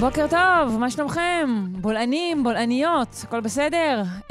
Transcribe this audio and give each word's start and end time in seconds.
בוקר 0.00 0.26
טוב, 0.30 0.78
מה 0.78 0.90
שלומכם? 0.90 1.66
בולענים, 1.80 2.44
בולעניות, 2.44 3.20
הכל 3.22 3.40
בסדר? 3.40 4.02
Uh, 4.18 4.30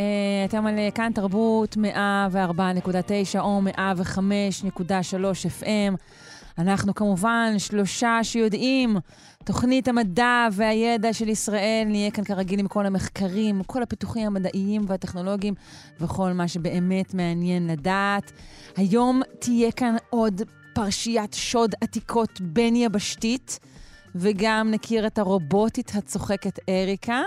אתם 0.50 0.68
על 0.68 0.76
כאן 0.96 1.12
תרבות 1.16 1.78
104.9 1.78 3.40
או 3.40 3.62
105.3 3.66 3.72
FM. 5.62 5.96
אנחנו 6.58 6.96
כמובן 6.96 7.54
שלושה 7.58 8.20
שיודעים, 8.24 8.98
תוכנית 9.46 9.88
המדע 9.88 10.48
והידע 10.52 11.14
של 11.14 11.30
ישראל, 11.30 11.84
נהיה 11.88 12.12
כאן 12.12 12.24
כרגיל 12.24 12.60
עם 12.60 12.68
כל 12.68 12.86
המחקרים, 12.86 13.64
כל 13.64 13.84
הפיתוחים 13.84 14.28
המדעיים 14.28 14.82
והטכנולוגיים 14.88 15.54
וכל 16.00 16.32
מה 16.34 16.48
שבאמת 16.48 17.14
מעניין 17.14 17.68
לדעת. 17.68 18.32
היום 18.78 19.22
תהיה 19.40 19.72
כאן 19.72 19.96
עוד 20.10 20.42
פרשיית 20.74 21.34
שוד 21.34 21.76
עתיקות 21.82 22.42
בין-יבשתית. 22.42 23.60
וגם 24.16 24.72
נכיר 24.72 25.08
את 25.08 25.18
הרובוטית 25.18 25.92
הצוחקת 25.96 26.60
אריקה. 26.70 27.22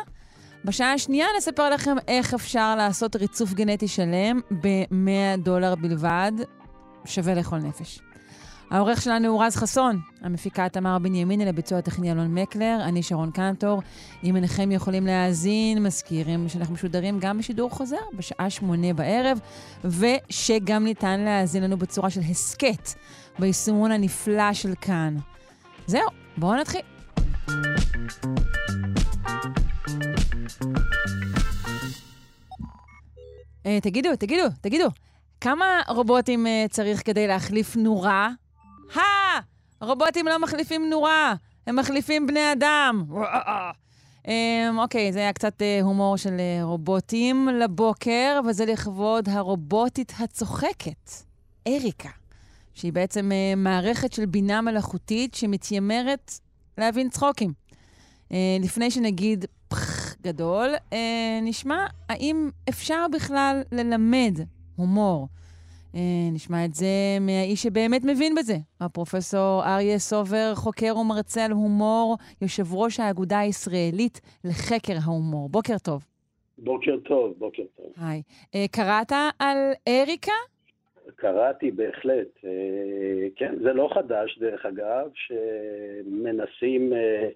בשעה 0.65 0.93
השנייה 0.93 1.27
נספר 1.39 1.71
לכם 1.71 1.97
איך 2.09 2.35
אפשר 2.35 2.77
לעשות 2.77 3.17
ריצוף 3.17 3.53
גנטי 3.53 3.89
שלם 3.89 4.41
ב-100 4.51 5.43
דולר 5.45 5.75
בלבד, 5.75 6.33
שווה 7.05 7.35
לכל 7.35 7.59
נפש. 7.59 8.01
העורך 8.71 9.03
שלנו 9.03 9.29
הוא 9.29 9.45
רז 9.45 9.57
חסון, 9.57 10.01
המפיקה 10.23 10.69
תמר 10.69 10.99
בנימיני 10.99 11.45
לביצוע 11.45 11.79
הטכני 11.79 12.13
אלון 12.13 12.35
מקלר, 12.35 12.79
אני 12.83 13.03
שרון 13.03 13.31
קנטור. 13.31 13.83
אם 14.25 14.37
אינכם 14.37 14.73
יכולים 14.73 15.07
להאזין, 15.07 15.83
מזכירים 15.83 16.49
שאנחנו 16.49 16.75
משודרים 16.75 17.19
גם 17.21 17.39
בשידור 17.39 17.71
חוזר 17.71 17.97
בשעה 18.17 18.51
שמונה 18.51 18.95
בערב, 18.95 19.41
ושגם 19.85 20.85
ניתן 20.85 21.21
להאזין 21.21 21.63
לנו 21.63 21.77
בצורה 21.77 22.11
של 22.11 22.21
הסכת 22.21 22.95
ביישומון 23.39 23.93
הנפלא 23.93 24.53
של 24.53 24.75
כאן. 24.81 25.17
זהו, 25.87 26.09
בואו 26.39 26.55
נתחיל. 26.55 26.81
Uh, 33.65 33.81
תגידו, 33.83 34.17
תגידו, 34.17 34.43
תגידו, 34.61 34.89
כמה 35.41 35.65
רובוטים 35.89 36.47
uh, 36.47 36.69
צריך 36.71 37.03
כדי 37.05 37.27
להחליף 37.27 37.77
נורה? 37.77 38.31
הא! 38.95 39.01
רובוטים 39.81 40.27
לא 40.27 40.39
מחליפים 40.39 40.91
נורה, 40.91 41.35
הם 41.67 41.77
מחליפים 41.77 42.27
בני 42.27 42.53
אדם. 42.53 43.05
Um, 44.23 44.29
אוקיי, 44.79 45.13
זה 45.13 45.19
היה 45.19 45.33
קצת 45.33 45.63
uh, 45.63 45.85
הומור 45.85 46.17
של 46.17 46.37
uh, 46.37 46.65
רובוטים 46.65 47.49
לבוקר, 47.49 48.41
וזה 48.49 48.67
לכבוד 48.67 49.29
הרובוטית 49.29 50.13
הצוחקת, 50.19 51.11
אריקה. 51.69 52.26
שהיא 52.77 52.93
בעצם 52.93 53.33
אה, 53.33 53.55
מערכת 53.57 54.13
של 54.13 54.27
בינה 54.27 54.61
מלאכותית 54.61 55.35
שמתיימרת 55.35 56.31
להבין 56.79 57.09
צחוקים. 57.09 57.53
אה, 58.33 58.57
לפני 58.61 58.91
שנגיד 58.91 59.45
פח 59.69 60.17
גדול, 60.23 60.69
אה, 60.93 61.39
נשמע 61.43 61.87
האם 62.09 62.51
אפשר 62.69 63.07
בכלל 63.13 63.63
ללמד 63.73 64.35
הומור. 64.77 65.29
נשמע 66.33 66.65
את 66.65 66.75
זה 66.75 66.87
מהאיש 67.21 67.63
שבאמת 67.63 68.05
מבין 68.05 68.35
בזה, 68.35 68.57
הפרופסור 68.81 69.63
אריה 69.65 69.99
סובר, 69.99 70.53
חוקר 70.55 70.97
ומרצה 70.97 71.45
על 71.45 71.53
הומור, 71.53 72.17
יושב 72.43 72.75
ראש 72.75 73.01
האגודה 73.01 73.39
הישראלית 73.39 74.21
לחקר 74.45 74.97
ההומור. 75.05 75.49
בוקר 75.49 75.79
טוב. 75.79 76.07
בוקר 76.59 76.97
טוב, 77.09 77.33
בוקר 77.39 77.63
טוב. 77.77 77.87
היי. 77.97 78.23
קראת 78.71 79.13
על 79.39 79.59
אריקה? 79.89 80.33
קראתי 81.15 81.71
בהחלט. 81.71 82.29
אה, 82.45 83.29
כן, 83.37 83.55
זה 83.63 83.73
לא 83.73 83.89
חדש 83.95 84.39
דרך 84.39 84.67
אגב, 84.67 85.11
שמנסים 85.15 86.93
אה, 86.93 87.29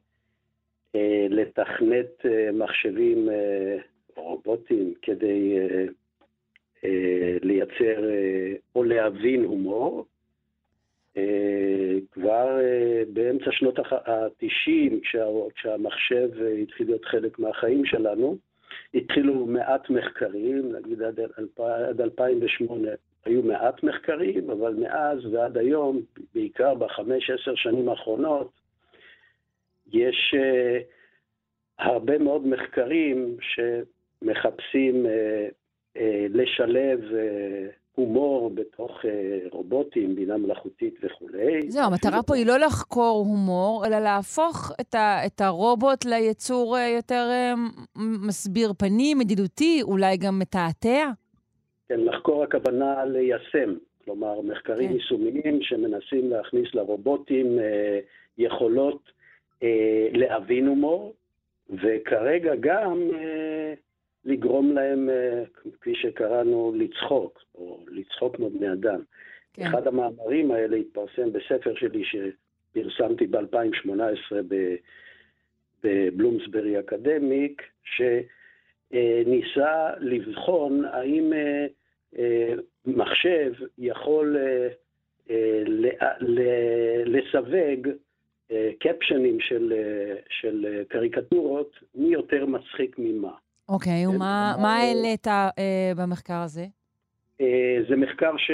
אה, 0.94 1.26
לתכנת 1.30 2.26
מחשבים 2.52 3.28
רובוטים 4.16 4.94
כדי 5.02 5.58
לייצר 7.42 8.04
או 8.74 8.84
להבין 8.84 9.44
הומור. 9.44 10.06
כבר 12.10 12.58
באמצע 13.12 13.52
שנות 13.52 13.78
ה-90, 13.78 14.94
כשהמחשב 15.54 16.30
התחיל 16.62 16.86
להיות 16.86 17.04
חלק 17.04 17.38
מהחיים 17.38 17.84
שלנו, 17.84 18.36
התחילו 18.94 19.46
מעט 19.46 19.90
מחקרים, 19.90 20.72
נגיד 20.72 21.02
עד 21.02 22.00
2008 22.00 22.88
היו 23.24 23.42
מעט 23.42 23.82
מחקרים, 23.82 24.50
אבל 24.50 24.74
מאז 24.74 25.26
ועד 25.32 25.58
היום, 25.58 26.00
בעיקר 26.34 26.74
בחמש, 26.74 27.30
עשר 27.30 27.54
שנים 27.54 27.88
האחרונות, 27.88 28.50
יש 29.92 30.34
uh, 30.34 30.82
הרבה 31.78 32.18
מאוד 32.18 32.46
מחקרים 32.46 33.36
שמחפשים 33.40 35.06
uh, 35.06 35.08
uh, 35.96 36.00
לשלב 36.28 37.00
uh, 37.00 37.72
הומור 37.94 38.50
בתוך 38.54 38.90
uh, 38.90 39.06
רובוטים, 39.50 40.14
בינה 40.14 40.36
מלאכותית 40.36 40.94
וכולי. 41.02 41.70
זהו, 41.70 41.84
המטרה 41.84 42.22
פה 42.22 42.36
היא 42.36 42.46
לא 42.46 42.58
לחקור 42.58 43.24
הומור, 43.28 43.84
אלא 43.86 43.98
להפוך 43.98 44.72
את, 44.80 44.94
ה, 44.94 45.26
את 45.26 45.40
הרובוט 45.40 46.04
ליצור 46.04 46.78
יותר 46.78 47.28
uh, 47.28 47.98
מסביר 48.26 48.72
פנים, 48.78 49.20
ידידותי, 49.20 49.80
אולי 49.82 50.16
גם 50.16 50.38
מתעתע. 50.38 51.10
כן, 51.90 52.00
לחקור 52.00 52.42
הכוונה 52.42 53.04
ליישם, 53.04 53.74
כלומר 54.04 54.40
מחקרים 54.40 54.88
כן. 54.88 54.94
יישומיים 54.94 55.62
שמנסים 55.62 56.30
להכניס 56.30 56.74
לרובוטים 56.74 57.58
אה, 57.58 57.98
יכולות 58.38 59.12
אה, 59.62 60.08
להבין 60.12 60.66
הומור, 60.66 61.14
וכרגע 61.70 62.54
גם 62.60 63.08
אה, 63.14 63.74
לגרום 64.24 64.72
להם, 64.72 65.10
אה, 65.10 65.42
כפי 65.72 65.94
שקראנו, 65.94 66.72
לצחוק, 66.76 67.42
או 67.54 67.84
לצחוק 67.88 68.36
כמו 68.36 68.50
בני 68.50 68.72
אדם. 68.72 69.00
כן. 69.52 69.66
אחד 69.66 69.86
המאמרים 69.86 70.50
האלה 70.50 70.76
התפרסם 70.76 71.32
בספר 71.32 71.74
שלי 71.74 72.02
שפרסמתי 72.04 73.26
ב-2018 73.26 74.36
בבלומסברי 75.84 76.80
אקדמיק, 76.80 77.62
שניסה 78.92 79.90
לבחון 79.98 80.84
האם 80.84 81.32
אה, 81.32 81.38
אה, 81.38 81.66
מחשב 82.86 83.52
יכול 83.78 84.36
אה, 84.36 84.68
אה, 85.30 85.62
לסווג 87.04 87.88
קפשנים 88.80 89.40
של, 89.40 89.72
של 90.28 90.82
קריקטורות, 90.88 91.76
מי 91.94 92.08
יותר 92.08 92.46
מצחיק 92.46 92.96
ממה. 92.98 93.32
אוקיי, 93.68 94.06
okay, 94.06 94.08
ומה 94.08 94.76
העלית 94.76 95.26
במחקר 95.96 96.42
הזה? 96.44 96.64
זה 97.88 97.96
מחקר 97.96 98.36
ש... 98.36 98.50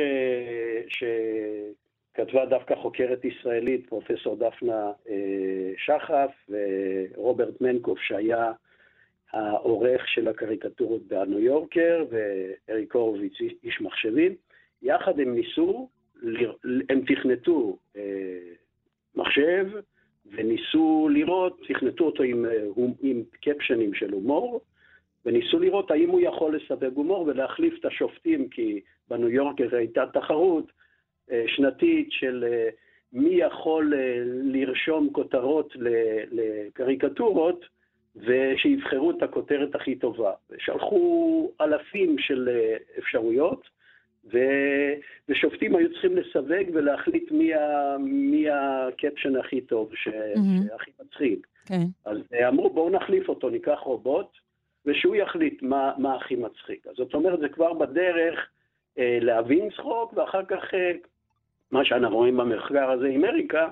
שכתבה 0.88 2.46
דווקא 2.46 2.74
חוקרת 2.74 3.24
ישראלית, 3.24 3.88
פרופסור 3.88 4.36
דפנה 4.36 4.92
שחף, 5.76 6.50
ורוברט 7.16 7.60
מנקוף, 7.60 7.98
שהיה 7.98 8.52
העורך 9.36 10.08
של 10.08 10.28
הקריקטורות 10.28 11.02
בניו 11.02 11.38
יורקר, 11.38 12.04
ואריק 12.10 12.94
הורוביץ, 12.94 13.32
איש 13.64 13.80
מחשבים. 13.80 14.34
יחד 14.82 15.20
הם 15.20 15.34
ניסו, 15.34 15.88
הם 16.90 17.00
תכנתו 17.06 17.76
אה, 17.96 18.02
מחשב, 19.14 19.66
וניסו 20.26 21.08
לראות, 21.12 21.60
תכנתו 21.68 22.04
אותו 22.04 22.22
עם, 22.22 22.46
אה, 22.46 22.64
עם 23.02 23.22
קפשנים 23.42 23.94
של 23.94 24.12
הומור, 24.12 24.60
וניסו 25.26 25.58
לראות 25.58 25.90
האם 25.90 26.10
הוא 26.10 26.20
יכול 26.20 26.56
לסווג 26.56 26.96
הומור 26.96 27.26
ולהחליף 27.26 27.74
את 27.80 27.84
השופטים, 27.84 28.48
כי 28.48 28.80
בניו 29.08 29.28
יורקר 29.28 29.76
הייתה 29.76 30.04
תחרות 30.12 30.72
אה, 31.30 31.44
שנתית 31.46 32.12
של 32.12 32.44
מי 33.12 33.34
יכול 33.34 33.92
לרשום 34.24 35.08
כותרות 35.12 35.72
לקריקטורות, 36.30 37.75
ושיבחרו 38.16 39.10
את 39.10 39.22
הכותרת 39.22 39.74
הכי 39.74 39.94
טובה. 39.94 40.32
שלחו 40.58 41.50
אלפים 41.60 42.18
של 42.18 42.48
אה, 42.48 42.76
אפשרויות, 42.98 43.68
ו... 44.32 44.38
ושופטים 45.28 45.76
היו 45.76 45.92
צריכים 45.92 46.16
לסווג 46.16 46.70
ולהחליט 46.72 47.30
מי, 47.30 47.54
ה... 47.54 47.96
מי 48.00 48.46
הקפשן 48.50 49.36
הכי 49.36 49.60
טוב, 49.60 49.90
ש... 49.94 50.08
mm-hmm. 50.08 50.68
שהכי 50.68 50.90
מצחיק. 51.04 51.46
Okay. 51.46 51.68
כן. 51.68 51.82
אז 52.04 52.18
אה, 52.34 52.48
אמרו, 52.48 52.70
בואו 52.70 52.90
נחליף 52.90 53.28
אותו, 53.28 53.50
ניקח 53.50 53.78
רובוט, 53.82 54.26
ושהוא 54.86 55.16
יחליט 55.16 55.62
מה, 55.62 55.92
מה 55.98 56.14
הכי 56.14 56.36
מצחיק. 56.36 56.86
אז 56.86 56.94
זאת 56.96 57.14
אומרת, 57.14 57.40
זה 57.40 57.48
כבר 57.48 57.72
בדרך 57.72 58.48
אה, 58.98 59.18
להבין 59.20 59.70
צחוק, 59.70 60.12
ואחר 60.16 60.44
כך, 60.44 60.74
אה, 60.74 60.92
מה 61.70 61.84
שאנחנו 61.84 62.16
רואים 62.16 62.36
במחקר 62.36 62.90
הזה 62.90 63.06
עם 63.06 63.24
אריקה, 63.24 63.68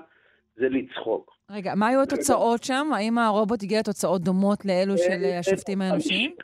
זה 0.55 0.69
לצחוק. 0.69 1.34
רגע, 1.51 1.75
מה 1.75 1.87
היו 1.87 2.01
התוצאות 2.01 2.63
שם? 2.63 2.87
האם 2.93 3.17
הרובוט 3.17 3.63
הגיע 3.63 3.79
לתוצאות 3.79 4.21
דומות 4.21 4.65
לאלו 4.65 4.97
של 4.97 5.23
אה, 5.23 5.39
השופטים 5.39 5.81
האנושיים? 5.81 6.35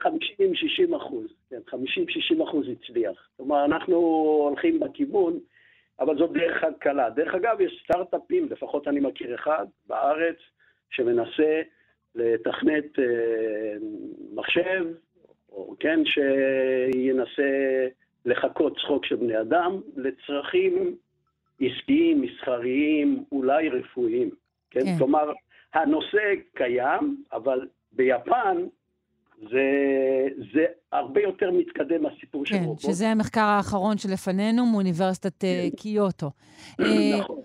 50-60 0.92 0.98
אחוז, 0.98 1.26
כן, 1.50 1.60
50-60 1.70 2.44
אחוז 2.44 2.66
הצליח. 2.70 3.28
כלומר, 3.38 3.66
אנחנו 3.66 3.96
הולכים 4.48 4.80
בכיוון, 4.80 5.40
אבל 6.00 6.18
זאת 6.18 6.32
דרך 6.32 6.64
קלה. 6.80 7.10
דרך 7.10 7.36
אגב, 7.36 7.62
יש 7.62 7.84
סטארט-אפים, 7.84 8.48
לפחות 8.52 8.88
אני 8.88 9.00
מכיר 9.00 9.36
אחד 9.36 9.66
בארץ, 9.88 10.36
שמנסה 10.92 11.62
לתכנת 12.16 13.00
אה, 13.00 13.06
מחשב, 14.34 14.86
או 15.52 15.76
כן, 15.80 16.00
שינסה 16.06 17.88
לחקות 18.26 18.78
צחוק 18.78 19.06
של 19.06 19.16
בני 19.16 19.42
אדם 19.42 19.82
לצרכים 19.96 20.96
עסקיים, 21.62 22.22
מסחריים, 22.22 23.24
אולי 23.32 23.70
רפואיים. 23.70 24.41
כן? 24.72 24.86
כן. 24.86 24.98
כלומר, 24.98 25.32
הנושא 25.74 26.34
קיים, 26.56 27.24
אבל 27.34 27.68
ביפן 27.92 28.58
זה, 29.42 29.68
זה 30.54 30.66
הרבה 30.92 31.22
יותר 31.22 31.52
מתקדם 31.52 32.06
הסיפור 32.06 32.46
כן, 32.46 32.56
של 32.56 32.64
רובוט. 32.64 32.86
כן, 32.86 32.92
שזה 32.92 33.10
המחקר 33.10 33.42
האחרון 33.42 33.98
שלפנינו 33.98 34.66
מאוניברסיטת 34.66 35.44
אה, 35.44 35.68
כן. 35.70 35.76
קיוטו. 35.78 36.32
אה, 36.80 36.86
נכון. 37.20 37.40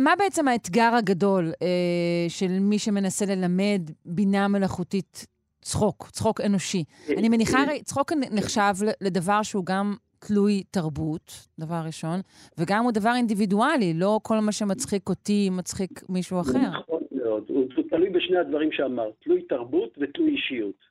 מה 0.00 0.12
בעצם 0.18 0.48
האתגר 0.48 0.94
הגדול 0.94 1.52
אה, 1.62 2.28
של 2.28 2.58
מי 2.60 2.78
שמנסה 2.78 3.26
ללמד 3.26 3.90
בינה 4.04 4.48
מלאכותית 4.48 5.26
צחוק, 5.62 6.10
צחוק 6.12 6.40
אנושי? 6.40 6.84
אני 7.16 7.28
מניחה, 7.28 7.62
הרי 7.62 7.82
צחוק 7.82 8.12
נחשב 8.30 8.72
לדבר 9.00 9.42
שהוא 9.42 9.64
גם 9.66 9.94
תלוי 10.26 10.62
תרבות, 10.70 11.48
דבר 11.58 11.80
ראשון, 11.86 12.20
וגם 12.58 12.84
הוא 12.84 12.92
דבר 12.92 13.10
אינדיבידואלי, 13.16 13.94
לא 13.94 14.20
כל 14.22 14.38
מה 14.46 14.52
שמצחיק 14.52 15.08
אותי 15.08 15.50
מצחיק 15.50 15.90
מישהו 16.08 16.40
אחר. 16.40 16.68
נכון 16.80 17.02
מאוד, 17.10 17.44
הוא 17.48 17.84
תלוי 17.90 18.10
בשני 18.10 18.38
הדברים 18.38 18.72
שאמרת, 18.72 19.12
תלוי 19.24 19.42
תרבות 19.42 19.98
ותלוי 19.98 20.30
אישיות. 20.30 20.88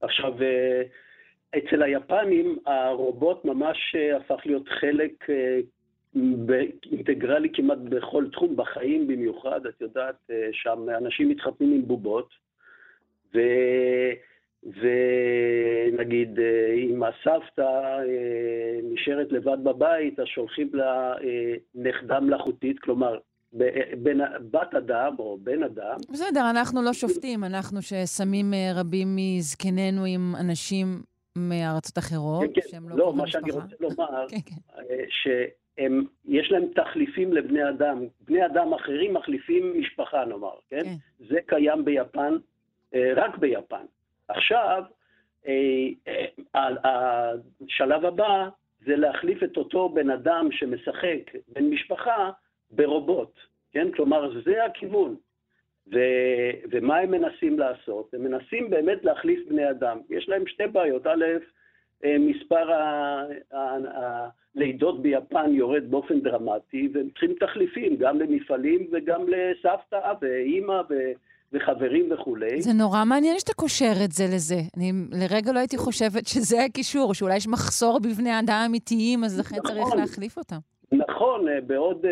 עכשיו, 0.00 0.42
אה, 0.42 0.82
אצל 1.58 1.82
היפנים 1.82 2.58
הרובוט 2.66 3.44
ממש 3.44 3.94
אה, 3.96 4.16
הפך 4.16 4.46
להיות 4.46 4.68
חלק 4.68 5.30
אה, 5.30 5.58
אינטגרלי 6.92 7.48
כמעט 7.52 7.78
בכל 7.78 8.24
תחום, 8.32 8.56
בחיים 8.56 9.06
במיוחד, 9.06 9.66
את 9.66 9.80
יודעת, 9.80 10.30
שם 10.52 10.86
אנשים 10.98 11.28
מתחתנים 11.28 11.72
עם 11.72 11.82
בובות, 11.86 12.28
ו... 13.34 13.38
ונגיד, 14.64 16.38
אם 16.76 17.02
הסבתא 17.02 17.60
אה, 17.60 18.80
נשארת 18.82 19.32
לבד 19.32 19.64
בבית, 19.64 20.20
אז 20.20 20.26
שולחים 20.26 20.70
לה 20.72 21.12
אה, 21.12 21.54
נכדה 21.74 22.20
מלאכותית, 22.20 22.78
כלומר, 22.78 23.18
בין, 24.02 24.20
בת 24.50 24.74
אדם 24.74 25.14
או 25.18 25.38
בן 25.42 25.62
אדם. 25.62 25.96
בסדר, 26.12 26.50
אנחנו 26.50 26.82
לא 26.82 26.92
שופטים, 26.92 27.44
אנחנו 27.44 27.82
ששמים 27.82 28.54
אה, 28.54 28.72
רבים 28.80 29.16
מזקנינו 29.16 30.04
עם 30.04 30.34
אנשים 30.40 31.02
מארצות 31.38 31.98
אחרות, 31.98 32.40
כן, 32.54 32.60
כן. 32.60 32.68
שהם 32.68 32.88
לא, 32.88 32.96
לא 32.96 33.12
מה 33.14 33.26
שאני 33.26 33.50
רוצה 33.50 33.74
לומר, 33.80 34.26
כן, 34.30 34.36
כן. 34.46 34.84
שיש 35.08 36.50
להם 36.50 36.64
תחליפים 36.74 37.32
לבני 37.32 37.68
אדם. 37.68 38.06
בני 38.20 38.46
אדם 38.46 38.74
אחרים 38.74 39.14
מחליפים 39.14 39.80
משפחה, 39.80 40.24
נאמר, 40.24 40.54
כן? 40.70 40.84
כן. 40.84 40.94
זה 41.28 41.38
קיים 41.46 41.84
ביפן, 41.84 42.36
רק 42.94 43.38
ביפן. 43.38 43.84
עכשיו, 44.28 44.82
אה, 45.46 45.88
אה, 46.54 47.32
השלב 47.68 48.04
הבא 48.04 48.48
זה 48.86 48.96
להחליף 48.96 49.42
את 49.42 49.56
אותו 49.56 49.88
בן 49.88 50.10
אדם 50.10 50.48
שמשחק 50.52 51.32
בן 51.48 51.64
משפחה 51.64 52.30
ברובוט, 52.70 53.38
כן? 53.72 53.92
כלומר, 53.92 54.42
זה 54.44 54.64
הכיוון. 54.64 55.16
ו, 55.92 55.98
ומה 56.70 56.98
הם 56.98 57.10
מנסים 57.10 57.58
לעשות? 57.58 58.14
הם 58.14 58.24
מנסים 58.24 58.70
באמת 58.70 59.04
להחליף 59.04 59.48
בני 59.48 59.70
אדם. 59.70 59.98
יש 60.10 60.28
להם 60.28 60.46
שתי 60.46 60.66
בעיות. 60.66 61.06
א', 61.06 61.24
אה, 62.04 62.16
מספר 62.18 62.70
הלידות 63.50 65.02
ביפן 65.02 65.54
יורד 65.54 65.90
באופן 65.90 66.20
דרמטי, 66.20 66.88
והם 66.92 67.10
צריכים 67.10 67.34
תחליפים, 67.40 67.96
גם 67.96 68.20
למפעלים 68.20 68.86
וגם 68.92 69.22
לסבתא 69.28 70.12
ואימא 70.20 70.82
וחברים 71.52 72.12
וכולי. 72.12 72.62
זה 72.62 72.72
נורא 72.72 73.04
מעניין 73.04 73.38
שאתה 73.38 73.52
קושר 73.52 73.92
את 74.04 74.12
זה 74.12 74.24
לזה. 74.34 74.60
אני 74.76 74.92
לרגע 75.12 75.52
לא 75.52 75.58
הייתי 75.58 75.76
חושבת 75.76 76.26
שזה 76.26 76.64
הקישור, 76.64 77.14
שאולי 77.14 77.36
יש 77.36 77.48
מחסור 77.48 77.98
בבני 78.00 78.38
אדם 78.38 78.62
אמיתיים, 78.66 79.24
אז 79.24 79.40
לכן 79.40 79.56
נכון, 79.56 79.70
צריך 79.70 79.94
להחליף 79.96 80.38
אותם. 80.38 80.56
נכון, 80.92 81.48
אה, 81.48 81.60
בעוד 81.60 82.04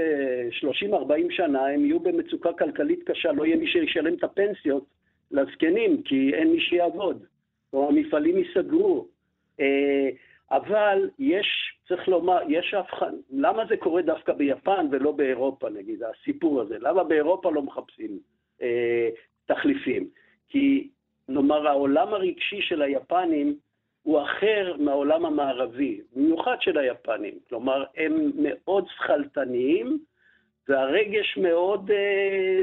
30-40 0.50 1.10
אה, 1.10 1.16
שנה 1.30 1.66
הם 1.66 1.84
יהיו 1.84 2.00
במצוקה 2.00 2.52
כלכלית 2.52 3.02
קשה, 3.06 3.32
לא 3.32 3.46
יהיה 3.46 3.56
מי 3.56 3.66
שישלם 3.66 4.14
את 4.14 4.24
הפנסיות 4.24 4.84
לזקנים, 5.30 6.02
כי 6.02 6.30
אין 6.34 6.52
מי 6.52 6.60
שיעבוד, 6.60 7.24
או 7.72 7.88
המפעלים 7.88 8.36
ייסגרו. 8.36 9.06
אה, 9.60 10.08
אבל 10.50 11.10
יש, 11.18 11.46
צריך 11.88 12.08
לומר, 12.08 12.38
יש 12.48 12.74
הבחנה, 12.74 13.16
למה 13.30 13.62
זה 13.68 13.76
קורה 13.76 14.02
דווקא 14.02 14.32
ביפן 14.32 14.86
ולא 14.90 15.12
באירופה, 15.12 15.70
נגיד, 15.70 16.02
הסיפור 16.02 16.60
הזה? 16.60 16.76
למה 16.80 17.04
באירופה 17.04 17.50
לא 17.50 17.62
מחפשים? 17.62 18.18
אה, 18.62 19.08
תחליפים. 19.46 20.08
כי 20.48 20.88
נאמר 21.28 21.68
העולם 21.68 22.14
הרגשי 22.14 22.62
של 22.62 22.82
היפנים 22.82 23.56
הוא 24.02 24.22
אחר 24.22 24.74
מהעולם 24.78 25.26
המערבי, 25.26 26.00
במיוחד 26.16 26.56
של 26.60 26.78
היפנים. 26.78 27.34
כלומר, 27.48 27.84
הם 27.96 28.30
מאוד 28.34 28.84
שכלתניים, 28.88 29.98
והרגש 30.68 31.36
מאוד 31.36 31.90
אה, 31.90 32.62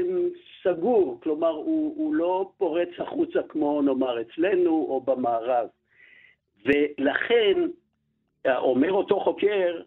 סגור, 0.62 1.20
כלומר, 1.22 1.50
הוא, 1.50 1.94
הוא 1.96 2.14
לא 2.14 2.50
פורץ 2.58 2.88
החוצה 2.98 3.42
כמו 3.48 3.82
נאמר 3.82 4.20
אצלנו 4.20 4.70
או 4.70 5.00
במערב. 5.00 5.68
ולכן, 6.66 7.60
אומר 8.46 8.92
אותו 8.92 9.20
חוקר, 9.20 9.82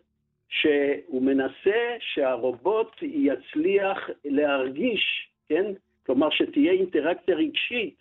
שהוא 0.50 1.22
מנסה 1.22 1.96
שהרובוט 2.00 2.96
יצליח 3.02 4.10
להרגיש, 4.26 5.32
כן, 5.50 5.66
כלומר 6.08 6.30
שתהיה 6.30 6.72
אינטראקציה 6.72 7.36
רגשית 7.36 7.96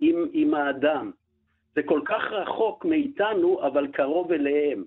עם, 0.00 0.26
עם 0.32 0.54
האדם. 0.54 1.10
זה 1.74 1.82
כל 1.82 2.00
כך 2.04 2.22
רחוק 2.30 2.84
מאיתנו, 2.84 3.66
אבל 3.66 3.86
קרוב 3.86 4.32
אליהם. 4.32 4.84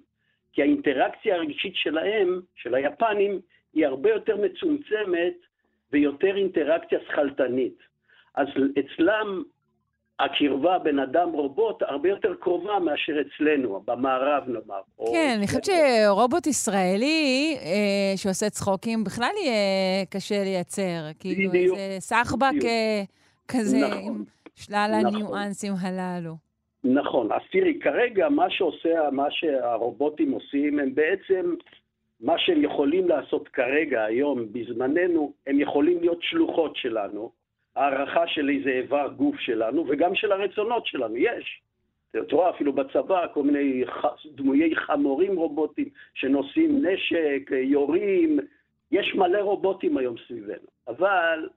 כי 0.53 0.61
האינטראקציה 0.61 1.35
הרגשית 1.35 1.75
שלהם, 1.75 2.41
של 2.55 2.75
היפנים, 2.75 3.39
היא 3.73 3.85
הרבה 3.85 4.09
יותר 4.09 4.37
מצומצמת 4.37 5.33
ויותר 5.91 6.37
אינטראקציה 6.37 6.99
שכלתנית. 7.07 7.77
אז 8.35 8.47
אצלם 8.79 9.43
הקרבה 10.19 10.79
בין 10.79 10.99
אדם 10.99 11.29
רובוט 11.31 11.81
הרבה 11.81 12.09
יותר 12.09 12.33
קרובה 12.39 12.79
מאשר 12.79 13.13
אצלנו, 13.21 13.83
במערב 13.85 14.43
נאמר. 14.47 14.81
כן, 15.11 15.33
אני 15.37 15.47
חושבת 15.47 15.63
שרובוט 15.65 16.47
ישראלי 16.47 17.57
אה, 17.61 18.17
שעושה 18.17 18.49
צחוקים 18.49 19.03
בכלל 19.03 19.31
יהיה 19.43 20.05
קשה 20.09 20.43
לייצר. 20.43 21.11
כאילו 21.19 21.49
בדיוק. 21.49 21.77
איזה 21.77 21.99
סחבק 21.99 22.65
אה, 22.65 23.03
כזה 23.47 23.77
נכון, 23.77 24.03
עם 24.03 24.23
שלל 24.55 24.91
נכון. 25.03 25.15
הניואנסים 25.15 25.73
הללו. 25.81 26.35
נכון. 26.83 27.31
אז 27.31 27.41
תראי, 27.51 27.79
כרגע 27.79 28.29
מה 28.29 28.49
שעושה, 28.49 29.09
מה 29.11 29.27
שהרובוטים 29.29 30.31
עושים, 30.31 30.79
הם 30.79 30.95
בעצם, 30.95 31.55
מה 32.21 32.33
שהם 32.37 32.63
יכולים 32.63 33.07
לעשות 33.07 33.47
כרגע, 33.47 34.03
היום, 34.03 34.45
בזמננו, 34.51 35.33
הם 35.47 35.59
יכולים 35.59 35.99
להיות 36.01 36.19
שלוחות 36.21 36.75
שלנו. 36.75 37.31
הערכה 37.75 38.27
של 38.27 38.49
איזה 38.49 38.69
איבר 38.69 39.07
גוף 39.07 39.39
שלנו, 39.39 39.85
וגם 39.89 40.15
של 40.15 40.31
הרצונות 40.31 40.85
שלנו, 40.85 41.17
יש. 41.17 41.61
את 42.19 42.31
רואה 42.31 42.49
אפילו 42.49 42.73
בצבא 42.73 43.27
כל 43.33 43.43
מיני 43.43 43.83
דמויי 44.35 44.75
חמורים 44.75 45.35
רובוטים 45.35 45.89
שנושאים 46.13 46.85
נשק, 46.85 47.51
יורים, 47.51 48.39
יש 48.91 49.15
מלא 49.15 49.37
רובוטים 49.37 49.97
היום 49.97 50.15
סביבנו. 50.27 50.67
אבל 50.87 51.49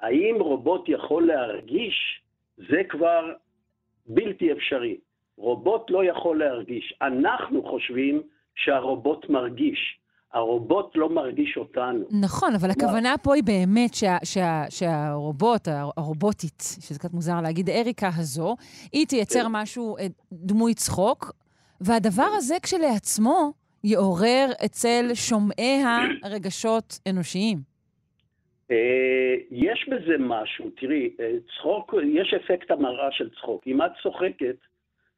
האם 0.00 0.36
רובוט 0.38 0.88
יכול 0.88 1.26
להרגיש, 1.26 2.22
זה 2.56 2.84
כבר 2.88 3.32
בלתי 4.06 4.52
אפשרי. 4.52 4.96
רובוט 5.36 5.90
לא 5.90 6.04
יכול 6.04 6.38
להרגיש. 6.38 6.94
אנחנו 7.02 7.62
חושבים 7.62 8.22
שהרובוט 8.54 9.28
מרגיש. 9.28 9.98
הרובוט 10.32 10.96
לא 10.96 11.08
מרגיש 11.08 11.56
אותנו. 11.56 12.04
נכון, 12.22 12.54
אבל 12.54 12.70
הכוונה 12.70 13.14
פה 13.22 13.34
היא 13.34 13.44
באמת 13.44 13.94
שה, 13.94 14.16
שה, 14.24 14.64
שהרובוט, 14.70 15.68
הרובוטית, 15.96 16.62
שזה 16.80 16.98
קצת 16.98 17.12
מוזר 17.12 17.40
להגיד, 17.42 17.70
אריקה 17.70 18.08
הזו, 18.16 18.56
היא 18.92 19.06
תייצר 19.06 19.42
כן. 19.42 19.48
משהו, 19.50 19.96
אה, 19.98 20.06
דמוי 20.32 20.74
צחוק, 20.74 21.32
והדבר 21.80 22.28
הזה 22.36 22.54
כשלעצמו 22.62 23.52
יעורר 23.84 24.46
אצל 24.64 25.10
שומעיה 25.14 25.98
רגשות 26.24 26.98
אנושיים. 27.10 27.58
אה, 28.70 29.34
יש 29.50 29.88
בזה 29.88 30.14
משהו, 30.18 30.70
תראי, 30.80 31.10
אה, 31.20 31.30
צחוק, 31.56 31.94
יש 32.14 32.34
אפקט 32.34 32.70
המראה 32.70 33.12
של 33.12 33.30
צחוק. 33.30 33.62
אם 33.66 33.82
את 33.82 33.90
צוחקת, 34.02 34.56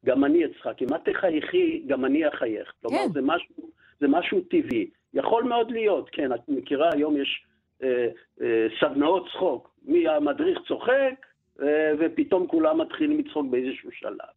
גם 0.06 0.24
אני 0.24 0.44
אצחק. 0.44 0.82
אם 0.82 0.94
את 0.94 1.08
תחייכי, 1.08 1.82
גם 1.86 2.04
אני 2.04 2.28
אחייך. 2.28 2.72
כלומר, 2.80 2.98
כן. 2.98 3.12
זה 3.12 3.20
משהו, 3.22 3.54
זה 4.00 4.08
משהו 4.08 4.40
טבעי. 4.40 4.90
יכול 5.14 5.44
מאוד 5.44 5.70
להיות, 5.70 6.10
כן, 6.12 6.34
את 6.34 6.40
מכירה, 6.48 6.90
היום 6.92 7.16
יש 7.16 7.44
אה, 7.82 8.08
אה, 8.42 8.66
סדנאות 8.80 9.28
צחוק. 9.28 9.70
מי 9.84 10.08
המדריך 10.08 10.58
צוחק, 10.68 11.26
אה, 11.62 11.92
ופתאום 11.98 12.46
כולם 12.46 12.80
מתחילים 12.80 13.18
לצחוק 13.18 13.46
באיזשהו 13.50 13.92
שלב. 13.92 14.30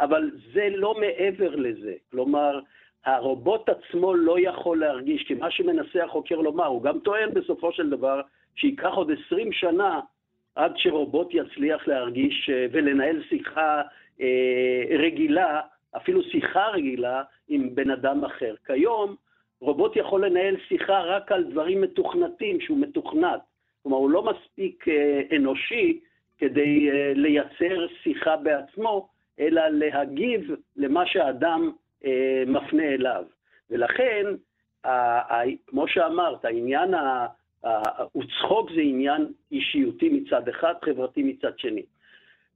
אבל 0.00 0.30
זה 0.54 0.68
לא 0.74 0.94
מעבר 1.00 1.56
לזה. 1.56 1.94
כלומר, 2.10 2.60
הרובוט 3.04 3.68
עצמו 3.68 4.14
לא 4.14 4.40
יכול 4.40 4.80
להרגיש, 4.80 5.22
כי 5.22 5.34
מה 5.34 5.50
שמנסה 5.50 6.04
החוקר 6.04 6.36
לומר, 6.36 6.66
הוא 6.66 6.82
גם 6.82 6.98
טוען 6.98 7.34
בסופו 7.34 7.72
של 7.72 7.90
דבר 7.90 8.20
שייקח 8.56 8.90
עוד 8.94 9.10
20 9.26 9.52
שנה 9.52 10.00
עד 10.54 10.72
שרובוט 10.76 11.28
יצליח 11.30 11.88
להרגיש 11.88 12.50
אה, 12.50 12.66
ולנהל 12.72 13.22
שיחה 13.28 13.82
אה, 14.20 14.96
רגילה, 14.98 15.60
אפילו 15.96 16.22
שיחה 16.22 16.68
רגילה, 16.68 17.22
עם 17.48 17.74
בן 17.74 17.90
אדם 17.90 18.24
אחר. 18.24 18.54
כיום, 18.66 19.16
רובוט 19.60 19.96
יכול 19.96 20.26
לנהל 20.26 20.56
שיחה 20.68 21.00
רק 21.00 21.32
על 21.32 21.44
דברים 21.44 21.80
מתוכנתים, 21.80 22.60
שהוא 22.60 22.78
מתוכנת. 22.78 23.40
כלומר, 23.82 23.98
הוא 23.98 24.10
לא 24.10 24.22
מספיק 24.22 24.88
אה, 24.88 25.36
אנושי 25.36 26.00
כדי 26.38 26.90
אה, 26.90 27.12
לייצר 27.14 27.86
שיחה 28.02 28.36
בעצמו, 28.36 29.08
אלא 29.40 29.68
להגיב 29.68 30.50
למה 30.76 31.06
שהאדם 31.06 31.70
אה, 32.04 32.42
מפנה 32.46 32.82
אליו. 32.84 33.24
ולכן, 33.70 34.26
כמו 35.66 35.88
שאמרת, 35.88 36.44
העניין, 36.44 36.94
ה- 36.94 37.26
ה- 37.64 38.02
הוא 38.12 38.24
צחוק 38.24 38.70
זה 38.74 38.80
עניין 38.80 39.26
אישיותי 39.52 40.08
מצד 40.08 40.48
אחד, 40.48 40.74
חברתי 40.84 41.22
מצד 41.22 41.58
שני. 41.58 41.82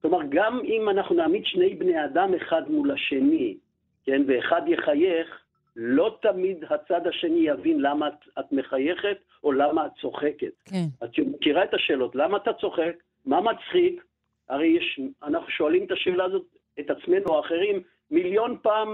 כלומר, 0.02 0.18
גם 0.28 0.60
אם 0.64 0.88
אנחנו 0.88 1.14
נעמיד 1.14 1.46
שני 1.46 1.74
בני 1.74 2.04
אדם 2.04 2.34
אחד 2.34 2.70
מול 2.70 2.90
השני, 2.90 3.56
כן, 4.04 4.22
ואחד 4.26 4.62
יחייך, 4.66 5.43
לא 5.76 6.18
תמיד 6.22 6.64
הצד 6.64 7.06
השני 7.06 7.40
יבין 7.48 7.80
למה 7.80 8.08
את, 8.08 8.38
את 8.38 8.52
מחייכת 8.52 9.16
או 9.44 9.52
למה 9.52 9.86
את 9.86 9.90
צוחקת. 10.00 10.52
כן. 10.64 10.84
את 11.04 11.10
מכירה 11.26 11.64
את 11.64 11.74
השאלות, 11.74 12.14
למה 12.14 12.36
אתה 12.36 12.52
צוחק? 12.52 12.92
מה 13.26 13.40
מצחיק? 13.40 14.04
הרי 14.48 14.66
יש, 14.66 15.00
אנחנו 15.22 15.50
שואלים 15.50 15.84
את 15.84 15.92
השאלה 15.92 16.24
הזאת, 16.24 16.46
את 16.80 16.90
עצמנו 16.90 17.24
או 17.26 17.40
אחרים, 17.40 17.82
מיליון 18.10 18.56
פעם 18.62 18.88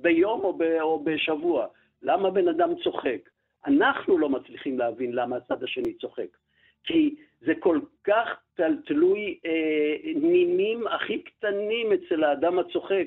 ביום 0.00 0.40
או, 0.40 0.52
ב, 0.52 0.62
או 0.80 1.04
בשבוע. 1.04 1.66
למה 2.02 2.30
בן 2.30 2.48
אדם 2.48 2.70
צוחק? 2.84 3.28
אנחנו 3.66 4.18
לא 4.18 4.28
מצליחים 4.28 4.78
להבין 4.78 5.12
למה 5.12 5.36
הצד 5.36 5.62
השני 5.64 5.94
צוחק. 5.94 6.36
כי 6.84 7.14
זה 7.40 7.52
כל 7.58 7.80
כך 8.04 8.28
תל- 8.54 8.76
תלוי 8.86 9.38
אה, 9.46 10.12
נימים 10.14 10.86
הכי 10.86 11.22
קטנים 11.22 11.86
אצל 11.92 12.24
האדם 12.24 12.58
הצוחק. 12.58 13.06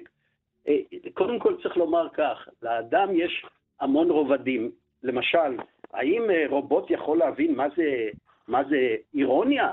קודם 1.14 1.40
כל 1.40 1.56
צריך 1.64 1.78
לומר 1.78 2.08
כך, 2.14 2.50
לאדם 2.62 3.10
יש 3.14 3.46
המון 3.82 4.10
רובדים. 4.10 4.72
למשל, 5.04 5.58
האם 5.94 6.30
אה, 6.30 6.46
רובוט 6.50 6.86
יכול 6.90 7.18
להבין 7.18 7.56
מה 7.56 7.66
זה, 7.78 8.10
מה 8.48 8.64
זה 8.64 8.96
אירוניה? 9.14 9.72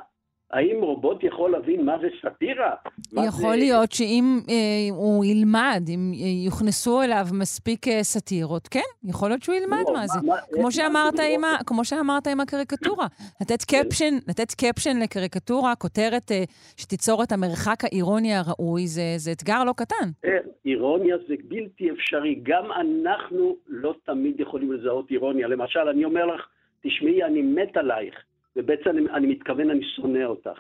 האם 0.53 0.77
רובוט 0.83 1.25
יכול 1.25 1.51
להבין 1.51 1.85
מה 1.85 1.97
זה 2.01 2.07
סאטירה? 2.23 2.71
מה 3.13 3.27
יכול 3.27 3.51
זה... 3.51 3.57
להיות 3.57 3.93
שאם 3.93 4.25
אה, 4.49 4.55
הוא 4.97 5.25
ילמד, 5.25 5.83
אם 5.89 6.13
אה, 6.15 6.45
יוכנסו 6.47 7.03
אליו 7.03 7.27
מספיק 7.33 7.89
אה, 7.89 8.03
סאטירות, 8.03 8.69
כן, 8.69 8.81
יכול 9.05 9.29
להיות 9.29 9.43
שהוא 9.43 9.55
ילמד 9.57 9.83
לא, 9.89 9.93
מה 9.93 10.07
זה. 10.07 10.19
מה- 10.27 10.37
כמו 10.53 10.63
מה- 10.63 10.71
שאמרת 10.71 11.15
מה- 11.21 11.25
עם, 11.35 11.45
ה, 11.45 11.57
כמו 11.67 11.85
שאמרת 11.85 12.27
עם 12.27 12.41
הקריקטורה. 12.41 13.07
לתת 13.41 13.63
קפשן, 13.65 14.15
לתת 14.29 14.55
קפשן 14.55 14.97
לקריקטורה, 15.03 15.75
כותרת 15.75 16.33
אה, 16.33 16.43
שתיצור 16.77 17.23
את 17.23 17.33
המרחק 17.33 17.85
האירוני 17.85 18.35
הראוי, 18.35 18.87
זה, 18.87 19.03
זה 19.17 19.33
אתגר 19.33 19.65
לא 19.65 19.73
קטן. 19.77 20.09
אה, 20.25 20.31
אירוניה 20.67 21.17
זה 21.29 21.35
בלתי 21.49 21.91
אפשרי. 21.91 22.41
גם 22.43 22.65
אנחנו 22.73 23.57
לא 23.67 23.95
תמיד 24.07 24.41
יכולים 24.41 24.73
לזהות 24.73 25.11
אירוניה. 25.11 25.49
למשל, 25.49 25.81
אני 25.81 26.05
אומר 26.05 26.27
לך, 26.27 26.41
תשמעי, 26.83 27.25
אני 27.25 27.43
מת 27.43 27.77
עלייך, 27.77 28.15
ובעצם 28.57 28.91
אני, 28.91 29.01
אני 29.15 29.27
מתכוון, 29.27 29.71
אני 29.71 29.81
שונא 29.97 30.25
אותך. 30.25 30.59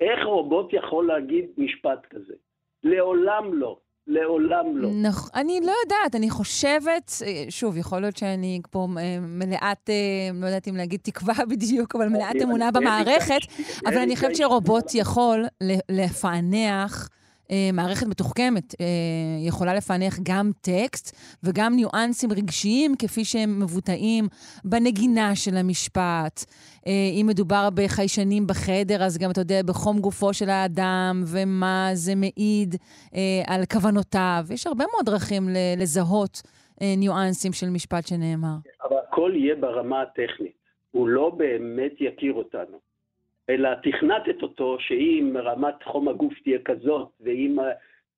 איך 0.00 0.26
רובוט 0.26 0.72
יכול 0.72 1.06
להגיד 1.06 1.44
משפט 1.58 2.06
כזה? 2.10 2.34
לעולם 2.84 3.54
לא. 3.54 3.76
לעולם 4.06 4.76
לא. 4.78 4.88
נכ... 5.02 5.30
אני 5.34 5.60
לא 5.66 5.72
יודעת, 5.84 6.14
אני 6.14 6.30
חושבת, 6.30 7.12
אה, 7.26 7.44
שוב, 7.50 7.76
יכול 7.76 8.00
להיות 8.00 8.16
שאני 8.16 8.60
פה 8.70 8.86
אה, 8.98 9.16
מלאת, 9.20 9.90
אה, 9.90 9.94
לא 10.40 10.46
יודעת 10.46 10.68
אם 10.68 10.76
להגיד 10.76 11.00
תקווה 11.02 11.34
בדיוק, 11.50 11.94
אבל 11.96 12.08
מלאת 12.08 12.30
אני- 12.36 12.44
אמונה 12.44 12.70
במערכת, 12.70 13.40
אבל 13.86 13.98
אני 13.98 14.16
חושבת 14.16 14.36
שרובוט 14.36 14.84
יכול 14.94 15.44
לפענח. 15.90 17.08
אה, 17.52 17.70
מערכת 17.72 18.06
מתוחכמת 18.06 18.74
אה, 18.80 18.86
יכולה 19.46 19.74
לפענח 19.74 20.18
גם 20.22 20.50
טקסט 20.60 21.16
וגם 21.44 21.72
ניואנסים 21.76 22.32
רגשיים 22.32 22.92
כפי 22.98 23.24
שהם 23.24 23.60
מבוטאים 23.60 24.24
בנגינה 24.64 25.34
של 25.34 25.56
המשפט. 25.56 26.44
אה, 26.86 26.92
אם 27.20 27.26
מדובר 27.28 27.68
בחיישנים 27.74 28.46
בחדר, 28.46 29.02
אז 29.02 29.18
גם, 29.18 29.30
אתה 29.30 29.40
יודע, 29.40 29.60
בחום 29.66 29.98
גופו 30.00 30.34
של 30.34 30.50
האדם 30.50 31.22
ומה 31.32 31.90
זה 31.92 32.12
מעיד 32.16 32.74
על 33.46 33.62
כוונותיו. 33.72 34.44
יש 34.50 34.66
הרבה 34.66 34.84
מאוד 34.92 35.06
דרכים 35.06 35.42
לזהות 35.76 36.42
ניואנסים 36.80 37.52
של 37.52 37.70
משפט 37.70 38.06
שנאמר. 38.06 38.56
אבל 38.84 38.96
הכל 39.08 39.32
יהיה 39.34 39.54
ברמה 39.54 40.02
הטכנית. 40.02 40.52
הוא 40.90 41.08
לא 41.08 41.30
באמת 41.30 41.92
יכיר 42.00 42.32
אותנו. 42.32 42.91
אלא 43.52 43.70
תכנתת 43.82 44.42
אותו 44.42 44.76
שאם 44.80 45.36
רמת 45.42 45.82
חום 45.82 46.08
הגוף 46.08 46.34
תהיה 46.42 46.58
כזאת, 46.64 47.08
ואם 47.20 47.56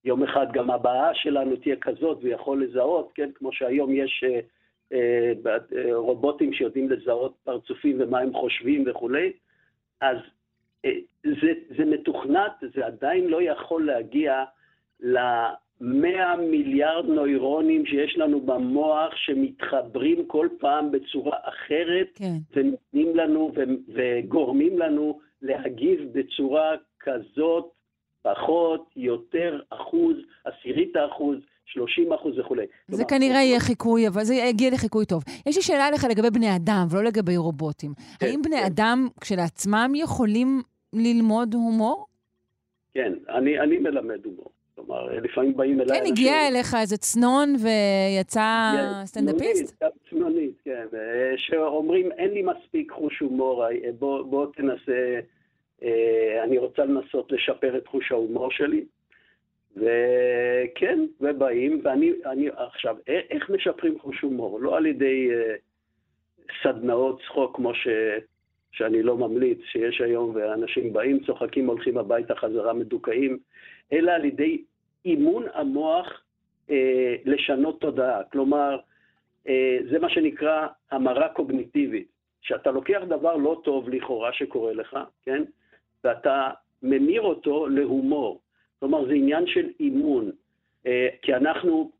יום 0.04 0.22
אחד 0.22 0.46
גם 0.52 0.70
הבעה 0.70 1.14
שלנו 1.14 1.56
תהיה 1.56 1.76
כזאת, 1.76 2.18
והוא 2.18 2.32
יכול 2.32 2.64
לזהות, 2.64 3.12
כן, 3.14 3.30
כמו 3.34 3.52
שהיום 3.52 3.92
יש 3.92 4.24
אה, 4.92 5.32
אה, 5.76 5.94
רובוטים 5.94 6.52
שיודעים 6.52 6.90
לזהות 6.90 7.34
פרצופים 7.44 7.96
ומה 8.00 8.18
הם 8.18 8.32
חושבים 8.32 8.84
וכולי, 8.86 9.32
אז 10.00 10.16
אה, 10.84 10.90
זה, 11.24 11.52
זה 11.76 11.84
מתוכנת, 11.84 12.52
זה 12.74 12.86
עדיין 12.86 13.26
לא 13.26 13.42
יכול 13.42 13.86
להגיע 13.86 14.44
ל-100 15.80 16.36
מיליארד 16.50 17.04
נוירונים 17.06 17.86
שיש 17.86 18.16
לנו 18.16 18.40
במוח 18.40 19.12
שמתחברים 19.16 20.26
כל 20.26 20.48
פעם 20.58 20.90
בצורה 20.90 21.36
אחרת 21.42 22.08
כן. 22.14 22.36
ונותנים 22.56 23.16
לנו 23.16 23.52
ו- 23.56 23.92
וגורמים 23.94 24.78
לנו 24.78 25.20
להגיב 25.42 26.00
בצורה 26.12 26.70
כזאת, 27.00 27.70
פחות, 28.22 28.90
יותר, 28.96 29.60
אחוז, 29.70 30.16
עשירית 30.44 30.96
האחוז, 30.96 31.36
30 31.66 32.12
אחוז 32.12 32.38
וכולי. 32.38 32.66
זה 32.88 33.04
כלומר, 33.04 33.08
כנראה 33.08 33.42
יהיה 33.42 33.60
חיקוי, 33.60 34.08
אבל 34.08 34.24
זה 34.24 34.34
יגיע 34.34 34.70
לחיקוי 34.70 35.06
טוב. 35.06 35.22
יש 35.46 35.56
לי 35.56 35.62
שאלה 35.62 35.88
אליך 35.88 36.04
לגבי 36.10 36.30
בני 36.30 36.56
אדם, 36.56 36.86
ולא 36.90 37.04
לגבי 37.04 37.36
רובוטים. 37.36 37.92
כן, 38.20 38.26
האם 38.26 38.42
בני 38.42 38.56
כן. 38.56 38.66
אדם 38.66 39.08
כשלעצמם 39.20 39.92
יכולים 39.94 40.62
ללמוד 40.92 41.54
הומור? 41.54 42.06
כן, 42.94 43.12
אני, 43.28 43.60
אני 43.60 43.78
מלמד 43.78 44.24
הומור. 44.24 44.53
כלומר, 44.86 45.08
לפעמים 45.22 45.56
באים 45.56 45.80
אליי... 45.80 45.88
כן, 45.88 46.00
אנשים- 46.00 46.14
הגיע 46.14 46.48
אליך 46.48 46.74
איזה 46.80 46.96
צנון 46.96 47.54
ויצא 47.62 48.72
סטנדאפיסט? 49.04 49.84
צנונית, 50.10 50.60
כן. 50.64 50.86
שאומרים, 51.36 52.12
אין 52.12 52.30
לי 52.30 52.42
מספיק 52.42 52.92
חוש 52.92 53.18
הומור, 53.20 53.66
אה, 53.66 53.70
בוא, 53.98 54.22
בוא 54.22 54.46
תנסה, 54.56 55.20
אה, 55.82 56.44
אני 56.44 56.58
רוצה 56.58 56.84
לנסות 56.84 57.32
לשפר 57.32 57.76
את 57.76 57.86
חוש 57.86 58.12
ההומור 58.12 58.50
שלי. 58.50 58.84
וכן, 59.76 60.98
ובאים, 61.20 61.80
ואני, 61.84 62.12
אני, 62.26 62.48
עכשיו, 62.56 62.96
איך 63.06 63.50
משפרים 63.50 63.98
חוש 63.98 64.20
הומור? 64.20 64.60
לא 64.60 64.76
על 64.76 64.86
ידי 64.86 65.28
אה, 65.32 65.54
סדנאות 66.62 67.20
צחוק 67.22 67.56
כמו 67.56 67.74
ש, 67.74 67.88
שאני 68.72 69.02
לא 69.02 69.16
ממליץ, 69.16 69.58
שיש 69.64 70.00
היום, 70.00 70.32
ואנשים 70.34 70.92
באים, 70.92 71.18
צוחקים, 71.26 71.66
הולכים 71.66 71.98
הביתה 71.98 72.34
חזרה 72.34 72.72
מדוכאים, 72.72 73.38
אלא 73.92 74.12
על 74.12 74.24
ידי 74.24 74.62
אימון 75.04 75.44
המוח 75.54 76.22
אה, 76.70 77.16
לשנות 77.24 77.80
תודעה. 77.80 78.24
כלומר, 78.24 78.78
אה, 79.48 79.78
זה 79.90 79.98
מה 79.98 80.08
שנקרא 80.08 80.66
המרה 80.90 81.28
קוגניטיבית. 81.28 82.14
שאתה 82.44 82.70
לוקח 82.70 83.00
דבר 83.08 83.36
לא 83.36 83.60
טוב 83.64 83.88
לכאורה 83.88 84.32
שקורה 84.32 84.72
לך, 84.72 84.98
כן? 85.22 85.42
ואתה 86.04 86.50
ממיר 86.82 87.22
אותו 87.22 87.66
להומור. 87.66 88.40
כלומר, 88.80 89.06
זה 89.06 89.12
עניין 89.14 89.46
של 89.46 89.68
אימון. 89.80 90.30
אה, 90.86 91.08
כי 91.22 91.34
אנחנו, 91.34 91.90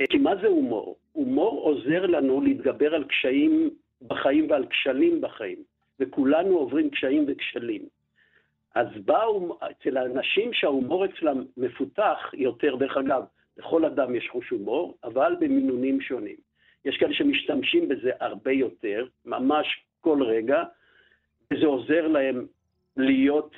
אה, 0.00 0.04
כי 0.06 0.18
מה 0.18 0.36
זה 0.36 0.46
הומור? 0.46 0.96
הומור 1.12 1.60
עוזר 1.60 2.06
לנו 2.06 2.40
להתגבר 2.40 2.94
על 2.94 3.04
קשיים 3.04 3.70
בחיים 4.02 4.50
ועל 4.50 4.66
כשלים 4.66 5.20
בחיים. 5.20 5.58
וכולנו 6.00 6.56
עוברים 6.56 6.90
קשיים 6.90 7.24
וכשלים. 7.28 7.82
אז 8.74 8.86
באו, 9.04 9.58
אצל 9.70 9.96
האנשים 9.96 10.52
שההומור 10.52 11.04
אצלם 11.04 11.44
מפותח 11.56 12.30
יותר, 12.34 12.76
דרך 12.76 12.96
אגב, 12.96 13.22
לכל 13.56 13.84
אדם 13.84 14.14
יש 14.14 14.28
חוש 14.28 14.50
הומור, 14.50 14.98
אבל 15.04 15.36
במינונים 15.40 16.00
שונים. 16.00 16.36
יש 16.84 16.96
כאלה 16.96 17.14
שמשתמשים 17.14 17.88
בזה 17.88 18.10
הרבה 18.20 18.52
יותר, 18.52 19.06
ממש 19.24 19.66
כל 20.00 20.22
רגע, 20.22 20.64
וזה 21.52 21.66
עוזר 21.66 22.06
להם 22.08 22.46
להיות 22.96 23.52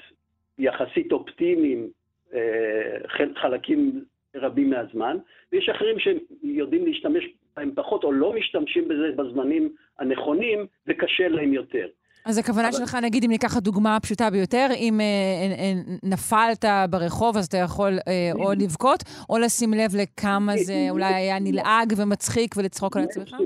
יחסית 0.58 1.12
אופטימיים, 1.12 1.88
אה, 2.34 2.96
חל- 3.06 3.34
חלקים 3.36 4.04
רבים 4.36 4.70
מהזמן, 4.70 5.16
ויש 5.52 5.68
אחרים 5.68 5.96
שיודעים 5.98 6.86
להשתמש 6.86 7.24
בהם 7.56 7.72
פחות 7.74 8.04
או 8.04 8.12
לא 8.12 8.32
משתמשים 8.32 8.88
בזה 8.88 9.12
בזמנים 9.16 9.74
הנכונים, 9.98 10.66
וקשה 10.86 11.28
להם 11.28 11.52
יותר. 11.52 11.88
אז 12.24 12.38
הכוונה 12.38 12.68
אבל... 12.68 12.76
שלך, 12.76 12.94
נגיד, 13.02 13.24
אם 13.24 13.30
ניקח 13.30 13.58
דוגמה 13.58 13.98
פשוטה 14.02 14.30
ביותר, 14.30 14.66
אם 14.76 15.00
אה, 15.00 15.04
אה, 15.04 15.64
אה, 15.64 15.72
נפלת 16.02 16.64
ברחוב, 16.90 17.36
אז 17.36 17.46
אתה 17.46 17.56
יכול 17.56 17.92
אה, 18.08 18.30
או 18.34 18.52
לבכות, 18.52 19.00
או 19.30 19.38
לשים 19.38 19.70
לב 19.74 19.90
לכמה 20.02 20.56
זה 20.56 20.86
אולי 20.90 21.14
היה 21.14 21.38
נלעג 21.40 21.92
ומצחיק 21.96 22.56
ולצחוק 22.56 22.96
על 22.96 23.02
עצמך? 23.02 23.36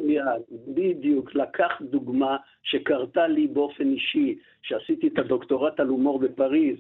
בדיוק. 0.69 1.35
לקח 1.35 1.71
דוגמה 1.81 2.37
שקרתה 2.63 3.27
לי 3.27 3.47
באופן 3.47 3.91
אישי, 3.91 4.39
שעשיתי 4.63 5.09
את 5.09 5.19
הדוקטורט 5.19 5.81
על 5.81 5.87
הומור 5.87 6.19
בפריז, 6.19 6.77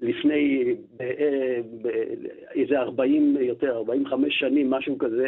לפני 0.00 0.74
אה, 1.00 1.60
איזה 2.54 2.78
40, 2.78 3.36
יותר, 3.40 3.76
45 3.76 4.38
שנים, 4.38 4.70
משהו 4.70 4.98
כזה, 4.98 5.26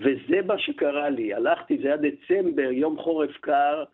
וזה 0.00 0.40
מה 0.46 0.58
שקרה 0.58 1.10
לי. 1.10 1.34
הלכתי, 1.34 1.78
זה 1.82 1.86
היה 1.88 1.96
דצמבר, 1.96 2.72
יום 2.72 2.98
חורף 2.98 3.36
קר, 3.40 3.84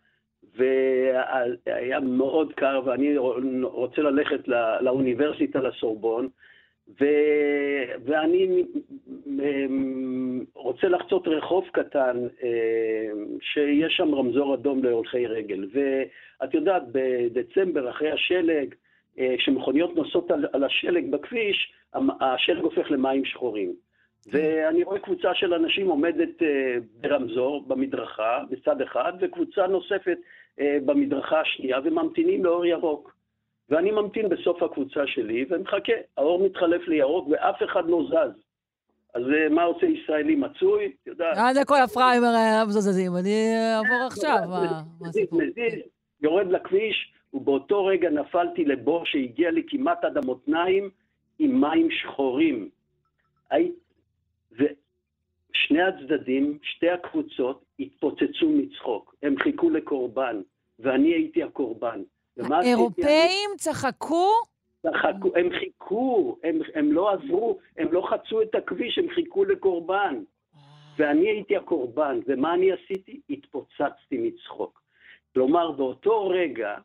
והיה 0.57 1.99
מאוד 1.99 2.53
קר, 2.53 2.81
ואני 2.85 3.17
רוצה 3.61 4.01
ללכת 4.01 4.47
לא, 4.47 4.81
לאוניברסיטה, 4.81 5.59
לסורבון, 5.59 6.27
ו... 7.01 7.05
ואני 8.05 8.63
רוצה 10.55 10.87
לחצות 10.87 11.27
רחוב 11.27 11.65
קטן, 11.71 12.27
אה, 12.43 13.09
שיש 13.41 13.93
שם 13.93 14.15
רמזור 14.15 14.53
אדום 14.53 14.83
להולכי 14.83 15.27
רגל. 15.27 15.67
ואת 15.73 16.53
יודעת, 16.53 16.83
בדצמבר, 16.91 17.89
אחרי 17.89 18.11
השלג, 18.11 18.75
אה, 19.19 19.35
כשמכוניות 19.37 19.95
נוסעות 19.95 20.31
על, 20.31 20.45
על 20.53 20.63
השלג 20.63 21.11
בכביש, 21.11 21.73
השלג 22.21 22.63
הופך 22.63 22.91
למים 22.91 23.25
שחורים. 23.25 23.73
ואני 24.31 24.83
רואה 24.83 24.99
קבוצה 24.99 25.33
של 25.33 25.53
אנשים 25.53 25.87
עומדת 25.87 26.43
אה, 26.43 26.77
ברמזור, 27.01 27.67
במדרכה, 27.67 28.39
בצד 28.49 28.81
אחד, 28.81 29.13
וקבוצה 29.21 29.67
נוספת 29.67 30.17
במדרכה 30.59 31.41
השנייה, 31.41 31.79
וממתינים 31.83 32.45
לאור 32.45 32.65
ירוק. 32.65 33.15
ואני 33.69 33.91
ממתין 33.91 34.29
בסוף 34.29 34.63
הקבוצה 34.63 35.07
שלי 35.07 35.45
ומחכה. 35.49 35.93
האור 36.17 36.45
מתחלף 36.45 36.87
לירוק 36.87 37.27
ואף 37.27 37.63
אחד 37.63 37.89
לא 37.89 38.03
זז. 38.09 38.41
אז 39.13 39.23
אה, 39.23 39.49
מה 39.49 39.63
עושה 39.63 39.85
ישראלי 39.85 40.35
מצוי? 40.35 40.91
יודעת... 41.05 41.37
עד 41.37 41.65
כל 41.65 41.81
הפריימר 41.81 42.33
מזוזזים, 42.67 43.11
אני 43.17 43.53
אעבור 43.75 44.07
עכשיו, 44.07 44.39
מה 44.49 45.07
הסיפור? 45.09 45.41
יורד 46.21 46.47
לכביש, 46.47 47.13
ובאותו 47.33 47.85
רגע 47.85 48.09
נפלתי 48.09 48.65
לבור 48.65 49.05
שהגיע 49.05 49.51
לי 49.51 49.63
כמעט 49.67 50.03
עד 50.03 50.17
המותניים 50.17 50.89
עם 51.39 51.61
מים 51.61 51.87
שחורים. 51.91 52.69
ושני 55.55 55.81
הצדדים, 55.81 56.57
שתי 56.61 56.89
הקבוצות, 56.89 57.63
התפוצצו 57.79 58.49
מצחוק. 58.49 59.15
הם 59.23 59.35
חיכו 59.39 59.69
לקורבן, 59.69 60.41
ואני 60.79 61.13
הייתי 61.13 61.43
הקורבן. 61.43 62.01
האירופאים 62.37 63.49
צחקו? 63.57 64.29
צחקו, 64.81 65.31
הם 65.35 65.49
חיכו, 65.59 66.37
הם, 66.43 66.59
הם 66.75 66.91
לא 66.91 67.13
עזרו, 67.13 67.59
הם 67.77 67.91
לא 67.91 68.07
חצו 68.09 68.41
את 68.41 68.55
הכביש, 68.55 68.97
הם 68.97 69.09
חיכו 69.09 69.45
לקורבן. 69.45 70.19
ואני 70.97 71.27
הייתי 71.27 71.57
הקורבן, 71.57 72.19
ומה 72.27 72.53
אני 72.53 72.71
עשיתי? 72.71 73.21
התפוצצתי 73.29 74.17
מצחוק. 74.17 74.81
כלומר, 75.33 75.71
באותו 75.71 76.27
רגע, 76.27 76.77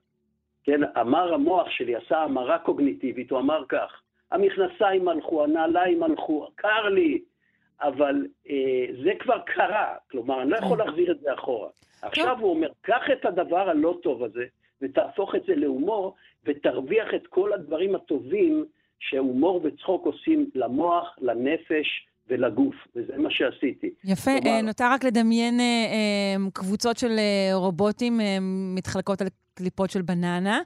כן, 0.65 0.81
אמר 1.01 1.35
המוח 1.35 1.71
שלי, 1.71 1.97
עשה 1.97 2.19
המרה 2.19 2.59
קוגניטיבית, 2.59 3.31
הוא 3.31 3.39
אמר 3.39 3.65
כך, 3.69 4.03
המכנסיים 4.31 5.09
הלכו, 5.09 5.45
הנעליים 5.45 6.03
הלכו, 6.03 6.49
קר 6.55 6.89
לי, 6.89 7.23
אבל 7.83 8.27
אה, 8.51 8.87
זה 9.05 9.11
כבר 9.21 9.39
קרה, 9.47 9.95
כלומר, 10.11 10.43
אני 10.43 10.51
לא 10.51 10.57
יכול 10.57 10.79
להחזיר 10.79 11.11
את 11.11 11.21
זה 11.21 11.35
אחורה. 11.35 11.69
עכשיו 12.03 12.37
הוא 12.41 12.51
אומר, 12.51 12.69
קח 12.81 13.03
את 13.13 13.25
הדבר 13.25 13.69
הלא 13.71 13.99
טוב 14.03 14.25
הזה, 14.25 14.45
ותהפוך 14.83 15.35
את 15.35 15.43
זה 15.47 15.55
להומור, 15.55 16.15
ותרוויח 16.45 17.09
את 17.15 17.27
כל 17.27 17.53
הדברים 17.53 17.95
הטובים 17.95 18.65
שהומור 19.01 19.61
וצחוק 19.65 20.07
עושים 20.07 20.51
למוח, 20.55 21.17
לנפש 21.21 22.07
ולגוף, 22.29 22.75
וזה 22.97 23.19
מה 23.19 23.31
שעשיתי. 23.31 23.91
יפה, 24.05 24.31
כלומר... 24.43 24.57
אה, 24.57 24.63
נותר 24.63 24.85
רק 24.93 25.05
לדמיין 25.05 25.61
אה, 25.61 25.65
אה, 25.65 26.51
קבוצות 26.53 26.97
של 26.99 27.17
רובוטים 27.53 28.21
מתחלקות 28.75 29.21
על 29.21 29.27
קליפות 29.55 29.91
של 29.91 30.03
בננה. 30.03 30.61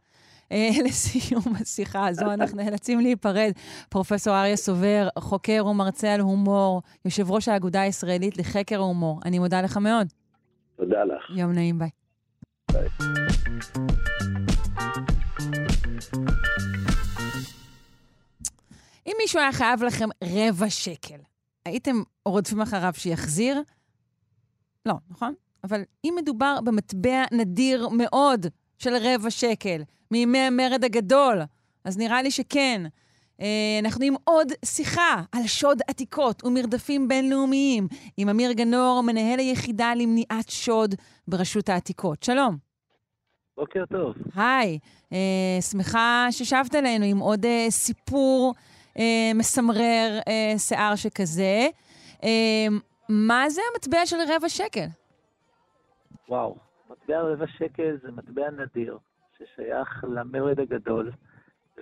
לסיום 0.85 1.57
השיחה 1.61 2.07
הזו, 2.07 2.33
אנחנו 2.33 2.57
נאלצים 2.57 3.00
להיפרד. 3.00 3.52
פרופ' 3.88 4.12
אריה 4.28 4.57
סובר, 4.57 5.09
חוקר 5.18 5.66
ומרצה 5.66 6.14
על 6.14 6.20
הומור, 6.20 6.83
יושב 7.04 7.30
ראש 7.30 7.48
האגודה 7.48 7.80
הישראלית 7.80 8.38
לחקר 8.38 8.76
ההומור. 8.76 9.20
אני 9.24 9.38
מודה 9.38 9.62
לך 9.62 9.76
מאוד. 9.76 10.07
תודה 10.76 11.04
לך. 11.04 11.38
יום 11.38 11.52
נעים, 11.52 11.78
ביי. 11.78 11.90
ביי. 12.72 12.88
אם 19.07 19.12
מישהו 19.18 19.40
היה 19.40 19.52
חייב 19.52 19.83
לכם 19.83 20.09
רבע 20.24 20.70
שקל, 20.70 21.18
הייתם 21.64 21.96
רודפים 22.24 22.61
אחריו 22.61 22.92
שיחזיר? 22.96 23.62
לא, 24.87 24.94
נכון? 25.11 25.35
אבל 25.64 25.83
אם 26.04 26.14
מדובר 26.16 26.59
במטבע 26.64 27.24
נדיר 27.33 27.88
מאוד 27.88 28.46
של 28.78 28.94
רבע 29.00 29.30
שקל, 29.30 29.82
מימי 30.10 30.38
המרד 30.38 30.84
הגדול, 30.84 31.42
אז 31.84 31.98
נראה 31.98 32.22
לי 32.22 32.30
שכן. 32.30 32.82
אה, 33.40 33.78
אנחנו 33.84 34.04
עם 34.04 34.14
עוד 34.24 34.52
שיחה 34.64 35.22
על 35.32 35.46
שוד 35.46 35.80
עתיקות 35.88 36.44
ומרדפים 36.44 37.08
בינלאומיים 37.08 37.88
עם 38.16 38.28
אמיר 38.28 38.52
גנור, 38.52 39.02
מנהל 39.06 39.38
היחידה 39.38 39.94
למניעת 39.94 40.48
שוד 40.48 40.94
ברשות 41.28 41.68
העתיקות. 41.68 42.22
שלום. 42.22 42.56
בוקר 43.56 43.84
טוב. 43.87 44.14
היי, 44.37 44.78
אה, 45.12 45.58
שמחה 45.70 46.26
ששבת 46.30 46.74
אלינו 46.74 47.04
עם 47.04 47.18
עוד 47.18 47.44
אה, 47.44 47.66
סיפור 47.70 48.54
אה, 48.98 49.30
מסמרר 49.34 50.18
אה, 50.28 50.58
שיער 50.58 50.96
שכזה. 50.96 51.68
אה, 52.24 52.66
מה 53.08 53.50
זה 53.50 53.60
המטבע 53.74 54.06
של 54.06 54.16
רבע 54.28 54.48
שקל? 54.48 54.87
וואו, 56.28 56.56
מטבע 56.94 57.22
רבע 57.22 57.46
שקל 57.46 57.96
זה 58.02 58.12
מטבע 58.12 58.50
נדיר, 58.50 58.98
ששייך 59.38 60.04
למרד 60.09 60.61
הגדול. 60.61 61.11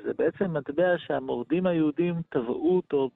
זה 0.04 0.12
בעצם 0.18 0.56
מטבע 0.56 0.98
שהמורדים 0.98 1.66
היהודים 1.66 2.14
טבעו 2.28 2.76
אותו 2.76 3.10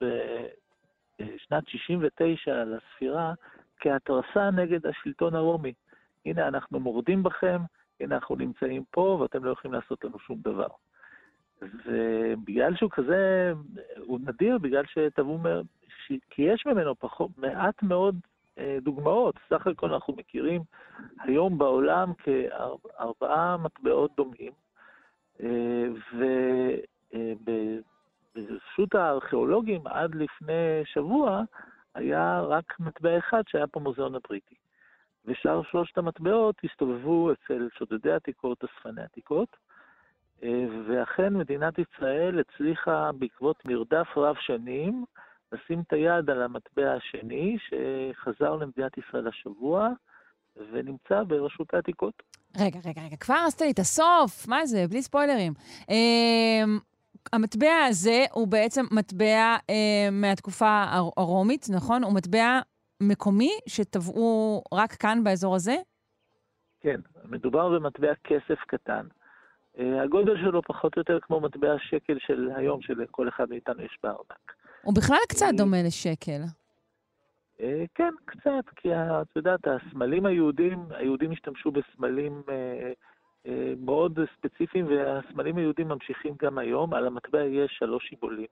בשנת 1.19 1.67
69 1.67 2.63
לספירה 2.63 3.33
כהתרסה 3.79 4.51
נגד 4.51 4.85
השלטון 4.85 5.35
הרומי. 5.35 5.73
הנה, 6.25 6.47
אנחנו 6.47 6.79
מורדים 6.79 7.23
בכם, 7.23 7.61
הנה, 7.99 8.15
אנחנו 8.15 8.35
נמצאים 8.35 8.83
פה, 8.91 9.17
ואתם 9.21 9.43
לא 9.43 9.51
יכולים 9.51 9.73
לעשות 9.73 10.03
לנו 10.03 10.19
שום 10.19 10.39
דבר. 10.41 10.67
ובגלל 11.61 12.75
שהוא 12.75 12.91
כזה, 12.91 13.53
הוא 13.97 14.19
נדיר, 14.19 14.57
בגלל 14.57 14.83
שטבעו, 14.85 15.39
כי 16.29 16.41
יש 16.41 16.65
ממנו 16.65 16.95
פחות, 16.95 17.31
מעט 17.37 17.83
מאוד 17.83 18.15
דוגמאות. 18.81 19.35
סך 19.49 19.67
הכל 19.67 19.93
אנחנו 19.93 20.13
מכירים 20.17 20.61
היום 21.19 21.57
בעולם 21.57 22.13
כארבעה 22.13 23.57
מטבעות 23.57 24.11
דומים, 24.17 24.51
אה, 25.43 25.87
וברשות 28.35 28.95
הארכיאולוגים 28.95 29.87
עד 29.87 30.15
לפני 30.15 30.81
שבוע 30.85 31.41
היה 31.95 32.41
רק 32.41 32.79
מטבע 32.79 33.17
אחד 33.17 33.41
שהיה 33.47 33.67
פה 33.67 33.79
מוזיאון 33.79 34.15
הבריטי. 34.15 34.55
ושאר 35.25 35.63
שלושת 35.63 35.97
המטבעות 35.97 36.55
הסתובבו 36.63 37.31
אצל 37.31 37.67
שודדי 37.77 38.11
עתיקות, 38.11 38.63
אספני 38.63 39.01
עתיקות, 39.01 39.57
אה, 40.43 40.65
ואכן 40.87 41.33
מדינת 41.33 41.73
ישראל 41.79 42.39
הצליחה 42.39 43.11
בעקבות 43.19 43.65
מרדף 43.65 44.07
רב 44.17 44.35
שנים 44.39 45.05
לשים 45.51 45.81
את 45.87 45.93
היד 45.93 46.29
על 46.29 46.41
המטבע 46.41 46.93
השני, 46.93 47.57
שחזר 47.59 48.55
למדינת 48.55 48.97
ישראל 48.97 49.27
השבוע, 49.27 49.89
ונמצא 50.71 51.23
ברשות 51.23 51.73
העתיקות. 51.73 52.23
רגע, 52.59 52.79
רגע, 52.85 53.01
רגע, 53.05 53.17
כבר 53.17 53.35
עשת 53.47 53.61
לי 53.61 53.71
את 53.71 53.79
הסוף, 53.79 54.47
מה 54.47 54.65
זה? 54.65 54.87
בלי 54.89 55.01
ספוילרים. 55.01 55.53
Uh, 55.81 56.81
המטבע 57.33 57.85
הזה 57.89 58.25
הוא 58.31 58.47
בעצם 58.47 58.85
מטבע 58.91 59.55
uh, 59.55 59.73
מהתקופה 60.11 60.83
הרומית, 61.17 61.65
נכון? 61.75 62.03
הוא 62.03 62.13
מטבע 62.15 62.59
מקומי 63.01 63.51
שטבעו 63.67 64.63
רק 64.73 64.91
כאן 64.91 65.23
באזור 65.23 65.55
הזה? 65.55 65.75
כן, 66.81 66.99
מדובר 67.25 67.69
במטבע 67.69 68.13
כסף 68.23 68.59
קטן. 68.67 69.07
Uh, 69.75 69.81
הגודל 70.03 70.37
שלו 70.37 70.61
פחות 70.61 70.95
או 70.95 71.01
יותר 71.01 71.19
כמו 71.21 71.39
מטבע 71.39 71.75
שקל 71.79 72.17
של 72.19 72.49
היום, 72.55 72.81
שלכל 72.81 73.29
אחד 73.29 73.49
מאיתנו 73.49 73.83
יש 73.83 73.97
בארנק. 74.03 74.53
הוא 74.87 74.95
בכלל 74.95 75.17
קצת 75.29 75.47
דומה 75.57 75.77
לשקל. 75.85 76.41
אה, 77.61 77.83
כן, 77.95 78.13
קצת, 78.25 78.65
כי 78.75 78.89
את 78.95 79.35
יודעת, 79.35 79.59
הסמלים 79.67 80.25
היהודים, 80.25 80.79
היהודים 80.89 81.31
השתמשו 81.31 81.71
בסמלים 81.71 82.41
אה, 82.49 82.91
אה, 83.47 83.73
מאוד 83.77 84.19
ספציפיים, 84.37 84.85
והסמלים 84.87 85.57
היהודים 85.57 85.87
ממשיכים 85.87 86.33
גם 86.41 86.57
היום. 86.57 86.93
על 86.93 87.07
המטבע 87.07 87.43
יש 87.43 87.75
שלוש 87.79 88.07
שיבולים. 88.09 88.47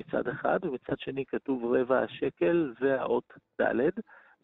מצד 0.00 0.28
אחד, 0.28 0.58
ומצד 0.62 0.98
שני 0.98 1.24
כתוב 1.26 1.74
רבע 1.74 1.98
השקל 1.98 2.72
והאות 2.80 3.32
ד', 3.60 3.90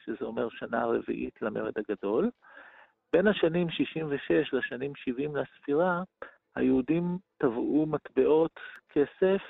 שזה 0.05 0.25
אומר 0.25 0.49
שנה 0.51 0.85
רביעית 0.87 1.43
למרד 1.43 1.73
הגדול. 1.77 2.31
בין 3.13 3.27
השנים 3.27 3.71
66 3.71 4.53
לשנים 4.53 4.93
70 4.97 5.37
לספירה, 5.37 6.03
היהודים 6.57 7.19
טבעו 7.39 7.87
מטבעות 7.87 8.61
כסף 8.89 9.43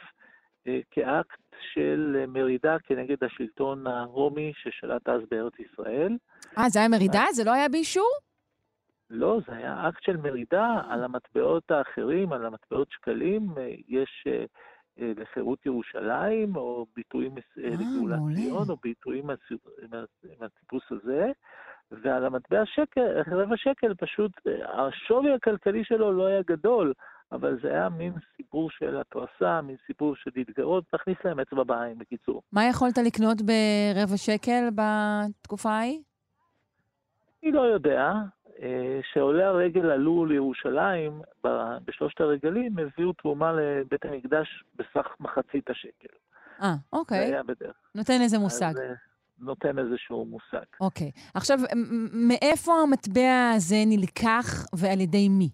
כאקט 0.91 1.41
של 1.73 2.25
מרידה 2.29 2.77
כנגד 2.85 3.25
השלטון 3.25 3.87
הרומי 3.87 4.53
ששלט 4.57 5.09
אז 5.09 5.21
בארץ 5.31 5.53
ישראל. 5.59 6.17
אה, 6.59 6.69
זה 6.69 6.79
היה 6.79 6.89
מרידה? 6.89 7.25
זה 7.33 7.45
לא 7.45 7.53
היה 7.53 7.69
באישור? 7.69 8.11
לא, 9.11 9.39
זה 9.47 9.57
היה 9.57 9.89
אקט 9.89 10.03
של 10.03 10.17
מרידה 10.17 10.81
על 10.89 11.05
המטבעות 11.05 11.71
האחרים, 11.71 12.33
על 12.33 12.47
המטבעות 12.47 12.89
שקלים. 12.91 13.49
אה, 13.59 13.75
יש 13.89 14.25
אה, 14.27 14.45
אה, 15.01 15.13
לחירות 15.17 15.67
ירושלים, 15.67 16.57
או 16.57 16.87
ביטויים 16.97 17.35
לגאולת 17.57 18.19
ציון, 18.35 18.71
או 18.71 18.77
ביטויים 18.83 19.27
מהטיפוס 20.41 20.83
הזה. 20.91 21.33
ועל 21.91 22.27
המטבע 22.27 22.63
שקל, 22.67 23.23
רבע 23.27 23.57
שקל, 23.57 23.95
פשוט 23.95 24.33
השווי 24.65 25.33
הכלכלי 25.33 25.85
שלו 25.85 26.13
לא 26.13 26.27
היה 26.27 26.43
גדול, 26.43 26.93
אבל 27.35 27.59
זה 27.63 27.69
היה 27.69 27.89
מין 27.89 28.13
סיפור 28.37 28.71
של 28.71 29.01
התרסה, 29.01 29.61
מין 29.61 29.77
סיפור 29.87 30.17
של 30.17 30.31
להתגרות, 30.37 30.85
תכניס 30.91 31.17
להם 31.25 31.41
אצבע 31.41 31.65
בעין, 31.65 31.99
בקיצור. 31.99 32.43
מה 32.53 32.65
יכולת 32.65 32.99
לקנות 32.99 33.43
ברבע 33.43 34.17
שקל 34.17 34.69
בתקופה 34.75 35.71
ההיא? 35.71 36.01
אני 37.43 37.53
לא 37.53 37.61
יודע. 37.61 38.13
אה, 38.63 39.01
שעולי 39.13 39.43
הרגל 39.43 39.91
עלו 39.91 40.27
לירושלים, 40.27 41.23
בשלושת 41.85 42.21
הרגלים, 42.21 42.79
הביאו 42.79 43.13
תרומה 43.13 43.53
לבית 43.53 44.05
המקדש 44.05 44.65
בסך 44.75 45.07
מחצית 45.21 45.71
השקל. 45.71 46.15
אה, 46.63 46.75
אוקיי. 46.93 47.19
זה 47.19 47.25
היה 47.25 47.43
בדרך. 47.43 47.77
נותן 47.95 48.21
איזה 48.21 48.39
מושג. 48.39 48.71
אז, 48.71 48.79
אה, 48.79 48.95
נותן 49.39 49.79
איזשהו 49.79 50.25
מושג. 50.25 50.65
אוקיי. 50.81 51.11
עכשיו, 51.35 51.59
מאיפה 52.29 52.73
המטבע 52.83 53.51
הזה 53.57 53.77
נלקח 53.87 54.67
ועל 54.79 55.01
ידי 55.01 55.29
מי? 55.29 55.49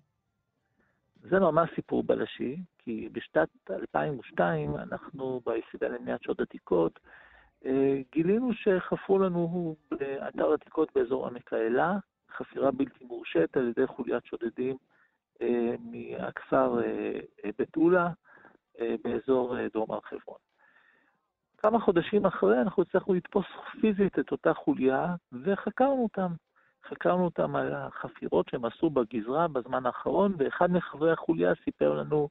זה 1.23 1.41
ממש 1.41 1.71
סיפור 1.75 2.03
בלשי, 2.03 2.57
כי 2.79 3.09
בשנת 3.13 3.49
2002 3.71 4.77
אנחנו 4.77 5.41
ביחידה 5.47 5.89
למניעת 5.89 6.23
שעות 6.23 6.41
עתיקות 6.41 7.01
אה, 7.65 8.01
גילינו 8.13 8.51
שחפרו 8.55 9.19
לנו 9.19 9.77
באתר 9.91 10.53
עתיקות 10.53 10.89
באזור 10.95 11.27
עמק 11.27 11.53
האלה 11.53 11.97
חפירה 12.37 12.71
בלתי 12.71 13.05
מורשית 13.05 13.57
על 13.57 13.69
ידי 13.69 13.87
חוליית 13.87 14.25
שודדים 14.25 14.77
אה, 15.43 15.75
מהכפר 15.81 16.81
אה, 16.85 17.51
בית 17.59 17.77
אולה 17.77 18.09
באזור 19.05 19.57
דרום 19.73 19.91
הר 19.91 20.01
חברון. 20.01 20.39
כמה 21.59 21.81
חודשים 21.81 22.27
אחרי 22.27 22.61
אנחנו 22.61 22.83
הצלחנו 22.83 23.15
לתפוס 23.15 23.47
פיזית 23.81 24.19
את 24.19 24.33
אותה 24.33 24.55
חוליה 24.55 25.15
וחקרנו 25.45 26.03
אותם. 26.03 26.33
חקרנו 26.89 27.25
אותם 27.25 27.57
על 27.57 27.75
החפירות 27.75 28.49
שהם 28.49 28.65
עשו 28.65 28.91
בגזרה 28.91 29.49
בזמן 29.49 29.87
האחרון, 29.87 30.35
ואחד 30.39 30.71
מחברי 30.71 31.13
החוליה 31.13 31.53
סיפר 31.65 31.95
לנו 31.95 32.29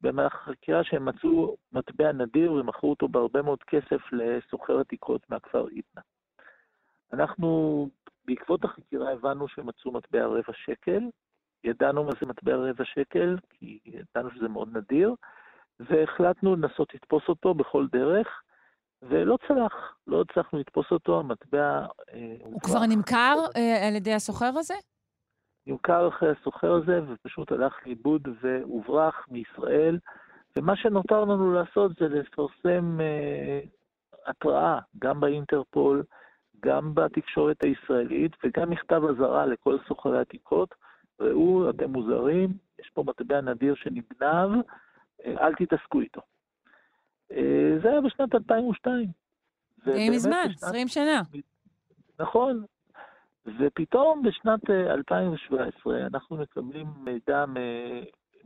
במהלך 0.00 0.34
החקירה 0.34 0.84
שהם 0.84 1.04
מצאו 1.04 1.56
מטבע 1.72 2.12
נדיר 2.12 2.52
ומכרו 2.52 2.90
אותו 2.90 3.08
בהרבה 3.08 3.42
מאוד 3.42 3.62
כסף 3.62 4.12
לסוחר 4.12 4.80
עתיקות 4.80 5.30
מהכפר 5.30 5.66
עידנה. 5.66 6.02
אנחנו 7.12 7.88
בעקבות 8.24 8.64
החקירה 8.64 9.12
הבנו 9.12 9.48
שמצאו 9.48 9.92
מטבע 9.92 10.26
רבע 10.26 10.52
שקל, 10.52 11.02
ידענו 11.64 12.04
מה 12.04 12.10
זה 12.20 12.26
מטבע 12.26 12.56
רבע 12.56 12.84
שקל, 12.84 13.36
כי 13.50 13.78
ידענו 13.84 14.30
שזה 14.30 14.48
מאוד 14.48 14.76
נדיר, 14.76 15.14
והחלטנו 15.80 16.56
לנסות 16.56 16.94
לתפוס 16.94 17.22
אותו 17.28 17.54
בכל 17.54 17.86
דרך, 17.92 18.42
ולא 19.02 19.38
צלח, 19.48 19.72
לא 20.06 20.20
הצלחנו 20.20 20.58
לתפוס 20.58 20.86
אותו, 20.90 21.20
המטבע... 21.20 21.86
אה, 22.12 22.36
הוא 22.42 22.60
כבר 22.60 22.86
נמכר 22.88 23.34
אה, 23.56 23.88
על 23.88 23.96
ידי 23.96 24.12
הסוחר 24.12 24.50
הזה? 24.58 24.74
נמכר 25.66 26.08
אחרי 26.08 26.28
הסוחר 26.30 26.72
הזה, 26.72 27.00
ופשוט 27.08 27.52
הלך 27.52 27.74
לאיבוד 27.86 28.28
והוברח 28.40 29.26
מישראל. 29.30 29.98
ומה 30.56 30.76
שנותר 30.76 31.24
לנו 31.24 31.52
לעשות 31.52 31.92
זה 32.00 32.08
לפרסם 32.08 33.00
אה, 33.00 33.60
התראה, 34.26 34.78
גם 34.98 35.20
באינטרפול, 35.20 36.02
גם 36.60 36.94
בתקשורת 36.94 37.64
הישראלית 37.64 38.32
וגם 38.44 38.70
מכתב 38.70 39.02
אזהרה 39.10 39.46
לכל 39.46 39.78
סוחרי 39.88 40.20
עתיקות, 40.20 40.74
ראו, 41.20 41.70
אתם 41.70 41.90
מוזרים, 41.90 42.50
יש 42.78 42.90
פה 42.94 43.04
מטבע 43.06 43.40
נדיר 43.40 43.74
שנגנב, 43.74 44.62
אה, 45.24 45.46
אל 45.46 45.54
תתעסקו 45.54 46.00
איתו. 46.00 46.20
אה, 47.36 47.78
זה 47.82 47.90
היה 47.90 48.00
בשנת 48.00 48.34
2002. 48.34 49.08
די 49.84 50.10
מזמן, 50.10 50.46
20 50.62 50.88
שנה. 50.88 51.22
נכון. 52.18 52.64
ופתאום 53.58 54.22
בשנת 54.22 54.70
2017 54.70 55.94
אה, 55.94 56.06
אנחנו 56.06 56.36
מקבלים 56.36 56.86
מידע 56.96 57.44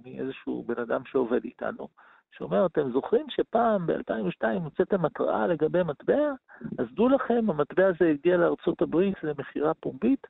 מאיזשהו 0.05 0.65
בן 0.67 0.83
אדם 0.83 1.03
שעובד 1.05 1.45
איתנו, 1.45 1.89
שאומר, 2.37 2.67
אתם 2.67 2.93
זוכרים 2.93 3.27
שפעם 3.31 3.87
ב-2002 3.87 4.45
הוצאתם 4.65 5.05
התראה 5.05 5.47
לגבי 5.47 5.83
מטבע? 5.83 6.33
אז 6.79 6.87
דעו 6.95 7.09
לכם, 7.09 7.51
המטבע 7.51 7.87
הזה 7.87 8.11
הגיע 8.11 8.37
לארצות 8.37 8.83
הברית 8.83 9.25
למכירה 9.25 9.75
פומבית, 9.75 10.27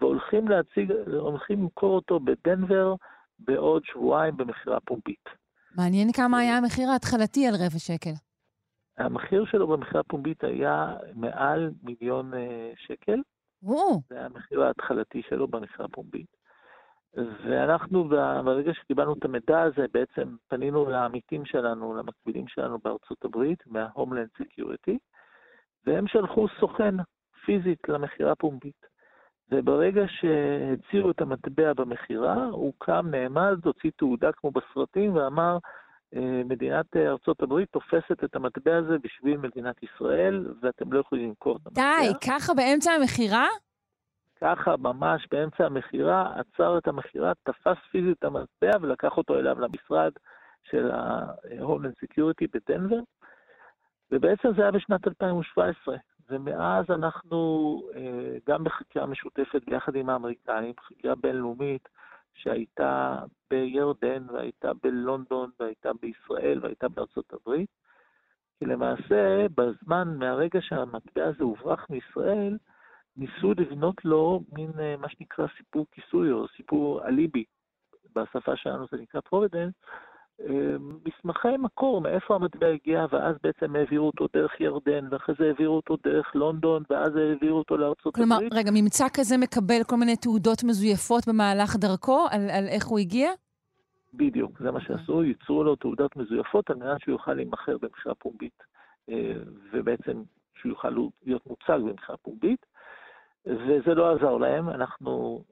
והולכים 0.00 0.48
להציג, 0.48 0.92
הולכים 1.12 1.62
למכור 1.62 1.94
אותו 1.94 2.20
בדנבר 2.20 2.94
בעוד 3.38 3.84
שבועיים 3.84 4.36
במכירה 4.36 4.80
פומבית. 4.80 5.41
מעניין 5.76 6.12
כמה 6.12 6.38
היה 6.38 6.56
המחיר 6.58 6.88
ההתחלתי 6.90 7.46
על 7.46 7.54
רבע 7.54 7.78
שקל. 7.78 8.14
המחיר 8.98 9.44
שלו 9.44 9.66
במכירה 9.66 10.02
פומבית 10.02 10.44
היה 10.44 10.96
מעל 11.14 11.70
מיליון 11.82 12.34
אה, 12.34 12.72
שקל. 12.76 13.20
או. 13.66 14.00
זה 14.08 14.16
היה 14.16 14.26
המחיר 14.26 14.62
ההתחלתי 14.62 15.22
שלו 15.28 15.48
במכירה 15.48 15.88
פומבית. 15.88 16.42
ואנחנו, 17.16 18.08
ברגע 18.44 18.74
שקיבלנו 18.74 19.12
את 19.12 19.24
המידע 19.24 19.60
הזה, 19.62 19.86
בעצם 19.92 20.36
פנינו 20.48 20.90
לעמיתים 20.90 21.44
שלנו, 21.44 21.94
למקבילים 21.94 22.48
שלנו 22.48 22.78
בארצות 22.84 23.24
הברית, 23.24 23.66
מה-Homeland 23.66 24.42
Security, 24.42 24.96
והם 25.86 26.06
שלחו 26.06 26.46
סוכן 26.60 26.94
פיזית 27.44 27.88
למכירה 27.88 28.34
פומבית. 28.34 28.91
וברגע 29.52 30.02
שהציעו 30.08 31.10
את 31.10 31.20
המטבע 31.20 31.72
במכירה, 31.72 32.44
הוא 32.44 32.72
קם, 32.78 33.06
נעמד, 33.10 33.64
הוציא 33.64 33.90
תעודה 33.96 34.32
כמו 34.32 34.50
בסרטים 34.50 35.14
ואמר, 35.16 35.58
אה, 36.14 36.42
מדינת 36.44 36.96
ארצות 36.96 37.42
הברית 37.42 37.68
תופסת 37.70 38.24
את 38.24 38.36
המטבע 38.36 38.76
הזה 38.76 38.98
בשביל 39.02 39.36
מדינת 39.36 39.76
ישראל, 39.82 40.54
ואתם 40.62 40.92
לא 40.92 41.00
יכולים 41.00 41.28
למכור 41.28 41.56
את 41.56 41.66
המטבע. 41.66 41.82
די, 41.82 42.26
ככה 42.28 42.54
באמצע 42.54 42.92
המכירה? 42.92 43.46
ככה 44.40 44.76
ממש 44.76 45.26
באמצע 45.30 45.66
המכירה, 45.66 46.32
עצר 46.40 46.78
את 46.78 46.88
המכירה, 46.88 47.32
תפס 47.42 47.78
פיזית 47.90 48.18
את 48.18 48.24
המטבע 48.24 48.78
ולקח 48.80 49.16
אותו 49.16 49.38
אליו 49.38 49.60
למשרד 49.60 50.12
של 50.70 50.90
ה-Homeland 50.90 52.04
Security 52.04 52.46
בדנבר, 52.52 53.00
ובעצם 54.10 54.48
זה 54.56 54.62
היה 54.62 54.70
בשנת 54.70 55.08
2017, 55.08 55.96
ומאז 56.30 56.84
אנחנו 56.90 57.82
אה, 57.94 58.36
גם 58.48 58.64
בחקירה 58.64 59.06
משותפת 59.06 59.62
ביחד 59.66 59.94
עם 59.94 60.10
האמריקאים, 60.10 60.74
חקירה 60.80 61.14
בינלאומית 61.14 61.88
שהייתה 62.34 63.18
בירדן 63.50 64.26
והייתה 64.32 64.72
בלונדון 64.82 65.50
והייתה 65.60 65.90
בישראל 66.02 66.58
והייתה 66.62 66.88
בארצות 66.88 67.32
הברית, 67.32 67.70
כי 68.58 68.64
למעשה 68.64 69.46
בזמן, 69.54 70.16
מהרגע 70.18 70.60
שהמטבע 70.62 71.24
הזה 71.24 71.44
הוברח 71.44 71.86
מישראל, 71.90 72.58
ניסו 73.16 73.52
לבנות 73.56 74.04
לו 74.04 74.42
מין 74.52 74.70
אה, 74.80 74.96
מה 74.96 75.08
שנקרא 75.08 75.46
סיפור 75.56 75.86
כיסוי 75.92 76.32
או 76.32 76.48
סיפור 76.48 77.06
אליבי, 77.06 77.44
בשפה 78.14 78.56
שלנו 78.56 78.86
זה 78.90 78.96
נקרא 78.96 79.20
provenance, 79.20 79.74
אה, 79.74 80.11
מסמכי 81.04 81.56
מקור, 81.58 82.00
מאיפה 82.00 82.34
המטבע 82.34 82.66
הגיע, 82.66 83.06
ואז 83.10 83.36
בעצם 83.42 83.76
העבירו 83.76 84.06
אותו 84.06 84.26
דרך 84.32 84.60
ירדן, 84.60 85.08
ואחרי 85.10 85.34
זה 85.38 85.44
העבירו 85.46 85.76
אותו 85.76 85.96
דרך 86.04 86.34
לונדון, 86.34 86.82
ואז 86.90 87.16
העבירו 87.16 87.58
אותו 87.58 87.76
לארצות 87.76 88.14
כלומר, 88.14 88.36
הברית. 88.36 88.52
כלומר, 88.52 88.62
רגע, 88.62 88.70
ממצא 88.74 89.06
כזה 89.14 89.36
מקבל 89.38 89.84
כל 89.86 89.96
מיני 89.96 90.16
תעודות 90.16 90.64
מזויפות 90.64 91.28
במהלך 91.28 91.76
דרכו, 91.76 92.26
על, 92.30 92.50
על 92.50 92.68
איך 92.68 92.86
הוא 92.86 92.98
הגיע? 92.98 93.30
בדיוק, 94.14 94.58
זה 94.58 94.70
מה 94.70 94.80
שעשו, 94.80 95.24
ייצרו 95.24 95.64
לו 95.64 95.76
תעודות 95.76 96.16
מזויפות 96.16 96.70
על 96.70 96.76
מנת 96.76 97.00
שהוא 97.00 97.12
יוכל 97.12 97.34
להימכר 97.34 97.76
במכירה 97.82 98.14
פומבית, 98.14 98.62
אה, 99.08 99.32
ובעצם 99.72 100.22
שהוא 100.54 100.70
יוכל 100.70 100.90
להיות 101.26 101.46
מוצג 101.46 101.78
במכירה 101.84 102.16
פומבית. 102.16 102.66
וזה 103.46 103.94
לא 103.94 104.14
עזר 104.14 104.36
להם, 104.36 104.68
אנחנו 104.68 105.42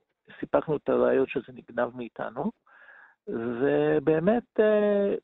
סיפקנו 0.40 0.76
את 0.76 0.88
הראיות 0.88 1.28
שזה 1.28 1.52
נגנב 1.52 1.96
מאיתנו, 1.96 2.50
ובאמת 3.32 4.60
אה, 4.60 5.14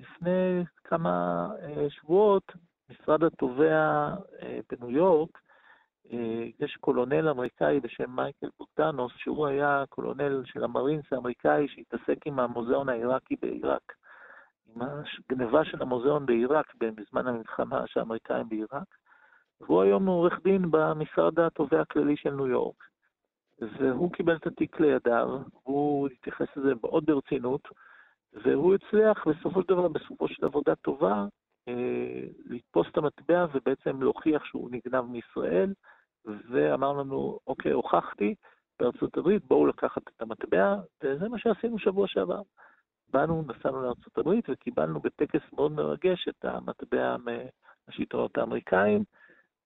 לפני 0.00 0.64
כמה 0.84 1.48
אה, 1.62 1.90
שבועות 1.90 2.52
משרד 2.90 3.24
התובע 3.24 4.08
אה, 4.42 4.58
בניו 4.70 4.90
יורק, 4.90 5.38
יש 6.60 6.76
קולונל 6.80 7.28
אמריקאי 7.28 7.80
בשם 7.80 8.10
מייקל 8.16 8.46
בוגדנוס, 8.58 9.12
שהוא 9.16 9.46
היה 9.46 9.84
קולונל 9.88 10.42
של 10.44 10.64
המרינס 10.64 11.04
האמריקאי 11.12 11.68
שהתעסק 11.68 12.26
עם 12.26 12.40
המוזיאון 12.40 12.88
העיראקי 12.88 13.36
בעיראק, 13.42 13.92
עם 14.66 14.82
ממש 14.82 15.20
גניבה 15.30 15.64
של 15.64 15.82
המוזיאון 15.82 16.26
בעיראק 16.26 16.74
בזמן 16.78 17.26
המלחמה 17.26 17.86
של 17.86 18.00
האמריקאים 18.00 18.48
בעיראק, 18.48 18.96
והוא 19.60 19.82
היום 19.82 20.06
עורך 20.06 20.40
דין 20.44 20.70
במשרד 20.70 21.40
התובע 21.40 21.80
הכללי 21.80 22.16
של 22.16 22.30
ניו 22.30 22.46
יורק. 22.46 22.93
והוא 23.58 24.12
קיבל 24.12 24.36
את 24.36 24.46
התיק 24.46 24.80
לידיו, 24.80 25.38
הוא 25.62 26.08
התייחס 26.08 26.46
לזה 26.56 26.72
מאוד 26.82 27.06
ברצינות, 27.06 27.68
והוא 28.32 28.74
הצליח 28.74 29.26
בסופו 29.28 29.62
של 29.62 29.68
דבר, 29.68 29.88
בסופו 29.88 30.28
של 30.28 30.44
עבודה 30.44 30.74
טובה, 30.74 31.26
אה, 31.68 32.22
לתפוס 32.44 32.86
את 32.92 32.98
המטבע 32.98 33.46
ובעצם 33.54 34.02
להוכיח 34.02 34.44
שהוא 34.44 34.70
נגנב 34.70 35.04
מישראל, 35.04 35.72
ואמר 36.24 36.92
לנו, 36.92 37.38
אוקיי, 37.46 37.72
הוכחתי, 37.72 38.34
בארצות 38.80 39.16
הברית, 39.16 39.44
בואו 39.44 39.66
לקחת 39.66 40.02
את 40.08 40.22
המטבע, 40.22 40.76
וזה 41.02 41.28
מה 41.28 41.38
שעשינו 41.38 41.78
שבוע 41.78 42.08
שעבר. 42.08 42.42
באנו, 43.12 43.42
נסענו 43.42 43.82
לארצות 43.82 44.18
הברית 44.18 44.44
וקיבלנו 44.48 45.00
בטקס 45.00 45.52
מאוד 45.52 45.72
מרגש 45.72 46.28
את 46.28 46.44
המטבע 46.44 47.16
מהשלטונות 47.16 48.38
האמריקאים. 48.38 49.04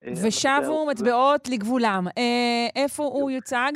אה, 0.05 0.13
ושבו 0.27 0.87
מטבעות 0.91 1.49
לגבולם. 1.49 2.05
אה, 2.19 2.83
איפה 2.83 3.03
הוא 3.03 3.31
יוצג? 3.31 3.73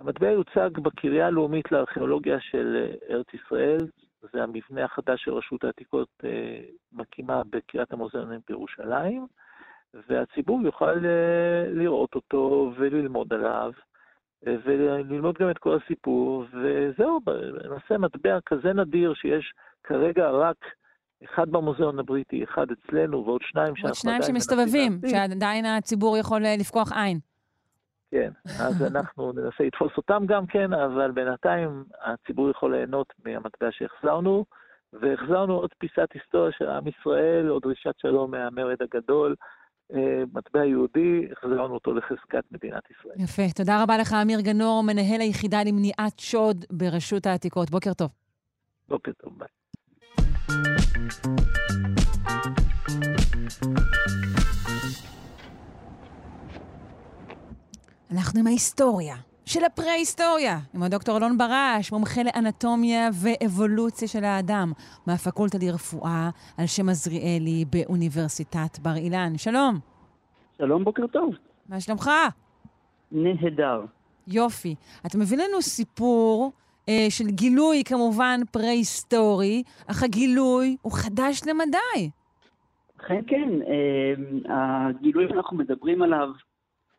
המטבע 0.00 0.30
יוצג 0.30 0.78
בקריה 0.78 1.26
הלאומית 1.26 1.72
לארכיאולוגיה 1.72 2.40
של 2.40 2.86
ארץ 3.10 3.26
ישראל. 3.34 3.86
זה 4.32 4.42
המבנה 4.42 4.84
החדש 4.84 5.24
של 5.24 5.32
רשות 5.32 5.64
העתיקות 5.64 6.08
אה, 6.24 6.60
מקימה 6.92 7.42
בקריית 7.50 7.92
המוזיאונים 7.92 8.40
בירושלים, 8.48 9.26
והציבור 10.08 10.62
יוכל 10.62 10.94
לראות 11.66 12.14
אותו 12.14 12.72
וללמוד 12.76 13.32
עליו. 13.32 13.72
וללמוד 14.42 15.34
גם 15.40 15.50
את 15.50 15.58
כל 15.58 15.78
הסיפור, 15.84 16.44
וזהו, 16.52 17.20
למעשה 17.64 17.98
מטבע 17.98 18.38
כזה 18.46 18.72
נדיר 18.72 19.14
שיש 19.14 19.52
כרגע 19.84 20.30
רק 20.30 20.56
אחד 21.24 21.50
במוזיאון 21.50 21.98
הבריטי, 21.98 22.44
אחד 22.44 22.66
אצלנו 22.70 23.24
ועוד 23.24 23.40
שניים 23.44 23.76
שאנחנו 23.76 24.10
עדיין... 24.10 24.22
עוד 24.22 24.22
שניים 24.22 24.22
שמסתובבים, 24.22 25.00
שעדיין 25.10 25.66
הציבור 25.66 26.18
יכול 26.18 26.46
אה, 26.46 26.56
לפקוח 26.56 26.92
עין. 26.92 27.18
כן, 28.10 28.30
אז 28.60 28.82
אנחנו 28.90 29.32
ננסה 29.32 29.64
לתפוס 29.64 29.92
אותם 29.96 30.22
גם 30.26 30.46
כן, 30.46 30.72
אבל 30.72 31.10
בינתיים 31.10 31.84
הציבור 32.04 32.50
יכול 32.50 32.76
ליהנות 32.76 33.12
מהמטבע 33.24 33.68
שהחזרנו, 33.70 34.44
והחזרנו 34.92 35.54
עוד 35.54 35.70
פיסת 35.78 36.08
היסטוריה 36.14 36.52
של 36.58 36.68
עם 36.68 36.84
ישראל, 36.88 37.48
עוד 37.48 37.62
דרישת 37.62 37.94
שלום 37.98 38.30
מהמרד 38.30 38.82
הגדול. 38.82 39.34
אה, 39.94 40.22
מטבע 40.32 40.64
יהודי, 40.64 41.28
החזרנו 41.32 41.74
אותו 41.74 41.94
לחזקת 41.94 42.44
מדינת 42.50 42.82
ישראל. 42.90 43.14
יפה. 43.18 43.42
תודה 43.56 43.82
רבה 43.82 43.98
לך, 43.98 44.12
אמיר 44.22 44.40
גנור, 44.40 44.82
מנהל 44.82 45.20
היחידה 45.20 45.58
למניעת 45.66 46.18
שוד 46.18 46.64
ברשות 46.70 47.26
העתיקות. 47.26 47.70
בוקר 47.70 47.94
טוב. 47.94 48.10
בוקר 48.88 49.12
טוב, 49.12 49.32
ביי. 49.38 50.85
אנחנו 58.12 58.40
עם 58.40 58.46
ההיסטוריה. 58.46 59.16
של 59.46 59.64
הפרה-היסטוריה, 59.64 60.58
עם 60.74 60.82
הדוקטור 60.82 61.16
אלון 61.16 61.38
ברש, 61.38 61.92
מומחה 61.92 62.22
לאנטומיה 62.22 63.08
ואבולוציה 63.12 64.08
של 64.08 64.24
האדם, 64.24 64.72
מהפקולטה 65.06 65.58
לרפואה 65.58 66.30
על 66.56 66.66
שם 66.66 66.88
עזריאלי 66.88 67.64
באוניברסיטת 67.70 68.78
בר 68.78 68.96
אילן. 68.96 69.38
שלום. 69.38 69.78
שלום, 70.58 70.84
בוקר 70.84 71.06
טוב. 71.06 71.34
מה 71.68 71.80
שלומך? 71.80 72.10
נהדר. 73.12 73.84
יופי. 74.26 74.74
אתה 75.06 75.18
מביא 75.18 75.38
לנו 75.38 75.62
סיפור 75.62 76.52
אה, 76.88 77.06
של 77.10 77.24
גילוי, 77.24 77.82
כמובן, 77.84 78.40
פרה-היסטורי, 78.52 79.62
אך 79.86 80.02
הגילוי 80.02 80.76
הוא 80.82 80.92
חדש 80.92 81.40
למדי. 81.46 82.10
אכן 83.00 83.20
כן. 83.26 83.48
אה, 83.68 84.14
הגילוי 84.48 85.28
שאנחנו 85.28 85.56
מדברים 85.56 86.02
עליו 86.02 86.28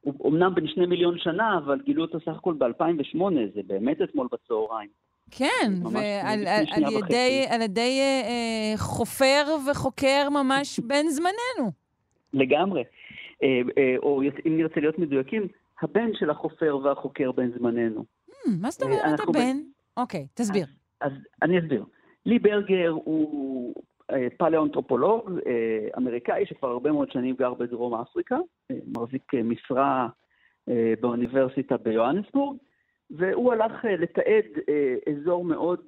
הוא 0.01 0.13
אומנם 0.19 0.55
בן 0.55 0.67
שני 0.67 0.85
מיליון 0.85 1.17
שנה, 1.17 1.57
אבל 1.57 1.79
גילו 1.85 2.01
אותו 2.01 2.19
סך 2.19 2.37
הכל 2.37 2.53
ב-2008, 2.53 3.19
זה 3.55 3.61
באמת 3.67 4.01
אתמול 4.01 4.27
בצהריים. 4.31 4.89
כן, 5.31 5.71
ועל 5.83 6.47
על, 6.47 6.65
על 6.71 6.93
ידי, 6.93 7.45
על 7.49 7.61
ידי 7.61 7.99
אה, 7.99 8.27
אה, 8.27 8.77
חופר 8.77 9.43
וחוקר 9.71 10.29
ממש 10.29 10.79
בן 10.87 11.07
זמננו. 11.07 11.71
לגמרי. 12.33 12.83
אה, 13.43 13.61
אה, 13.77 13.95
או 14.03 14.21
אם 14.21 14.57
נרצה 14.57 14.79
להיות 14.79 14.99
מדויקים, 14.99 15.47
הבן 15.81 16.09
של 16.13 16.29
החופר 16.29 16.77
והחוקר 16.83 17.31
בן 17.31 17.51
זמננו. 17.57 18.05
Hmm, 18.29 18.49
מה 18.61 18.71
זאת 18.71 18.83
אומרת 18.83 19.19
הבן? 19.19 19.57
אוקיי, 19.97 20.27
תסביר. 20.33 20.65
אז, 21.01 21.11
אז 21.11 21.17
אני 21.41 21.59
אסביר. 21.59 21.83
לי 22.25 22.39
ברגר 22.39 22.89
הוא 22.89 23.73
אה, 24.11 24.27
פליאואנתרופולוג 24.37 25.29
אה, 25.47 25.87
אמריקאי 25.97 26.45
שכבר 26.45 26.67
הרבה 26.67 26.91
מאוד 26.91 27.11
שנים 27.11 27.35
גר 27.35 27.53
בדרום 27.53 27.93
אפריקה, 27.93 28.37
אה, 28.71 28.75
מחזיק 28.97 29.33
משרה 29.43 30.07
באוניברסיטה 31.01 31.77
ביוהנסבורג, 31.77 32.57
והוא 33.09 33.53
הלך 33.53 33.71
לתעד 33.99 34.45
אזור 35.11 35.45
מאוד 35.45 35.79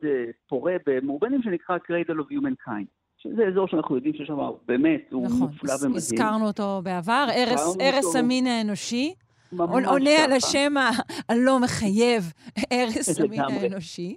פורה 0.49 0.75
במאובנים 0.85 1.41
שנקרא 1.41 1.77
Cradle 1.77 2.19
of 2.19 2.33
Humankind. 2.33 2.85
שזה 3.17 3.47
אזור 3.47 3.67
שאנחנו 3.67 3.95
יודעים 3.95 4.13
ששם 4.13 4.37
באמת 4.67 5.01
הוא 5.11 5.25
נכון, 5.25 5.39
מופלא 5.39 5.71
ומדהים. 5.71 5.89
נכון, 5.89 5.95
הזכרנו 5.95 6.47
אותו 6.47 6.81
בעבר, 6.83 7.27
ערש 7.79 8.15
המין 8.15 8.47
האנושי. 8.47 9.13
עונה 9.57 10.23
על 10.25 10.31
השם 10.31 10.73
הלא 11.29 11.59
מחייב, 11.59 12.23
ערש 12.69 13.19
המין 13.19 13.41
האנושי. 13.51 14.15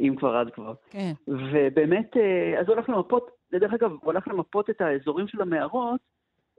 אם 0.00 0.14
כבר 0.18 0.40
אז 0.40 0.46
כבר. 0.54 0.74
כן. 0.90 1.12
ובאמת, 1.28 2.16
אה, 2.16 2.60
אז 2.60 2.68
הוא 2.68 2.76
הלך 2.76 2.88
למפות, 2.88 3.30
דרך 3.52 3.72
אגב, 3.72 3.90
הוא 4.02 4.12
הלך 4.12 4.28
למפות 4.28 4.70
את 4.70 4.80
האזורים 4.80 5.28
של 5.28 5.42
המערות, 5.42 6.00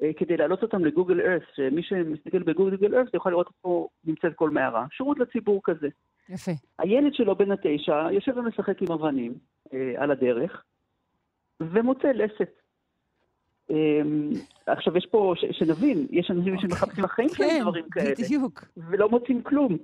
אה, 0.01 0.12
כדי 0.17 0.38
להעלות 0.38 0.63
אותם 0.63 0.86
לגוגל 0.86 1.21
ארת', 1.21 1.43
שמי 1.55 1.83
שמסתכל 1.83 2.43
בגוגל 2.43 2.95
ארת' 2.95 3.13
יכול 3.13 3.31
לראות 3.31 3.47
איפה 3.57 3.88
נמצאת 4.05 4.33
כל 4.36 4.49
מערה. 4.49 4.86
שירות 4.91 5.19
לציבור 5.19 5.62
כזה. 5.63 5.88
יפה. 6.29 6.51
הילד 6.79 7.13
שלו 7.13 7.36
בן 7.36 7.51
התשע 7.51 8.07
יושב 8.12 8.38
ומשחק 8.38 8.81
עם 8.81 8.91
אבנים 8.91 9.33
אה, 9.73 9.93
על 9.97 10.12
הדרך, 10.12 10.63
ומוצא 11.60 12.07
לסת. 12.07 12.60
אה, 13.71 14.01
עכשיו, 14.65 14.97
יש 14.97 15.06
פה, 15.12 15.34
ש, 15.38 15.45
שנבין, 15.51 16.08
יש 16.12 16.32
אנשים 16.32 16.56
אוקיי. 16.56 16.69
שמחפשים 16.69 17.03
לחיים 17.03 17.30
שלהם 17.30 17.49
כן, 17.49 17.62
דברים 17.62 17.86
כאלה. 17.91 18.15
כן, 18.15 18.23
בדיוק. 18.23 18.65
ולא 18.77 19.10
מוצאים 19.10 19.41
כלום. 19.41 19.77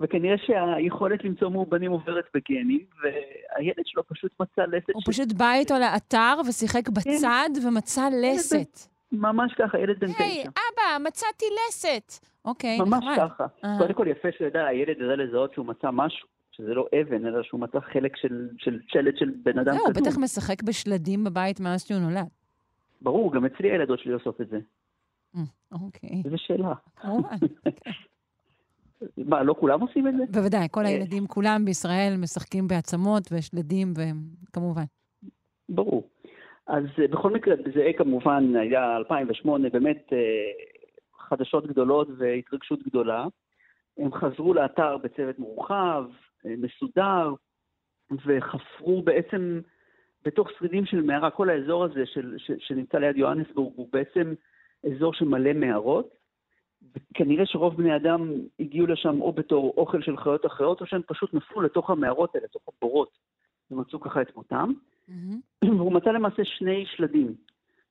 וכנראה 0.00 0.36
שהיכולת 0.38 1.24
למצוא 1.24 1.48
מאובנים 1.48 1.90
עוברת 1.90 2.24
בגנים, 2.34 2.80
והילד 3.02 3.82
שלו 3.84 4.02
פשוט 4.08 4.32
מצא 4.40 4.62
לסת. 4.62 4.90
הוא 4.94 5.02
ש... 5.02 5.08
פשוט 5.08 5.32
בא 5.32 5.52
איתו 5.52 5.74
לאתר 5.78 6.34
ושיחק 6.48 6.86
כן. 6.86 6.94
בצד 6.94 7.48
כן. 7.62 7.68
ומצא 7.68 8.08
לסת. 8.22 8.92
ממש 9.12 9.54
ככה, 9.58 9.78
ילד 9.78 9.98
בן 10.00 10.12
תשע. 10.12 10.24
היי, 10.24 10.42
אבא, 10.42 11.04
מצאתי 11.04 11.44
לסת. 11.68 12.26
אוקיי, 12.44 12.78
נחמד. 12.78 12.88
ממש 12.88 13.18
ככה. 13.18 13.44
Uh-huh. 13.44 13.78
קודם 13.78 13.94
כל 13.94 14.06
יפה 14.06 14.28
שיודע, 14.38 14.66
הילד 14.66 14.96
ידע 15.00 15.16
לזהות 15.16 15.54
שהוא 15.54 15.66
מצא 15.66 15.88
משהו, 15.92 16.28
שזה 16.52 16.74
לא 16.74 16.86
אבן, 17.00 17.26
אלא 17.26 17.42
שהוא 17.42 17.60
מצא 17.60 17.80
חלק 17.80 18.16
של, 18.16 18.48
של 18.58 18.78
שלד 18.88 19.18
של 19.18 19.30
בן 19.42 19.58
אדם 19.58 19.74
כתוב. 19.74 19.92
זהו, 19.92 20.02
הוא 20.02 20.10
בטח 20.10 20.18
משחק 20.18 20.62
בשלדים 20.62 21.24
בבית 21.24 21.60
מאז 21.60 21.86
שהוא 21.86 22.00
נולד. 22.00 22.41
ברור, 23.02 23.32
גם 23.32 23.44
אצלי 23.44 23.70
הילדות 23.70 23.98
שלי 23.98 24.12
עושות 24.12 24.40
את 24.40 24.48
זה. 24.48 24.58
אוקיי. 25.72 26.22
זו 26.30 26.38
שאלה. 26.38 26.74
כמובן. 26.96 27.36
מה, 29.18 29.42
לא 29.42 29.54
כולם 29.60 29.80
עושים 29.80 30.08
את 30.08 30.14
זה? 30.16 30.24
בוודאי, 30.32 30.66
כל 30.70 30.80
אה, 30.80 30.88
הילדים, 30.88 31.26
כולם 31.26 31.64
בישראל 31.64 32.14
משחקים 32.22 32.68
בעצמות 32.68 33.22
ושלדים, 33.32 33.92
וכמובן. 33.96 34.84
ברור. 35.68 36.08
אז 36.66 36.84
אה, 36.98 37.08
בכל 37.08 37.30
מקרה, 37.30 37.54
זה 37.74 37.90
כמובן 37.98 38.56
היה 38.56 38.96
2008, 38.96 39.68
באמת 39.68 40.12
אה, 40.12 40.18
חדשות 41.18 41.66
גדולות 41.66 42.08
והתרגשות 42.18 42.82
גדולה. 42.82 43.26
הם 43.98 44.12
חזרו 44.12 44.54
לאתר 44.54 44.96
בצוות 44.96 45.38
מורחב, 45.38 46.04
מסודר, 46.44 47.34
וחפרו 48.26 49.02
בעצם 49.02 49.60
בתוך 50.24 50.50
שרידים 50.58 50.86
של 50.86 51.02
מערה, 51.02 51.30
כל 51.30 51.50
האזור 51.50 51.84
הזה 51.84 52.06
של, 52.06 52.34
ש, 52.38 52.50
שנמצא 52.58 52.98
ליד 52.98 53.16
יוהנסבורג 53.16 53.72
הוא 53.76 53.88
בעצם 53.92 54.34
אזור 54.86 55.14
שמלא 55.14 55.52
מערות, 55.52 56.22
כנראה 57.14 57.46
שרוב 57.46 57.76
בני 57.76 57.96
אדם 57.96 58.32
הגיעו 58.60 58.86
לשם 58.86 59.20
או 59.20 59.32
בתור 59.32 59.74
אוכל 59.76 60.02
של 60.02 60.16
חיות 60.16 60.46
אחרות, 60.46 60.80
או 60.80 60.86
שהם 60.86 61.02
פשוט 61.06 61.34
נפלו 61.34 61.62
לתוך 61.62 61.90
המערות 61.90 62.34
האלה, 62.34 62.44
לתוך 62.44 62.62
הבורות, 62.68 63.18
ומצאו 63.70 64.00
ככה 64.00 64.22
את 64.22 64.36
מותם. 64.36 64.72
Mm-hmm. 65.08 65.66
והוא 65.78 65.92
מצא 65.92 66.10
למעשה 66.10 66.44
שני 66.44 66.86
שלדים, 66.86 67.34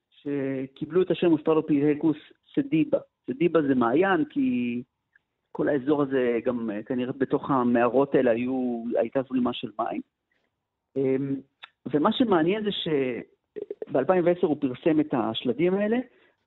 שקיבלו 0.09 1.01
את 1.01 1.11
השם 1.11 1.31
אוסטרלופיתקוס 1.31 2.17
סדיבה. 2.55 2.97
סדיבה 3.29 3.61
זה 3.61 3.75
מעיין, 3.75 4.25
כי 4.25 4.81
כל 5.51 5.69
האזור 5.69 6.01
הזה, 6.01 6.39
גם 6.45 6.69
כנראה 6.85 7.13
בתוך 7.17 7.51
המערות 7.51 8.15
האלה 8.15 8.31
היו, 8.31 8.83
הייתה 8.99 9.21
זרימה 9.29 9.53
של 9.53 9.71
מים. 9.79 10.01
ומה 11.85 12.09
שמעניין 12.13 12.63
זה 12.63 12.69
שב-2010 12.71 14.45
הוא 14.45 14.57
פרסם 14.61 14.99
את 14.99 15.13
השלדים 15.13 15.73
האלה, 15.73 15.97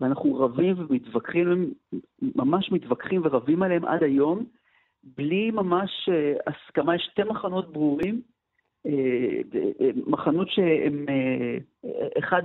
ואנחנו 0.00 0.34
רבים 0.34 0.74
ומתווכחים, 0.78 1.74
ממש 2.22 2.72
מתווכחים 2.72 3.20
ורבים 3.24 3.62
עליהם 3.62 3.84
עד 3.84 4.02
היום, 4.02 4.44
בלי 5.04 5.50
ממש 5.50 6.08
uh, 6.08 6.52
הסכמה. 6.52 6.94
יש 6.94 7.08
שתי 7.12 7.22
מחנות 7.22 7.72
ברורים, 7.72 8.22
מחנות 10.06 10.48
שהם, 10.50 11.06
אחד 12.18 12.42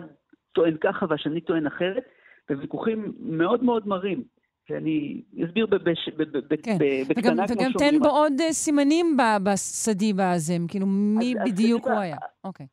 טוען 0.51 0.77
ככה 0.81 1.05
והשני 1.09 1.41
טוען 1.41 1.67
אחרת, 1.67 2.03
וויכוחים 2.51 3.13
מאוד 3.19 3.63
מאוד 3.63 3.87
מרים. 3.87 4.23
שאני 4.67 5.21
אסביר 5.45 5.65
בבש, 5.65 6.09
כן. 6.63 6.77
בקטנה 7.09 7.43
וגם, 7.43 7.47
כמו 7.47 7.55
וגם 7.59 7.71
תן 7.77 7.99
בו 7.99 8.09
עוד 8.09 8.33
סימנים 8.51 9.17
בסדיבה 9.43 10.31
הזה, 10.31 10.53
כאילו 10.67 10.85
מי 10.87 11.33
אז, 11.39 11.51
בדיוק 11.51 11.87
הוא 11.87 11.99
היה. 11.99 12.17
אוקיי. 12.43 12.65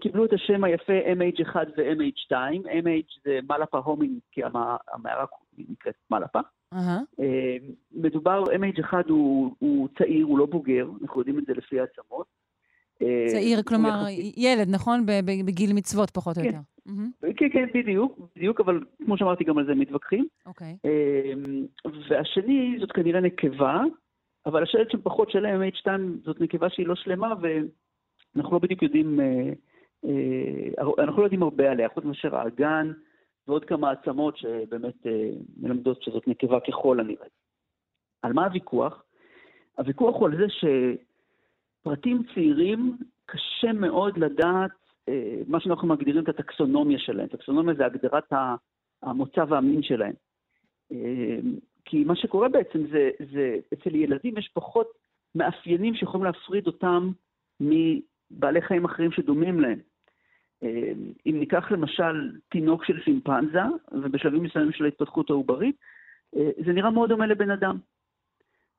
קיבלו 0.00 0.24
את 0.24 0.32
השם 0.32 0.64
היפה 0.64 0.92
MH1 0.92 1.56
ו-MH2. 1.76 2.32
MH 2.66 3.20
זה 3.24 3.38
מלאפה 3.48 3.78
הומינג, 3.78 4.18
כי 4.32 4.40
המערה 4.44 5.24
נקראת 5.58 5.94
מלאפה. 6.10 6.40
Uh-huh. 6.74 7.24
מדובר, 7.92 8.44
MH1 8.44 8.92
הוא, 9.08 9.54
הוא 9.58 9.88
צעיר, 9.98 10.26
הוא 10.26 10.38
לא 10.38 10.46
בוגר, 10.46 10.88
אנחנו 11.02 11.20
יודעים 11.20 11.38
את 11.38 11.44
זה 11.46 11.52
לפי 11.52 11.80
העצמות. 11.80 12.26
צעיר, 13.26 13.62
כלומר, 13.62 14.04
ילד, 14.36 14.68
נכון? 14.70 15.06
בגיל 15.44 15.72
מצוות 15.72 16.10
פחות 16.10 16.38
או 16.38 16.42
כן. 16.42 16.48
יותר. 16.48 16.58
כן, 17.36 17.48
כן, 17.52 17.68
בדיוק, 17.74 18.18
בדיוק, 18.36 18.60
אבל 18.60 18.80
כמו 19.04 19.18
שאמרתי, 19.18 19.44
גם 19.44 19.58
על 19.58 19.66
זה 19.66 19.74
מתווכחים. 19.74 20.26
אוקיי. 20.46 20.76
והשני, 22.08 22.76
זאת 22.80 22.92
כנראה 22.92 23.20
נקבה, 23.20 23.82
אבל 24.46 24.62
השלט 24.62 24.90
שפחות 24.90 25.30
שלם, 25.30 25.62
MH2, 25.62 25.88
זאת 26.24 26.40
נקבה 26.40 26.70
שהיא 26.70 26.86
לא 26.86 26.94
שלמה, 26.94 27.34
ואנחנו 28.38 28.52
לא 28.52 28.58
בדיוק 28.58 28.82
יודעים, 28.82 29.20
אה, 29.20 29.52
אה, 30.04 31.04
אנחנו 31.04 31.18
לא 31.18 31.26
יודעים 31.26 31.42
הרבה 31.42 31.70
עליה, 31.70 31.88
חוץ 31.88 32.04
מאשר 32.04 32.36
האגן 32.36 32.92
ועוד 33.48 33.64
כמה 33.64 33.90
עצמות 33.90 34.36
שבאמת 34.36 35.06
אה, 35.06 35.30
מלמדות 35.56 36.02
שזאת 36.02 36.28
נקבה 36.28 36.60
ככל 36.60 37.00
הנראה. 37.00 37.26
על 38.22 38.32
מה 38.32 38.44
הוויכוח? 38.44 39.02
הוויכוח 39.78 40.16
הוא 40.16 40.26
על 40.26 40.36
זה 40.36 40.46
שפרטים 41.80 42.22
צעירים, 42.34 42.96
קשה 43.26 43.72
מאוד 43.72 44.18
לדעת 44.18 44.70
מה 45.46 45.60
שאנחנו 45.60 45.88
מגדירים 45.88 46.24
את 46.24 46.28
הטקסונומיה 46.28 46.98
שלהם. 46.98 47.26
טקסונומיה 47.26 47.74
זה 47.74 47.86
הגדרת 47.86 48.32
המוצא 49.02 49.44
והמין 49.48 49.82
שלהם. 49.82 50.14
כי 51.84 52.04
מה 52.04 52.16
שקורה 52.16 52.48
בעצם 52.48 52.86
זה, 52.86 53.10
זה 53.32 53.56
אצל 53.72 53.94
ילדים 53.94 54.38
יש 54.38 54.50
פחות 54.54 54.86
מאפיינים 55.34 55.94
שיכולים 55.94 56.24
להפריד 56.24 56.66
אותם 56.66 57.10
מבעלי 58.30 58.62
חיים 58.62 58.84
אחרים 58.84 59.12
שדומים 59.12 59.60
להם. 59.60 59.78
אם 61.26 61.36
ניקח 61.38 61.70
למשל 61.70 62.38
תינוק 62.48 62.84
של 62.84 63.00
סימפנזה, 63.04 63.62
ובשלבים 63.92 64.42
מסוימים 64.42 64.72
של 64.72 64.84
ההתפתחות 64.84 65.30
העוברית, 65.30 65.76
זה 66.34 66.72
נראה 66.72 66.90
מאוד 66.90 67.08
דומה 67.08 67.26
לבן 67.26 67.50
אדם. 67.50 67.78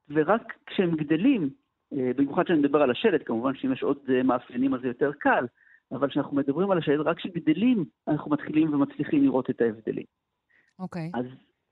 ורק 0.10 0.54
כשהם 0.66 0.96
גדלים, 0.96 1.50
במיוחד 1.92 2.44
כשאני 2.44 2.60
מדבר 2.60 2.82
על 2.82 2.92
השלט, 2.92 3.22
כמובן 3.26 3.56
שאם 3.56 3.74
יש 3.74 3.84
עוד 3.84 3.98
מאפיינים 4.24 4.74
אז 4.74 4.82
זה 4.82 4.88
יותר 4.88 5.12
קל, 5.20 5.46
אבל 5.92 6.10
כשאנחנו 6.10 6.38
מדברים 6.38 6.72
על 6.72 6.78
השלט, 6.78 7.00
רק 7.06 7.18
כשגדלים 7.18 7.86
אנחנו 8.08 8.32
מתחילים 8.32 8.74
ומצליחים 8.74 9.24
לראות 9.24 9.50
את 9.50 9.62
ההבדלים. 9.62 10.06
אוקיי. 10.80 11.12
Okay. 11.16 11.20
אז, 11.20 11.26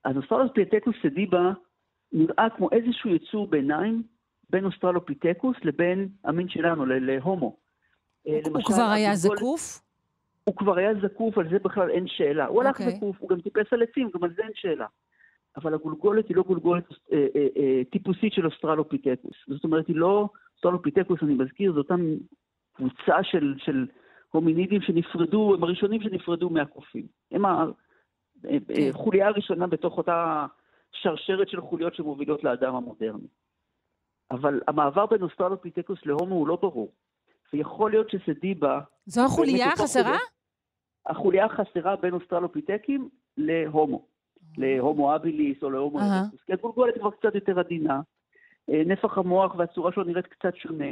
אז 0.06 0.18
אוסטרלופיתקוס 0.18 0.96
סדיבה 1.04 1.52
נראה 2.12 2.50
כמו 2.58 2.70
איזשהו 2.72 3.10
יצור 3.10 3.48
ביניים 3.48 4.04
בין 4.50 4.66
אוסטרלופיתקוס 4.66 5.58
לבין 5.64 6.10
המין 6.24 6.50
שלנו, 6.50 6.86
להומו. 6.86 7.58
הוא, 8.28 8.36
למשל, 8.36 8.56
הוא 8.56 8.64
כבר 8.64 8.90
היה 8.90 9.16
זקוף? 9.16 9.82
הוא 10.44 10.56
כבר 10.56 10.78
היה 10.78 10.94
זקוף, 11.02 11.38
על 11.38 11.50
זה 11.50 11.60
בכלל 11.60 11.90
אין 11.90 12.08
שאלה. 12.08 12.46
הוא 12.46 12.64
הלך 12.64 12.78
okay. 12.78 12.84
אוקיי. 12.84 12.96
זקוף, 12.96 13.16
הוא 13.20 13.30
גם 13.30 13.42
טיפס 13.42 13.74
על 13.74 13.84
עצים, 13.84 14.10
גם 14.14 14.24
על 14.24 14.34
זה 14.36 14.42
אין 14.44 14.52
שאלה. 14.56 14.86
אבל 15.58 15.74
הגולגולת 15.74 16.28
היא 16.30 16.38
לא 16.38 16.44
גולגולת 16.44 16.84
אה, 17.12 17.28
אה, 17.36 17.48
אה, 17.58 17.82
טיפוסית 17.92 18.34
של 18.34 18.46
אוסטרלופיתקוס. 18.46 19.36
זאת 19.48 19.64
אומרת, 19.64 19.88
היא 19.88 19.96
לא, 19.96 20.30
אוסטרלופיתקוס, 20.56 21.20
אני 21.24 21.34
מזכיר, 21.34 21.74
זו 21.74 21.78
אותה 21.78 21.96
קבוצה 22.74 23.24
של, 23.24 23.56
של 23.58 23.86
הומינידים 24.32 24.82
שנפרדו, 24.82 25.54
הם 25.56 25.64
הראשונים 25.64 26.02
שנפרדו 26.02 26.50
מהקופים. 26.50 27.08
הם 27.32 27.46
החוליה 27.46 29.26
כן. 29.26 29.32
הראשונה 29.32 29.68
בתוך 29.68 29.98
אותה 29.98 30.46
שרשרת 30.92 31.50
של 31.50 31.62
חוליות 31.62 31.96
שמובילות 31.96 32.44
לאדם 32.44 32.76
המודרני. 32.76 33.28
אבל 34.32 34.62
המעבר 34.68 35.06
בין 35.06 35.22
אוסטרלופיתקוס 35.22 36.00
להומו 36.06 36.36
הוא 36.36 36.48
לא 36.48 36.56
ברור. 36.56 36.92
ויכול 37.54 37.92
להיות 37.92 38.10
שסדיבה... 38.10 38.80
זו 39.06 39.26
החוליה 39.26 39.68
החסרה? 39.68 40.18
החוליה 41.06 41.46
החסרה 41.46 41.96
בין 41.96 42.14
אוסטרלופיתקים 42.14 43.10
להומו. 43.38 44.06
להומו 44.58 45.16
הביליס 45.16 45.64
או 45.64 45.70
להומו 45.70 46.00
הביליס. 46.00 46.44
כי 46.46 46.54
הגולגולת 46.54 46.94
כבר 47.00 47.12
קצת 47.12 47.36
יותר 47.36 47.60
עדינה. 47.60 48.02
אה, 48.70 48.82
נפח 48.86 49.18
המוח 49.18 49.56
והצורה 49.56 49.92
שלו 49.92 50.04
נראית 50.04 50.28
קצת 50.28 50.56
שונה. 50.56 50.90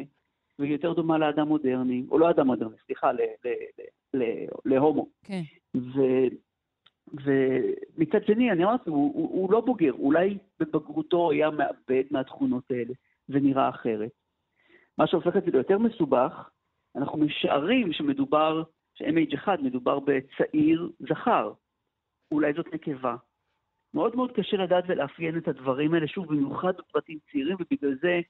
והיא 0.60 0.72
יותר 0.72 0.94
דומה 0.94 1.18
לאדם 1.18 1.48
מודרני, 1.48 2.04
או 2.12 2.20
לא 2.20 2.30
אדם 2.30 2.48
מודרני, 2.48 2.76
סליחה, 2.86 3.12
להומו. 4.66 5.08
כן. 5.24 5.42
ומצד 7.08 8.26
שני, 8.28 8.52
אני 8.52 8.64
אמרתי, 8.64 8.90
הוא, 8.90 9.14
הוא, 9.16 9.30
הוא 9.42 9.52
לא 9.52 9.62
בוגר, 9.62 9.92
אולי 9.92 10.38
בבגרותו 10.60 11.32
היה 11.32 11.50
מאבד 11.50 12.04
מהתכונות 12.12 12.64
האלה, 12.72 12.94
ונראה 13.30 13.70
אחרת. 13.70 14.12
מה 14.98 15.08
שהופך 15.08 15.38
את 15.38 15.44
זה 15.46 15.52
ליותר 15.52 15.78
מסובך, 15.78 16.50
אנחנו 16.96 17.18
משערים 17.18 17.94
שמדובר, 17.94 18.64
ש-MH1 18.94 19.62
מדובר 19.62 20.00
בצעיר 20.00 20.90
זכר. 21.00 21.54
אולי 22.32 22.54
זאת 22.54 22.66
נקבה. 22.74 23.16
מאוד 23.94 24.16
מאוד 24.16 24.32
קשה 24.32 24.58
לדעת 24.58 24.84
ולאפיין 24.88 25.38
את 25.38 25.48
הדברים 25.48 25.94
האלה, 25.94 26.08
שוב, 26.08 26.28
במיוחד 26.28 26.74
בפרטים 26.78 27.18
צעירים, 27.32 27.58
ובגלל 27.60 27.96
זה 28.02 28.22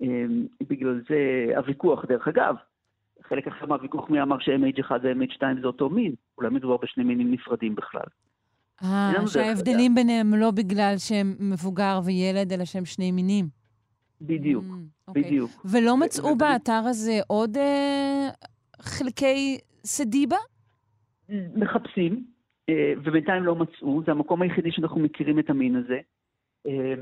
אמ, 0.00 0.46
בגלל 0.68 1.02
זה 1.08 1.46
הוויכוח, 1.56 2.04
דרך 2.04 2.28
אגב, 2.28 2.54
חלק 3.22 3.46
אחר 3.46 3.66
מהוויכוח 3.66 4.10
מי 4.10 4.22
אמר 4.22 4.38
ש-MH1 4.38 4.90
ו-MH2 5.02 5.60
זה 5.60 5.66
אותו 5.66 5.90
מין, 5.90 6.14
אולי 6.38 6.50
מדובר 6.50 6.76
בשני 6.76 7.04
מינים 7.04 7.32
נפרדים 7.32 7.74
בכלל. 7.74 8.06
אה, 8.82 9.12
שההבדלים 9.26 9.94
ביניהם 9.94 10.34
לא 10.34 10.50
בגלל 10.50 10.94
שהם 10.98 11.36
מבוגר 11.40 12.00
וילד, 12.04 12.52
אלא 12.52 12.64
שהם 12.64 12.84
שני 12.84 13.12
מינים. 13.12 13.48
בדיוק, 14.20 14.64
mm, 14.64 15.08
אוקיי. 15.08 15.22
בדיוק. 15.22 15.50
ולא 15.64 15.96
מצאו 15.96 16.36
באתר 16.36 16.82
הזה 16.90 17.20
עוד 17.26 17.56
אה, 17.56 18.28
חלקי 18.80 19.58
סדיבה? 19.84 20.36
מחפשים, 21.54 22.24
אה, 22.68 22.92
ובינתיים 23.04 23.44
לא 23.44 23.54
מצאו, 23.54 24.02
זה 24.06 24.12
המקום 24.12 24.42
היחידי 24.42 24.72
שאנחנו 24.72 25.00
מכירים 25.00 25.38
את 25.38 25.50
המין 25.50 25.76
הזה. 25.76 25.98
אה, 26.66 26.94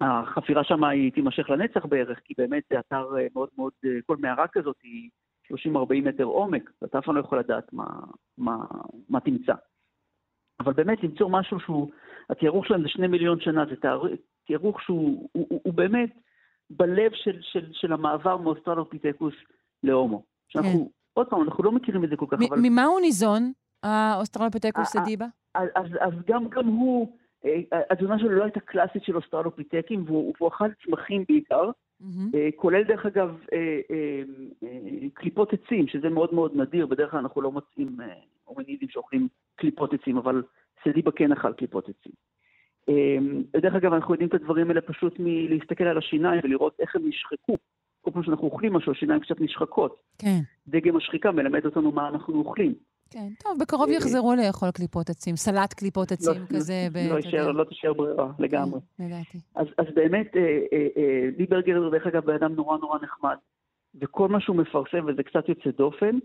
החפירה 0.00 0.64
שם 0.64 0.84
היא 0.84 1.12
תימשך 1.12 1.50
לנצח 1.50 1.86
בערך, 1.86 2.20
כי 2.24 2.34
באמת 2.38 2.62
זה 2.70 2.78
אתר 2.78 3.06
אה, 3.18 3.26
מאוד 3.34 3.48
מאוד, 3.56 3.72
אה, 3.84 3.90
כל 4.06 4.16
מערה 4.16 4.48
כזאת 4.48 4.76
היא 4.82 5.10
30-40 5.44 6.08
מטר 6.08 6.24
עומק, 6.24 6.70
ואתה 6.82 6.98
אף 6.98 7.04
פעם 7.04 7.14
לא 7.14 7.20
יכול 7.20 7.38
לדעת 7.38 7.72
מה, 7.72 7.86
מה, 8.38 8.56
מה 9.08 9.20
תמצא. 9.20 9.54
אבל 10.60 10.72
באמת 10.72 11.02
למצוא 11.02 11.28
משהו 11.30 11.60
שהוא, 11.60 11.90
התיארוך 12.30 12.66
שלהם 12.66 12.82
זה 12.82 12.88
שני 12.88 13.06
מיליון 13.06 13.40
שנה, 13.40 13.64
זה 13.66 13.74
תיארוך 14.46 14.82
שהוא 14.82 15.28
הוא, 15.32 15.46
הוא, 15.50 15.60
הוא 15.64 15.74
באמת 15.74 16.10
בלב 16.70 17.12
של, 17.14 17.38
של, 17.40 17.72
של 17.72 17.92
המעבר 17.92 18.36
מאוסטרלופיתקוס 18.36 19.34
להומו. 19.82 20.22
שאנחנו, 20.48 20.84
כן. 20.84 20.90
עוד 21.12 21.26
פעם, 21.26 21.42
אנחנו 21.42 21.64
לא 21.64 21.72
מכירים 21.72 22.04
את 22.04 22.10
זה 22.10 22.16
כל 22.16 22.26
כך, 22.28 22.38
אבל... 22.48 22.58
ממה 22.62 22.84
הוא 22.84 23.00
ניזון, 23.00 23.52
האוסטרלופיתקוס 23.82 24.88
סדיבה? 24.88 25.26
אז, 25.54 25.68
אז, 25.74 25.86
אז 26.00 26.12
גם, 26.26 26.48
גם 26.48 26.66
הוא... 26.66 27.12
התזונה 27.90 28.18
שלו 28.18 28.30
לא 28.30 28.44
הייתה 28.44 28.60
קלאסית 28.60 29.04
של 29.04 29.16
אוסטרלופיטקים, 29.16 30.04
והוא, 30.06 30.34
והוא 30.38 30.48
אכל 30.48 30.68
צמחים 30.84 31.24
בעיקר, 31.28 31.70
mm-hmm. 32.02 32.36
כולל 32.56 32.82
דרך 32.82 33.06
אגב 33.06 33.38
אה, 33.52 33.80
אה, 33.90 34.22
קליפות 35.14 35.52
עצים, 35.52 35.88
שזה 35.88 36.08
מאוד 36.08 36.34
מאוד 36.34 36.56
נדיר, 36.56 36.86
בדרך 36.86 37.10
כלל 37.10 37.20
אנחנו 37.20 37.42
לא 37.42 37.52
מוצאים 37.52 37.96
הומנידים 38.44 38.88
שאוכלים 38.88 39.28
קליפות 39.56 39.94
עצים, 39.94 40.16
אבל 40.16 40.42
סדיבה 40.84 41.10
כן 41.10 41.32
אכל 41.32 41.52
קליפות 41.52 41.88
עצים. 41.88 42.12
דרך 43.56 43.74
אגב, 43.74 43.92
אנחנו 43.92 44.14
יודעים 44.14 44.28
את 44.28 44.34
הדברים 44.34 44.68
האלה 44.68 44.80
פשוט 44.80 45.14
מלהסתכל 45.18 45.84
על 45.84 45.98
השיניים 45.98 46.40
ולראות 46.44 46.76
איך 46.78 46.96
הם 46.96 47.02
נשחקו. 47.08 47.56
כל 48.00 48.10
פעם 48.10 48.22
שאנחנו 48.22 48.44
אוכלים 48.44 48.72
משהו, 48.72 48.92
השיניים 48.92 49.20
קצת 49.20 49.40
נשחקות. 49.40 50.00
כן. 50.18 50.40
דגם 50.68 50.96
השחיקה 50.96 51.30
מלמד 51.30 51.64
אותנו 51.64 51.92
מה 51.92 52.08
אנחנו 52.08 52.34
אוכלים. 52.34 52.74
כן, 53.10 53.28
טוב, 53.42 53.58
בקרוב 53.60 53.90
יחזרו 53.90 54.34
לאכול 54.34 54.70
קליפות 54.70 55.10
עצים, 55.10 55.36
סלט 55.36 55.72
קליפות 55.72 56.12
עצים 56.12 56.40
לא, 56.40 56.56
כזה. 56.56 56.88
לא, 57.32 57.54
לא 57.54 57.64
תישאר 57.64 57.92
ברירה, 57.92 58.32
לגמרי. 58.38 58.80
כן, 58.98 59.04
לדעתי. 59.04 59.38
אז 59.54 59.86
באמת, 59.94 60.36
אה, 60.36 60.42
אה, 60.72 60.86
אה, 60.96 61.28
לי 61.38 61.46
ברגר, 61.46 61.88
דרך 61.90 62.06
אגב, 62.06 62.24
בן 62.24 62.34
אדם 62.34 62.54
נורא 62.54 62.78
נורא 62.78 62.98
נחמד, 63.02 63.36
וכל 64.00 64.28
מה 64.28 64.40
שהוא 64.40 64.56
מפרסם, 64.56 65.04
וזה 65.06 65.22
קצת 65.22 65.48
יוצא 65.48 65.70
דופן, 65.70 66.18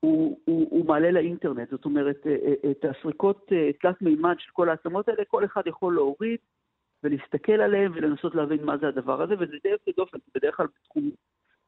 הוא, 0.00 0.38
הוא, 0.44 0.66
הוא 0.70 0.86
מעלה 0.86 1.10
לאינטרנט. 1.10 1.70
זאת 1.70 1.84
אומרת, 1.84 2.26
את 2.70 2.84
הסריקות 2.84 3.52
תלת 3.80 4.02
מימד 4.02 4.34
של 4.38 4.50
כל 4.52 4.68
העצמות 4.68 5.08
האלה, 5.08 5.24
כל 5.24 5.44
אחד 5.44 5.62
יכול 5.66 5.94
להוריד 5.94 6.38
ולהסתכל 7.02 7.52
עליהם 7.52 7.92
ולנסות 7.94 8.34
להבין 8.34 8.64
מה 8.64 8.78
זה 8.78 8.88
הדבר 8.88 9.22
הזה, 9.22 9.34
וזה 9.34 9.56
די 9.62 9.68
יוצא 9.68 9.90
דופן, 9.96 10.18
בדרך 10.34 10.56
כלל 10.56 10.66
בתחום, 10.66 11.10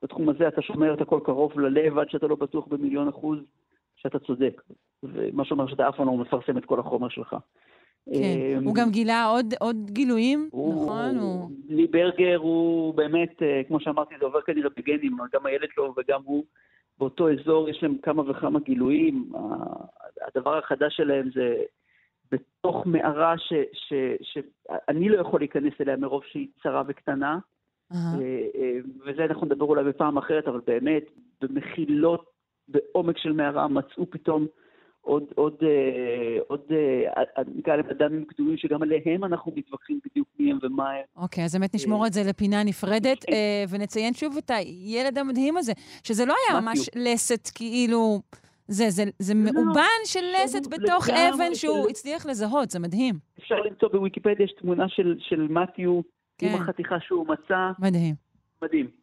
בתחום 0.03 0.29
הזה 0.29 0.49
אתה 0.49 0.63
שומר 0.63 0.95
את 0.95 1.01
הכל 1.01 1.21
קרוב 1.25 1.61
ללב 1.61 1.99
עד 1.99 2.11
שאתה 2.11 2.27
לא 2.27 2.37
בטוח 2.37 2.67
במיליון 2.67 3.09
אחוז 3.09 3.39
שאתה 3.97 4.19
צודק, 4.19 4.63
ומה 5.03 5.45
שאומר 5.45 5.67
שאתה 5.67 5.89
אף 5.89 5.97
פעם 5.97 6.07
לא 6.07 6.17
מפרסם 6.17 6.59
את 6.59 6.65
כל 6.65 6.81
החומר 6.81 7.09
שלך. 7.09 7.37
כן, 8.07 8.65
הוא 8.65 8.75
גם 8.75 8.91
גילה 8.91 9.25
עוד, 9.25 9.55
עוד 9.61 9.77
גילויים, 9.91 10.49
הוא, 10.53 10.75
נכון? 10.75 11.17
הוא... 11.19 11.51
לי 11.69 11.87
ברגר 11.87 12.37
הוא 12.37 12.95
באמת, 12.95 13.43
אה, 13.43 13.63
כמו 13.69 13.81
שאמרתי, 13.81 14.15
זה 14.19 14.25
עובר 14.25 14.41
כנראה 14.41 14.71
בגנים, 14.77 15.17
גם 15.33 15.47
הילד 15.47 15.69
שלו 15.75 15.95
וגם 15.97 16.21
הוא 16.25 16.45
באותו 17.01 17.31
אזור, 17.31 17.69
יש 17.69 17.83
להם 17.83 17.97
כמה 18.03 18.31
וכמה 18.31 18.61
גילויים. 18.61 19.33
הדבר 20.27 20.59
החדש 20.59 20.97
שלהם 20.97 21.31
זה 21.35 21.63
בתוך 22.33 22.87
מערה 22.87 23.35
שאני 24.87 25.09
לא 25.09 25.21
יכול 25.21 25.41
להיכנס 25.41 25.73
אליה 25.81 25.97
מרוב 25.97 26.23
שהיא 26.25 26.49
צרה 26.63 26.83
וקטנה. 26.87 27.39
Uh-huh. 27.93 27.97
וזה 29.07 29.25
אנחנו 29.25 29.47
נדבר 29.47 29.65
אולי 29.65 29.85
בפעם 29.85 30.19
אחרת, 30.19 30.49
אבל 30.49 30.61
באמת, 30.67 31.05
במחילות 31.41 32.31
בעומק 32.69 33.19
של 33.19 33.33
מערה 33.33 33.69
מצאו 33.69 34.11
פתאום 34.11 34.47
עוד, 35.01 35.25
עוד, 35.35 35.57
אה, 35.63 36.39
עוד 36.47 36.61
אה, 36.71 37.43
נקרא 37.55 37.77
להם 37.77 37.87
אדמים 37.91 38.25
קדומים, 38.25 38.57
שגם 38.57 38.83
עליהם 38.83 39.25
אנחנו 39.25 39.53
מתווכחים 39.57 40.01
בדיוק 40.05 40.29
מי 40.39 40.51
הם 40.51 40.59
ומה 40.63 40.91
הם. 40.91 41.03
אוקיי, 41.17 41.45
אז 41.45 41.55
באמת 41.55 41.75
נשמור 41.75 42.07
את 42.07 42.13
זה 42.13 42.21
לפינה 42.29 42.65
נפרדת, 42.65 43.25
כן. 43.25 43.35
ונציין 43.71 44.15
שוב 44.15 44.37
את 44.37 44.51
הילד 44.51 45.19
המדהים 45.19 45.57
הזה, 45.57 45.73
שזה 46.05 46.25
לא 46.25 46.35
היה 46.49 46.61
ממש 46.61 46.89
לסת 46.97 47.49
כאילו... 47.55 48.21
זה, 48.73 48.91
זה, 48.91 49.05
זה 49.19 49.35
לא, 49.35 49.41
מאובן 49.41 50.01
של 50.05 50.21
לסת 50.35 50.67
בתוך 50.67 51.09
אבן 51.09 51.55
שהוא 51.55 51.83
של... 51.85 51.91
הצליח 51.91 52.27
לזהות, 52.27 52.71
זה 52.71 52.79
מדהים. 52.79 53.15
אפשר 53.39 53.55
למצוא 53.55 53.89
בוויקיפדיה, 53.89 54.45
יש 54.45 54.53
תמונה 54.61 54.89
של, 54.89 55.17
של 55.19 55.49
מתיו 55.51 56.01
כן. 56.39 56.47
עם 56.47 56.63
החתיכה 56.63 56.97
שהוא 57.01 57.27
מצא. 57.27 57.71
מדהים. 57.79 58.15
מדהים. 58.63 59.00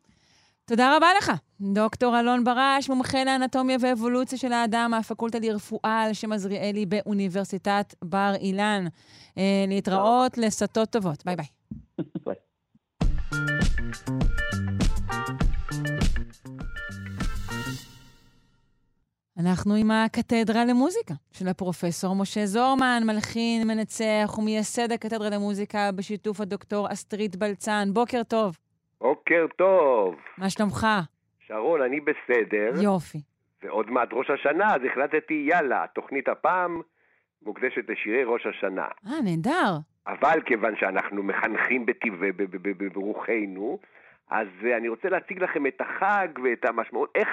תודה 0.69 0.97
רבה 0.97 1.07
לך, 1.17 1.31
דוקטור 1.61 2.19
אלון 2.19 2.43
ברש, 2.43 2.89
מומחה 2.89 3.23
לאנטומיה 3.23 3.77
ואבולוציה 3.81 4.37
של 4.37 4.53
האדם 4.53 4.91
מהפקולטה 4.91 5.39
לרפואה 5.39 6.01
על 6.01 6.13
שם 6.13 6.31
עזריאלי 6.31 6.85
באוניברסיטת 6.85 7.95
בר 8.03 8.33
אילן. 8.41 8.85
אה, 9.37 9.65
להתראות, 9.67 10.37
לבשורות 10.37 10.89
טובות. 10.89 11.25
ביי 11.25 11.35
ביי. 11.35 11.45
ביי. 12.25 12.35
אנחנו 19.37 19.75
עם 19.75 19.91
הקתדרה 19.91 20.65
למוזיקה 20.65 21.13
של 21.31 21.47
הפרופסור 21.47 22.15
משה 22.15 22.45
זורמן, 22.45 23.03
מלחין, 23.05 23.67
מנצח 23.67 24.35
ומייסד 24.37 24.91
הקתדרה 24.91 25.29
למוזיקה 25.29 25.91
בשיתוף 25.91 26.41
הדוקטור 26.41 26.93
אסטרית 26.93 27.35
בלצן. 27.35 27.89
בוקר 27.93 28.21
טוב. 28.27 28.57
בוקר 29.01 29.45
טוב. 29.55 30.15
מה 30.37 30.49
שלומך? 30.49 30.87
שרון, 31.39 31.81
אני 31.81 31.99
בסדר. 31.99 32.71
יופי. 32.83 33.17
ועוד 33.63 33.91
מעט 33.91 34.09
ראש 34.11 34.29
השנה, 34.29 34.75
אז 34.75 34.81
החלטתי, 34.91 35.45
יאללה, 35.49 35.85
תוכנית 35.95 36.27
הפעם 36.29 36.81
מוקדשת 37.45 37.89
לשירי 37.89 38.23
ראש 38.23 38.45
השנה. 38.45 38.87
אה, 39.07 39.21
נהדר. 39.23 39.77
אבל 40.07 40.41
כיוון 40.45 40.75
שאנחנו 40.79 41.23
מחנכים 41.23 41.85
בטבעי, 41.85 42.31
ברוחנו, 42.93 43.79
אז 44.29 44.47
אני 44.77 44.89
רוצה 44.89 45.09
להציג 45.09 45.43
לכם 45.43 45.67
את 45.67 45.81
החג 45.81 46.27
ואת 46.43 46.65
המשמעות, 46.65 47.11
איך 47.15 47.27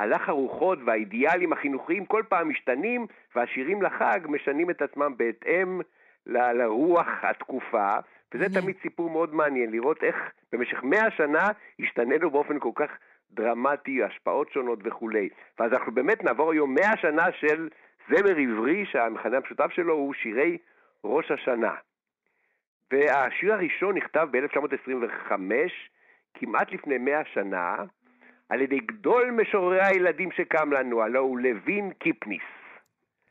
הלך 0.00 0.28
הרוחות 0.28 0.78
והאידיאלים 0.86 1.52
החינוכיים 1.52 2.06
כל 2.06 2.22
פעם 2.28 2.48
משתנים, 2.48 3.06
והשירים 3.36 3.82
לחג 3.82 4.20
משנים 4.28 4.70
את 4.70 4.82
עצמם 4.82 5.14
בהתאם 5.16 5.80
ל- 6.26 6.52
לרוח 6.52 7.06
התקופה, 7.22 7.96
וזה 8.34 8.44
mm-hmm. 8.44 8.60
תמיד 8.60 8.76
סיפור 8.82 9.10
מאוד 9.10 9.34
מעניין, 9.34 9.70
לראות 9.70 10.04
איך 10.04 10.16
במשך 10.52 10.82
מאה 10.82 11.10
שנה 11.16 11.48
השתננו 11.80 12.30
באופן 12.30 12.58
כל 12.58 12.72
כך 12.74 12.90
דרמטי, 13.30 14.02
השפעות 14.02 14.52
שונות 14.52 14.78
וכולי. 14.84 15.28
ואז 15.58 15.72
אנחנו 15.72 15.92
באמת 15.92 16.24
נעבור 16.24 16.52
היום 16.52 16.74
מאה 16.74 16.96
שנה 16.96 17.26
של 17.40 17.68
זמר 18.08 18.36
עברי 18.36 18.86
שהמכנה 18.92 19.36
המשותף 19.36 19.70
שלו 19.70 19.94
הוא 19.94 20.14
שירי 20.14 20.58
ראש 21.04 21.30
השנה. 21.30 21.74
והשיר 22.92 23.52
הראשון 23.52 23.96
נכתב 23.96 24.28
ב-1925, 24.30 25.32
כמעט 26.34 26.72
לפני 26.72 26.98
מאה 26.98 27.22
שנה, 27.32 27.76
על 28.48 28.60
ידי 28.60 28.78
גדול 28.78 29.30
משוררי 29.30 29.82
הילדים 29.82 30.28
שקם 30.36 30.72
לנו, 30.72 31.02
הלו 31.02 31.20
הוא 31.20 31.38
לוין 31.38 31.90
קיפניס. 31.98 32.42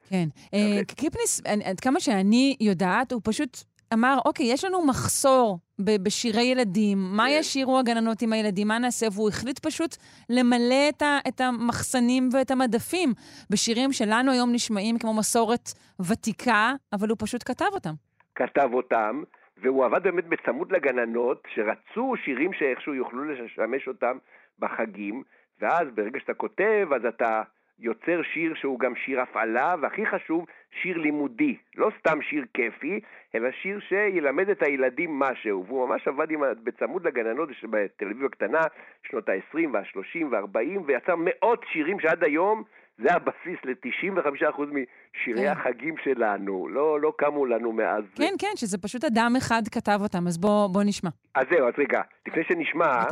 כן. 0.10 0.26
אה, 0.54 0.86
קיפניס, 0.96 1.42
עד 1.66 1.80
כמה 1.80 2.00
שאני 2.00 2.58
יודעת, 2.60 3.12
הוא 3.12 3.22
פשוט 3.24 3.58
אמר, 3.94 4.18
אוקיי, 4.26 4.46
יש 4.54 4.66
לנו 4.66 4.86
מחסור 4.88 5.60
בשירי 5.80 6.44
ילדים, 6.44 6.98
מה 7.18 7.24
כן. 7.24 7.36
ישירו 7.40 7.80
הגננות 7.80 8.22
עם 8.22 8.34
הילדים, 8.34 8.68
מה 8.68 8.80
נעשה? 8.80 9.06
והוא 9.14 9.30
החליט 9.30 9.60
פשוט 9.60 9.96
למלא 10.30 10.90
את, 10.90 11.02
ה, 11.02 11.18
את 11.28 11.42
המחסנים 11.42 12.30
ואת 12.34 12.52
המדפים 12.52 13.10
בשירים 13.50 13.92
שלנו 13.92 14.32
היום 14.32 14.50
נשמעים 14.54 15.00
כמו 15.00 15.14
מסורת 15.18 15.70
ותיקה, 16.10 16.72
אבל 16.94 17.10
הוא 17.10 17.18
פשוט 17.20 17.44
כתב 17.46 17.66
אותם. 17.74 17.94
כתב 18.36 18.70
אותם, 18.74 19.24
והוא 19.62 19.86
עבד 19.86 20.04
באמת 20.04 20.26
בצמוד 20.26 20.72
לגננות, 20.72 21.44
שרצו 21.54 22.14
שירים 22.26 22.54
שאיכשהו 22.54 22.94
יוכלו 22.94 23.24
לשמש 23.24 23.88
אותם 23.88 24.18
בחגים, 24.60 25.24
ואז 25.62 25.88
ברגע 25.96 26.20
שאתה 26.20 26.34
כותב, 26.34 26.88
אז 26.96 27.06
אתה 27.06 27.42
יוצר 27.80 28.22
שיר 28.34 28.54
שהוא 28.56 28.80
גם 28.80 28.94
שיר 28.96 29.22
הפעלה, 29.22 29.76
והכי 29.82 30.06
חשוב, 30.06 30.46
שיר 30.82 30.98
לימודי. 30.98 31.58
לא 31.76 31.92
סתם 32.00 32.22
שיר 32.22 32.46
כיפי, 32.54 33.00
אלא 33.36 33.50
שיר 33.62 33.80
שילמד 33.80 34.50
את 34.50 34.64
הילדים 34.64 35.20
משהו. 35.20 35.66
והוא 35.68 35.88
ממש 35.90 36.08
עבד 36.08 36.32
עם, 36.32 36.42
בצמוד 36.64 37.08
לגננות 37.08 37.50
בתל 37.70 38.06
אביב 38.06 38.26
הקטנה, 38.26 38.62
שנות 39.10 39.30
ה-20 39.30 39.68
וה-30 39.74 40.26
וה-40, 40.32 40.82
ויצר 40.86 41.16
מאות 41.18 41.66
שירים 41.72 42.00
שעד 42.00 42.24
היום 42.24 42.64
זה 42.98 43.14
הבסיס 43.14 43.60
ל-95% 43.64 44.62
משירי 44.62 45.42
כן. 45.42 45.52
החגים 45.52 45.96
שלנו. 46.04 46.70
לא, 46.70 47.00
לא 47.02 47.14
קמו 47.18 47.46
לנו 47.46 47.74
מאז. 47.74 48.04
כן, 48.16 48.34
כן, 48.40 48.56
שזה 48.56 48.78
פשוט 48.78 49.04
אדם 49.04 49.34
אחד 49.38 49.62
כתב 49.72 50.00
אותם, 50.02 50.28
אז 50.28 50.38
בוא, 50.38 50.68
בוא 50.74 50.84
נשמע. 50.86 51.10
אז 51.36 51.46
זהו, 51.52 51.68
אז 51.68 51.74
רגע, 51.78 52.02
לפני 52.28 52.44
שנשמע, 52.44 53.04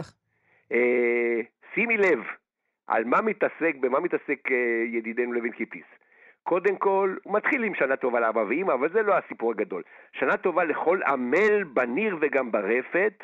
אה, 0.71 1.39
שימי 1.73 1.97
לב, 1.97 2.19
על 2.87 3.03
מה 3.03 3.21
מתעסק, 3.21 3.75
במה 3.79 3.99
מתעסק 3.99 4.51
אה, 4.51 4.83
ידידנו 4.97 5.33
לוין 5.33 5.51
קיפיס. 5.51 5.85
קודם 6.47 6.75
כל, 6.75 7.15
הוא 7.23 7.33
מתחיל 7.33 7.63
עם 7.63 7.75
שנה 7.75 7.95
טובה 7.95 8.19
לאבא 8.19 8.39
ואמא, 8.39 8.73
אבל 8.73 8.89
זה 8.93 9.01
לא 9.01 9.17
הסיפור 9.17 9.51
הגדול. 9.51 9.81
שנה 10.11 10.37
טובה 10.37 10.63
לכל 10.63 10.99
עמל 11.03 11.63
בניר 11.63 12.17
וגם 12.21 12.51
ברפת. 12.51 13.23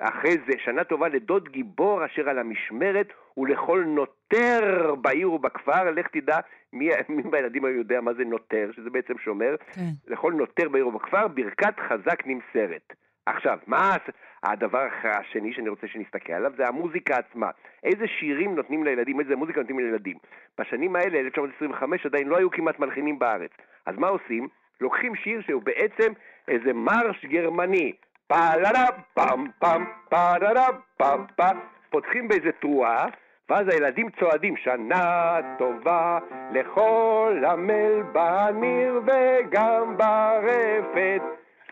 אחרי 0.00 0.36
זה, 0.46 0.52
שנה 0.64 0.84
טובה 0.84 1.08
לדוד 1.08 1.48
גיבור 1.48 2.04
אשר 2.06 2.28
על 2.28 2.38
המשמרת, 2.38 3.12
ולכל 3.36 3.84
נוטר 3.86 4.94
בעיר 4.94 5.32
ובכפר. 5.32 5.90
לך 5.90 6.06
תדע 6.06 6.38
מי, 6.72 6.90
מי 7.08 7.22
מהילדים 7.22 7.64
היום 7.64 7.78
יודע 7.78 8.00
מה 8.00 8.14
זה 8.14 8.24
נוטר, 8.24 8.70
שזה 8.76 8.90
בעצם 8.90 9.18
שומר. 9.18 9.56
כן. 9.72 9.90
לכל 10.08 10.32
נוטר 10.32 10.68
בעיר 10.68 10.88
ובכפר, 10.88 11.28
ברכת 11.28 11.74
חזק 11.88 12.26
נמסרת. 12.26 12.92
עכשיו, 13.26 13.58
מה 13.66 13.96
הדבר 14.42 14.88
השני 15.04 15.52
שאני 15.52 15.68
רוצה 15.68 15.86
שנסתכל 15.86 16.32
עליו? 16.32 16.52
זה 16.56 16.68
המוזיקה 16.68 17.16
עצמה. 17.16 17.50
איזה 17.84 18.06
שירים 18.06 18.54
נותנים 18.54 18.84
לילדים, 18.84 19.20
איזה 19.20 19.36
מוזיקה 19.36 19.60
נותנים 19.60 19.78
לילדים. 19.78 20.16
בשנים 20.58 20.96
האלה, 20.96 21.18
1925, 21.18 22.06
עדיין 22.06 22.28
לא 22.28 22.36
היו 22.36 22.50
כמעט 22.50 22.78
מלחינים 22.78 23.18
בארץ. 23.18 23.50
אז 23.86 23.96
מה 23.98 24.08
עושים? 24.08 24.48
לוקחים 24.80 25.14
שיר 25.14 25.42
שהוא 25.42 25.62
בעצם 25.62 26.12
איזה 26.48 26.72
מרש 26.72 27.24
גרמני. 27.24 27.92
פלרה 28.26 28.86
פם 29.14 29.44
פם, 29.58 29.84
פלרה 30.08 30.66
פם 30.96 31.24
פם. 31.36 31.58
פותחים 31.90 32.28
באיזה 32.28 32.52
תרועה, 32.52 33.06
ואז 33.48 33.68
הילדים 33.68 34.10
צועדים 34.10 34.56
שנה 34.56 35.36
טובה 35.58 36.18
לכל 36.52 37.42
עמל 37.52 38.02
בניר 38.12 39.00
וגם 39.06 39.96
ברפת. 39.96 41.22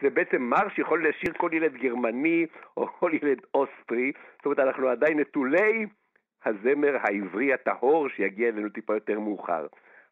זה 0.03 0.11
בעצם 0.11 0.43
מר 0.43 0.69
שיכול 0.75 1.09
לשיר 1.09 1.33
כל 1.37 1.51
ילד 1.53 1.75
גרמני 1.75 2.47
או 2.77 2.87
כל 2.87 3.13
ילד 3.23 3.39
אוסטרי, 3.55 4.13
זאת 4.37 4.45
אומרת 4.45 4.59
אנחנו 4.59 4.89
עדיין 4.89 5.21
נטולי 5.21 5.87
הזמר 6.47 6.97
העברי 7.03 7.53
הטהור 7.55 8.09
שיגיע 8.09 8.49
אלינו 8.49 8.69
טיפה 8.69 8.95
יותר 8.95 9.21
מאוחר. 9.21 9.67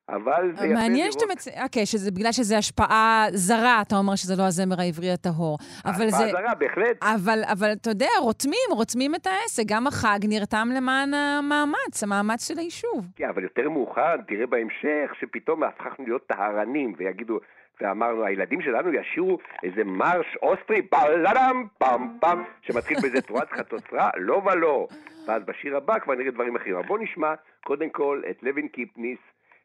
אבל 0.09 0.51
זה 0.51 0.55
יפה 0.55 0.65
לראות... 0.65 0.79
מעניין 0.79 1.13
שאתה 1.13 1.25
מצ... 1.33 1.49
אוקיי, 1.63 1.87
שזה 1.87 2.11
בגלל 2.11 2.33
שזה 2.33 2.59
השפעה 2.59 3.27
זרה, 3.31 3.83
אתה 3.83 3.97
אומר 3.97 4.17
שזה 4.17 4.35
לא 4.39 4.43
הזמר 4.43 4.81
העברי 4.81 5.11
הטהור. 5.11 5.59
השפעה 5.85 6.11
זה... 6.11 6.27
זרה, 6.31 6.55
בהחלט. 6.55 6.97
אבל, 7.03 7.39
אבל 7.53 7.73
אתה 7.73 7.91
יודע, 7.91 8.09
רותמים, 8.21 8.69
רותמים 8.71 9.15
את 9.15 9.27
העסק. 9.27 9.63
גם 9.67 9.87
החג 9.87 10.19
נרתם 10.29 10.69
למען 10.77 11.15
המאמץ, 11.15 12.03
המאמץ 12.03 12.49
של 12.49 12.59
היישוב. 12.59 13.09
כן, 13.17 13.29
אבל 13.29 13.43
יותר 13.43 13.69
מאוחר, 13.71 14.17
תראה 14.29 14.47
בהמשך, 14.47 15.11
שפתאום 15.21 15.63
הפכנו 15.63 16.05
להיות 16.07 16.27
טהרנים, 16.27 16.95
ויגידו, 16.97 17.39
ואמרנו, 17.81 18.25
הילדים 18.25 18.63
שלנו 18.63 18.95
ישירו 18.95 19.39
איזה 19.63 19.85
מרש 19.85 20.37
אוסטרי, 20.43 20.83
בלאדם, 20.83 21.67
פעם 21.79 22.17
פעם, 22.21 22.45
שמתחיל 22.63 22.97
באיזה 23.01 23.23
תרועת 23.23 23.53
חצוצרה, 23.53 24.11
לא 24.17 24.43
ולא. 24.45 24.89
ואז 25.27 25.43
בשיר 25.43 25.77
הבא 25.77 25.99
כבר 25.99 26.15
נראה 26.15 26.31
דברים 26.31 26.57
אחרים. 26.57 26.83
בואו 26.87 26.99
נשמע 27.03 27.35
קודם 27.65 27.91
כל 27.91 28.23
את 28.31 28.43
לוין 28.43 28.69
קיפניס 28.69 29.19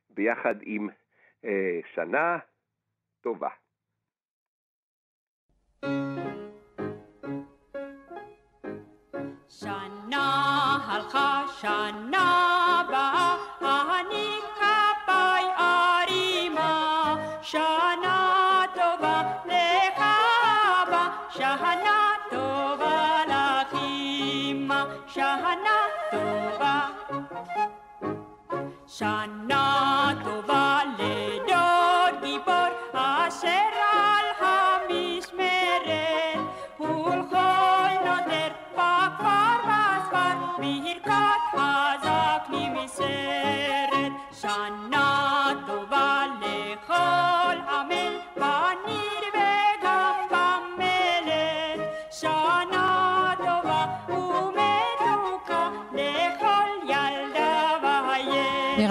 ביחד 0.10 0.56
עם 0.62 0.90
אה, 1.46 1.80
שנה 1.96 2.38
טובה. 3.22 3.50
שנה 9.50 10.78
הלכה 10.88 11.44
שנה 11.62 12.84
באה, 12.90 13.36
אני 14.00 14.51
שנה 25.14 25.78
טובה. 26.12 26.88
שנה 28.88 30.12
טובה 30.24 30.80
לדוד 30.98 31.51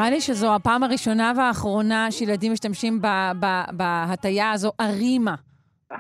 נראה 0.01 0.11
לי 0.11 0.21
שזו 0.21 0.55
הפעם 0.55 0.83
הראשונה 0.83 1.33
והאחרונה 1.37 2.11
שילדים 2.11 2.53
משתמשים 2.53 2.95
בהטייה 3.73 4.51
הזו, 4.53 4.71
ארימה. 4.81 5.35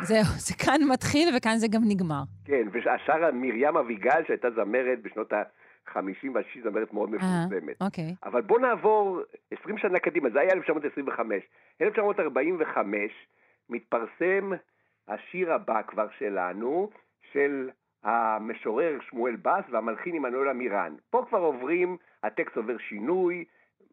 זהו, 0.03 0.25
זה 0.25 0.55
כאן 0.55 0.81
מתחיל 0.93 1.29
וכאן 1.37 1.57
זה 1.57 1.67
גם 1.69 1.81
נגמר. 1.89 2.23
כן, 2.45 2.69
והשרה 2.73 3.33
מרים 3.33 3.77
אביגל, 3.77 4.23
שהייתה 4.27 4.49
זמרת 4.51 5.03
בשנות 5.03 5.33
ה-50 5.33 6.29
וה-60, 6.35 6.63
זמרת 6.63 6.93
מאוד 6.93 7.11
מפורסמת. 7.11 7.77
אוקיי. 7.81 8.15
אבל 8.25 8.41
בוא 8.41 8.59
נעבור 8.59 9.21
20 9.61 9.79
שנה 9.79 9.99
קדימה, 9.99 10.31
זה 10.31 10.41
היה 10.41 10.53
1925. 10.53 11.43
1945 11.83 13.13
מתפרסם 13.71 14.53
השיר 15.09 15.53
הבא 15.53 15.83
כבר 15.83 16.07
שלנו, 16.19 16.91
של 17.33 17.71
המשורר 18.05 18.99
שמואל 19.11 19.37
בס 19.37 19.65
והמלחין 19.71 20.15
עמנואל 20.15 20.49
עמירן. 20.49 20.95
פה 21.11 21.25
כבר 21.29 21.39
עוברים, 21.39 21.97
הטקסט 22.23 22.57
עובר 22.57 22.79
שינוי, 22.89 23.45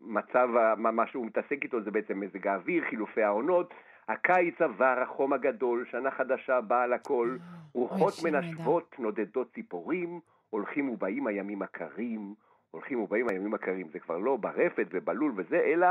מצב, 0.02 0.50
ה- 0.56 0.76
מה 0.78 0.92
מה 0.92 1.08
שהוא 1.08 1.26
מתעסק 1.26 1.64
איתו 1.64 1.82
זה 1.82 1.92
בעצם 1.92 2.20
מזג 2.20 2.48
האוויר, 2.48 2.84
חילופי 2.90 3.24
העונות. 3.24 3.74
הקיץ 4.08 4.62
עבר, 4.62 5.00
החום 5.02 5.34
הגדול, 5.34 5.86
שנה 5.92 6.12
חדשה 6.12 6.62
באה 6.62 6.88
לכל, 6.88 7.38
רוחות. 7.74 8.14
מנשבות, 8.24 8.96
נודדות 9.00 9.54
ציפורים, 9.54 10.20
הולכים 10.50 10.90
ובאים 10.90 11.28
הימים 11.28 11.62
הקרים, 11.62 12.34
הולכים 12.72 13.00
ובאים 13.00 13.30
הימים 13.30 13.54
הקרים. 13.54 13.88
זה 13.94 14.00
כבר 14.00 14.18
לא 14.18 14.36
ברפת 14.38 14.88
ובלול 14.92 15.32
וזה, 15.36 15.58
אלא 15.66 15.88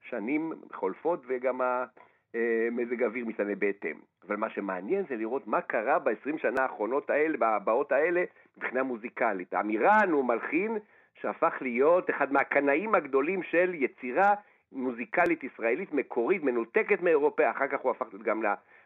שנים 0.00 0.52
חולפות 0.72 1.22
וגם 1.28 1.60
המזג 2.34 3.02
האוויר 3.02 3.24
משתנה 3.26 3.54
בהתאם. 3.54 3.96
אבל 4.26 4.36
מה 4.36 4.50
שמעניין 4.50 5.04
זה 5.08 5.16
לראות 5.16 5.46
מה 5.46 5.60
קרה 5.60 5.98
ב-20 5.98 6.38
שנה 6.38 6.62
האחרונות 6.62 7.10
האלה, 7.10 7.56
הבאות 7.56 7.92
האלה, 7.92 8.24
מבחינה 8.56 8.82
מוזיקלית. 8.82 9.54
עמירן 9.54 10.08
הוא 10.12 10.24
מלחין 10.24 10.78
שהפך 11.20 11.54
להיות 11.60 12.10
אחד 12.10 12.32
מהקנאים 12.32 12.94
הגדולים 12.94 13.42
של 13.42 13.74
יצירה 13.74 14.34
מוזיקלית 14.72 15.44
ישראלית 15.44 15.92
מקורית, 15.92 16.42
מנותקת 16.42 17.02
מאירופה, 17.02 17.50
אחר 17.50 17.66
כך 17.68 17.80
הוא 17.80 17.90
הפך 17.90 18.06
גם 18.22 18.42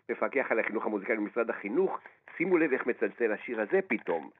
למפקח 0.08 0.46
על 0.50 0.60
החינוך 0.60 0.86
המוזיקלי 0.86 1.16
במשרד 1.16 1.50
החינוך. 1.50 1.98
שימו 2.36 2.58
לב 2.58 2.72
איך 2.72 2.86
מצלצל 2.86 3.32
השיר 3.32 3.60
הזה 3.60 3.80
פתאום. 3.88 4.30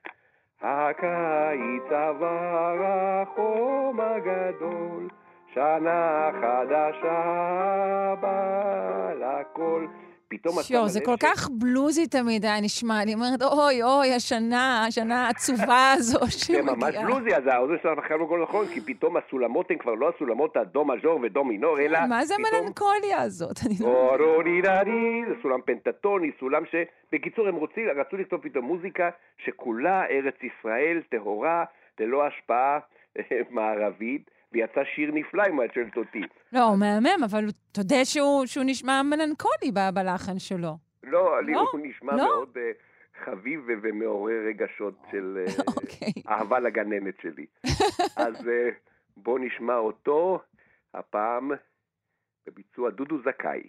הקיץ 0.63 1.93
עבר 1.93 2.79
החום 2.85 4.01
הגדול, 4.01 5.09
שנה 5.55 6.31
חדשה 6.41 8.15
באה 8.21 9.15
לכל. 9.15 9.87
פתאום 10.33 10.55
אתה 10.55 10.63
שיו, 10.63 10.89
זה 10.89 11.01
כל 11.05 11.15
ש- 11.17 11.23
כך 11.23 11.49
בלוזי 11.51 12.07
תמיד 12.07 12.45
היה 12.45 12.61
נשמע. 12.61 13.03
אני 13.03 13.15
אומרת, 13.15 13.43
אוי, 13.43 13.83
אוי, 13.83 14.15
השנה, 14.15 14.85
השנה 14.89 15.27
העצובה 15.27 15.93
הזו 15.97 16.19
זה 16.19 16.63
ממש 16.63 16.85
שמגיעה. 16.85 17.05
בלוזי, 17.07 17.35
אז 17.37 17.47
האוזן 17.47 17.75
שלנו 17.83 17.97
בכלל 17.97 18.19
לא 18.19 18.27
כל 18.29 18.43
נכון, 18.43 18.67
כי 18.75 18.81
פתאום 18.81 19.17
הסולמות 19.17 19.71
הן 19.71 19.79
כבר 19.79 19.95
לא 19.95 20.13
הסולמות 20.17 20.57
הדו 20.57 20.85
מז'ור 20.85 21.21
ודו 21.23 21.45
מינור, 21.45 21.81
אלא... 21.81 22.07
מה 22.09 22.25
זה 22.25 22.35
המלנכוליה 22.35 23.21
הזאת? 23.21 23.57
אני 23.67 23.75
לא... 23.81 24.17
אורונידני, 24.21 25.23
זה 25.29 25.35
סולם 25.43 25.61
פנטטוני, 25.65 26.31
סולם 26.41 26.63
ש... 26.67 26.75
בקיצור, 27.13 27.49
הם 27.49 27.55
רוצים, 27.57 27.85
רצו 28.01 28.17
לכתוב 28.17 28.41
פתאום 28.43 28.65
מוזיקה 28.65 29.11
שכולה 29.45 30.05
ארץ 30.11 30.35
ישראל, 30.43 31.01
טהורה, 31.11 31.65
ללא 32.01 32.27
השפעה 32.27 32.79
אה, 33.19 33.23
מערבית, 33.51 34.31
ויצא 34.53 34.81
שיר 34.95 35.11
נפלא, 35.15 35.47
אם 35.47 35.63
את 35.65 35.75
שואלת 35.75 35.97
אותי. 35.97 36.23
לא, 36.53 36.63
הוא 36.63 36.79
מהמם, 36.79 37.25
אבל 37.25 37.45
תודה 37.73 38.05
שהוא 38.05 38.47
שהוא 38.47 38.65
נשמע 38.67 39.03
מלנכולי 39.03 39.73
בלחן 39.95 40.39
שלו. 40.39 40.77
לא, 41.03 41.43
לי 41.43 41.53
לא? 41.53 41.69
הוא 41.73 41.81
נשמע 41.83 42.13
לא? 42.13 42.25
מאוד 42.25 42.57
אה, 42.57 42.71
חביב 43.25 43.61
ומעורר 43.83 44.43
רגשות 44.49 44.95
של 45.11 45.45
אה, 45.47 45.53
אוקיי. 45.77 46.23
אהבה 46.29 46.59
לגננת 46.59 47.15
שלי. 47.23 47.47
אז 48.27 48.49
אה, 48.49 48.69
בואו 49.17 49.39
נשמע 49.39 49.77
אותו, 49.77 50.41
הפעם 50.95 51.51
בביצוע 52.47 52.91
דודו 52.91 53.19
זכאי. 53.19 53.63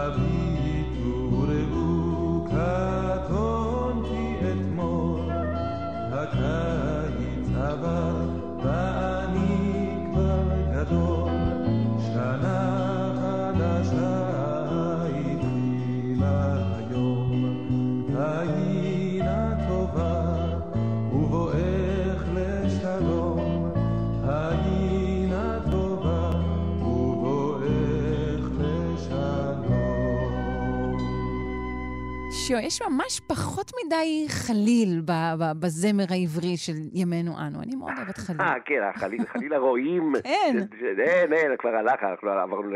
love. 0.00 0.29
יש 32.70 32.82
ממש 32.82 33.20
פחות 33.28 33.70
מדי 33.84 34.26
חליל 34.28 35.00
בזמר 35.60 36.04
העברי 36.10 36.56
של 36.56 36.72
ימינו 36.92 37.32
אנו. 37.46 37.62
אני 37.62 37.76
מאוד 37.76 37.92
אוהבת 37.96 38.18
חליל. 38.18 38.40
אה, 38.40 38.60
כן, 38.64 38.82
החליל- 38.82 39.26
חליל 39.26 39.54
הרועים. 39.54 40.12
כן. 40.24 40.56
אין, 40.98 41.32
אין, 41.32 41.56
כבר 41.58 41.68
הלך, 41.76 42.02
אנחנו 42.02 42.30
עברנו 42.30 42.70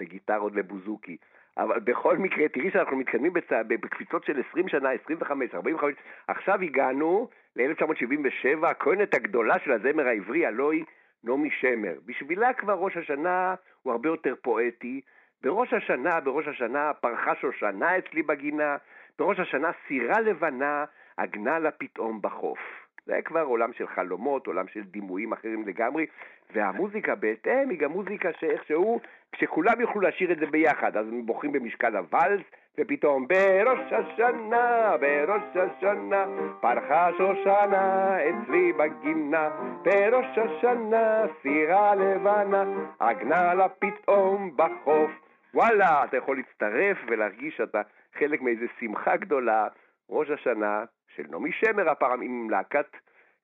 לגיטרות, 0.00 0.52
לבוזוקי. 0.54 1.16
אבל 1.58 1.80
בכל 1.80 2.18
מקרה, 2.18 2.48
תראי 2.48 2.70
שאנחנו 2.72 2.96
מתקדמים 2.96 3.32
בצע- 3.32 3.62
ב- 3.68 3.74
בקפיצות 3.80 4.24
של 4.24 4.42
20 4.50 4.68
שנה, 4.68 4.88
25, 5.04 5.54
45. 5.54 5.94
עכשיו 6.28 6.60
הגענו 6.62 7.28
ל-1977, 7.56 8.66
הכהנת 8.66 9.14
הגדולה 9.14 9.54
של 9.64 9.72
הזמר 9.72 10.06
העברי, 10.06 10.46
הלוא 10.46 10.72
היא 10.72 10.84
נעמי 11.24 11.50
שמר. 11.60 11.94
בשבילה 12.06 12.52
כבר 12.52 12.74
ראש 12.74 12.96
השנה 12.96 13.54
הוא 13.82 13.92
הרבה 13.92 14.08
יותר 14.08 14.34
פואטי. 14.42 15.00
בראש 15.42 15.72
השנה, 15.72 16.20
בראש 16.20 16.44
השנה 16.48 16.90
פרחה 17.00 17.32
שושנה 17.40 17.98
אצלי 17.98 18.22
בגינה, 18.22 18.76
בראש 19.20 19.40
השנה 19.40 19.70
סירה 19.88 20.20
לבנה 20.20 20.84
עגנה 21.16 21.58
לה 21.58 21.70
פתאום 21.70 22.18
בחוף. 22.22 22.58
זה 23.06 23.22
כבר 23.24 23.40
עולם 23.40 23.72
של 23.72 23.86
חלומות, 23.86 24.46
עולם 24.46 24.68
של 24.68 24.82
דימויים 24.82 25.32
אחרים 25.32 25.68
לגמרי, 25.68 26.06
והמוזיקה 26.54 27.14
בהתאם 27.14 27.70
היא 27.70 27.78
גם 27.78 27.90
מוזיקה 27.90 28.28
שאיכשהו, 28.40 29.00
כשכולם 29.32 29.80
יוכלו 29.80 30.00
לשיר 30.00 30.32
את 30.32 30.38
זה 30.38 30.46
ביחד, 30.46 30.96
אז 30.96 31.06
הם 31.08 31.26
בוחרים 31.26 31.52
במשקל 31.52 31.96
הוואלס, 31.96 32.40
ופתאום 32.78 33.28
בראש 33.28 33.92
השנה, 33.92 34.96
בראש 35.00 35.56
השנה, 35.56 36.24
פרחה 36.60 37.10
שושנה 37.18 38.16
אצלי 38.22 38.72
בגינה, 38.72 39.48
בראש 39.82 40.38
השנה 40.38 41.24
סירה 41.42 41.94
לבנה, 41.94 42.64
עגנה 42.98 43.54
לה 43.54 43.68
פתאום 43.68 44.56
בחוף. 44.56 45.10
וואלה, 45.54 46.04
אתה 46.04 46.16
יכול 46.16 46.36
להצטרף 46.36 46.96
ולהרגיש 47.06 47.56
שאתה 47.56 47.82
חלק 48.18 48.40
מאיזו 48.40 48.66
שמחה 48.80 49.16
גדולה, 49.16 49.68
ראש 50.10 50.30
השנה 50.30 50.84
של 51.16 51.22
נעמי 51.30 51.52
שמר 51.52 51.90
הפעם 51.90 52.22
עם 52.22 52.50
להקת 52.50 52.86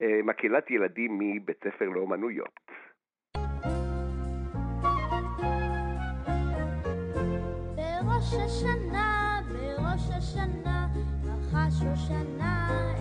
אה, 0.03 0.21
מקהלת 0.25 0.71
ילדים 0.71 1.19
מבית 1.19 1.65
ספר 1.65 1.89
לאומנויות. 1.89 2.61
בראש 7.77 8.35
השנה, 8.47 9.41
בראש 9.53 10.11
השנה, 10.19 10.87
ברכה 11.25 11.67
שושנה 11.71 12.96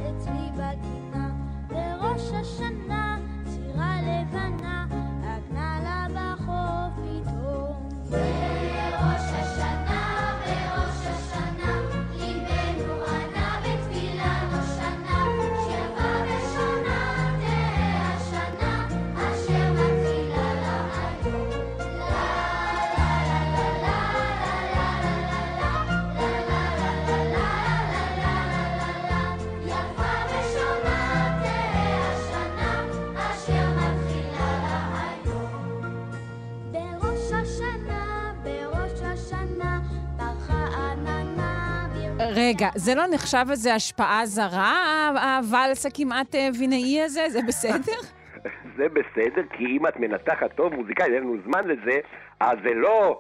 רגע, 42.48 42.70
זה 42.76 42.96
לא 42.96 43.04
נחשב 43.12 43.46
איזה 43.50 43.74
השפעה 43.74 44.26
זרה, 44.26 45.12
הוואלס 45.40 45.86
הכמעט 45.86 46.36
אה, 46.36 46.50
וינאי 46.60 47.02
הזה? 47.02 47.30
זה 47.30 47.40
בסדר? 47.48 48.00
זה 48.78 48.88
בסדר, 48.90 49.42
כי 49.58 49.66
אם 49.66 49.88
את 49.88 50.00
מנתחת 50.00 50.56
טוב 50.56 50.74
מוזיקאי, 50.74 51.06
אין 51.06 51.24
לנו 51.24 51.36
זמן 51.46 51.68
לזה, 51.68 52.00
אז 52.40 52.58
זה 52.64 52.74
לא... 52.74 53.20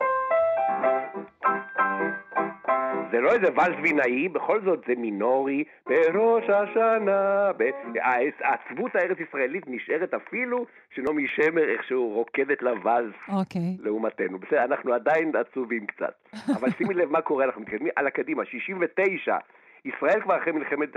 זה 3.15 3.21
לא 3.21 3.31
איזה 3.31 3.45
ואלס 3.55 3.75
וינאי, 3.83 4.29
בכל 4.29 4.61
זאת 4.61 4.79
זה 4.87 4.93
מינורי, 4.97 5.63
בראש 5.85 6.43
השנה. 6.49 7.51
ב... 7.57 7.63
העצ- 7.97 8.41
העצבות 8.43 8.95
הארץ-ישראלית 8.95 9.63
נשארת 9.67 10.13
אפילו 10.13 10.65
שנעמי 10.95 11.27
שמר 11.27 11.69
איכשהו 11.69 12.09
רוקדת 12.09 12.61
לוואלס 12.61 13.13
אוקיי. 13.29 13.77
לעומתנו. 13.79 14.39
בסדר, 14.39 14.63
אנחנו 14.63 14.93
עדיין 14.93 15.31
עצובים 15.35 15.85
קצת. 15.85 16.13
אבל 16.59 16.69
שימי 16.77 16.93
לב 16.93 17.11
מה 17.11 17.21
קורה, 17.21 17.45
אנחנו 17.45 17.61
מתקדמים 17.61 17.91
על 17.95 18.07
הקדימה, 18.07 18.45
69. 18.45 19.37
ישראל 19.85 20.21
כבר 20.21 20.37
אחרי 20.37 20.51
מלחמת 20.53 20.89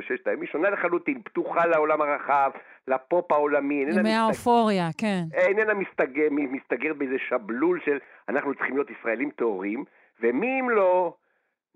ששת 0.00 0.26
הימים 0.28 0.46
שונה 0.46 0.70
לחלוטין, 0.70 1.22
פתוחה 1.24 1.66
לעולם 1.66 2.00
הרחב, 2.02 2.50
לפופ 2.88 3.32
העולמי, 3.32 3.74
ימי 3.74 3.92
מסתג- 3.92 4.06
האופוריה, 4.08 4.88
כן. 4.98 5.22
איננה 5.34 5.74
מסתגר, 5.74 6.28
מסתגרת 6.30 6.96
באיזה 6.96 7.16
שבלול 7.28 7.80
של 7.84 7.98
אנחנו 8.28 8.54
צריכים 8.54 8.74
להיות 8.76 8.90
ישראלים 8.90 9.30
טהורים, 9.36 9.84
ומי 10.20 10.60
אם 10.60 10.70
לא 10.70 11.14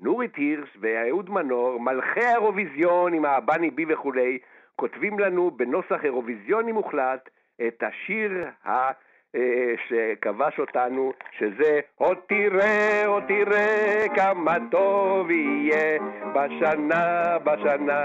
נורית 0.01 0.37
הירש 0.37 0.77
ואהוד 0.81 1.31
מנור, 1.31 1.81
מלכי 1.81 2.21
האירוויזיון 2.21 3.15
עם 3.15 3.25
הבני 3.25 3.71
בי 3.71 3.85
וכולי, 3.89 4.39
כותבים 4.77 5.19
לנו 5.19 5.51
בנוסח 5.51 6.05
אירוויזיוני 6.05 6.73
מוחלט 6.73 7.29
את 7.67 7.83
השיר 7.83 8.45
ה... 8.67 8.91
אה, 9.35 9.75
שכבש 9.89 10.59
אותנו, 10.61 11.13
שזה 11.39 11.81
עוד 11.95 12.19
תראה, 12.29 13.07
עוד 13.07 13.23
תראה 13.29 14.05
כמה 14.17 14.57
טוב 14.71 15.31
יהיה 15.31 15.99
בשנה, 16.35 17.39
בשנה 17.39 18.01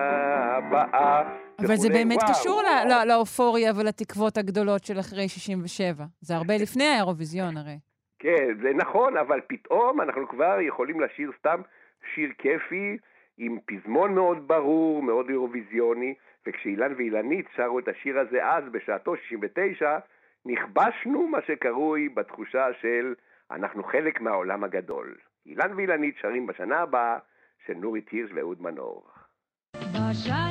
הבאה. 0.57 1.23
אבל 1.59 1.75
זה. 1.75 1.89
באמת 1.89 2.17
וואו. 2.23 2.33
קשור 2.33 2.61
ל- 2.61 2.87
ל- 2.87 3.07
לאופוריה 3.07 3.71
ולתקוות 3.79 4.37
הגדולות 4.37 4.83
של 4.83 4.99
אחרי 4.99 5.27
67. 5.29 6.03
זה 6.21 6.35
הרבה 6.35 6.53
לפני 6.61 6.83
האירוויזיון 6.83 7.57
הרי. 7.57 7.77
כן, 8.19 8.47
זה 8.61 8.69
נכון, 8.75 9.17
אבל 9.17 9.39
פתאום 9.47 10.01
אנחנו 10.01 10.27
כבר 10.27 10.61
יכולים 10.61 10.99
לשיר 10.99 11.31
סתם 11.39 11.61
שיר 12.13 12.29
כיפי, 12.37 12.97
עם 13.37 13.57
פזמון 13.65 14.15
מאוד 14.15 14.47
ברור, 14.47 15.03
מאוד 15.03 15.29
אירוויזיוני, 15.29 16.13
וכשאילן 16.47 16.93
ואילנית 16.97 17.45
שרו 17.55 17.79
את 17.79 17.87
השיר 17.87 18.19
הזה 18.19 18.45
אז, 18.45 18.63
בשעתו, 18.71 19.17
69, 19.17 19.97
נכבשנו 20.45 21.27
מה 21.27 21.37
שקרוי 21.47 22.09
בתחושה 22.09 22.67
של 22.81 23.13
אנחנו 23.51 23.83
חלק 23.83 24.21
מהעולם 24.21 24.63
הגדול. 24.63 25.15
אילן 25.45 25.73
ואילנית 25.75 26.15
שרים 26.21 26.47
בשנה 26.47 26.79
הבאה 26.79 27.17
של 27.65 27.73
נורית 27.73 28.09
הירש 28.09 28.31
ואהוד 28.35 28.61
מנור. 28.61 29.07
בשנה 29.75 30.42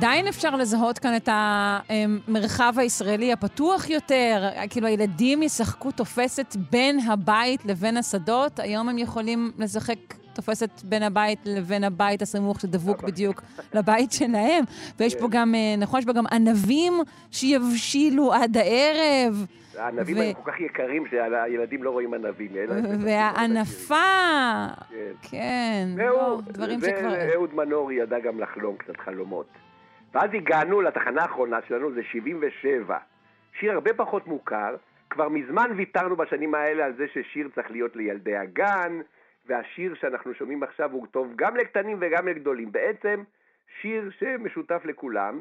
עדיין 0.00 0.26
אפשר 0.26 0.56
לזהות 0.56 0.98
כאן 0.98 1.16
את 1.16 1.28
המרחב 1.32 2.72
הישראלי 2.76 3.32
הפתוח 3.32 3.90
יותר, 3.90 4.48
כאילו 4.70 4.86
הילדים 4.86 5.42
ישחקו 5.42 5.90
תופסת 5.90 6.56
בין 6.70 6.98
הבית 7.00 7.64
לבין 7.64 7.96
השדות, 7.96 8.58
היום 8.58 8.88
הם 8.88 8.98
יכולים 8.98 9.50
לשחק 9.58 9.98
תופסת 10.34 10.70
בין 10.84 11.02
הבית 11.02 11.38
לבין 11.44 11.84
הבית 11.84 12.22
הסמוך 12.22 12.60
שדבוק 12.60 13.02
בדיוק 13.02 13.42
לבית 13.74 14.12
שלהם. 14.12 14.64
ויש 14.98 15.14
פה 15.14 15.28
גם, 15.30 15.54
אה, 15.54 15.74
נכון, 15.78 15.98
יש 16.00 16.06
פה 16.06 16.12
גם 16.12 16.24
ענבים 16.32 16.92
שיבשילו 17.30 18.32
עד 18.32 18.56
הערב. 18.56 19.46
הענבים 19.78 20.16
ו- 20.16 20.20
האלה 20.20 20.34
כל 20.34 20.50
כך 20.50 20.60
יקרים 20.60 21.04
שהילדים 21.10 21.82
לא 21.82 21.90
רואים 21.90 22.14
ענבים. 22.14 22.50
והענפה, 23.00 23.94
כן. 24.88 25.88
כן, 25.96 26.52
דברים 26.52 26.80
שכבר... 26.80 27.32
אהוד 27.34 27.54
מנור 27.54 27.92
ידע 27.92 28.18
גם 28.18 28.40
לחלום 28.40 28.76
קצת 28.76 28.96
חלומות. 29.04 29.46
ואז 30.12 30.30
הגענו 30.34 30.80
לתחנה 30.80 31.22
האחרונה 31.22 31.58
שלנו, 31.68 31.92
זה 31.92 32.02
77. 32.02 32.98
שיר 33.52 33.72
הרבה 33.72 33.94
פחות 33.94 34.26
מוכר, 34.26 34.76
כבר 35.10 35.28
מזמן 35.28 35.70
ויתרנו 35.76 36.16
בשנים 36.16 36.54
האלה 36.54 36.84
על 36.84 36.92
זה 36.96 37.08
ששיר 37.08 37.48
צריך 37.54 37.70
להיות 37.70 37.96
לילדי 37.96 38.36
הגן, 38.36 39.00
והשיר 39.46 39.94
שאנחנו 39.94 40.34
שומעים 40.34 40.62
עכשיו 40.62 40.92
הוא 40.92 41.06
טוב 41.06 41.32
גם 41.36 41.56
לקטנים 41.56 41.96
וגם 42.00 42.28
לגדולים. 42.28 42.72
בעצם 42.72 43.22
שיר 43.80 44.10
שמשותף 44.18 44.82
לכולם, 44.84 45.40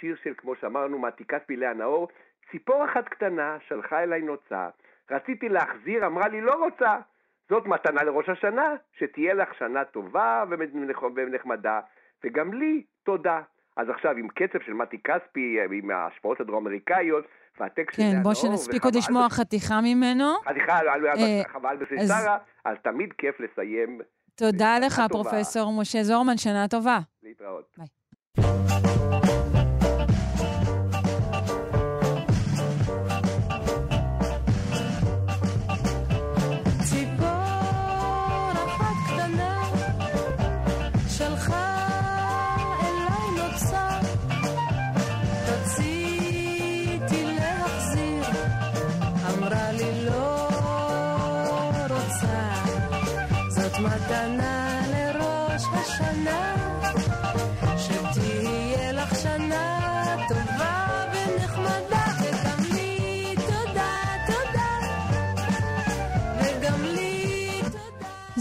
שיר 0.00 0.16
של, 0.22 0.32
כמו 0.36 0.54
שאמרנו, 0.54 0.98
מעתיקת 0.98 1.42
פילי 1.46 1.66
הנאור, 1.66 2.08
ציפור 2.50 2.84
אחת 2.84 3.08
קטנה 3.08 3.56
שלחה 3.68 4.02
אליי 4.02 4.22
נוצה, 4.22 4.68
רציתי 5.10 5.48
להחזיר, 5.48 6.06
אמרה 6.06 6.28
לי 6.28 6.40
לא 6.40 6.54
רוצה. 6.64 6.96
זאת 7.48 7.66
מתנה 7.66 8.02
לראש 8.02 8.28
השנה, 8.28 8.74
שתהיה 8.98 9.34
לך 9.34 9.54
שנה 9.54 9.84
טובה 9.84 10.44
ונחמדה, 11.16 11.80
וגם 12.24 12.52
לי 12.52 12.84
תודה. 13.04 13.42
אז 13.76 13.88
עכשיו 13.88 14.16
עם 14.16 14.28
קצב 14.28 14.58
של 14.66 14.72
מתי 14.72 14.96
כספי, 15.04 15.56
עם 15.72 15.90
ההשפעות 15.90 16.40
הדרום-אמריקאיות, 16.40 17.24
והטקסט 17.60 17.96
של 17.96 18.02
כן, 18.02 18.22
בוא 18.22 18.34
שנספיק 18.34 18.84
עוד 18.84 18.94
לשמוע 18.96 19.28
חתיכה 19.30 19.80
ממנו. 19.80 20.24
חתיכה 20.48 20.78
אה, 20.78 21.42
חבל 21.52 21.68
אז- 21.70 21.78
בסיסרה, 21.80 22.38
אז 22.64 22.76
תמיד 22.84 23.12
כיף 23.18 23.34
לסיים 23.40 24.00
תודה 24.34 24.78
לך. 24.78 25.02
פרופסור 25.08 25.72
משה 25.80 26.02
זורמן, 26.02 26.36
שנה 26.36 26.68
טובה. 26.68 26.98
להתראות. 27.22 27.76
ציפור 28.36 29.15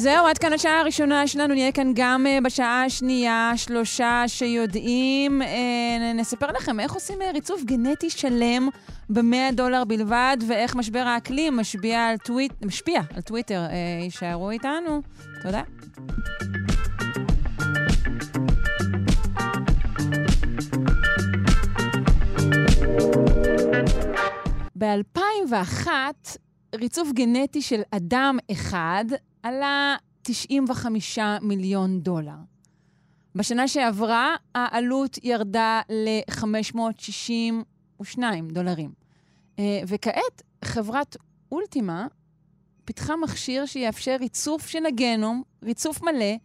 זהו, 0.05 0.25
עד 0.27 0.37
כאן 0.37 0.53
השעה 0.53 0.79
הראשונה 0.79 1.27
שלנו, 1.27 1.53
נהיה 1.53 1.71
כאן 1.71 1.91
גם 1.95 2.27
אה, 2.27 2.37
בשעה 2.43 2.83
השנייה, 2.85 3.51
שלושה 3.55 4.23
שיודעים. 4.27 5.41
אה, 5.41 6.13
נספר 6.15 6.47
לכם 6.51 6.79
איך 6.79 6.93
עושים 6.93 7.21
אה, 7.21 7.31
ריצוף 7.31 7.63
גנטי 7.63 8.09
שלם 8.09 8.69
ב-100 9.09 9.53
דולר 9.53 9.83
בלבד, 9.83 10.37
ואיך 10.47 10.75
משבר 10.75 10.99
האקלים 10.99 11.57
משפיע 11.57 12.05
על, 12.05 12.17
טוויט, 12.17 12.65
משפיע 12.65 13.01
על 13.15 13.21
טוויטר. 13.21 13.61
יישארו 14.03 14.49
איתנו. 14.51 15.01
תודה. 15.41 15.61
ב-2001, 24.75 25.87
ריצוף 26.75 27.11
גנטי 27.11 27.61
של 27.61 27.81
אדם 27.91 28.37
אחד 28.51 29.05
עלה 29.45 29.95
95 30.21 31.19
מיליון 31.41 31.99
דולר. 31.99 32.37
בשנה 33.35 33.67
שעברה 33.67 34.35
העלות 34.55 35.17
ירדה 35.23 35.81
ל-562 35.89 38.19
דולרים. 38.51 38.91
אה, 39.59 39.81
וכעת 39.87 40.41
חברת 40.65 41.17
אולטימה 41.51 42.07
פיתחה 42.85 43.15
מכשיר 43.15 43.65
שיאפשר 43.65 44.15
ריצוף 44.19 44.67
של 44.67 44.85
הגנום, 44.85 45.43
ריצוף 45.63 46.01
מלא, 46.01 46.35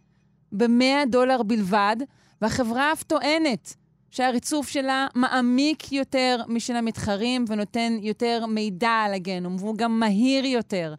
ב-100 0.51 1.05
דולר 1.09 1.43
בלבד, 1.43 1.95
והחברה 2.41 2.93
אף 2.93 3.03
טוענת 3.03 3.75
שהריצוף 4.11 4.67
שלה 4.67 5.07
מעמיק 5.15 5.91
יותר 5.91 6.41
משל 6.47 6.75
המתחרים 6.75 7.45
ונותן 7.47 7.97
יותר 8.01 8.45
מידע 8.45 9.03
על 9.05 9.13
הגנום, 9.13 9.55
והוא 9.55 9.77
גם 9.77 9.99
מהיר 9.99 10.45
יותר. 10.45 10.95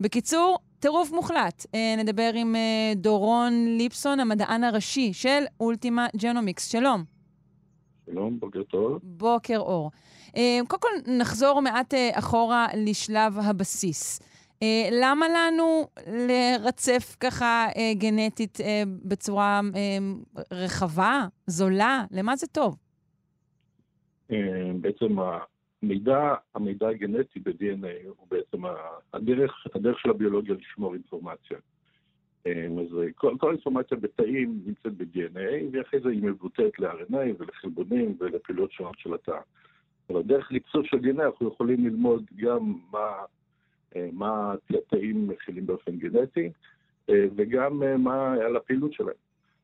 בקיצור, 0.00 0.58
טירוף 0.82 1.12
מוחלט. 1.12 1.66
אה, 1.74 1.94
נדבר 1.98 2.30
עם 2.34 2.56
אה, 2.56 2.92
דורון 2.96 3.52
ליפסון, 3.78 4.20
המדען 4.20 4.64
הראשי 4.64 5.12
של 5.12 5.42
אולטימה 5.60 6.06
ג'נומיקס. 6.16 6.72
שלום. 6.72 7.04
שלום, 8.06 8.40
בוקר 8.40 8.62
טוב. 8.62 8.98
בוקר 9.02 9.58
אור. 9.58 9.90
אה, 10.36 10.58
קודם 10.68 10.82
כל, 10.82 11.12
נחזור 11.18 11.60
מעט 11.60 11.94
אחורה 12.12 12.66
לשלב 12.76 13.38
הבסיס. 13.38 14.20
למה 14.92 15.26
לנו 15.28 15.86
לרצף 16.06 17.16
ככה 17.20 17.66
גנטית 17.94 18.58
בצורה 19.04 19.60
רחבה, 20.52 21.26
זולה? 21.46 22.04
למה 22.10 22.36
זה 22.36 22.46
טוב? 22.46 22.76
בעצם 24.80 25.16
המידע, 25.82 26.34
המידע 26.54 26.88
הגנטי 26.88 27.40
ב-DNA 27.40 28.08
הוא 28.08 28.26
בעצם 28.30 28.62
הדרך, 29.12 29.66
הדרך 29.74 29.98
של 29.98 30.10
הביולוגיה 30.10 30.54
לשמור 30.54 30.94
אינפורמציה. 30.94 31.58
אה, 32.46 32.66
אז 32.66 32.98
אה, 32.98 33.12
כל, 33.14 33.34
כל 33.38 33.48
האינפורמציה 33.48 33.96
בתאים 33.96 34.60
נמצאת 34.66 34.96
ב-DNA, 34.96 35.64
ואחרי 35.72 36.00
זה 36.00 36.08
היא 36.08 36.22
מבוטאת 36.22 36.78
ל-RNA 36.78 37.16
ולחלבונים 37.38 38.16
ולפעילויות 38.20 38.72
שונות 38.72 38.98
של 38.98 39.14
התא. 39.14 39.38
אבל 40.10 40.22
דרך 40.22 40.52
ריצוף 40.52 40.86
של 40.86 40.96
DNA 40.96 41.22
אנחנו 41.22 41.48
יכולים 41.48 41.84
ללמוד 41.84 42.24
גם 42.36 42.74
מה, 42.92 43.12
אה, 43.96 44.08
מה 44.12 44.54
התאים 44.70 45.28
מכילים 45.28 45.66
באופן 45.66 45.96
גנטי, 45.96 46.50
וגם 47.08 48.02
מה 48.04 48.32
על 48.32 48.56
הפעילות 48.56 48.92
שלהם. 48.92 49.14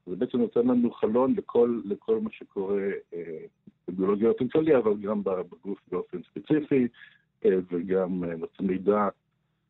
זה 0.09 0.17
בעצם 0.17 0.39
נותן 0.39 0.67
לנו 0.67 0.91
חלון 0.91 1.35
לכל, 1.37 1.81
לכל 1.85 2.21
מה 2.21 2.31
שקורה 2.33 2.83
בביולוגיה 3.89 4.29
באופן 4.29 4.49
כללי, 4.49 4.77
אבל 4.77 4.97
גם 4.97 5.25
בגוף 5.25 5.79
באופן 5.91 6.19
ספציפי, 6.23 6.89
אה, 7.45 7.51
וגם 7.71 8.25
אה, 8.25 8.37
נותן 8.37 8.67
מידע 8.67 9.09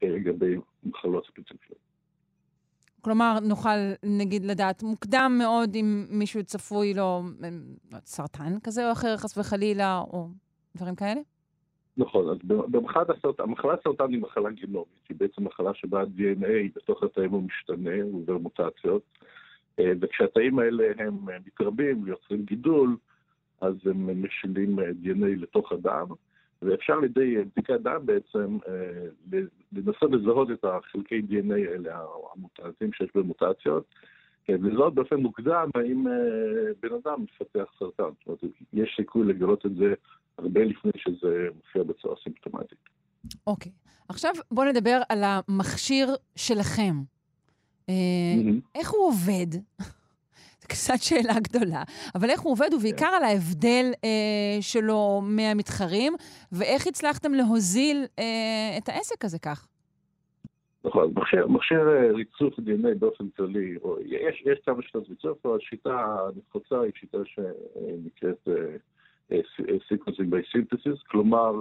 אה, 0.03 0.09
לגבי 0.09 0.57
מחלות 0.85 1.27
ספציפיות. 1.27 1.79
כלומר, 3.01 3.39
נוכל, 3.43 3.79
נגיד, 4.03 4.45
לדעת 4.45 4.83
מוקדם 4.83 5.33
מאוד 5.39 5.75
אם 5.75 6.07
מישהו 6.11 6.45
צפוי 6.45 6.95
לו 6.95 7.23
סרטן 8.05 8.61
כזה 8.65 8.87
או 8.87 8.93
אחר, 8.93 9.17
חס 9.17 9.39
וחלילה, 9.39 9.99
או 9.99 10.29
דברים 10.77 10.95
כאלה? 10.95 11.21
נכון, 11.97 12.31
אז 12.31 12.37
במחלת 12.45 13.11
הסרטן, 13.11 13.43
המחלת 13.43 13.79
סרטן 13.85 14.13
היא 14.13 14.21
מחלה 14.21 14.51
גנומית, 14.51 15.09
היא 15.09 15.17
בעצם 15.21 15.45
מחלה 15.45 15.75
שבה 15.75 16.01
ה-DNA 16.01 16.73
בתוך 16.77 17.03
התאים 17.03 17.31
הוא 17.31 17.43
משתנה, 17.43 18.03
הוא 18.03 18.21
עובר 18.21 18.39
מוטציות, 18.39 19.03
וכשהתאים 20.01 20.59
האלה 20.59 20.85
הם 20.99 21.29
אה, 21.31 21.37
מתרבים 21.47 22.03
ויוצרים 22.03 22.45
גידול, 22.45 22.97
אז 23.61 23.75
הם 23.85 24.23
משילים 24.23 24.79
אה, 24.79 24.91
DNA 25.03 25.41
לתוך 25.43 25.73
הדם, 25.73 26.07
ואפשר 26.63 26.93
על 26.93 27.05
ידי 27.05 27.37
אה, 27.37 27.43
בדיקת 27.45 27.81
דם 27.81 28.01
בעצם 28.05 28.59
אה, 28.69 29.39
לנסות 29.73 30.11
לזהות 30.13 30.51
את 30.51 30.65
החלקי 30.65 31.23
DNA 31.31 31.71
האלה, 31.71 31.99
המוטציים 32.35 32.93
שיש 32.93 33.09
בהם 33.15 33.27
מוטציות, 33.27 33.85
אה, 34.51 34.55
ולזהות 34.61 34.95
באופן 34.95 35.17
מוקדם 35.17 35.71
האם 35.75 36.09
אה, 36.09 36.13
בן 36.83 36.89
אדם 37.05 37.23
מפתח 37.23 37.73
סרטן. 37.79 38.03
זאת 38.03 38.27
אומרת, 38.27 38.55
יש 38.73 38.95
סיכוי 38.97 39.27
לגלות 39.27 39.67
את 39.67 39.75
זה 39.75 39.95
הרבה 40.39 40.65
לפני 40.65 40.93
שזה 40.97 41.49
מופיע 41.57 41.83
בצורה 41.83 42.17
סימפטומטית. 42.25 42.79
אוקיי. 43.47 43.73
עכשיו 44.09 44.33
בואו 44.51 44.69
נדבר 44.69 45.01
על 45.09 45.19
המכשיר 45.25 46.09
שלכם. 46.37 46.95
אה. 47.89 47.95
איך 48.75 48.91
הוא 48.91 49.07
עובד? 49.07 49.47
קצת 50.69 51.03
שאלה 51.03 51.35
גדולה, 51.41 51.83
אבל 52.15 52.31
איך 52.31 52.41
הוא 52.41 52.53
עובד, 52.53 52.75
ובעיקר 52.75 53.07
על 53.07 53.23
ההבדל 53.23 53.93
אה, 54.05 54.59
שלו 54.61 55.21
מהמתחרים, 55.25 56.13
ואיך 56.53 56.87
הצלחתם 56.87 57.35
להוזיל 57.35 58.05
אה, 58.19 58.79
את 58.79 58.89
העסק 58.89 59.25
הזה 59.25 59.39
כך? 59.39 59.69
נכון, 60.85 61.13
מכשיר, 61.15 61.47
מכשיר 61.47 61.89
אה, 61.89 62.13
ריצוף 62.13 62.59
DNA 62.59 62.99
באופן 62.99 63.25
כללי, 63.37 63.77
או 63.83 63.97
יש, 64.01 64.43
יש 64.47 64.59
כמה 64.67 64.83
שיטות 64.83 65.09
ריצוף, 65.09 65.47
אבל 65.47 65.57
השיטה 65.57 66.17
הנפוצה 66.37 66.81
היא 66.81 66.93
שיטה 66.95 67.19
שנקראת 67.25 68.49
sequencing 69.89 70.31
by 70.31 70.57
synthesis, 70.57 70.99
כלומר, 71.07 71.61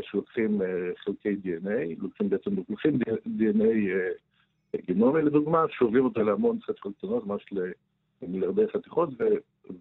כשלוקחים 0.00 0.62
אה, 0.62 0.66
חלקי 1.04 1.36
DNA, 1.44 2.02
לוקחים 2.02 2.28
בעצם, 2.28 2.50
לוקחים 2.68 2.98
DNA 3.26 3.88
גנומי 4.76 5.22
לדוגמה, 5.22 5.64
שובים 5.70 6.04
אותה 6.04 6.22
להמון 6.22 6.58
חתיכות 6.62 6.92
קטנות, 6.98 7.26
ממש 7.26 7.44
למיליארדי 8.22 8.68
חתיכות, 8.72 9.08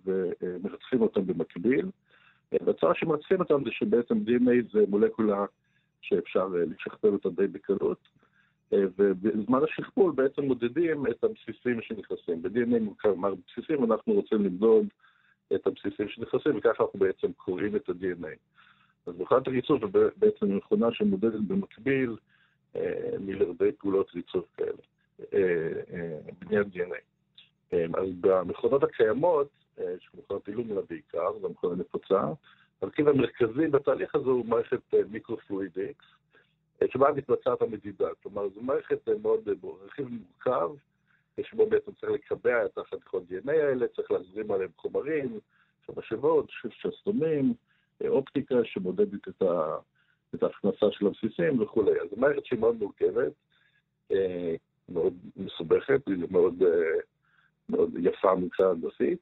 ומרצפים 0.06 1.02
אותם 1.02 1.28
במקביל. 1.28 1.86
והצורה 2.52 2.96
שמרצפים 2.96 3.40
אותם 3.40 3.64
זה 3.64 3.72
שבעצם 3.72 4.14
DNA 4.14 4.74
זה 4.74 4.80
מולקולה 4.88 5.46
שאפשר 6.02 6.48
אה, 6.56 6.66
לשכפל 6.66 7.08
אותה 7.08 7.30
די 7.30 7.48
בקלות. 7.48 8.00
אה, 8.74 8.84
ובזמן 8.98 9.60
השכפול 9.64 10.12
בעצם 10.12 10.42
מודדים 10.42 11.08
את 11.08 11.24
הבסיסים 11.24 11.82
שנכנסים. 11.82 12.42
ב-DNA 12.42 12.80
מורכב 12.82 13.14
מה 13.14 13.30
בסיסים, 13.48 13.84
אנחנו 13.84 14.14
רוצים 14.14 14.46
למדוד 14.46 14.86
את 15.56 15.68
הבסיסים 15.68 16.10
שנכנסים, 16.10 16.58
וככה 16.58 16.84
אנחנו 16.84 17.00
בעצם 17.00 17.32
קוראים 17.34 17.76
את 17.76 17.90
ה-DNA. 17.90 18.36
אז 19.08 19.14
מכונת 19.20 19.48
הריצוף 19.48 19.84
היא 19.84 20.02
בעצם 20.18 20.58
מכונה 20.58 20.92
שמודדת 20.92 21.40
במקביל 21.48 22.16
אה, 22.76 23.18
מיליארדי 23.20 23.72
פעולות 23.72 24.11
ריצוף 24.15 24.45
כאלה, 24.57 24.82
אה, 25.34 25.72
אה, 25.93 26.18
בניית 26.39 26.68
DNA. 26.74 27.01
אה, 27.74 27.86
אז 27.97 28.09
במכונות 28.20 28.84
הקיימות, 28.84 29.47
שמכונות 29.99 30.47
אילומנה 30.47 30.82
בעיקר, 30.89 31.39
זו 31.41 31.49
מכונה 31.49 31.76
נפוצה, 31.76 32.22
המרכיב 32.82 33.07
המרכזי 33.07 33.68
בתהליך 33.68 34.15
הזה 34.15 34.30
הוא 34.30 34.45
מערכת 34.45 34.93
מיקרופלואידיקס, 35.09 36.05
שבה 36.88 37.11
מתבצעת 37.11 37.61
המדידה. 37.61 38.07
כלומר, 38.24 38.49
זו 38.55 38.61
מערכת 38.61 39.09
מאוד, 39.22 39.49
רכיב 39.86 40.07
מורכב, 40.09 40.70
שבו 41.41 41.70
בעצם 41.70 41.91
צריך 41.91 42.11
לקבע 42.11 42.65
את 42.65 42.78
החתיכות 42.78 43.24
DNA 43.30 43.51
האלה, 43.51 43.88
צריך 43.88 44.11
להזרים 44.11 44.51
עליהם 44.51 44.70
חומרים, 44.78 45.39
משאבות, 45.97 46.49
שסתומים, 46.70 47.53
אופטיקה 48.07 48.55
שמודדת 48.63 49.28
את, 49.28 49.41
ה, 49.41 49.78
את 50.38 50.44
ההכנסה 50.44 50.86
של 50.92 51.08
הבסיסים 51.08 51.62
וכולי. 51.62 51.92
אז 51.92 52.08
מערכת 52.18 52.46
שהיא 52.46 52.60
מאוד 52.60 52.76
מורכבת, 52.80 53.32
אה, 54.12 54.56
מאוד 54.90 55.14
מסובכת, 55.38 56.02
מאוד, 56.30 56.64
אה, 56.64 57.00
מאוד 57.70 57.92
יפה 58.00 58.36
מבחינה 58.36 58.70
הנדסית, 58.70 59.20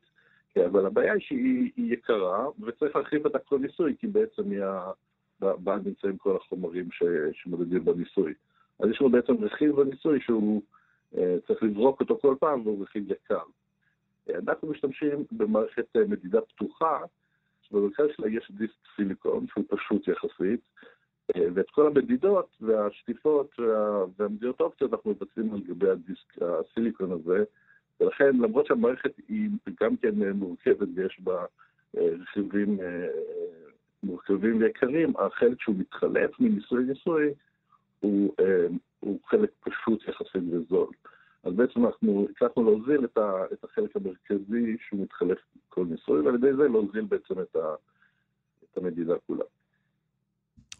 אה, 0.57 0.65
אבל 0.65 0.85
הבעיה 0.85 1.13
היא 1.13 1.21
שהיא 1.21 1.71
היא 1.77 1.93
יקרה, 1.93 2.47
וצריך 2.59 2.95
להרחיב 2.95 3.25
את 3.25 3.35
הכל 3.35 3.59
ניסוי, 3.59 3.95
כי 3.99 4.07
בעצם 4.07 4.51
היא 4.51 4.63
ה... 4.63 4.91
בה 5.39 5.77
נמצאים 5.85 6.17
כל 6.17 6.35
החומרים 6.35 6.91
ש, 6.91 7.03
שמודדים 7.33 7.85
בניסוי. 7.85 8.33
אז 8.79 8.89
יש 8.89 9.01
לנו 9.01 9.09
בעצם 9.09 9.43
רכיב 9.43 9.75
בניסוי 9.75 10.19
שהוא 10.21 10.61
אה, 11.17 11.35
צריך 11.47 11.63
לזרוק 11.63 11.99
אותו 11.99 12.17
כל 12.21 12.35
פעם 12.39 12.61
והוא 12.67 12.83
רכיב 12.83 13.11
יקר. 13.11 13.43
אנחנו 14.47 14.67
משתמשים 14.67 15.23
במערכת 15.31 15.95
מדידה 15.95 16.41
פתוחה, 16.41 16.99
שבמרכז 17.61 18.05
שלה 18.15 18.29
יש 18.29 18.51
דיסק 18.51 18.73
סיליקון 18.95 19.45
שהוא 19.47 19.63
פשוט 19.69 20.07
יחסית, 20.07 20.59
ואת 21.35 21.69
כל 21.69 21.87
המדידות 21.87 22.57
והשטיפות 22.61 23.59
וה- 23.59 24.05
והמדידות 24.17 24.61
האופציות 24.61 24.93
אנחנו 24.93 25.11
מבצעים 25.11 25.53
על 25.53 25.61
גבי 25.61 25.89
הדיסק 25.89 26.41
הסיליקון 26.41 27.11
הזה, 27.11 27.43
ולכן 27.99 28.35
למרות 28.35 28.65
שהמערכת 28.65 29.11
היא 29.27 29.49
גם 29.81 29.97
כן 29.97 30.23
אה, 30.23 30.33
מורכבת 30.33 30.87
ויש 30.95 31.19
בה 31.19 31.45
אה, 31.97 32.09
רכיבים 32.21 32.79
אה, 32.79 33.07
מורכבים 34.03 34.61
ויקרים, 34.61 35.13
החלק 35.17 35.61
שהוא 35.61 35.75
מתחלף 35.77 36.39
מניסוי 36.39 36.83
לניסוי 36.83 37.33
הוא, 37.99 38.33
אה, 38.39 38.67
הוא 38.99 39.19
חלק 39.25 39.49
פשוט 39.59 40.07
יחסית 40.07 40.43
וזול. 40.51 40.87
אז 41.43 41.53
בעצם 41.53 41.85
אנחנו 41.85 42.27
הצלחנו 42.31 42.63
להוזיל 42.63 43.05
את, 43.05 43.17
ה, 43.17 43.45
את 43.53 43.63
החלק 43.63 43.95
המרכזי 43.95 44.77
שהוא 44.87 45.01
מתחלף 45.01 45.37
כל 45.69 45.85
ניסוי, 45.85 46.21
ועל 46.21 46.35
ידי 46.35 46.53
זה 46.53 46.67
להוזיל 46.67 47.05
בעצם 47.05 47.41
את, 47.41 47.55
ה, 47.55 47.75
את 48.63 48.77
המדידה 48.77 49.13
כולה. 49.27 49.43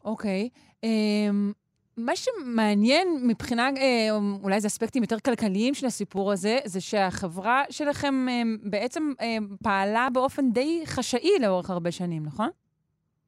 אוקיי. 0.05 0.49
אמ, 0.83 1.51
מה 1.97 2.11
שמעניין 2.15 3.07
מבחינה, 3.27 3.69
אה, 3.77 4.17
אולי 4.43 4.59
זה 4.59 4.67
אספקטים 4.67 5.03
יותר 5.03 5.19
כלכליים 5.19 5.73
של 5.73 5.85
הסיפור 5.85 6.31
הזה, 6.31 6.57
זה 6.65 6.81
שהחברה 6.81 7.63
שלכם 7.69 8.13
אה, 8.29 8.41
בעצם 8.63 9.13
אה, 9.21 9.37
פעלה 9.63 10.07
באופן 10.13 10.51
די 10.51 10.81
חשאי 10.85 11.31
לאורך 11.41 11.69
הרבה 11.69 11.91
שנים, 11.91 12.23
נכון? 12.25 12.49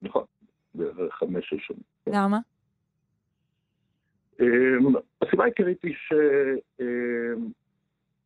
נכון, 0.02 0.24
בערך 0.76 1.14
חמש-שש 1.14 1.68
שנים. 1.68 1.82
למה? 2.08 2.40
אמ, 4.42 4.96
הסיבה 5.22 5.44
העיקרית 5.44 5.84
היא 5.84 5.94
שעד 6.08 7.38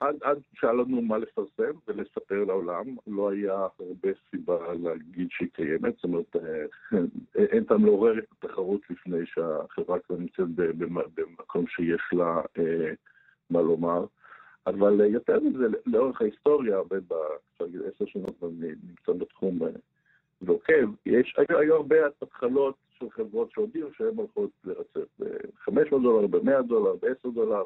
עד 0.02 0.38
שהיה 0.54 0.74
לנו 0.74 1.02
מה 1.02 1.18
לפרסם 1.18 1.72
ולספר 1.88 2.44
לעולם, 2.44 2.86
לא 3.08 3.32
היה 3.32 3.68
הרבה 3.80 4.10
סיבה 4.30 4.74
להגיד 4.74 5.28
שהיא 5.32 5.50
קיימת, 5.54 5.96
זאת 5.96 6.04
אומרת, 6.04 6.36
אה, 6.36 6.66
אין 7.36 7.64
טעם 7.64 7.86
לעורר 7.86 8.20
את 8.20 8.26
התחרות 8.32 8.82
לפני 8.90 9.26
שהחברה 9.26 10.00
כבר 10.00 10.16
נמצאת 10.18 10.48
במ- 10.56 11.10
במקום 11.16 11.68
שיש 11.68 12.02
לה 12.14 12.42
אה, 12.58 12.92
מה 13.50 13.62
לומר. 13.62 14.06
אבל 14.68 15.02
אה, 15.02 15.06
יותר 15.08 15.40
מזה, 15.40 15.66
לאורך 15.86 16.22
ההיסטוריה, 16.22 16.80
אפשר 16.82 17.64
להגיד 17.66 17.82
עשר 17.82 18.06
שנות 18.06 18.44
אני 18.44 18.68
נמצא 18.88 19.12
בתחום 19.24 19.64
אה, 19.64 19.68
ועוקב, 20.42 20.90
יש, 21.06 21.36
היו, 21.38 21.60
היו 21.60 21.76
הרבה 21.76 21.96
התחלות 22.22 22.76
של 23.00 23.10
חברות 23.10 23.52
שהודיעו 23.52 23.90
שהן 23.94 24.16
הולכות 24.16 24.50
לרצף 24.64 25.08
ב-500 25.20 25.90
דולר, 25.90 26.28
ב-100 26.28 26.62
דולר, 26.68 26.96
ב-10 26.96 27.32
דולר, 27.34 27.64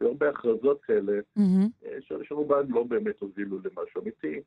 היו 0.00 0.08
הרבה 0.08 0.28
הכרזות 0.28 0.82
כאלה. 0.82 1.12
אה, 1.86 2.22
שרובן 2.22 2.66
לא 2.68 2.82
באמת 2.82 3.20
הובילו 3.20 3.58
למשהו 3.58 4.02
אמיתי. 4.02 4.40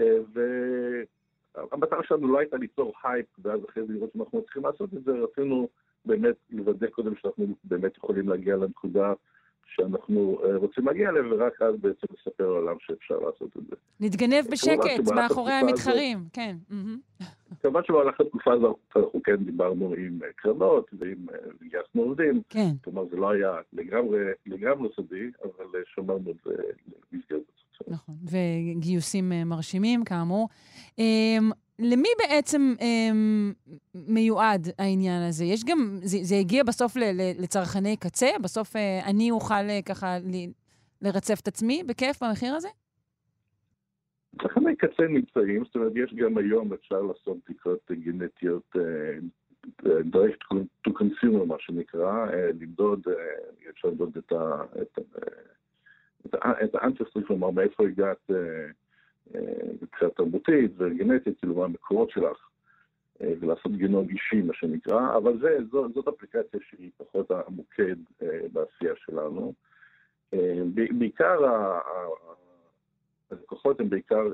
אה, 0.00 0.16
והמטרה 1.54 2.04
שלנו 2.04 2.32
לא 2.32 2.38
הייתה 2.38 2.56
ליצור 2.56 2.92
הייפ, 3.04 3.26
ואז 3.38 3.60
אחרי 3.68 3.86
זה 3.86 3.92
לראות 3.92 4.10
אם 4.16 4.22
אנחנו 4.22 4.38
מצליחים 4.38 4.64
לעשות 4.64 4.94
את 4.94 5.04
זה, 5.04 5.12
רצינו 5.12 5.68
באמת 6.04 6.36
לוודא 6.50 6.86
קודם 6.86 7.16
שאנחנו 7.16 7.46
באמת 7.64 7.96
יכולים 7.96 8.28
להגיע 8.28 8.56
לנקודה 8.56 9.12
שאנחנו 9.74 10.40
אה, 10.44 10.56
רוצים 10.56 10.86
להגיע 10.86 11.08
אליה, 11.08 11.22
ורק 11.30 11.62
אז 11.62 11.74
בעצם 11.80 12.06
לספר 12.18 12.48
לעולם 12.50 12.76
שאפשר 12.80 13.14
לעשות 13.14 13.56
את 13.56 13.62
זה. 13.70 13.76
כמובן 14.00 14.50
בשקט 14.50 15.14
מאחורי 15.14 15.52
המתחרים, 15.52 16.18
כן. 16.32 16.56
מהמם. 16.70 16.98
כמובן 17.62 17.80
שבמהלך 17.86 18.20
התקופה 18.20 18.52
הזו 18.52 18.76
אנחנו 18.96 19.22
כן 19.24 19.36
דיברנו 19.36 19.94
עם 19.98 20.18
אה, 20.24 20.28
קרנות 20.36 20.90
ועם 20.98 21.26
אה, 21.32 21.68
גייסנו 21.68 22.02
עובדים. 22.02 22.42
כן. 22.48 22.70
כלומר, 22.84 23.04
זה 23.10 23.16
לא 23.16 23.30
היה 23.30 23.52
לגמרי, 23.72 24.18
לגמרי 24.46 24.88
סודי, 24.96 25.30
אבל 25.42 25.66
אה, 25.74 25.80
שמרנו 25.94 26.30
את 26.30 26.36
זה 26.44 26.52
למסגרת. 27.12 27.42
נכון, 27.88 28.14
וגיוסים 28.30 29.32
אה, 29.32 29.44
מרשימים, 29.44 30.04
כאמור. 30.04 30.48
אמ, 31.80 31.84
למי 31.84 32.08
בעצם 32.18 32.74
אמ, 32.80 33.52
מיועד 33.94 34.68
העניין 34.78 35.22
הזה? 35.28 35.44
יש 35.44 35.64
גם, 35.64 35.98
זה, 36.02 36.18
זה 36.22 36.34
הגיע 36.36 36.64
בסוף 36.64 36.96
ל, 36.96 37.00
ל, 37.00 37.42
לצרכני 37.42 37.96
קצה? 37.96 38.28
בסוף 38.42 38.76
אה, 38.76 39.00
אני 39.10 39.30
אוכל 39.30 39.54
אה, 39.68 39.80
ככה 39.86 40.18
ל, 40.18 40.34
לרצף 41.02 41.40
את 41.42 41.48
עצמי 41.48 41.82
בכיף 41.86 42.22
במחיר 42.22 42.54
הזה? 42.54 42.68
צרכני 44.42 44.76
קצה 44.76 45.02
נמצאים, 45.08 45.64
זאת 45.64 45.76
אומרת, 45.76 45.92
יש 45.94 46.14
גם 46.14 46.38
היום, 46.38 46.72
אפשר 46.72 47.02
לעשות 47.02 47.36
בדיקות 47.44 47.90
גנטיות 47.90 48.76
אה, 48.76 49.18
direct 49.86 50.56
to 50.88 50.90
consumer, 50.90 51.44
מה 51.46 51.56
שנקרא, 51.58 52.26
אה, 52.32 52.50
למדוד, 52.60 53.02
אה, 53.08 53.70
אפשר 53.70 53.88
למדוד 53.88 54.16
את 54.16 54.32
ה... 54.32 54.62
את 54.82 54.98
את 56.64 57.26
כלומר, 57.26 57.50
מאיפה 57.50 57.84
הגעת 57.86 58.30
מבחינה 59.82 60.10
תרבותית 60.10 60.70
וגנטית, 60.76 61.38
כאילו, 61.38 61.54
מה 61.54 61.64
המקורות 61.64 62.10
שלך, 62.10 62.50
אה, 63.22 63.32
ולעשות 63.40 63.72
גנום 63.72 64.08
אישי, 64.08 64.42
מה 64.42 64.54
שנקרא, 64.54 65.16
אבל 65.16 65.38
זה, 65.38 65.58
זו, 65.70 65.88
זאת 65.94 66.08
אפליקציה 66.08 66.60
שהיא 66.62 66.90
פחות 66.96 67.30
המוקד 67.30 67.96
אה, 68.22 68.40
בעשייה 68.52 68.94
שלנו. 68.96 69.52
אה, 70.34 70.62
בעיקר 70.98 71.38
הלקוחות 73.30 73.80
הם 73.80 73.90
בעיקר 73.90 74.26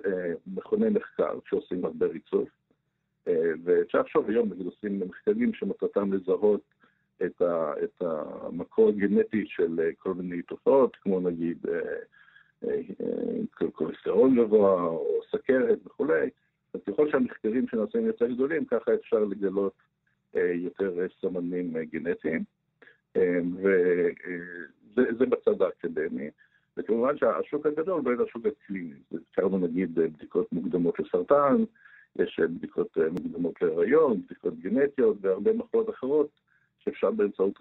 מכוני 0.47 0.89
מחקר 0.89 1.39
שעושים 1.49 1.85
הרבה 1.85 2.07
ריצוף, 2.07 2.49
ואפשר 3.65 4.01
לחשוב 4.01 4.31
היום, 4.31 4.53
נגיד 4.53 4.67
עושים 4.67 5.01
מחקרים 5.09 5.55
שמטרתם 5.55 6.13
לזהות 6.13 6.61
את, 7.25 7.43
את 7.85 8.03
המקור 8.03 8.89
הגנטי 8.89 9.45
של 9.47 9.91
כל 9.99 10.15
מיני 10.15 10.43
תופעות, 10.43 10.97
כמו 10.97 11.21
נגיד 11.21 11.67
כולסטרול 13.73 14.37
גבוה 14.37 14.83
או 14.83 15.21
סכרת 15.31 15.79
וכולי. 15.87 16.31
אז 16.75 16.81
ככל 16.87 17.11
שהמחקרים 17.11 17.69
שנעשים 17.69 18.07
יותר 18.07 18.27
גדולים, 18.27 18.65
ככה 18.65 18.95
אפשר 18.95 19.19
לגלות 19.19 19.73
אה, 20.37 20.53
יותר 20.55 21.01
אה, 21.01 21.07
סמנים 21.21 21.77
אה, 21.77 21.85
גנטיים. 21.85 22.45
אה, 23.17 23.39
וזה 23.55 25.15
זה 25.19 25.27
בצד 25.27 25.63
האקדמי. 25.63 26.31
וכמובן 26.77 27.19
שהשוק 27.19 27.67
הגדול 27.67 28.03
בין 28.03 28.17
השוק 28.29 28.47
הקליני. 28.47 28.95
הזכרנו 29.13 29.59
נגיד 29.59 29.95
בדיקות 29.95 30.53
מוקדמות 30.53 30.99
לסרטן, 30.99 31.57
יש 32.17 32.41
בדיקות 32.41 32.97
מוקדמות 32.97 33.63
להיריון, 33.63 34.23
בדיקות 34.23 34.59
גנטיות 34.59 35.17
והרבה 35.21 35.53
מחלות 35.53 35.91
אחרות 35.91 36.29
שאפשר 36.79 37.11
באמצעות 37.11 37.59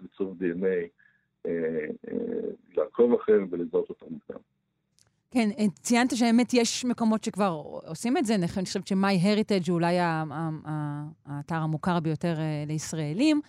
אה, 1.46 1.86
אה, 2.08 2.48
לעקוב 2.76 3.14
אחריהם 3.14 3.46
ולזהות 3.50 3.88
אותם 3.88 4.06
מוקדם. 4.10 4.40
כן, 5.36 5.48
אה, 5.58 5.64
ציינת 5.82 6.10
שבאמת 6.16 6.54
יש 6.54 6.84
מקומות 6.84 7.24
שכבר 7.24 7.62
עושים 7.88 8.16
את 8.16 8.24
זה. 8.24 8.34
אני 8.34 8.48
חושבת 8.48 8.86
ש-MyHeritage 8.86 9.68
הוא 9.68 9.74
אולי 9.74 9.96
האתר 11.26 11.54
המוכר 11.54 12.00
ביותר 12.00 12.34
אה, 12.38 12.64
לישראלים. 12.66 13.40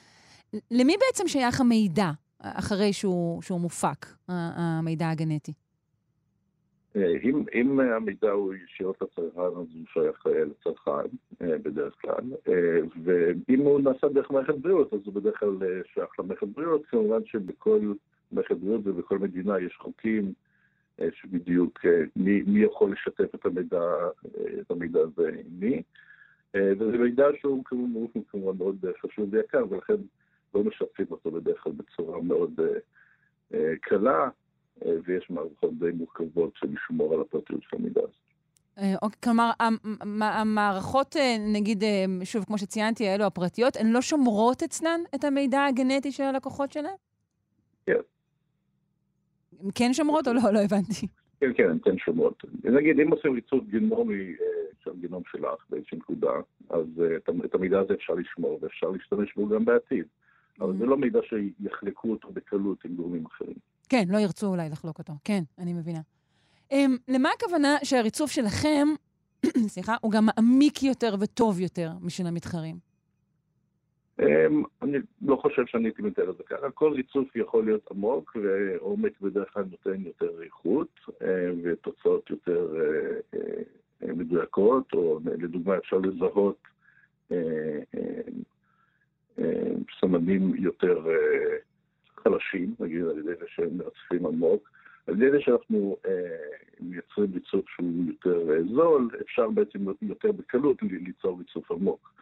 למי 0.71 0.93
בעצם 0.99 1.27
שייך 1.27 1.61
המידע 1.61 2.11
אחרי 2.39 2.93
שהוא, 2.93 3.41
שהוא 3.41 3.59
מופק, 3.59 4.05
המידע 4.27 5.09
הגנטי? 5.09 5.53
אה, 6.95 7.13
אם, 7.23 7.43
אם 7.53 7.79
המידע 7.79 8.29
הוא 8.29 8.53
ישירות 8.53 9.01
לצרכן, 9.01 9.39
אז 9.39 9.53
הוא 9.55 9.85
שייך 9.93 10.25
לצרכן 10.25 11.09
בדרך 11.41 11.93
כלל, 12.01 12.53
ואם 13.03 13.59
הוא 13.59 13.79
נעשה 13.79 14.07
דרך 14.07 14.31
מערכת 14.31 14.55
בריאות, 14.55 14.93
אז 14.93 14.99
הוא 15.05 15.13
בדרך 15.13 15.39
כלל 15.39 15.57
שייך 15.93 16.19
למערכת 16.19 16.47
בריאות. 16.47 16.85
כמובן 16.85 17.19
שבכל 17.25 17.93
מערכת 18.31 18.57
בריאות 18.57 18.81
ובכל 18.83 19.19
מדינה 19.19 19.59
יש 19.59 19.77
חוקים 19.81 20.33
שבדיוק 21.21 21.85
אה, 21.85 21.91
מי, 22.15 22.41
מי 22.41 22.59
יכול 22.59 22.91
לשתף 22.93 23.35
את 23.35 23.45
המידע, 23.45 23.81
אה, 23.81 24.61
את 24.61 24.71
המידע 24.71 24.99
הזה 24.99 25.29
עם 25.29 25.59
מי. 25.59 25.81
אה, 26.55 26.71
וזה 26.79 26.97
מידע 26.97 27.25
שהוא 27.41 27.63
כמובן, 27.65 28.57
מאוד 28.57 28.85
אה, 28.85 28.91
חשוב 29.01 29.33
ויקר, 29.33 29.63
ולכן 29.69 29.93
לא 30.55 30.63
משתפים 30.63 31.05
אותו 31.11 31.31
בדרך 31.31 31.59
כלל 31.63 31.73
בצורה 31.73 32.21
מאוד 32.21 32.59
אה, 32.59 32.65
אה, 33.53 33.73
קלה. 33.81 34.29
אה, 34.85 34.91
ויש 35.05 35.29
מערכות 35.29 35.79
די 35.79 35.91
מורכבות 35.93 36.51
של 36.55 36.67
לשמור 36.73 37.13
על 37.13 37.21
הפרטיות 37.21 37.61
של 37.63 37.75
המידע 37.75 38.01
הזה. 38.01 38.11
אה, 38.77 38.95
אוקיי, 39.01 39.21
כלומר, 39.23 39.51
המ- 39.59 39.77
המ- 40.01 40.21
המערכות, 40.23 41.15
אה, 41.17 41.35
נגיד, 41.53 41.83
אה, 41.83 42.05
שוב, 42.23 42.43
כמו 42.45 42.57
שציינתי, 42.57 43.07
האלו 43.07 43.23
הפרטיות, 43.25 43.75
הן 43.75 43.91
לא 43.91 44.01
שומרות 44.01 44.63
אצלן 44.63 44.99
את 45.15 45.23
המידע 45.23 45.63
הגנטי 45.65 46.11
של 46.11 46.23
הלקוחות 46.23 46.71
שלהן? 46.71 46.93
הן 49.63 49.69
כן 49.75 49.93
שומרות 49.93 50.27
או 50.27 50.33
לא? 50.33 50.41
לא 50.53 50.59
הבנתי. 50.59 51.07
כן, 51.39 51.51
כן, 51.57 51.69
הן 51.69 51.77
כן 51.83 51.97
שומרות. 51.97 52.43
נגיד, 52.63 52.99
אם 52.99 53.11
עושים 53.11 53.33
ריצוף 53.33 53.63
גנומי 53.69 54.15
אה, 54.15 54.45
של 54.83 54.91
גנום 55.01 55.23
שלך 55.31 55.65
באיזושהי 55.69 55.97
נקודה, 55.97 56.31
אז 56.69 56.85
אה, 57.01 57.15
את 57.17 57.29
המ- 57.29 57.41
את 57.45 57.55
המידע 57.55 57.79
הזה 57.79 57.93
אפשר 57.93 58.13
לשמור 58.13 58.59
ואפשר 58.61 58.87
להשתמש 58.89 59.33
בו 59.35 59.47
גם 59.47 59.65
בעתיד. 59.65 60.05
אבל 60.61 60.77
זה 60.77 60.85
לא 60.85 60.97
מידע 60.97 61.19
שיחלקו 61.29 62.11
אותו 62.11 62.29
בקלות 62.33 62.85
עם 62.85 62.95
גורמים 62.95 63.25
אחרים. 63.25 63.53
כן, 63.89 64.03
לא 64.09 64.17
ירצו 64.17 64.47
אולי 64.47 64.69
לחלוק 64.69 64.99
אותו. 64.99 65.13
כן, 65.23 65.43
אני 65.59 65.73
מבינה. 65.73 65.99
Um, 66.73 66.75
למה 67.07 67.29
הכוונה 67.37 67.75
שהריצוף 67.83 68.31
שלכם, 68.31 68.87
סליחה, 69.73 69.95
הוא 70.01 70.11
גם 70.11 70.25
מעמיק 70.25 70.83
יותר 70.83 71.15
וטוב 71.19 71.59
יותר 71.59 71.91
משל 72.01 72.27
המתחרים? 72.27 72.75
אמ, 74.19 74.63
אני 74.81 74.97
לא 75.21 75.35
חושב 75.35 75.65
שאני 75.65 75.83
הייתי 75.85 76.01
מתאר 76.01 76.29
את 76.29 76.37
זה 76.37 76.43
ככה. 76.43 76.71
כל 76.71 76.93
ריצוף 76.93 77.35
יכול 77.35 77.65
להיות 77.65 77.91
עמוק, 77.91 78.37
ועומק 78.41 79.21
בדרך 79.21 79.53
כלל 79.53 79.63
נותן 79.71 80.01
יותר 80.01 80.41
איכות 80.43 80.99
אה, 81.21 81.51
ותוצאות 81.63 82.29
יותר 82.29 82.67
אה, 82.75 83.39
אה, 84.03 84.13
מדויקות, 84.13 84.93
או 84.93 85.19
לדוגמה 85.25 85.77
אפשר 85.77 85.97
לזהות 85.97 86.57
אה, 87.31 87.79
סמנים 89.99 90.55
יותר 90.55 91.05
חלשים, 92.15 92.75
נגיד 92.79 93.01
על 93.01 93.17
ידי 93.17 93.35
זה 93.39 93.45
שהם 93.47 93.77
מרצפים 93.77 94.25
עמוק. 94.25 94.71
על 95.07 95.13
ידי 95.13 95.31
זה 95.31 95.41
שאנחנו 95.41 95.97
מייצרים 96.79 97.33
ריצוף 97.33 97.69
שהוא 97.69 98.05
יותר 98.07 98.63
זול, 98.73 99.09
אפשר 99.21 99.49
בעצם 99.49 99.79
יותר 100.01 100.31
בקלות 100.31 100.81
ליצור 100.81 101.39
ריצוף 101.39 101.71
עמוק. 101.71 102.13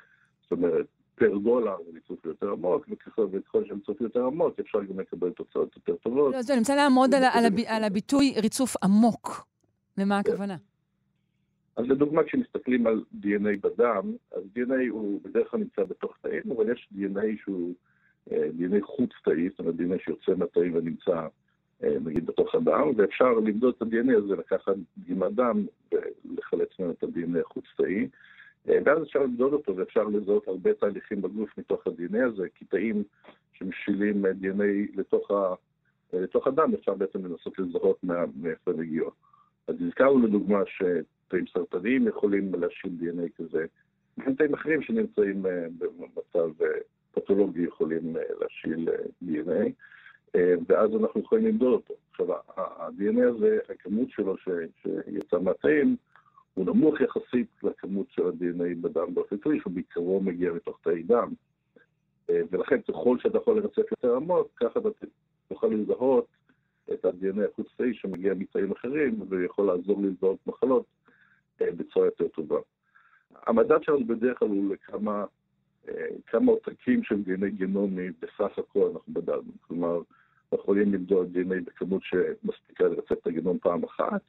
זאת 0.41 0.51
אומרת, 0.51 0.85
פר 1.15 1.37
דולר 1.37 1.75
זה 1.85 1.91
ריצוף 1.93 2.25
יותר 2.25 2.51
עמוק, 2.51 2.85
וככל 2.89 3.27
וככל 3.31 3.65
שהריצוף 3.65 4.01
יותר 4.01 4.25
עמוק, 4.25 4.59
אפשר 4.59 4.83
גם 4.83 4.99
לקבל 4.99 5.31
תוצאות 5.31 5.75
יותר 5.75 5.95
טובות. 5.95 6.33
לא, 6.33 6.41
זה, 6.41 6.53
אני 6.53 6.59
רוצה 6.59 6.75
לעמוד 6.75 7.13
על, 7.13 7.23
על, 7.23 7.45
הב, 7.45 7.59
על 7.67 7.83
הביטוי 7.83 8.33
ריצוף 8.41 8.75
עמוק. 8.83 9.47
למה 9.97 10.23
כן. 10.23 10.31
הכוונה? 10.31 10.55
אז 11.75 11.85
לדוגמה, 11.87 12.23
כשמסתכלים 12.23 12.87
על 12.87 13.03
DNA 13.21 13.59
בדם, 13.61 14.13
אז 14.31 14.43
DNA 14.55 14.89
הוא 14.89 15.21
בדרך 15.23 15.51
כלל 15.51 15.59
נמצא 15.59 15.83
בתוך 15.83 16.17
תאים, 16.21 16.51
אבל 16.57 16.71
יש 16.71 16.89
DNA 16.95 17.43
שהוא 17.43 17.73
אה, 18.31 18.47
DNA 18.59 18.85
חוץ-תאי, 18.85 19.49
זאת 19.49 19.59
אומרת 19.59 19.75
DNA 19.75 20.03
שיוצא 20.03 20.31
מהתאים 20.37 20.75
ונמצא 20.75 21.27
אה, 21.83 21.97
נגיד 22.05 22.25
בתוך 22.25 22.55
הדם, 22.55 22.91
ואפשר 22.97 23.33
למדוד 23.33 23.73
את 23.77 23.81
ה-DNA 23.81 24.17
הזה, 24.17 24.35
לקחת 24.35 24.75
דגימת 24.97 25.31
דם 25.31 25.65
ולחלץ 25.91 26.69
ממנו 26.79 26.91
את 26.91 27.03
ה-DNA 27.03 27.39
החוץ-תאי, 27.39 28.01
אה, 28.01 28.05
ואז 28.67 29.03
אפשר 29.03 29.19
למדוד 29.19 29.53
אותו 29.53 29.75
ואפשר 29.75 30.03
לזהות 30.03 30.47
הרבה 30.47 30.73
תהליכים 30.73 31.21
בגוף 31.21 31.57
מתוך 31.57 31.87
ה-DNA 31.87 32.23
הזה, 32.25 32.47
כי 32.55 32.65
תאים 32.65 33.03
שמשילים 33.53 34.25
DNA 34.25 34.91
לתוך, 34.95 35.31
ה, 35.31 35.53
לתוך 36.13 36.47
הדם, 36.47 36.71
אפשר 36.79 36.93
בעצם 36.93 37.25
לנסות 37.25 37.59
לזהות 37.59 38.03
מאיפה 38.35 38.71
הם 38.71 38.79
הגיעו. 38.79 39.11
אז 39.67 39.75
הזכרנו 39.81 40.27
לדוגמה 40.27 40.59
שתאים 40.65 41.45
סרטניים 41.53 42.07
יכולים 42.07 42.51
להשיל 42.55 42.91
DNA 43.01 43.29
כזה, 43.37 43.65
גם 44.19 44.35
תאים 44.35 44.53
אחרים 44.53 44.81
שנמצאים 44.81 45.45
אה, 45.45 45.65
במצב 45.77 46.61
אה, 46.61 46.67
פתולוגי 47.11 47.61
יכולים 47.61 48.17
אה, 48.17 48.21
להשיל 48.41 48.89
DNA, 49.23 49.71
ואז 50.67 50.89
אנחנו 50.95 51.21
יכולים 51.21 51.45
למדוד 51.45 51.73
אותו. 51.73 51.93
עכשיו, 52.11 52.33
ה-DNA 52.33 53.23
הזה, 53.35 53.59
הכמות 53.69 54.09
שלו 54.09 54.37
ש- 54.37 54.49
שיצא 54.83 55.39
מהתאים, 55.39 55.95
הוא 56.55 56.65
נמוך 56.65 57.01
יחסית 57.01 57.47
לכמות 57.63 58.07
של 58.09 58.27
ה-DNA 58.27 58.81
בדם 58.81 59.13
באופן 59.13 59.37
כללי, 59.37 59.59
שהוא 59.59 59.73
בעיקרו 59.73 60.21
מגיע 60.21 60.53
מתוך 60.53 60.79
תאי 60.83 61.03
דם. 61.03 61.33
אה, 62.29 62.41
ולכן 62.51 62.81
ככל 62.81 63.17
שאתה 63.19 63.37
יכול 63.37 63.57
לרצף 63.57 63.91
יותר 63.91 64.15
עמוק, 64.15 64.47
ככה 64.55 64.79
אתה 64.79 64.89
תוכל 65.47 65.67
לזהות 65.67 66.27
את 66.93 67.05
ה-DNA 67.05 67.41
החוץ-תאי 67.51 67.93
שמגיע 67.93 68.33
מתאים 68.33 68.71
אחרים, 68.71 69.19
ויכול 69.29 69.67
לעזור 69.67 70.01
לזהות 70.01 70.47
מחלות 70.47 70.85
אה, 71.61 71.71
בצורה 71.71 72.05
יותר 72.05 72.27
טובה. 72.27 72.59
המדד 73.47 73.83
שלנו 73.83 74.07
בדרך 74.07 74.39
כלל 74.39 74.47
הוא 74.47 74.73
לכמה 74.73 75.25
אה, 75.89 76.07
כמה 76.27 76.51
עותקים 76.51 77.03
של 77.03 77.15
DNA 77.15 77.49
גנומי 77.57 78.09
בסך 78.21 78.59
הכל 78.59 78.89
אנחנו 78.93 79.13
בדקנו. 79.13 79.51
כלומר, 79.67 79.95
אנחנו 79.95 80.57
יכולים 80.57 80.93
למדוד 80.93 81.37
DNA 81.37 81.63
בכמות 81.65 82.01
שמספיקה 82.03 82.83
לרצף 82.83 83.11
את 83.11 83.27
הגנום 83.27 83.57
פעם 83.59 83.83
אחת, 83.83 84.21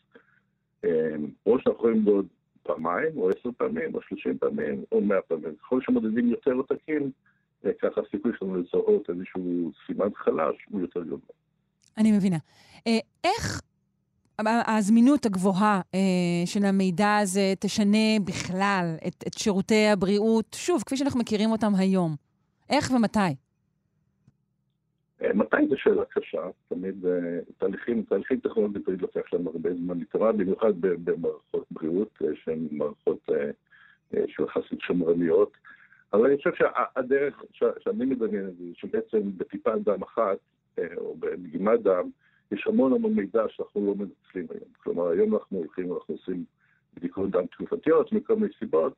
או 1.47 1.59
שאנחנו 1.59 1.73
יכולים 1.73 1.97
למדוד 1.97 2.27
פעמיים, 2.63 3.17
או 3.17 3.31
עשר 3.31 3.51
פעמים, 3.57 3.95
או 3.95 4.03
שלושים 4.03 4.39
פעמים, 4.39 4.85
או 4.93 5.01
מאה 5.01 5.23
פעמים. 5.23 5.55
ככל 5.57 5.81
שמודדים 5.83 6.31
יותר 6.31 6.53
עותקים, 6.53 7.11
אה, 7.67 7.71
ככה 7.83 8.01
הסיכוי 8.07 8.33
שלנו 8.39 8.57
לזהות 8.57 9.11
איזשהו 9.11 9.71
סימן 9.87 10.09
חלש 10.15 10.57
הוא 10.71 10.81
יותר 10.81 11.03
גדול. 11.03 11.19
אני 11.99 12.13
מבינה. 12.13 12.39
אה, 12.87 12.99
איך 13.25 13.61
הזמינות 14.39 15.27
הגבוהה 15.27 15.81
אה, 15.95 16.01
של 16.47 16.65
המידע 16.65 17.17
הזה 17.17 17.55
תשנה 17.61 18.21
בכלל 18.25 18.95
את, 19.07 19.25
את 19.27 19.39
שירותי 19.39 19.87
הבריאות, 19.87 20.57
שוב, 20.59 20.83
כפי 20.87 20.97
שאנחנו 20.97 21.21
מכירים 21.21 21.51
אותם 21.51 21.75
היום? 21.75 22.17
איך 22.71 22.91
ומתי? 22.97 23.21
אה, 25.23 25.33
מתי 25.35 25.57
זו 25.69 25.77
שאלה 25.77 26.05
קשה? 26.05 26.43
תמיד 26.69 27.07
אה, 27.07 27.39
תהליכים, 27.59 28.03
תהליכים 28.03 28.41
טכנולוגיים 28.41 28.85
תמיד 28.85 29.03
לוקח 29.03 29.33
להם 29.33 29.47
הרבה 29.47 29.75
זמן 29.75 29.99
להתראה, 29.99 30.33
במיוחד 30.33 30.73
במערכות 30.81 31.67
בריאות, 31.71 32.19
אה, 32.23 32.29
שהן 32.45 32.69
מערכות 32.71 33.29
שיחסית 34.27 34.81
שמרניות. 34.81 35.53
אבל 36.13 36.27
אני 36.27 36.37
חושב 36.37 36.51
שהדרך 36.55 37.43
שאני 37.51 38.05
מדמיין 38.05 38.49
את 38.49 38.57
זה, 38.57 38.65
שבעצם 38.75 39.19
בטיפת 39.37 39.79
דם 39.85 40.03
אחת, 40.03 40.39
או 40.97 41.17
בדגימת 41.19 41.83
דם, 41.83 42.11
יש 42.53 42.67
המון 42.67 42.93
המון 42.93 43.13
מידע 43.13 43.43
שאנחנו 43.49 43.87
לא 43.87 43.95
מנצלים 43.95 44.47
היום. 44.51 44.73
כלומר, 44.83 45.09
היום 45.09 45.35
אנחנו 45.35 45.59
הולכים, 45.59 45.93
אנחנו 45.93 46.15
עושים 46.15 46.45
בדיקות 46.97 47.31
דם 47.31 47.47
תקופתיות 47.47 48.13
מכל 48.13 48.35
מיני 48.35 48.53
סיבות, 48.59 48.95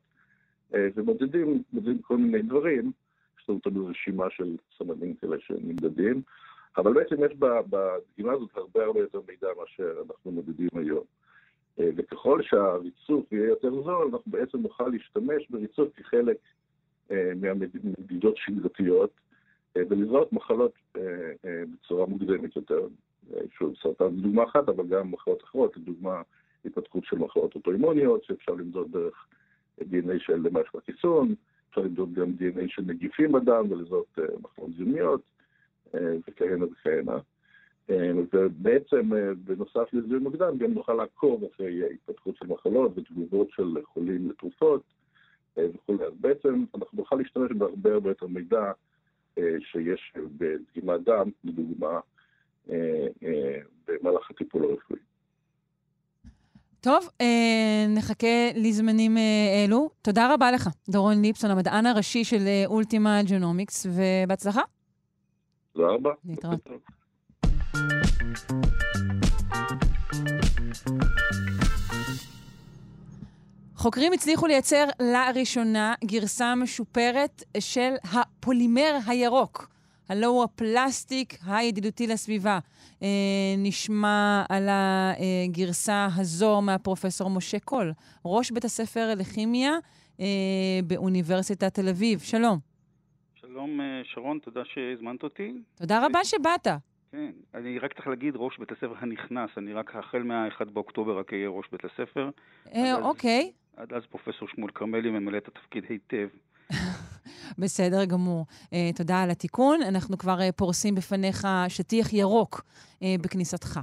ומודדים 0.71 1.63
מודדים 1.73 2.01
כל 2.01 2.17
מיני 2.17 2.41
דברים. 2.41 2.91
לנו 3.49 3.59
תמיד 3.59 3.89
רשימה 3.89 4.29
של 4.29 4.55
סמנים 4.77 5.13
כאלה 5.13 5.37
שנמדדים, 5.39 6.21
אבל 6.77 6.93
בעצם 6.93 7.15
יש 7.23 7.31
בדגימה 7.69 8.33
הזאת 8.33 8.57
הרבה 8.57 8.83
הרבה 8.85 8.99
יותר 8.99 9.21
מידע 9.27 9.47
מאשר 9.59 10.01
אנחנו 10.09 10.31
מודדים 10.31 10.69
היום. 10.73 11.03
אה, 11.79 11.89
וככל 11.95 12.41
שהריצוף 12.41 13.31
יהיה 13.31 13.47
יותר 13.47 13.83
זול, 13.83 14.09
אנחנו 14.13 14.31
בעצם 14.31 14.57
נוכל 14.57 14.87
להשתמש 14.87 15.49
בריצוף 15.49 15.89
כחלק 15.95 16.37
אה, 17.11 17.31
מהמדידות 17.41 18.37
שגרתיות, 18.37 19.11
אה, 19.77 19.81
ולזהות 19.89 20.33
מחלות 20.33 20.71
בצורה 21.73 22.05
מוקדמת 22.05 22.55
יותר. 22.55 22.87
שוב, 23.57 23.73
סרטן 23.81 24.15
זו 24.15 24.21
דוגמה 24.21 24.43
אחת, 24.43 24.69
אבל 24.69 24.87
גם 24.87 25.11
מחלות 25.11 25.43
אחרות, 25.43 25.77
לדוגמה 25.77 26.21
התפתחות 26.65 27.05
של 27.05 27.17
מחלות 27.17 27.55
אוטואימוניות, 27.55 28.23
שאפשר 28.23 28.51
למדוד 28.51 28.91
דרך 28.91 29.27
DNA 29.81 30.19
של 30.19 30.49
מערכת 30.51 30.75
החיסון, 30.75 31.35
אפשר 31.69 31.81
למדוד 31.81 32.13
גם 32.13 32.31
DNA 32.39 32.67
של 32.67 32.81
נגיפים 32.85 33.31
בדם 33.31 33.65
ולזהות 33.69 34.19
אה, 34.19 34.23
מחלות 34.41 34.69
זיהומיות 34.77 35.21
אה, 35.95 36.15
וכהנה 36.27 36.65
וכהנה. 36.65 37.17
אה, 37.89 38.11
ובעצם 38.33 39.09
בנוסף 39.43 39.93
לזיהוי 39.93 40.19
מוקדם 40.19 40.57
גם 40.57 40.73
נוכל 40.73 40.93
לעקוב 40.93 41.43
אחרי 41.43 41.93
התפתחות 41.93 42.35
של 42.35 42.47
מחלות 42.47 42.91
ותגובות 42.95 43.49
של 43.51 43.75
חולים 43.83 44.29
לתרופות 44.29 44.83
וכולי. 45.57 46.05
אז 46.05 46.13
בעצם 46.19 46.65
אנחנו 46.75 46.97
נוכל 46.97 47.15
להשתמש 47.15 47.51
בהרבה 47.51 47.93
הרבה 47.93 48.09
יותר 48.09 48.27
מידע 48.27 48.71
שיש 49.59 50.13
בדגימת 50.37 51.03
דם, 51.03 51.29
לדוגמה, 51.43 51.99
במהלך 53.87 54.31
הטיפול 54.31 54.63
הרפואי. 54.63 54.99
טוב, 56.81 57.09
אה, 57.21 57.85
נחכה 57.89 58.51
לזמנים 58.55 59.17
אה, 59.17 59.23
אלו. 59.65 59.89
תודה 60.01 60.33
רבה 60.33 60.51
לך, 60.51 60.69
דורון 60.89 61.21
ליפסון, 61.21 61.51
המדען 61.51 61.85
הראשי 61.85 62.23
של 62.23 62.47
אה, 62.47 62.63
אולטימה 62.65 63.23
ג'נומיקס, 63.23 63.85
ובהצלחה. 63.89 64.61
תודה 65.73 65.87
רבה. 65.87 66.09
להתראות. 66.25 66.69
חוקרים 73.75 74.13
הצליחו 74.13 74.47
לייצר 74.47 74.85
לראשונה 74.99 75.93
גרסה 76.05 76.55
משופרת 76.55 77.43
של 77.59 77.93
הפולימר 78.13 78.97
הירוק. 79.07 79.78
הלוא 80.09 80.27
הוא 80.27 80.43
הפלסטיק 80.43 81.33
הידידותי 81.47 82.07
לסביבה. 82.07 82.59
אה, 83.03 83.07
נשמע 83.57 84.43
על 84.49 84.67
הגרסה 84.69 86.07
הזו 86.15 86.61
מהפרופסור 86.61 87.29
משה 87.29 87.59
קול, 87.59 87.91
ראש 88.25 88.51
בית 88.51 88.65
הספר 88.65 89.09
לכימיה 89.17 89.71
אה, 90.19 90.25
באוניברסיטת 90.87 91.73
תל 91.73 91.89
אביב. 91.89 92.19
שלום. 92.19 92.59
שלום 93.41 93.81
אה, 93.81 93.85
שרון, 94.03 94.39
תודה 94.39 94.61
שהזמנת 94.73 95.23
אותי. 95.23 95.53
תודה 95.75 96.05
רבה 96.05 96.19
שבאת. 96.23 96.67
כן, 97.11 97.31
אני 97.55 97.79
רק 97.79 97.93
צריך 97.93 98.07
להגיד 98.07 98.33
ראש 98.37 98.57
בית 98.57 98.71
הספר 98.71 98.93
הנכנס, 98.99 99.49
אני 99.57 99.73
רק 99.73 99.95
החל 99.95 100.23
מה-1 100.23 100.65
באוקטובר 100.73 101.19
רק 101.19 101.33
אהיה 101.33 101.49
ראש 101.49 101.65
בית 101.71 101.81
הספר. 101.85 102.29
אה, 102.75 102.93
עד 102.93 102.99
אז- 102.99 103.05
אוקיי, 103.05 103.51
עד 103.77 103.93
אז 103.93 104.03
פרופסור 104.09 104.47
שמואל 104.47 104.71
כרמלי 104.71 105.09
ממלא 105.09 105.37
את 105.37 105.47
התפקיד 105.47 105.83
היטב. 105.89 106.27
בסדר 107.57 108.05
גמור. 108.05 108.45
אה, 108.73 108.89
תודה 108.95 109.23
על 109.23 109.29
התיקון. 109.29 109.79
אנחנו 109.87 110.17
כבר 110.17 110.41
אה, 110.41 110.51
פורסים 110.51 110.95
בפניך 110.95 111.47
שטיח 111.67 112.13
ירוק 112.13 112.61
אה, 113.03 113.15
בכניסתך. 113.21 113.79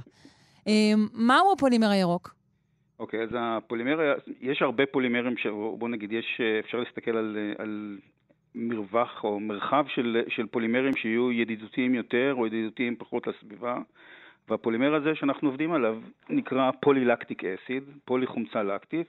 אה, 0.67 0.73
מהו 1.13 1.53
הפולימר 1.53 1.89
הירוק? 1.89 2.35
אוקיי, 2.99 3.23
אז 3.23 3.29
הפולימר, 3.33 4.13
יש 4.41 4.61
הרבה 4.61 4.85
פולימרים, 4.85 5.37
ש... 5.37 5.47
בוא 5.77 5.89
נגיד, 5.89 6.11
יש, 6.11 6.41
אפשר 6.59 6.77
להסתכל 6.77 7.17
על, 7.17 7.37
על 7.57 7.97
מרווח 8.55 9.23
או 9.23 9.39
מרחב 9.39 9.85
של, 9.87 10.23
של 10.27 10.45
פולימרים 10.45 10.95
שיהיו 10.95 11.31
ידידותיים 11.31 11.95
יותר 11.95 12.33
או 12.37 12.47
ידידותיים 12.47 12.95
פחות 12.95 13.27
לסביבה. 13.27 13.77
והפולימר 14.49 14.95
הזה 14.95 15.15
שאנחנו 15.15 15.47
עובדים 15.49 15.71
עליו 15.71 15.97
נקרא 16.29 16.71
פולילקטיק 16.81 17.43
אסיד, 17.43 17.83
פוליחומצה 18.05 18.63
לקטית, 18.63 19.07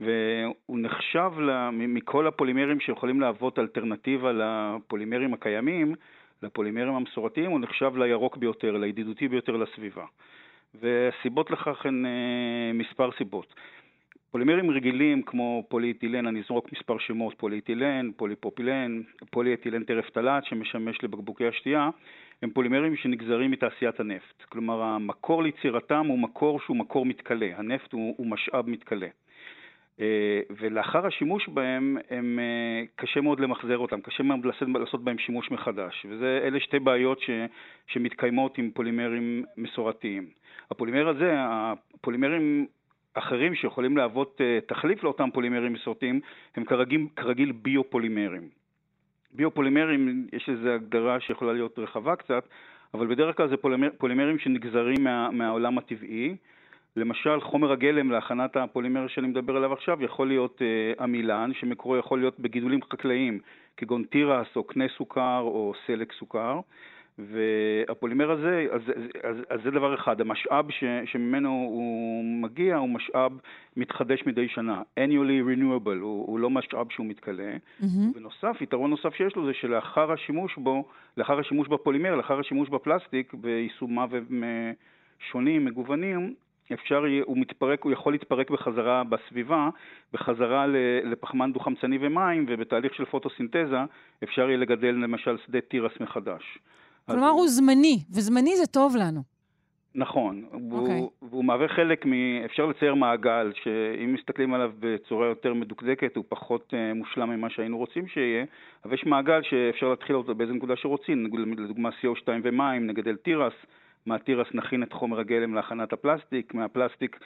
והוא 0.00 0.78
נחשב 0.78 1.30
מכל 1.72 2.26
הפולימרים 2.26 2.80
שיכולים 2.80 3.20
להוות 3.20 3.58
אלטרנטיבה 3.58 4.32
לפולימרים 4.32 5.34
הקיימים, 5.34 5.94
לפולימרים 6.42 6.94
המסורתיים, 6.94 7.50
הוא 7.50 7.60
נחשב 7.60 7.96
לירוק 7.96 8.36
ביותר, 8.36 8.76
לידידותי 8.76 9.28
ביותר 9.28 9.56
לסביבה. 9.56 10.04
והסיבות 10.74 11.50
לכך 11.50 11.86
הן 11.86 12.06
אה, 12.06 12.72
מספר 12.74 13.10
סיבות. 13.18 13.54
פולימרים 14.30 14.70
רגילים 14.70 15.22
כמו 15.22 15.64
פוליאתילן, 15.68 16.26
אני 16.26 16.40
אזרוק 16.40 16.72
מספר 16.72 16.98
שמות, 16.98 17.34
פוליאתילן, 17.38 18.10
פוליפרופילן, 18.16 19.00
פוליאתילן 19.30 19.84
טרפטלט 19.84 20.44
שמשמש 20.44 21.04
לבקבוקי 21.04 21.46
השתייה, 21.46 21.90
הם 22.42 22.50
פולימרים 22.50 22.96
שנגזרים 22.96 23.50
מתעשיית 23.50 24.00
הנפט. 24.00 24.42
כלומר, 24.48 24.82
המקור 24.82 25.42
ליצירתם 25.42 26.06
הוא 26.06 26.18
מקור 26.18 26.60
שהוא 26.60 26.76
מקור 26.76 27.06
מתכלה, 27.06 27.48
הנפט 27.56 27.92
הוא, 27.92 28.14
הוא 28.16 28.26
משאב 28.26 28.70
מתכלה. 28.70 29.08
אה, 30.00 30.40
ולאחר 30.50 31.06
השימוש 31.06 31.48
בהם, 31.48 31.96
הם, 32.10 32.38
אה, 32.38 32.84
קשה 32.96 33.20
מאוד 33.20 33.40
למחזר 33.40 33.78
אותם, 33.78 34.00
קשה 34.00 34.22
מאוד 34.22 34.44
לעשות, 34.44 34.68
לעשות 34.80 35.04
בהם 35.04 35.18
שימוש 35.18 35.50
מחדש. 35.50 36.06
ואלה 36.20 36.60
שתי 36.60 36.78
בעיות 36.78 37.20
ש, 37.20 37.30
שמתקיימות 37.86 38.58
עם 38.58 38.70
פולימרים 38.74 39.44
מסורתיים. 39.56 40.26
הפולימר 40.70 41.08
הזה, 41.08 41.34
הפולימרים 41.36 42.66
אחרים 43.14 43.54
שיכולים 43.54 43.96
להוות 43.96 44.40
אה, 44.40 44.58
תחליף 44.66 45.04
לאותם 45.04 45.28
פולימרים 45.34 45.72
מסורתיים, 45.72 46.20
הם 46.56 46.64
כרגיל, 46.64 47.06
כרגיל 47.16 47.52
ביופולימרים. 47.52 48.48
ביופולימרים, 49.32 50.26
יש 50.32 50.48
לזה 50.48 50.74
הגדרה 50.74 51.20
שיכולה 51.20 51.52
להיות 51.52 51.78
רחבה 51.78 52.16
קצת, 52.16 52.48
אבל 52.94 53.06
בדרך 53.06 53.36
כלל 53.36 53.48
זה 53.48 53.56
פולימר, 53.56 53.88
פולימרים 53.98 54.38
שנגזרים 54.38 55.04
מה, 55.04 55.30
מהעולם 55.30 55.78
הטבעי. 55.78 56.36
למשל, 56.96 57.40
חומר 57.40 57.72
הגלם 57.72 58.10
להכנת 58.10 58.56
הפולימר 58.56 59.08
שאני 59.08 59.26
מדבר 59.26 59.56
עליו 59.56 59.72
עכשיו 59.72 60.02
יכול 60.02 60.28
להיות 60.28 60.62
אה, 60.62 61.04
עמילן, 61.04 61.50
שמקורו 61.54 61.96
יכול 61.96 62.18
להיות 62.18 62.40
בגידולים 62.40 62.80
חקלאיים, 62.82 63.38
כגון 63.76 64.04
תירס 64.10 64.46
או 64.56 64.64
קנה 64.64 64.84
סוכר 64.96 65.40
או 65.40 65.72
סלק 65.86 66.12
סוכר. 66.12 66.60
והפולימר 67.18 68.30
הזה, 68.30 68.66
אז, 68.70 68.82
אז, 69.22 69.36
אז 69.50 69.60
זה 69.64 69.70
דבר 69.70 69.94
אחד, 69.94 70.20
המשאב 70.20 70.70
ש, 70.70 70.84
שממנו 71.04 71.48
הוא 71.48 72.24
מגיע 72.24 72.76
הוא 72.76 72.88
משאב 72.88 73.32
מתחדש 73.76 74.22
מדי 74.26 74.48
שנה, 74.48 74.82
annually 75.00 75.48
renewable, 75.54 76.00
הוא, 76.00 76.26
הוא 76.26 76.38
לא 76.38 76.50
משאב 76.50 76.86
שהוא 76.90 77.06
מתכלה. 77.06 77.52
Mm-hmm. 77.56 77.84
בנוסף, 78.14 78.56
יתרון 78.60 78.90
נוסף 78.90 79.14
שיש 79.14 79.36
לו 79.36 79.46
זה 79.46 79.54
שלאחר 79.54 80.12
השימוש 80.12 80.56
בו, 80.56 80.88
לאחר 81.16 81.38
השימוש 81.38 81.68
בפולימר, 81.68 82.14
לאחר 82.14 82.40
השימוש 82.40 82.68
בפלסטיק, 82.68 83.34
ביישומיו 83.34 84.10
שונים, 85.30 85.64
מגוונים, 85.64 86.34
אפשר 86.72 87.04
הוא 87.24 87.38
מתפרק, 87.38 87.84
הוא 87.84 87.92
יכול 87.92 88.12
להתפרק 88.12 88.50
בחזרה 88.50 89.04
בסביבה, 89.04 89.68
בחזרה 90.12 90.66
לפחמן 91.04 91.52
דו-חמצני 91.52 91.98
ומים, 92.00 92.46
ובתהליך 92.48 92.94
של 92.94 93.04
פוטוסינתזה 93.04 93.78
אפשר 94.24 94.48
יהיה 94.48 94.56
לגדל 94.56 94.94
למשל 95.02 95.36
שדה 95.46 95.60
תירס 95.60 95.92
מחדש. 96.00 96.58
כלומר, 97.10 97.28
הוא 97.28 97.48
זמני, 97.48 97.98
וזמני 98.10 98.56
זה 98.56 98.66
טוב 98.66 98.96
לנו. 98.96 99.36
נכון, 99.96 100.44
okay. 100.52 100.56
והוא, 100.56 100.80
אוקיי. 100.80 101.00
והוא 101.22 101.44
מהווה 101.44 101.68
חלק 101.68 102.06
מ... 102.06 102.12
אפשר 102.44 102.66
לצייר 102.66 102.94
מעגל, 102.94 103.52
שאם 103.62 104.14
מסתכלים 104.14 104.54
עליו 104.54 104.72
בצורה 104.80 105.26
יותר 105.26 105.54
מדוקדקת, 105.54 106.16
הוא 106.16 106.24
פחות 106.28 106.72
uh, 106.74 106.94
מושלם 106.94 107.30
ממה 107.30 107.50
שהיינו 107.50 107.78
רוצים 107.78 108.08
שיהיה, 108.08 108.44
אבל 108.84 108.94
יש 108.94 109.06
מעגל 109.06 109.42
שאפשר 109.42 109.88
להתחיל 109.88 110.16
אותו 110.16 110.34
באיזה 110.34 110.52
נקודה 110.52 110.76
שרוצים, 110.76 111.26
לדוגמה 111.58 111.88
CO2 111.88 112.28
ומים, 112.42 112.86
נגדל 112.86 113.16
תירס, 113.16 113.52
מהתירס 114.06 114.46
נכין 114.54 114.82
את 114.82 114.92
חומר 114.92 115.20
הגלם 115.20 115.54
להכנת 115.54 115.92
הפלסטיק, 115.92 116.54
מהפלסטיק 116.54 117.18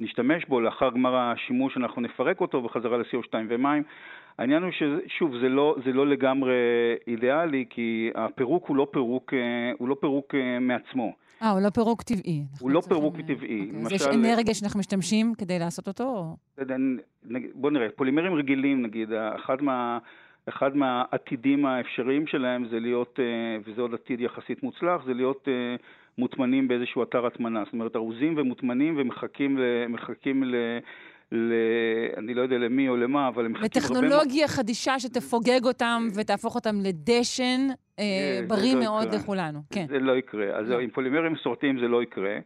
נשתמש 0.00 0.44
בו, 0.44 0.60
לאחר 0.60 0.90
גמר 0.90 1.16
השימוש 1.16 1.76
אנחנו 1.76 2.02
נפרק 2.02 2.40
אותו 2.40 2.62
בחזרה 2.62 2.98
ל-CO2 2.98 3.34
ומים. 3.48 3.82
העניין 4.38 4.62
הוא 4.62 4.70
ששוב, 4.70 5.32
זה 5.40 5.48
לא, 5.48 5.76
זה 5.84 5.92
לא 5.92 6.06
לגמרי 6.06 6.54
אידיאלי, 7.06 7.64
כי 7.70 8.10
הפירוק 8.14 8.66
הוא 8.66 8.76
לא 8.76 8.86
פירוק, 8.92 9.34
אה, 9.34 9.72
הוא 9.78 9.88
לא 9.88 9.96
פירוק 10.00 10.34
אה, 10.34 10.58
מעצמו. 10.60 11.12
אה, 11.42 11.50
הוא 11.50 11.60
לא 11.60 11.70
פירוק 11.70 12.02
טבעי. 12.02 12.42
הוא 12.60 12.70
לא 12.70 12.80
פירוק 12.88 13.16
טבעי. 13.16 13.60
אוקיי, 13.60 13.80
אז 13.86 13.92
יש 13.92 14.06
אנרגיה 14.06 14.54
שאנחנו 14.54 14.80
משתמשים 14.80 15.34
כדי 15.38 15.58
לעשות 15.58 15.88
אותו? 15.88 16.04
או... 16.04 16.36
בוא 17.54 17.70
נראה, 17.70 17.86
פולימרים 17.96 18.34
רגילים, 18.34 18.82
נגיד, 18.82 19.12
אחד 19.12 19.62
מה... 19.62 19.98
אחד 20.48 20.76
מהעתידים 20.76 21.66
האפשריים 21.66 22.26
שלהם 22.26 22.68
זה 22.68 22.80
להיות, 22.80 23.20
אה, 23.20 23.58
וזה 23.64 23.82
עוד 23.82 23.94
עתיד 23.94 24.20
יחסית 24.20 24.62
מוצלח, 24.62 25.04
זה 25.06 25.14
להיות 25.14 25.48
מוטמנים 26.20 26.68
באיזשהו 26.68 27.02
אתר 27.02 27.26
הטמנה. 27.26 27.62
זאת 27.64 27.72
אומרת, 27.72 27.96
ארוזים 27.96 28.34
ומוטמנים 28.38 28.94
ומחכים 28.98 29.58
ל... 29.58 29.62
מחכים 29.88 30.44
ל... 30.44 30.54
ל... 31.32 31.52
אני 32.16 32.34
לא 32.34 32.42
יודע 32.42 32.58
למי 32.58 32.88
או 32.88 32.96
למה, 32.96 33.28
אבל 33.28 33.44
הם 33.44 33.52
מחכים 33.52 33.66
לטכנולוגיה 33.66 34.44
הרבה... 34.44 34.56
חדישה 34.56 34.98
שתפוגג 34.98 35.64
אותם 35.64 36.02
ותהפוך 36.14 36.54
אותם 36.54 36.74
לדשן 36.82 37.60
אה, 37.98 38.40
בריא 38.48 38.74
לא 38.74 38.80
מאוד. 38.80 39.14
לכולנו. 39.14 39.60
כן. 39.72 39.86
זה 39.88 39.98
לא 39.98 40.16
יקרה. 40.16 40.58
אז 40.58 40.70
לא. 40.70 40.78
עם 40.78 40.90
פולימרים 40.90 41.32
מסורתיים 41.32 41.78
זה 41.80 41.88
לא 41.88 42.02
יקרה. 42.02 42.38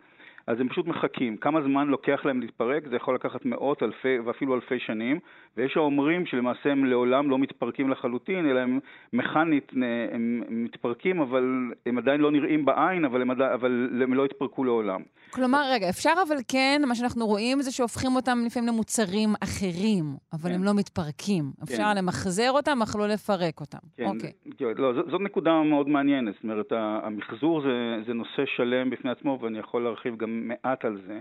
אז 0.46 0.60
הם 0.60 0.68
פשוט 0.68 0.86
מחכים. 0.86 1.36
כמה 1.36 1.62
זמן 1.62 1.88
לוקח 1.88 2.20
להם 2.24 2.40
להתפרק? 2.40 2.88
זה 2.88 2.96
יכול 2.96 3.14
לקחת 3.14 3.44
מאות 3.44 3.82
אלפי 3.82 4.18
ואפילו 4.18 4.54
אלפי 4.54 4.78
שנים, 4.78 5.18
ויש 5.56 5.76
האומרים 5.76 6.26
שלמעשה 6.26 6.72
הם 6.72 6.84
לעולם 6.84 7.30
לא 7.30 7.38
מתפרקים 7.38 7.90
לחלוטין, 7.90 8.50
אלא 8.50 8.60
הם 8.60 8.78
מכנית, 9.12 9.72
הם 10.12 10.42
מתפרקים, 10.50 11.20
אבל 11.20 11.70
הם 11.86 11.98
עדיין 11.98 12.20
לא 12.20 12.30
נראים 12.30 12.64
בעין, 12.64 13.04
אבל 13.04 13.22
הם, 13.22 13.30
עדיין, 13.30 13.52
אבל 13.52 14.02
הם 14.02 14.14
לא 14.14 14.24
התפרקו 14.24 14.64
לעולם. 14.64 15.00
כלומר, 15.30 15.62
רגע, 15.72 15.88
אפשר 15.88 16.12
אבל 16.28 16.36
כן, 16.48 16.82
מה 16.88 16.94
שאנחנו 16.94 17.26
רואים 17.26 17.62
זה 17.62 17.72
שהופכים 17.72 18.16
אותם 18.16 18.38
לפעמים 18.46 18.68
למוצרים 18.68 19.34
אחרים, 19.44 20.04
אבל 20.32 20.50
כן. 20.50 20.54
הם 20.54 20.64
לא 20.64 20.74
מתפרקים. 20.74 21.44
אפשר 21.62 21.76
כן. 21.76 21.98
למחזר 21.98 22.50
אותם, 22.50 22.78
אך 22.82 22.96
לא 22.96 23.08
לפרק 23.08 23.60
אותם. 23.60 23.78
כן, 23.96 24.04
אוקיי. 24.04 24.32
כן, 24.58 24.64
לא, 24.76 24.92
זאת, 24.92 25.06
זאת 25.10 25.20
נקודה 25.20 25.62
מאוד 25.62 25.88
מעניינת. 25.88 26.34
זאת 26.34 26.44
אומרת, 26.44 26.72
המחזור 27.02 27.62
זה, 27.62 28.02
זה 28.06 28.12
נושא 28.14 28.42
שלם 28.56 28.90
בפני 28.90 29.10
עצמו, 29.10 29.38
ואני 29.42 29.58
יכול 29.58 29.82
להרחיב 29.84 30.16
גם 30.16 30.33
מעט 30.42 30.84
על 30.84 30.96
זה. 31.06 31.20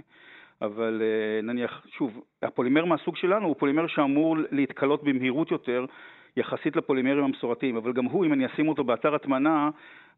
אבל 0.61 1.01
אה, 1.01 1.41
נניח, 1.41 1.85
שוב, 1.97 2.23
הפולימר 2.43 2.85
מהסוג 2.85 3.15
שלנו 3.15 3.47
הוא 3.47 3.55
פולימר 3.59 3.87
שאמור 3.87 4.37
להתכלות 4.51 5.03
במהירות 5.03 5.51
יותר 5.51 5.85
יחסית 6.37 6.75
לפולימרים 6.75 7.23
המסורתיים, 7.23 7.77
אבל 7.77 7.93
גם 7.93 8.05
הוא, 8.05 8.25
אם 8.25 8.33
אני 8.33 8.45
אשים 8.45 8.67
אותו 8.67 8.83
באתר 8.83 9.15
הטמנה, 9.15 9.69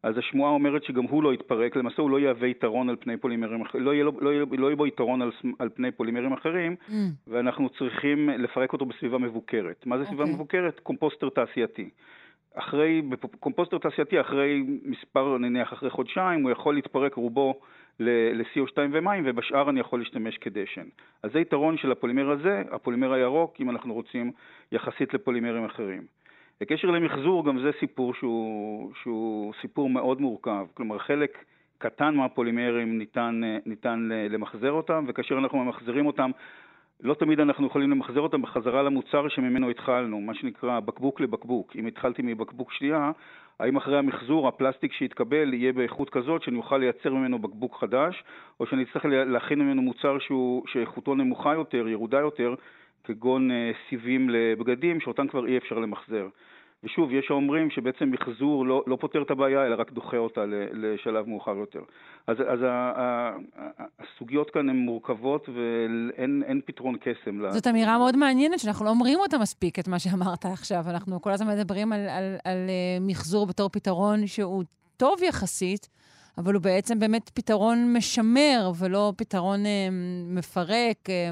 אז 0.02 0.18
השמועה 0.18 0.50
אומרת 0.50 0.84
שגם 0.84 1.04
הוא 1.04 1.22
לא 1.22 1.34
יתפרק, 1.34 1.76
למעשה 1.76 2.02
הוא 2.02 2.10
לא 2.10 2.20
יהווה 2.20 2.48
יתרון 2.48 2.88
על 2.88 2.96
פני 3.00 3.16
פולימרים 3.16 3.62
אחרים, 3.62 3.84
לא 3.84 3.94
יהיה, 3.94 4.04
לא, 4.04 4.32
יהיה, 4.32 4.44
לא 4.58 4.66
יהיה 4.66 4.76
בו 4.76 4.86
יתרון 4.86 5.22
על, 5.22 5.30
על 5.58 5.68
פני 5.68 5.90
פולימרים 5.90 6.32
אחרים, 6.32 6.76
mm. 6.88 6.92
ואנחנו 7.26 7.68
צריכים 7.68 8.28
לפרק 8.28 8.72
אותו 8.72 8.86
בסביבה 8.86 9.18
מבוקרת. 9.18 9.86
מה 9.86 9.98
זה 9.98 10.04
סביבה 10.04 10.22
okay. 10.22 10.26
אוקיי. 10.26 10.34
מבוקרת? 10.34 10.80
קומפוסטר 10.80 11.28
תעשייתי. 11.28 11.90
אחרי, 12.54 13.02
קומפוסטר 13.40 13.78
תעשייתי, 13.78 14.20
אחרי 14.20 14.62
מספר, 14.84 15.38
נניח 15.38 15.72
אחרי 15.72 15.90
חודשיים, 15.90 16.42
הוא 16.42 16.50
יכול 16.50 16.74
להתפרק 16.74 17.14
רובו 17.14 17.60
ל-CO2 18.00 18.78
ומים, 18.92 19.22
ובשאר 19.26 19.70
אני 19.70 19.80
יכול 19.80 19.98
להשתמש 19.98 20.38
כדשן. 20.38 20.84
אז 21.22 21.32
זה 21.32 21.40
יתרון 21.40 21.78
של 21.78 21.92
הפולימר 21.92 22.30
הזה, 22.30 22.62
הפולימר 22.70 23.12
הירוק, 23.12 23.56
אם 23.60 23.70
אנחנו 23.70 23.94
רוצים, 23.94 24.32
יחסית 24.72 25.14
לפולימרים 25.14 25.64
אחרים. 25.64 26.02
בקשר 26.60 26.90
למחזור, 26.90 27.46
גם 27.46 27.58
זה 27.58 27.70
סיפור 27.80 28.14
שהוא, 28.14 28.92
שהוא 29.02 29.52
סיפור 29.60 29.90
מאוד 29.90 30.20
מורכב. 30.20 30.66
כלומר, 30.74 30.98
חלק 30.98 31.44
קטן 31.78 32.14
מהפולימרים 32.14 32.98
ניתן, 32.98 33.40
ניתן 33.66 34.08
למחזר 34.30 34.72
אותם, 34.72 35.04
וכאשר 35.08 35.38
אנחנו 35.38 35.64
ממחזרים 35.64 36.06
אותם, 36.06 36.30
לא 37.00 37.14
תמיד 37.14 37.40
אנחנו 37.40 37.66
יכולים 37.66 37.90
למחזר 37.90 38.20
אותם 38.20 38.42
בחזרה 38.42 38.82
למוצר 38.82 39.28
שממנו 39.28 39.70
התחלנו, 39.70 40.20
מה 40.20 40.34
שנקרא 40.34 40.80
בקבוק 40.80 41.20
לבקבוק. 41.20 41.76
אם 41.76 41.86
התחלתי 41.86 42.22
מבקבוק 42.22 42.72
שתייה, 42.72 43.10
האם 43.60 43.76
אחרי 43.76 43.98
המחזור 43.98 44.48
הפלסטיק 44.48 44.92
שיתקבל 44.92 45.54
יהיה 45.54 45.72
באיכות 45.72 46.10
כזאת 46.10 46.42
שאני 46.42 46.56
אוכל 46.56 46.78
לייצר 46.78 47.14
ממנו 47.14 47.38
בקבוק 47.38 47.76
חדש, 47.80 48.24
או 48.60 48.66
שאני 48.66 48.82
אצטרך 48.82 49.04
להכין 49.04 49.58
ממנו 49.58 49.82
מוצר 49.82 50.18
שהוא, 50.18 50.62
שאיכותו 50.66 51.14
נמוכה 51.14 51.54
יותר, 51.54 51.88
ירודה 51.88 52.18
יותר, 52.18 52.54
כגון 53.04 53.50
אה, 53.50 53.70
סיבים 53.88 54.30
לבגדים, 54.30 55.00
שאותם 55.00 55.28
כבר 55.28 55.46
אי 55.46 55.58
אפשר 55.58 55.78
למחזר. 55.78 56.28
ושוב, 56.84 57.12
יש 57.12 57.26
האומרים 57.30 57.70
שבעצם 57.70 58.10
מחזור 58.10 58.66
לא, 58.66 58.84
לא 58.86 58.96
פותר 59.00 59.22
את 59.22 59.30
הבעיה, 59.30 59.66
אלא 59.66 59.74
רק 59.78 59.92
דוחה 59.92 60.16
אותה 60.16 60.44
לשלב 60.72 61.28
מאוחר 61.28 61.56
יותר. 61.56 61.80
אז, 62.26 62.36
אז 62.48 62.62
ה, 62.62 62.92
ה, 62.96 63.32
הסוגיות 63.98 64.50
כאן 64.50 64.68
הן 64.68 64.76
מורכבות 64.76 65.48
ואין 65.48 66.60
פתרון 66.66 66.96
קסם. 67.00 67.40
זאת 67.50 67.66
אמירה 67.66 67.98
מאוד 67.98 68.16
מעניינת, 68.16 68.58
שאנחנו 68.58 68.84
לא 68.84 68.90
אומרים 68.90 69.18
אותה 69.18 69.38
מספיק, 69.38 69.78
את 69.78 69.88
מה 69.88 69.98
שאמרת 69.98 70.44
עכשיו. 70.44 70.84
אנחנו 70.90 71.20
כל 71.20 71.30
הזמן 71.30 71.58
מדברים 71.58 71.92
על, 71.92 72.08
על, 72.08 72.36
על 72.44 72.56
אה, 72.68 72.98
מחזור 73.00 73.46
בתור 73.46 73.68
פתרון 73.68 74.26
שהוא 74.26 74.64
טוב 74.96 75.22
יחסית. 75.22 75.88
אבל 76.38 76.54
הוא 76.54 76.62
בעצם 76.62 76.98
באמת 76.98 77.30
פתרון 77.34 77.92
משמר, 77.96 78.72
ולא 78.78 79.12
פתרון 79.16 79.66
אה, 79.66 79.88
מפרק, 80.26 81.10
אה, 81.10 81.30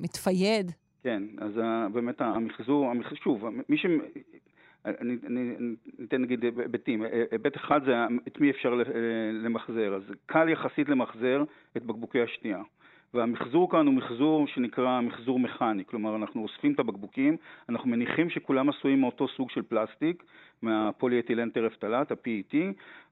מתפייד. 0.00 0.72
כן, 1.04 1.22
אז 1.38 1.60
באמת 1.92 2.20
המחזור, 2.20 2.90
המחזור 2.90 3.18
שוב, 3.18 3.44
מי 3.68 3.76
ש... 3.76 3.86
אני, 4.84 5.16
אני, 5.26 5.54
אני 5.58 5.74
אתן 6.04 6.22
נגיד 6.22 6.44
היבטים. 6.44 7.02
היבט 7.30 7.56
אחד 7.56 7.84
זה 7.84 7.94
את 8.28 8.40
מי 8.40 8.50
אפשר 8.50 8.74
למחזר. 9.32 9.94
אז 9.94 10.02
קל 10.26 10.48
יחסית 10.48 10.88
למחזר 10.88 11.44
את 11.76 11.82
בקבוקי 11.82 12.22
השתייה. 12.22 12.62
והמחזור 13.14 13.70
כאן 13.70 13.86
הוא 13.86 13.94
מחזור 13.94 14.46
שנקרא 14.46 15.00
מחזור 15.00 15.38
מכני, 15.38 15.84
כלומר 15.84 16.16
אנחנו 16.16 16.42
אוספים 16.42 16.72
את 16.72 16.78
הבקבוקים, 16.78 17.36
אנחנו 17.68 17.90
מניחים 17.90 18.30
שכולם 18.30 18.68
עשויים 18.68 19.00
מאותו 19.00 19.28
סוג 19.28 19.50
של 19.50 19.62
פלסטיק, 19.62 20.24
מהפוליאתילן 20.62 21.50
טרפטלט, 21.50 22.12
ה-PET, 22.12 22.56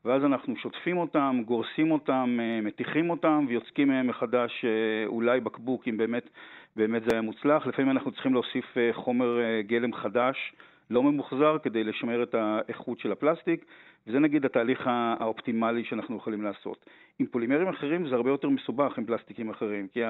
ואז 0.05 0.25
אנחנו 0.25 0.57
שוטפים 0.57 0.97
אותם, 0.99 1.43
גורסים 1.47 1.91
אותם, 1.91 2.39
אה, 2.41 2.61
מתיחים 2.61 3.11
אותם 3.11 3.45
ויוצקים 3.49 3.89
מהם 3.89 4.07
מחדש 4.07 4.65
אה, 4.65 5.07
אולי 5.07 5.41
בקבוק 5.41 5.89
אם 5.89 5.97
באמת, 5.97 6.31
באמת 6.77 7.03
זה 7.03 7.09
היה 7.13 7.23
מוצלח. 7.23 7.67
לפעמים 7.67 7.91
אנחנו 7.91 8.13
צריכים 8.13 8.35
להוסיף 8.35 8.79
אה, 8.79 8.91
חומר 8.93 9.41
גלם 9.67 9.93
חדש, 9.93 10.53
לא 10.91 11.03
ממוחזר, 11.03 11.57
כדי 11.63 11.85
לשמר 11.85 12.23
את 12.23 12.35
האיכות 12.35 12.99
של 12.99 13.13
הפלסטיק, 13.13 13.65
וזה 14.07 14.19
נגיד 14.19 14.45
התהליך 14.45 14.87
האופטימלי 14.87 15.85
שאנחנו 15.85 16.17
יכולים 16.17 16.43
לעשות. 16.43 16.87
עם 17.19 17.27
פולימרים 17.27 17.69
אחרים 17.69 18.09
זה 18.09 18.15
הרבה 18.15 18.31
יותר 18.31 18.49
מסובך 18.49 18.99
עם 18.99 19.05
פלסטיקים 19.05 19.51
אחרים, 19.51 19.89
כי 19.89 20.01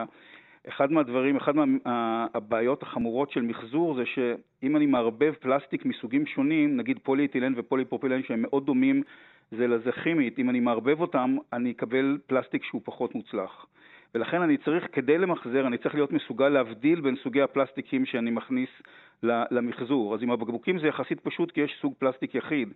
אחד 0.69 0.93
מהדברים, 0.93 1.37
אחד 1.37 1.53
מהבעיות 1.57 2.83
החמורות 2.83 3.31
של 3.31 3.43
מחזור 3.43 3.95
זה 3.95 4.07
שאם 4.07 4.77
אני 4.77 4.87
מערבב 4.87 5.33
פלסטיק 5.41 5.85
מסוגים 5.85 6.27
שונים, 6.27 6.77
נגיד 6.77 6.99
פוליאתילן 7.03 7.53
ופוליפרופילן 7.57 8.23
שהם 8.23 8.43
מאוד 8.43 8.67
דומים 8.67 9.03
זה 9.51 9.67
לזה 9.67 9.93
כימית, 9.93 10.39
אם 10.39 10.51
אני 10.51 10.61
מערבב 10.61 11.01
אותם 11.01 11.37
אני 11.53 11.71
אקבל 11.71 12.19
פלסטיק 12.27 12.65
שהוא 12.65 12.81
פחות 12.85 13.15
מוצלח. 13.15 13.67
ולכן 14.15 14.43
אני 14.43 14.57
צריך, 14.57 14.87
כדי 14.93 15.19
למחזר, 15.19 15.67
אני 15.67 15.79
צריך 15.79 15.95
להיות 15.95 16.13
מסוגל 16.13 16.49
להבדיל 16.49 17.01
בין 17.01 17.17
סוגי 17.23 17.43
הפלסטיקים 17.43 18.07
שאני 18.07 18.31
מכניס 18.31 18.69
למחזור. 19.23 20.15
אז 20.15 20.23
עם 20.23 20.31
הבקבוקים 20.31 20.79
זה 20.79 20.87
יחסית 20.87 21.21
פשוט 21.21 21.51
כי 21.51 21.61
יש 21.61 21.79
סוג 21.81 21.95
פלסטיק 21.99 22.35
יחיד. 22.35 22.73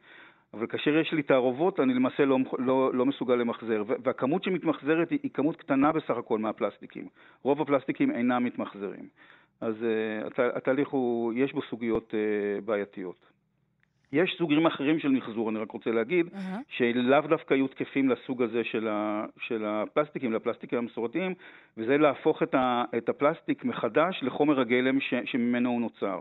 אבל 0.55 0.67
כאשר 0.67 0.97
יש 0.97 1.13
לי 1.13 1.23
תערובות, 1.23 1.81
אני 1.81 1.95
למעשה 1.95 2.25
לא, 2.25 2.39
לא, 2.59 2.95
לא 2.95 3.07
מסוגל 3.07 3.35
למחזר. 3.35 3.83
והכמות 3.87 4.45
שמתמחזרת 4.45 5.11
היא, 5.11 5.19
היא 5.23 5.31
כמות 5.31 5.57
קטנה 5.57 5.93
בסך 5.93 6.17
הכל 6.17 6.39
מהפלסטיקים. 6.39 7.09
רוב 7.43 7.63
הפלסטיקים 7.63 8.11
אינם 8.11 8.45
מתמחזרים. 8.45 9.09
אז 9.61 9.75
uh, 9.83 10.27
הת, 10.27 10.57
התהליך 10.57 10.89
הוא, 10.89 11.33
יש 11.37 11.53
בו 11.53 11.63
סוגיות 11.63 12.15
uh, 12.15 12.65
בעייתיות. 12.65 13.36
יש 14.13 14.35
סוגים 14.39 14.67
אחרים 14.67 14.99
של 14.99 15.09
מחזור, 15.09 15.51
אני 15.51 15.59
רק 15.59 15.71
רוצה 15.71 15.91
להגיד, 15.91 16.27
uh-huh. 16.27 16.63
שלאו 16.69 17.21
דווקא 17.21 17.55
היו 17.55 17.69
תקפים 17.69 18.09
לסוג 18.09 18.43
הזה 18.43 18.65
של, 18.65 18.89
ה, 18.89 19.25
של 19.41 19.65
הפלסטיקים, 19.65 20.33
לפלסטיקים 20.33 20.79
המסורתיים, 20.79 21.35
וזה 21.77 21.99
להפוך 21.99 22.43
את, 22.43 22.55
ה, 22.55 22.85
את 22.99 23.09
הפלסטיק 23.09 23.65
מחדש 23.65 24.21
לחומר 24.23 24.61
הגלם 24.61 25.01
ש, 25.01 25.15
שממנו 25.25 25.71
הוא 25.71 25.81
נוצר. 25.81 26.21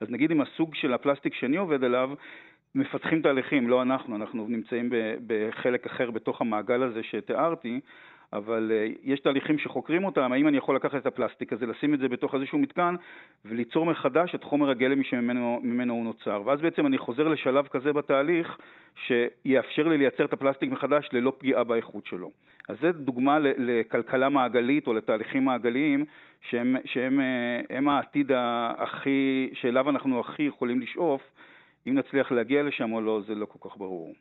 אז 0.00 0.10
נגיד 0.10 0.30
אם 0.30 0.40
הסוג 0.40 0.74
של 0.74 0.92
הפלסטיק 0.92 1.34
שאני 1.34 1.56
עובד 1.56 1.84
עליו, 1.84 2.10
מפתחים 2.74 3.22
תהליכים, 3.22 3.68
לא 3.68 3.82
אנחנו, 3.82 4.16
אנחנו 4.16 4.46
נמצאים 4.48 4.90
בחלק 5.26 5.86
אחר 5.86 6.10
בתוך 6.10 6.40
המעגל 6.40 6.82
הזה 6.82 7.02
שתיארתי, 7.02 7.80
אבל 8.32 8.72
uh, 8.72 8.98
יש 9.02 9.20
תהליכים 9.20 9.58
שחוקרים 9.58 10.04
אותם, 10.04 10.32
האם 10.32 10.48
אני 10.48 10.56
יכול 10.56 10.76
לקחת 10.76 10.94
את 10.94 11.06
הפלסטיק 11.06 11.52
הזה, 11.52 11.66
לשים 11.66 11.94
את 11.94 11.98
זה 11.98 12.08
בתוך 12.08 12.34
איזשהו 12.34 12.58
מתקן 12.58 12.94
וליצור 13.44 13.86
מחדש 13.86 14.34
את 14.34 14.44
חומר 14.44 14.70
הגלם 14.70 15.02
שממנו 15.02 15.92
הוא 15.92 16.04
נוצר. 16.04 16.42
ואז 16.44 16.60
בעצם 16.60 16.86
אני 16.86 16.98
חוזר 16.98 17.28
לשלב 17.28 17.66
כזה 17.66 17.92
בתהליך 17.92 18.58
שיאפשר 19.06 19.88
לי 19.88 19.98
לייצר 19.98 20.24
את 20.24 20.32
הפלסטיק 20.32 20.70
מחדש 20.70 21.08
ללא 21.12 21.32
פגיעה 21.38 21.64
באיכות 21.64 22.06
שלו. 22.06 22.30
אז 22.68 22.76
זו 22.80 22.92
דוגמה 22.92 23.38
לכלכלה 23.38 24.28
מעגלית 24.28 24.86
או 24.86 24.92
לתהליכים 24.92 25.44
מעגליים 25.44 26.04
שהם, 26.50 26.76
שהם 26.84 27.20
אה, 27.20 27.60
הם 27.70 27.88
העתיד 27.88 28.30
הכי, 28.78 29.50
שאליו 29.54 29.90
אנחנו 29.90 30.20
הכי 30.20 30.42
יכולים 30.42 30.80
לשאוף. 30.80 31.22
אם 31.88 31.94
נצליח 31.94 32.32
להגיע 32.32 32.62
לשם 32.62 32.92
או 32.92 33.00
לא, 33.00 33.20
זה 33.26 33.34
לא 33.34 33.46
כל 33.46 33.68
כך 33.68 33.76
ברור. 33.76 34.14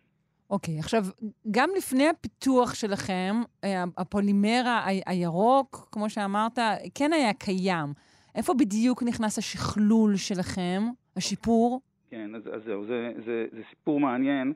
אוקיי, 0.50 0.76
okay, 0.76 0.80
עכשיו, 0.80 1.04
גם 1.52 1.70
לפני 1.78 2.08
הפיתוח 2.08 2.74
שלכם, 2.74 3.36
אה, 3.64 3.84
הפולימר 3.98 4.64
הירוק, 5.06 5.88
כמו 5.92 6.10
שאמרת, 6.10 6.60
כן 6.96 7.14
היה 7.14 7.34
קיים. 7.34 7.94
איפה 8.36 8.54
בדיוק 8.54 9.04
נכנס 9.04 9.38
השכלול 9.38 10.16
שלכם, 10.16 10.82
השיפור? 11.18 11.82
כן, 12.10 12.36
אז, 12.36 12.42
אז 12.54 12.62
זהו, 12.66 12.86
זה, 12.86 13.12
זה, 13.26 13.46
זה 13.52 13.62
סיפור 13.70 14.00
מעניין. 14.00 14.54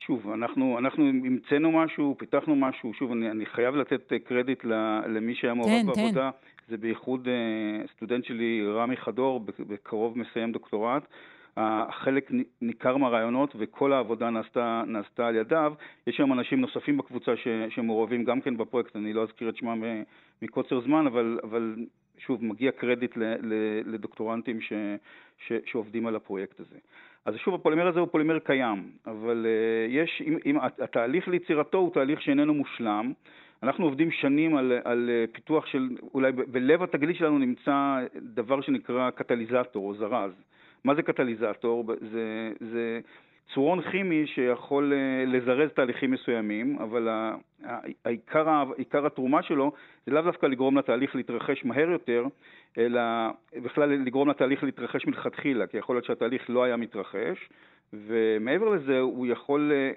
שוב, 0.00 0.30
אנחנו, 0.30 0.78
אנחנו 0.78 1.08
המצאנו 1.08 1.72
משהו, 1.72 2.14
פיתחנו 2.18 2.56
משהו, 2.56 2.94
שוב, 2.94 3.12
אני, 3.12 3.30
אני 3.30 3.46
חייב 3.46 3.74
לתת 3.74 4.12
קרדיט 4.24 4.64
למי 5.08 5.34
שהיה 5.34 5.54
מעורב 5.54 5.70
כן, 5.70 5.86
בעבודה. 5.86 6.30
כן. 6.30 6.48
זה 6.68 6.76
בייחוד 6.76 7.26
uh, 7.26 7.92
סטודנט 7.96 8.24
שלי, 8.24 8.62
רמי 8.74 8.96
חדור, 8.96 9.40
בקרוב 9.58 10.18
מסיים 10.18 10.52
דוקטורט. 10.52 11.02
חלק 11.90 12.30
ניכר 12.62 12.96
מהרעיונות 12.96 13.54
וכל 13.58 13.92
העבודה 13.92 14.30
נעשתה, 14.30 14.82
נעשתה 14.86 15.26
על 15.26 15.36
ידיו. 15.36 15.74
יש 16.06 16.18
היום 16.18 16.32
אנשים 16.32 16.60
נוספים 16.60 16.96
בקבוצה 16.96 17.36
ש, 17.36 17.48
שמעורבים 17.68 18.24
גם 18.24 18.40
כן 18.40 18.56
בפרויקט, 18.56 18.96
אני 18.96 19.12
לא 19.12 19.22
אזכיר 19.22 19.48
את 19.48 19.56
שמם 19.56 19.82
מקוצר 20.42 20.80
זמן, 20.80 21.06
אבל, 21.06 21.38
אבל 21.42 21.76
שוב, 22.18 22.44
מגיע 22.44 22.72
קרדיט 22.72 23.16
ל, 23.16 23.22
ל, 23.24 23.54
לדוקטורנטים 23.86 24.60
ש, 24.60 24.72
ש, 25.46 25.52
שעובדים 25.66 26.06
על 26.06 26.16
הפרויקט 26.16 26.60
הזה. 26.60 26.76
אז 27.24 27.34
שוב, 27.36 27.54
הפולימר 27.54 27.86
הזה 27.86 28.00
הוא 28.00 28.08
פולימר 28.08 28.38
קיים, 28.38 28.90
אבל 29.06 29.46
uh, 29.46 29.92
יש, 29.92 30.22
אם, 30.26 30.38
אם 30.46 30.56
התהליך 30.60 31.28
ליצירתו 31.28 31.78
הוא 31.78 31.92
תהליך 31.94 32.22
שאיננו 32.22 32.54
מושלם, 32.54 33.12
אנחנו 33.62 33.84
עובדים 33.84 34.10
שנים 34.10 34.56
על, 34.56 34.72
על 34.84 35.10
פיתוח 35.32 35.66
של, 35.66 35.88
אולי 36.14 36.32
בלב 36.32 36.82
התגלית 36.82 37.16
שלנו 37.16 37.38
נמצא 37.38 37.98
דבר 38.16 38.60
שנקרא 38.60 39.10
קטליזטור 39.10 39.88
או 39.88 39.94
זרז. 39.94 40.32
מה 40.86 40.94
זה 40.94 41.02
קטליזטור? 41.02 41.84
זה, 42.12 42.52
זה 42.60 43.00
צורון 43.54 43.82
כימי 43.82 44.26
שיכול 44.26 44.92
אה, 44.92 45.24
לזרז 45.26 45.70
תהליכים 45.70 46.10
מסוימים, 46.10 46.78
אבל 46.78 47.08
העיקר, 48.04 48.64
עיקר 48.76 49.06
התרומה 49.06 49.42
שלו 49.42 49.72
זה 50.06 50.12
לאו 50.12 50.22
דווקא 50.22 50.46
לגרום 50.46 50.78
לתהליך 50.78 51.16
להתרחש 51.16 51.64
מהר 51.64 51.90
יותר, 51.90 52.24
אלא 52.78 53.00
בכלל 53.62 53.88
לגרום 53.88 54.28
לתהליך 54.28 54.64
להתרחש 54.64 55.06
מלכתחילה, 55.06 55.66
כי 55.66 55.76
יכול 55.76 55.96
להיות 55.96 56.04
שהתהליך 56.04 56.50
לא 56.50 56.64
היה 56.64 56.76
מתרחש, 56.76 57.48
ומעבר 57.92 58.68
לזה 58.68 59.00
הוא 59.00 59.26
יכול 59.26 59.72
אה, 59.74 59.90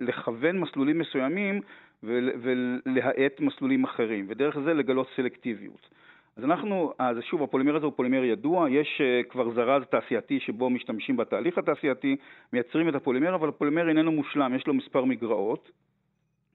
לכוון 0.00 0.58
מסלולים 0.58 0.98
מסוימים 0.98 1.60
ולהאט 2.02 3.40
מסלולים 3.40 3.84
אחרים, 3.84 4.26
ודרך 4.28 4.58
זה 4.58 4.74
לגלות 4.74 5.08
סלקטיביות. 5.16 5.88
אז 6.36 6.44
אנחנו, 6.44 6.92
אז 6.98 7.16
שוב, 7.22 7.42
הפולימר 7.42 7.76
הזה 7.76 7.86
הוא 7.86 7.92
פולימר 7.96 8.24
ידוע, 8.24 8.70
יש 8.70 9.00
uh, 9.00 9.30
כבר 9.30 9.50
זרז 9.50 9.82
תעשייתי 9.90 10.40
שבו 10.40 10.70
משתמשים 10.70 11.16
בתהליך 11.16 11.58
התעשייתי, 11.58 12.16
מייצרים 12.52 12.88
את 12.88 12.94
הפולימר, 12.94 13.34
אבל 13.34 13.48
הפולימר 13.48 13.88
איננו 13.88 14.12
מושלם, 14.12 14.54
יש 14.54 14.66
לו 14.66 14.74
מספר 14.74 15.04
מגרעות. 15.04 15.70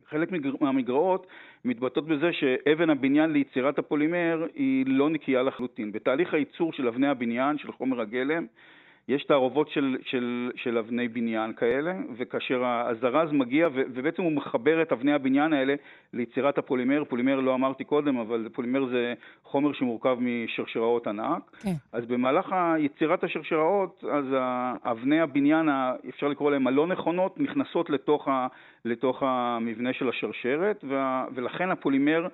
חלק 0.10 0.30
מהמגרעות 0.62 1.28
מתבטאות 1.66 2.08
בזה 2.08 2.34
שאבן 2.34 2.90
הבניין 2.90 3.32
ליצירת 3.32 3.80
הפולימר 3.80 4.48
היא 4.56 4.86
לא 4.88 5.10
נקייה 5.10 5.44
לחלוטין. 5.44 5.92
בתהליך 5.92 6.34
הייצור 6.34 6.74
של 6.74 6.88
אבני 6.88 7.08
הבניין, 7.08 7.58
של 7.58 7.72
חומר 7.72 8.02
הגלם, 8.02 8.46
יש 9.08 9.24
תערובות 9.24 9.70
של, 9.70 9.98
של, 10.04 10.52
של 10.56 10.78
אבני 10.78 11.08
בניין 11.08 11.54
כאלה, 11.54 11.94
וכאשר 12.18 12.66
הזרז 12.66 13.32
מגיע, 13.32 13.68
ו, 13.68 13.82
ובעצם 13.94 14.24
הוא 14.24 14.32
מחבר 14.32 14.82
את 14.82 14.92
אבני 14.92 15.14
הבניין 15.14 15.54
האלה 15.54 15.76
ליצירת 16.14 16.58
הפולימר. 16.58 17.04
פולימר 17.04 17.40
לא 17.40 17.54
אמרתי 17.54 17.84
קודם, 17.84 18.18
אבל 18.18 18.50
פולימר 18.54 18.86
זה 18.86 19.14
חומר 19.44 19.74
שמורכב 19.74 20.18
משרשראות 20.20 21.08
ענק. 21.08 21.58
כן. 21.62 21.74
אז 21.94 22.06
במהלך 22.06 22.56
יצירת 22.80 23.24
השרשראות, 23.24 24.04
אז 24.12 24.26
אבני 24.84 25.22
הבניין, 25.22 25.70
אפשר 26.10 26.28
לקרוא 26.28 26.52
להן 26.52 26.68
הלא 26.68 26.88
נכונות, 26.88 27.40
נכנסות 27.40 27.90
לתוך, 27.90 28.28
ה, 28.28 28.48
לתוך 28.86 29.24
המבנה 29.26 29.94
של 29.94 30.10
השרשרת, 30.10 30.84
וה, 30.88 31.26
ולכן 31.36 31.72
הפולימר 31.72 32.28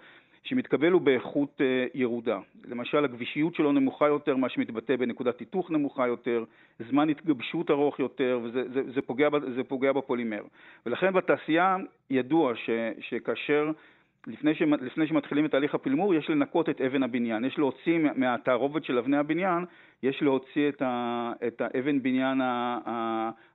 שמתקבל 0.43 0.91
הוא 0.91 1.01
באיכות 1.01 1.61
אה, 1.61 1.85
ירודה. 1.93 2.39
למשל, 2.65 3.05
הגבישיות 3.05 3.55
שלו 3.55 3.71
נמוכה 3.71 4.07
יותר, 4.07 4.35
מה 4.35 4.49
שמתבטא 4.49 4.95
בנקודת 4.95 5.39
היתוך 5.39 5.71
נמוכה 5.71 6.07
יותר, 6.07 6.43
זמן 6.89 7.09
התגבשות 7.09 7.71
ארוך 7.71 7.99
יותר, 7.99 8.39
וזה 8.43 8.63
זה, 8.73 8.91
זה 8.91 9.01
פוגע, 9.01 9.29
זה 9.55 9.63
פוגע 9.63 9.91
בפולימר. 9.91 10.41
ולכן 10.85 11.13
בתעשייה 11.13 11.77
ידוע 12.09 12.55
ש, 12.55 12.69
שכאשר, 12.99 13.71
לפני, 14.27 14.55
ש, 14.55 14.61
לפני 14.61 15.07
שמתחילים 15.07 15.45
את 15.45 15.51
תהליך 15.51 15.75
הפלמור, 15.75 16.13
יש 16.13 16.29
לנקות 16.29 16.69
את 16.69 16.81
אבן 16.81 17.03
הבניין. 17.03 17.45
יש 17.45 17.57
להוציא 17.57 17.99
מהתערובת 18.15 18.83
של 18.83 18.97
אבני 18.97 19.17
הבניין, 19.17 19.65
יש 20.03 20.21
להוציא 20.21 20.69
את, 20.69 20.81
ה, 20.81 21.31
את 21.47 21.61
האבן 21.61 22.01
בניין 22.01 22.41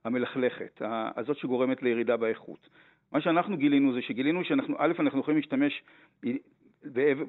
המלכלכת, 0.05 0.81
הזאת 1.15 1.37
שגורמת 1.37 1.83
לירידה 1.83 2.17
באיכות. 2.17 2.69
מה 3.11 3.21
שאנחנו 3.21 3.57
גילינו 3.57 3.93
זה 3.93 4.01
שגילינו 4.01 4.43
שאנחנו, 4.43 4.75
א', 4.79 4.93
אנחנו 4.99 5.19
יכולים 5.19 5.37
להשתמש 5.37 5.83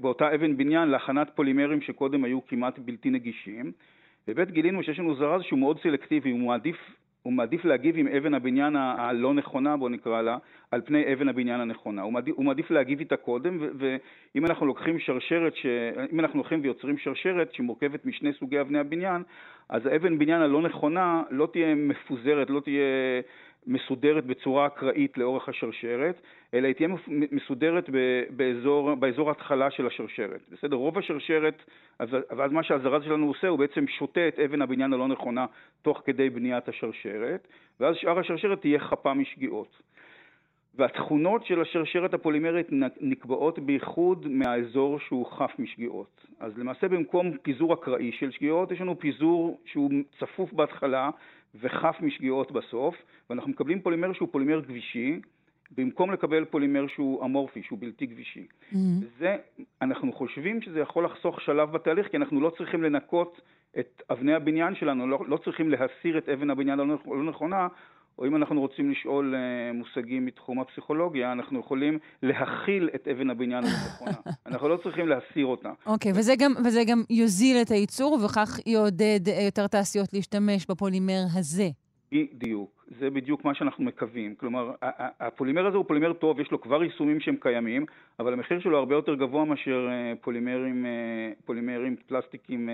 באותה 0.01 0.35
אבן 0.35 0.57
בניין 0.57 0.89
להכנת 0.89 1.31
פולימרים 1.35 1.81
שקודם 1.81 2.25
היו 2.25 2.47
כמעט 2.47 2.79
בלתי 2.79 3.11
נגישים, 3.11 3.73
וב' 4.29 4.51
גילינו 4.51 4.83
שיש 4.83 4.99
לנו 4.99 5.15
זרז 5.15 5.43
שהוא 5.43 5.59
מאוד 5.59 5.79
סלקטיבי, 5.83 6.31
הוא 6.31 6.41
מעדיף, 6.41 6.77
הוא 7.23 7.33
מעדיף 7.33 7.65
להגיב 7.65 7.97
עם 7.99 8.09
אבן 8.09 8.35
הבניין 8.35 8.77
הלא 8.77 9.35
נכונה, 9.35 9.77
בוא 9.77 9.91
נקרא 9.91 10.23
לה, 10.23 10.37
על 10.71 10.81
פני 10.81 11.13
אבן 11.13 11.29
הבניין 11.29 11.61
הנכונה. 11.61 12.03
הוא 12.03 12.13
מעדיף, 12.13 12.37
הוא 12.37 12.45
מעדיף 12.45 12.71
להגיב 12.71 12.99
איתה 12.99 13.17
קודם, 13.17 13.59
ואם 13.79 14.47
אנחנו 14.47 14.67
לוקחים 14.67 14.99
שרשרת, 14.99 15.57
ש... 15.57 15.67
אם 16.13 16.21
אנחנו 16.21 16.39
לוקחים 16.39 16.61
ויוצרים 16.63 16.99
שרשרת 16.99 17.53
שמורכבת 17.53 18.07
משני 18.07 18.33
סוגי 18.33 18.61
אבני 18.61 18.79
הבניין, 18.79 19.23
אז 19.69 19.87
האבן 19.87 20.19
בניין 20.19 20.43
הלא 20.43 20.63
נכונה 20.63 21.23
לא 21.31 21.49
תהיה 21.53 21.75
מפוזרת, 21.75 22.51
לא 22.51 22.61
תהיה 22.61 22.83
מסודרת 23.69 24.25
בצורה 24.25 24.67
אקראית 24.67 25.19
לאורך 25.19 25.49
השרשרת, 25.49 26.21
אלא 26.55 26.67
היא 26.67 26.75
תהיה 26.75 26.89
מסודרת 27.09 27.91
באזור, 28.31 28.95
באזור 28.95 29.29
ההתחלה 29.29 29.71
של 29.71 29.87
השרשרת. 29.87 30.41
בסדר? 30.53 30.77
רוב 30.77 30.99
השרשרת, 30.99 31.63
אז, 31.99 32.09
ואז 32.37 32.53
מה 32.53 32.63
שהזרז 32.63 33.03
שלנו 33.05 33.27
עושה, 33.27 33.49
הוא 33.49 33.59
בעצם 33.59 33.87
שותה 33.89 34.29
את 34.29 34.39
אבן 34.39 34.63
הבניין 34.63 34.93
הלא 34.93 35.09
נכונה 35.09 35.47
תוך 35.83 36.03
כדי 36.05 36.31
בניית 36.31 36.69
השרשרת, 36.69 37.49
ואז 37.81 37.97
שאר 37.97 38.19
השרשרת 38.19 38.61
תהיה 38.61 38.79
חפה 38.79 39.15
משגיאות. 39.15 39.83
והתכונות 40.79 41.45
של 41.45 41.61
השרשרת 41.61 42.15
הפולימרית 42.15 42.67
נקבעות 43.01 43.59
בייחוד 43.59 44.27
מהאזור 44.29 45.01
שהוא 45.01 45.27
חף 45.27 45.53
משגיאות. 45.59 46.27
אז 46.41 46.59
למעשה 46.59 46.89
במקום 46.89 47.39
פיזור 47.43 47.75
אקראי 47.75 48.13
של 48.13 48.31
שגיאות, 48.31 48.71
יש 48.71 48.81
לנו 48.81 48.99
פיזור 48.99 49.61
שהוא 49.65 49.91
צפוף 50.19 50.53
בהתחלה 50.53 51.11
וחף 51.55 51.97
משגיאות 52.01 52.53
בסוף, 52.53 52.97
ואנחנו 53.31 53.51
מקבלים 53.51 53.81
פולימר 53.81 54.13
שהוא 54.13 54.29
פולימר 54.33 54.61
גבישי, 54.61 55.21
במקום 55.77 56.11
לקבל 56.11 56.45
פולימר 56.45 56.87
שהוא 56.87 57.25
אמורפי, 57.25 57.63
שהוא 57.63 57.79
בלתי 57.81 58.07
גבישי. 58.07 58.47
וזה, 59.03 59.37
אנחנו 59.83 60.13
חושבים 60.13 60.63
שזה 60.63 60.81
יכול 60.81 61.05
לחסוך 61.05 61.41
שלב 61.41 61.73
בתהליך, 61.73 62.09
כי 62.09 62.17
אנחנו 62.17 62.41
לא 62.41 62.51
צריכים 62.59 62.83
לנקות 62.83 63.41
את 63.79 64.03
אבני 64.11 64.35
הבניין 64.35 64.75
שלנו, 64.75 65.09
לא, 65.09 65.19
לא 65.27 65.37
צריכים 65.37 65.71
להסיר 65.71 66.19
את 66.19 66.29
אבן 66.29 66.51
הבניין 66.51 66.81
הלא 66.81 66.99
הלא 67.07 67.25
נכונה, 67.25 67.69
או 68.19 68.27
אם 68.27 68.37
אנחנו 68.37 68.61
רוצים 68.61 68.91
לשאול 68.91 69.35
אה, 69.35 69.73
מושגים 69.73 70.27
מתחום 70.27 70.61
הפסיכולוגיה, 70.61 71.33
אנחנו 71.33 71.61
יכולים 71.61 71.99
להכיל 72.23 72.91
את 72.95 73.09
אבן 73.09 73.31
הבניין 73.31 73.65
הלא 73.65 73.73
נכונה. 73.95 74.13
אנחנו 74.47 74.69
לא 74.69 74.77
צריכים 74.77 75.09
להסיר 75.09 75.47
אותה. 75.47 75.73
אוקיי, 75.87 76.13
וזה 76.13 76.33
גם, 76.39 76.53
וזה 76.65 76.83
גם 76.87 77.03
יוזיל 77.11 77.57
את 77.63 77.71
הייצור, 77.71 78.13
ובכך 78.13 78.59
יעודד 78.67 79.21
אה, 79.29 79.43
יותר 79.43 79.67
תעשיות 79.67 80.13
להשתמש 80.13 80.67
בפולימר 80.71 81.23
הזה. 81.39 81.69
בדיוק, 82.13 82.87
זה 83.01 83.11
בדיוק 83.11 83.45
מה 83.45 83.55
שאנחנו 83.55 83.85
מקווים. 83.85 84.35
כלומר, 84.35 84.73
הפולימר 85.21 85.67
הזה 85.67 85.77
הוא 85.77 85.85
פולימר 85.89 86.13
טוב, 86.13 86.41
יש 86.41 86.51
לו 86.51 86.61
כבר 86.61 86.85
יישומים 86.85 87.21
שהם 87.21 87.37
קיימים, 87.41 87.87
אבל 88.21 88.33
המחיר 88.33 88.61
שלו 88.61 88.79
הרבה 88.79 88.95
יותר 88.95 89.15
גבוה 89.15 89.45
מאשר 89.45 89.89
אה, 89.91 90.13
פולימרים, 90.21 90.87
פולימרים 91.45 91.97
פלסטיקים 92.07 92.69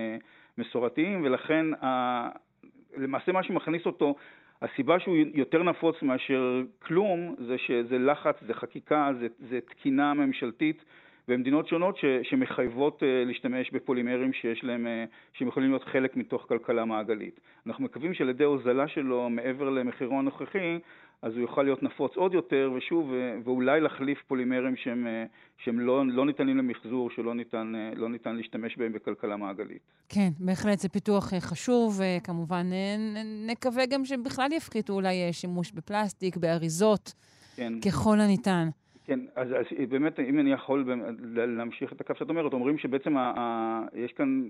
מסורתיים, 0.57 1.23
ולכן 1.23 1.65
למעשה 2.97 3.31
מה 3.31 3.43
שמכניס 3.43 3.85
אותו, 3.85 4.15
הסיבה 4.65 4.99
שהוא 4.99 5.15
יותר 5.33 5.63
נפוץ 5.63 6.01
מאשר 6.01 6.61
כלום, 6.83 7.35
זה 7.47 7.57
שזה 7.57 7.97
לחץ, 7.97 8.35
זה 8.47 8.53
חקיקה, 8.53 9.11
זה, 9.19 9.27
זה 9.49 9.59
תקינה 9.61 10.13
ממשלתית. 10.13 10.83
במדינות 11.27 11.67
שונות 11.67 11.97
ש, 11.97 12.05
שמחייבות 12.23 13.03
uh, 13.03 13.05
להשתמש 13.27 13.71
בפולימרים 13.71 14.33
שיש 14.33 14.63
להם, 14.63 14.85
uh, 14.85 15.37
שהם 15.37 15.47
יכולים 15.47 15.69
להיות 15.69 15.83
חלק 15.83 16.17
מתוך 16.17 16.45
כלכלה 16.47 16.85
מעגלית. 16.85 17.39
אנחנו 17.67 17.83
מקווים 17.83 18.13
שעל 18.13 18.29
ידי 18.29 18.43
הוזלה 18.43 18.87
שלו 18.87 19.29
מעבר 19.29 19.69
למחירו 19.69 20.19
הנוכחי, 20.19 20.79
אז 21.21 21.33
הוא 21.33 21.41
יוכל 21.41 21.63
להיות 21.63 21.83
נפוץ 21.83 22.15
עוד 22.15 22.33
יותר, 22.33 22.71
ושוב, 22.77 23.11
uh, 23.11 23.13
ואולי 23.43 23.81
להחליף 23.81 24.23
פולימרים 24.27 24.75
שהם, 24.75 25.07
uh, 25.07 25.63
שהם 25.63 25.79
לא, 25.79 26.03
לא 26.07 26.25
ניתנים 26.25 26.57
למחזור, 26.57 27.09
שלא 27.09 27.33
ניתן, 27.35 27.73
uh, 27.75 27.99
לא 27.99 28.09
ניתן 28.09 28.35
להשתמש 28.35 28.77
בהם 28.77 28.93
בכלכלה 28.93 29.37
מעגלית. 29.37 29.81
כן, 30.09 30.29
בהחלט 30.39 30.79
זה 30.79 30.89
פיתוח 30.89 31.33
אה, 31.33 31.39
חשוב, 31.41 31.99
וכמובן 32.01 32.65
אה, 32.71 32.95
נ- 32.97 33.49
נקווה 33.49 33.85
גם 33.85 34.05
שבכלל 34.05 34.51
יפחיתו 34.51 34.93
אולי 34.93 35.27
אה, 35.27 35.33
שימוש 35.33 35.71
בפלסטיק, 35.71 36.37
באריזות, 36.37 37.13
כן. 37.55 37.73
ככל 37.85 38.19
הניתן. 38.19 38.67
כן, 39.05 39.19
אז, 39.35 39.47
אז 39.51 39.65
באמת, 39.89 40.19
אם 40.19 40.39
אני 40.39 40.51
יכול 40.51 40.93
להמשיך 41.57 41.93
את 41.93 42.01
הקו 42.01 42.13
שאת 42.19 42.29
אומרת, 42.29 42.53
אומרים 42.53 42.77
שבעצם 42.77 43.17
ה, 43.17 43.33
ה, 43.37 43.81
יש 43.95 44.11
כאן, 44.11 44.47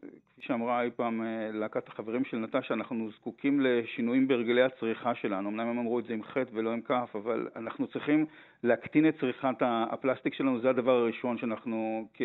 כפי 0.00 0.42
שאמרה 0.46 0.82
אי 0.82 0.90
פעם 0.90 1.22
אה, 1.22 1.50
להקת 1.52 1.88
החברים 1.88 2.24
של 2.24 2.36
נטשה, 2.36 2.74
אנחנו 2.74 3.10
זקוקים 3.10 3.60
לשינויים 3.60 4.28
בהרגלי 4.28 4.62
הצריכה 4.62 5.14
שלנו. 5.14 5.48
אמנם 5.48 5.66
הם 5.66 5.78
אמרו 5.78 5.98
את 5.98 6.04
זה 6.04 6.12
עם 6.12 6.22
חטא 6.22 6.50
ולא 6.52 6.72
עם 6.72 6.80
כף, 6.80 7.10
אבל 7.14 7.48
אנחנו 7.56 7.86
צריכים 7.86 8.26
להקטין 8.62 9.08
את 9.08 9.20
צריכת 9.20 9.56
הפלסטיק 9.60 10.34
שלנו, 10.34 10.60
זה 10.60 10.70
הדבר 10.70 10.92
הראשון 10.92 11.38
שאנחנו 11.38 12.08
כ, 12.14 12.22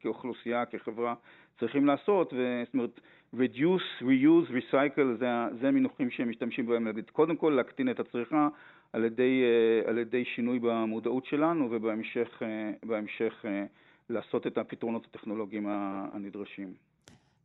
כאוכלוסייה, 0.00 0.66
כחברה, 0.66 1.14
צריכים 1.58 1.86
לעשות, 1.86 2.32
וזאת 2.32 2.74
אומרת, 2.74 3.00
reduce, 3.34 4.02
reuse, 4.02 4.50
recycle, 4.50 5.18
זה, 5.18 5.26
זה 5.60 5.68
המינוחים 5.68 6.10
שהם 6.10 6.30
משתמשים 6.30 6.66
בהם. 6.66 6.88
קודם 7.12 7.36
כל 7.36 7.50
להקטין 7.56 7.90
את 7.90 8.00
הצריכה 8.00 8.48
על 8.92 9.04
ידי, 9.04 9.42
אה, 9.44 9.90
על 9.90 9.98
ידי 9.98 10.24
שינוי 10.24 10.58
במודעות 10.58 11.24
שלנו, 11.24 11.68
ובהמשך 11.70 13.44
אה, 13.44 13.64
לעשות 14.10 14.46
את 14.46 14.58
הפתרונות 14.58 15.06
הטכנולוגיים 15.06 15.66
הנדרשים. 16.12 16.93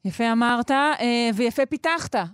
יפה 0.05 0.31
אמרת, 0.31 0.71
אה, 0.71 1.29
ויפה 1.35 1.65
פיתחת. 1.65 2.15
אה, 2.15 2.25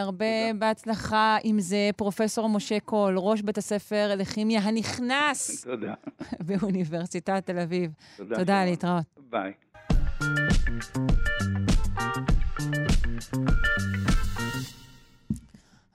הרבה 0.00 0.52
בהצלחה 0.58 1.36
עם 1.44 1.60
זה. 1.60 1.90
פרופסור 1.96 2.48
משה 2.48 2.80
קול, 2.80 3.18
ראש 3.18 3.42
בית 3.42 3.58
הספר 3.58 4.10
לכימיה 4.16 4.60
הנכנס 4.60 5.50
תודה. 5.64 5.94
באוניברסיטת 6.40 7.46
תל 7.46 7.58
אביב. 7.58 7.90
תודה, 8.16 8.36
תודה. 8.36 8.64
להתראות. 8.64 9.04
ביי. 9.30 9.52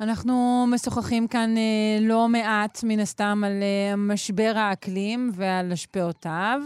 אנחנו 0.02 0.66
משוחחים 0.70 1.28
כאן 1.28 1.58
אה, 1.58 1.98
לא 2.02 2.30
מעט, 2.30 2.84
מן 2.84 3.00
הסתם, 3.00 3.42
על 3.46 3.64
משבר 3.98 4.54
האקלים 4.56 5.32
ועל 5.34 5.72
השפעותיו. 5.72 6.62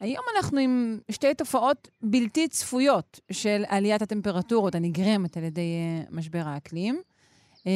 היום 0.00 0.24
אנחנו 0.36 0.58
עם 0.58 0.98
שתי 1.10 1.34
תופעות 1.34 1.88
בלתי 2.02 2.48
צפויות 2.48 3.20
של 3.32 3.64
עליית 3.68 4.02
הטמפרטורות 4.02 4.74
הנגרמת 4.74 5.36
על 5.36 5.44
ידי 5.44 5.60
אה, 5.60 6.04
משבר 6.10 6.42
האקלים. 6.44 7.00
אה, 7.66 7.72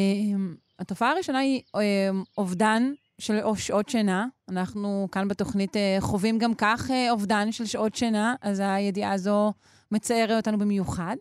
התופעה 0.78 1.10
הראשונה 1.10 1.38
היא 1.38 1.62
אה, 1.76 2.10
אובדן 2.38 2.92
של 3.18 3.38
שעות 3.56 3.88
שינה. 3.88 4.26
אנחנו 4.48 5.08
כאן 5.12 5.28
בתוכנית 5.28 5.76
חווים 6.00 6.38
גם 6.38 6.54
כך 6.54 6.90
אובדן 7.10 7.52
של 7.52 7.66
שעות 7.66 7.94
שינה, 7.94 8.34
אז 8.42 8.62
הידיעה 8.64 9.12
הזו 9.12 9.52
מצערת 9.90 10.30
אותנו 10.36 10.58
במיוחד. 10.58 11.16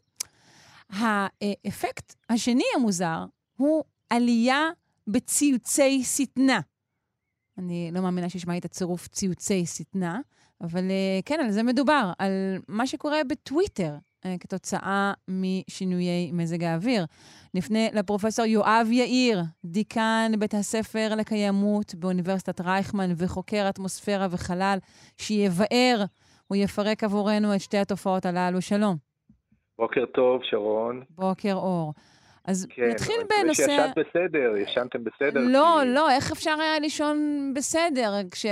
האפקט 0.89 2.15
השני 2.29 2.63
המוזר 2.75 3.25
הוא 3.57 3.83
עלייה 4.09 4.69
בציוצי 5.07 6.03
שטנה. 6.03 6.59
אני 7.57 7.91
לא 7.93 8.01
מאמינה 8.01 8.29
שישמע 8.29 8.53
לי 8.53 8.59
את 8.59 8.65
הצירוף 8.65 9.07
ציוצי 9.07 9.65
שטנה, 9.65 10.19
אבל 10.63 10.89
אה, 10.89 11.19
כן, 11.25 11.39
על 11.43 11.51
זה 11.51 11.63
מדובר, 11.63 12.11
על 12.19 12.31
מה 12.67 12.87
שקורה 12.87 13.17
בטוויטר 13.29 13.93
אה, 14.25 14.35
כתוצאה 14.39 15.13
משינויי 15.27 16.31
מזג 16.31 16.63
האוויר. 16.63 17.05
נפנה 17.53 17.79
לפרופסור 17.93 18.45
יואב 18.45 18.87
יאיר, 18.91 19.39
דיקן 19.65 20.31
בית 20.39 20.53
הספר 20.53 21.15
לקיימות 21.17 21.95
באוניברסיטת 21.95 22.61
רייכמן 22.61 23.11
וחוקר 23.17 23.65
אטמוספירה 23.69 24.27
וחלל, 24.31 24.77
שיבאר, 25.17 26.03
הוא 26.47 26.55
יפרק 26.55 27.03
עבורנו 27.03 27.55
את 27.55 27.61
שתי 27.61 27.77
התופעות 27.77 28.25
הללו. 28.25 28.61
שלום. 28.61 28.95
בוקר 29.77 30.05
טוב, 30.05 30.41
שרון. 30.43 31.03
בוקר 31.09 31.53
אור. 31.53 31.93
אז 32.47 32.67
כן, 32.69 32.89
נתחיל 32.89 33.15
בנושא... 33.29 33.63
שישנת 33.63 33.97
בסדר, 33.97 34.57
ישנתם 34.57 35.03
בסדר? 35.03 35.39
לא, 35.43 35.77
כי- 35.81 35.93
לא, 35.93 36.11
איך 36.11 36.31
אפשר 36.31 36.55
היה 36.61 36.79
לישון 36.79 37.17
בסדר 37.55 38.11
כש, 38.31 38.45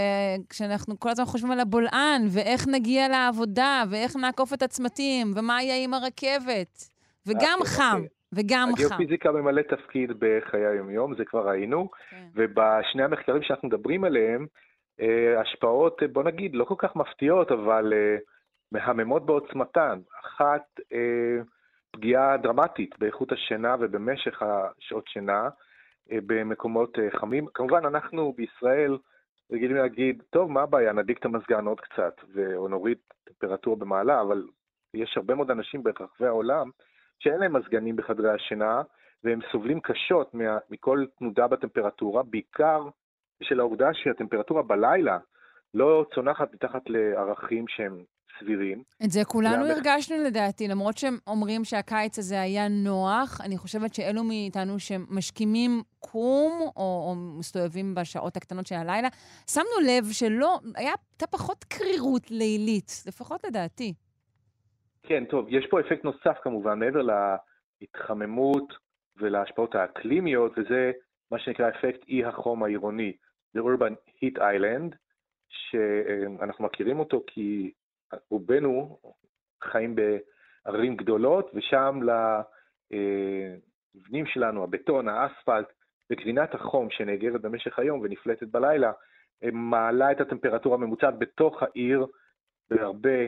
כשאנחנו 0.49 0.99
כל 0.99 1.09
הזמן 1.09 1.25
חושבים 1.25 1.51
על 1.51 1.59
הבולען, 1.59 2.21
ואיך 2.29 2.67
נגיע 2.67 3.07
לעבודה, 3.07 3.83
ואיך 3.89 4.15
נעקוף 4.15 4.53
את 4.53 4.61
הצמתים, 4.61 5.31
ומה 5.35 5.63
יהיה 5.63 5.83
עם 5.83 5.93
הרכבת, 5.93 6.89
וגם 7.27 7.59
אה, 7.61 7.65
כן, 7.65 7.65
חם, 7.65 7.95
אוקיי. 7.95 8.07
וגם 8.33 8.67
חם. 8.67 8.73
הגיאופיזיקה 8.73 9.31
ממלא 9.31 9.61
תפקיד 9.61 10.11
בחיי 10.19 10.65
היום-יום, 10.65 11.15
זה 11.15 11.25
כבר 11.25 11.49
ראינו, 11.49 11.89
כן. 12.09 12.23
ובשני 12.35 13.03
המחקרים 13.03 13.43
שאנחנו 13.43 13.67
מדברים 13.67 14.03
עליהם, 14.03 14.45
אה, 15.01 15.41
השפעות, 15.41 16.03
אה, 16.03 16.07
בוא 16.07 16.23
נגיד, 16.23 16.55
לא 16.55 16.63
כל 16.63 16.75
כך 16.77 16.95
מפתיעות, 16.95 17.51
אבל 17.51 17.93
מהממות 18.71 19.25
בעוצמתן. 19.25 19.99
אחת, 20.25 20.65
פגיעה 21.91 22.37
דרמטית 22.37 22.99
באיכות 22.99 23.31
השינה 23.31 23.75
ובמשך 23.79 24.41
השעות 24.41 25.07
שינה 25.07 25.49
אה, 26.11 26.17
במקומות 26.25 26.99
אה, 26.99 27.19
חמים. 27.19 27.47
כמובן, 27.53 27.85
אנחנו 27.85 28.33
בישראל 28.33 28.97
רגילים 29.51 29.77
להגיד, 29.77 30.23
טוב, 30.29 30.51
מה 30.51 30.61
הבעיה, 30.61 30.93
נדליק 30.93 31.19
את 31.19 31.25
המזגן 31.25 31.65
עוד 31.65 31.79
קצת, 31.81 32.21
או 32.55 32.67
נוריד 32.67 32.97
טמפרטורה 33.23 33.75
במעלה, 33.75 34.21
אבל 34.21 34.47
יש 34.93 35.17
הרבה 35.17 35.35
מאוד 35.35 35.51
אנשים 35.51 35.83
ברחבי 35.83 36.27
העולם 36.27 36.69
שאין 37.19 37.39
להם 37.39 37.55
מזגנים 37.55 37.95
בחדרי 37.95 38.29
השינה, 38.29 38.81
והם 39.23 39.39
סובלים 39.51 39.79
קשות 39.79 40.31
מכל 40.69 41.05
תנודה 41.17 41.47
בטמפרטורה, 41.47 42.23
בעיקר 42.23 42.89
בשל 43.41 43.59
העובדה 43.59 43.93
שהטמפרטורה 43.93 44.63
בלילה 44.63 45.17
לא 45.73 46.05
צונחת 46.15 46.53
מתחת 46.53 46.81
לערכים 46.89 47.67
שהם 47.67 48.03
סבירים. 48.41 48.83
את 49.05 49.11
זה 49.11 49.25
כולנו 49.25 49.63
והמח- 49.65 49.75
הרגשנו 49.77 50.17
לדעתי, 50.17 50.67
למרות 50.67 50.97
שהם 50.97 51.17
אומרים 51.27 51.63
שהקיץ 51.63 52.19
הזה 52.19 52.41
היה 52.41 52.67
נוח, 52.67 53.41
אני 53.43 53.57
חושבת 53.57 53.93
שאלו 53.93 54.23
מאיתנו 54.23 54.79
שמשכימים 54.79 55.71
קום, 55.99 56.51
או, 56.75 57.05
או 57.07 57.15
מסתובבים 57.39 57.95
בשעות 57.95 58.37
הקטנות 58.37 58.67
של 58.67 58.75
הלילה, 58.75 59.07
שמנו 59.51 59.87
לב 59.87 60.05
שלא, 60.11 60.59
הייתה 60.75 61.27
פחות 61.31 61.63
קרירות 61.63 62.31
לילית, 62.31 63.03
לפחות 63.07 63.43
לדעתי. 63.47 63.93
כן, 65.03 65.23
טוב, 65.25 65.45
יש 65.49 65.65
פה 65.69 65.79
אפקט 65.79 66.03
נוסף 66.03 66.37
כמובן, 66.43 66.79
מעבר 66.79 67.01
להתחממות 67.81 68.73
ולהשפעות 69.17 69.75
האקלימיות, 69.75 70.51
וזה 70.57 70.91
מה 71.31 71.39
שנקרא 71.39 71.69
אפקט 71.69 72.07
אי 72.07 72.25
החום 72.25 72.63
העירוני, 72.63 73.13
The 73.57 73.59
Urban 73.59 73.93
Heat 74.09 74.37
Island, 74.37 74.95
שאנחנו 75.49 76.65
מכירים 76.65 76.99
אותו 76.99 77.23
כי 77.27 77.71
רובנו 78.29 78.99
חיים 79.63 79.95
בערים 79.95 80.95
גדולות, 80.95 81.51
ושם 81.53 81.99
למבנים 82.91 84.25
שלנו, 84.25 84.63
הבטון, 84.63 85.07
האספלט, 85.09 85.67
וקרינת 86.11 86.55
החום 86.55 86.89
שנאגרת 86.89 87.41
במשך 87.41 87.79
היום 87.79 87.99
ונפלטת 88.03 88.47
בלילה, 88.47 88.91
מעלה 89.51 90.11
את 90.11 90.21
הטמפרטורה 90.21 90.75
הממוצעת 90.75 91.19
בתוך 91.19 91.63
העיר 91.63 92.05
בהרבה, 92.69 93.19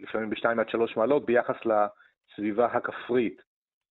לפעמים 0.00 0.30
ב-2 0.30 0.44
עד 0.60 0.68
3 0.68 0.96
מעלות, 0.96 1.26
ביחס 1.26 1.56
לסביבה 1.64 2.66
הכפרית. 2.66 3.42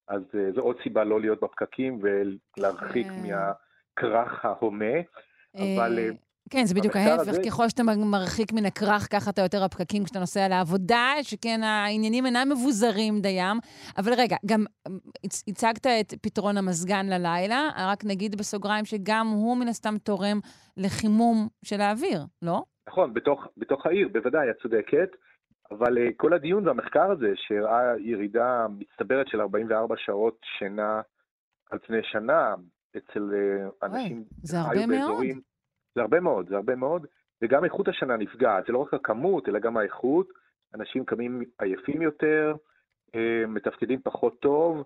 אז 0.08 0.22
אה, 0.36 0.52
זו 0.52 0.62
עוד 0.62 0.78
סיבה 0.84 1.04
לא 1.04 1.22
להיות 1.22 1.40
בפקקים 1.40 2.00
ולהרחיק 2.02 3.08
כן. 3.08 3.14
מהכרך 3.24 4.46
ההומה. 4.46 4.96
אבל 5.56 6.00
אה, 6.00 6.10
כן, 6.50 6.66
זה 6.66 6.74
בדיוק 6.76 6.96
ההפך. 6.96 7.28
הזה- 7.28 7.42
ככל 7.46 7.70
שאתה 7.70 7.84
מרחיק 7.84 8.54
מן 8.54 8.66
הכרך, 8.66 9.08
ככה 9.12 9.30
אתה 9.32 9.42
יותר 9.42 9.64
הפקקים 9.64 10.04
כשאתה 10.04 10.20
נוסע 10.20 10.48
לעבודה, 10.48 11.10
שכן 11.22 11.64
העניינים 11.64 12.26
אינם 12.26 12.50
מבוזרים 12.52 13.22
דיים. 13.22 13.58
אבל 13.98 14.14
רגע, 14.18 14.36
גם 14.46 14.66
אמ, 14.88 14.98
הצ- 15.28 15.44
הצגת 15.48 15.88
את 15.88 16.14
פתרון 16.22 16.58
המזגן 16.58 17.06
ללילה, 17.06 17.70
רק 17.78 18.06
נגיד 18.06 18.36
בסוגריים 18.36 18.86
שגם 18.86 19.28
הוא 19.28 19.58
מן 19.58 19.68
הסתם 19.68 19.98
תורם 19.98 20.40
לחימום 20.78 21.48
של 21.66 21.82
האוויר, 21.82 22.22
לא? 22.42 22.64
נכון, 22.90 23.14
בתוך, 23.14 23.44
בתוך 23.58 23.86
העיר, 23.86 24.08
בוודאי, 24.14 24.50
את 24.50 24.56
צודקת, 24.62 25.10
אבל 25.72 25.98
אה, 25.98 26.08
כל 26.18 26.34
הדיון 26.34 26.68
והמחקר 26.68 27.12
הזה, 27.12 27.32
שהראה 27.36 27.82
ירידה 28.00 28.66
מצטברת 28.80 29.28
של 29.28 29.42
44 29.42 29.96
שעות 29.98 30.38
שינה 30.60 31.02
על 31.72 31.80
פני 31.88 31.98
שנה 32.12 32.54
אצל 32.98 33.32
אה, 33.34 33.88
אנשים 33.88 34.24
זה 34.44 34.58
שחיו 34.58 34.68
הרבה 34.68 34.88
מאוד. 34.88 35.00
באזורים- 35.10 35.53
זה 35.96 36.02
הרבה 36.02 36.20
מאוד, 36.20 36.50
זה 36.50 36.56
הרבה 36.56 36.76
מאוד, 36.76 37.06
וגם 37.42 37.66
איכות 37.66 37.88
השנה 37.88 38.18
נפגעת, 38.18 38.66
זה 38.68 38.74
לא 38.74 38.78
רק 38.78 38.94
הכמות, 38.94 39.50
אלא 39.50 39.60
גם 39.60 39.78
האיכות, 39.78 40.28
אנשים 40.74 41.06
קמים 41.06 41.44
עייפים 41.60 42.02
יותר, 42.02 42.56
אה, 43.16 43.44
מתפקדים 43.48 44.02
פחות 44.04 44.40
טוב, 44.40 44.84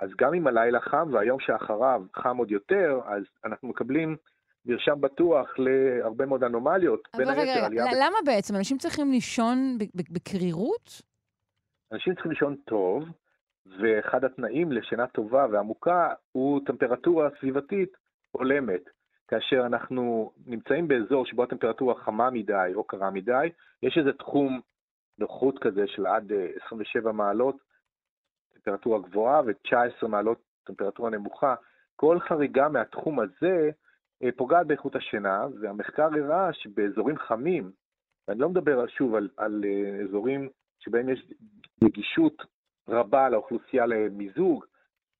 אז 0.00 0.10
גם 0.18 0.34
אם 0.34 0.46
הלילה 0.46 0.80
חם 0.80 1.08
והיום 1.12 1.40
שאחריו 1.40 2.02
חם 2.16 2.36
עוד 2.36 2.50
יותר, 2.50 3.00
אז 3.04 3.22
אנחנו 3.44 3.68
מקבלים 3.68 4.16
מרשם 4.66 5.00
בטוח 5.00 5.48
להרבה 5.58 6.26
מאוד 6.26 6.44
אנומליות, 6.44 7.08
אבל 7.14 7.24
בין 7.24 7.34
רגע, 7.38 7.68
למה 7.92 8.16
בעצם? 8.26 8.56
אנשים 8.56 8.78
צריכים 8.78 9.10
לישון 9.10 9.78
ב- 9.78 9.84
ב- 9.84 10.14
בקרירות? 10.14 11.02
אנשים 11.92 12.14
צריכים 12.14 12.30
לישון 12.30 12.56
טוב, 12.56 13.04
ואחד 13.66 14.24
התנאים 14.24 14.72
לשינה 14.72 15.06
טובה 15.06 15.46
ועמוקה 15.50 16.14
הוא 16.32 16.60
טמפרטורה 16.66 17.28
סביבתית 17.40 17.96
הולמת. 18.30 18.82
כאשר 19.28 19.66
אנחנו 19.66 20.32
נמצאים 20.46 20.88
באזור 20.88 21.26
שבו 21.26 21.42
הטמפרטורה 21.42 21.94
חמה 21.94 22.30
מדי 22.30 22.72
או 22.74 22.84
קרה 22.84 23.10
מדי, 23.10 23.48
יש 23.82 23.98
איזה 23.98 24.12
תחום 24.12 24.60
נוחות 25.18 25.58
כזה 25.58 25.86
של 25.86 26.06
עד 26.06 26.32
אה, 26.32 26.46
27 26.64 27.12
מעלות 27.12 27.56
טמפרטורה 28.52 28.98
גבוהה 28.98 29.42
ו-19 29.46 30.06
מעלות 30.08 30.38
טמפרטורה 30.64 31.10
נמוכה. 31.10 31.54
כל 31.96 32.20
חריגה 32.20 32.68
מהתחום 32.68 33.20
הזה 33.20 33.70
אה, 34.22 34.28
פוגעת 34.36 34.66
באיכות 34.66 34.96
השינה, 34.96 35.46
והמחקר 35.60 36.08
הראה 36.14 36.52
שבאזורים 36.52 37.18
חמים, 37.18 37.72
ואני 38.28 38.40
לא 38.40 38.48
מדבר 38.48 38.86
שוב 38.86 39.14
על, 39.14 39.28
על 39.36 39.64
אה, 39.64 40.04
אזורים 40.04 40.48
שבהם 40.78 41.08
יש 41.08 41.32
נגישות 41.82 42.42
רבה 42.88 43.28
לאוכלוסייה 43.28 43.86
למיזוג, 43.86 44.64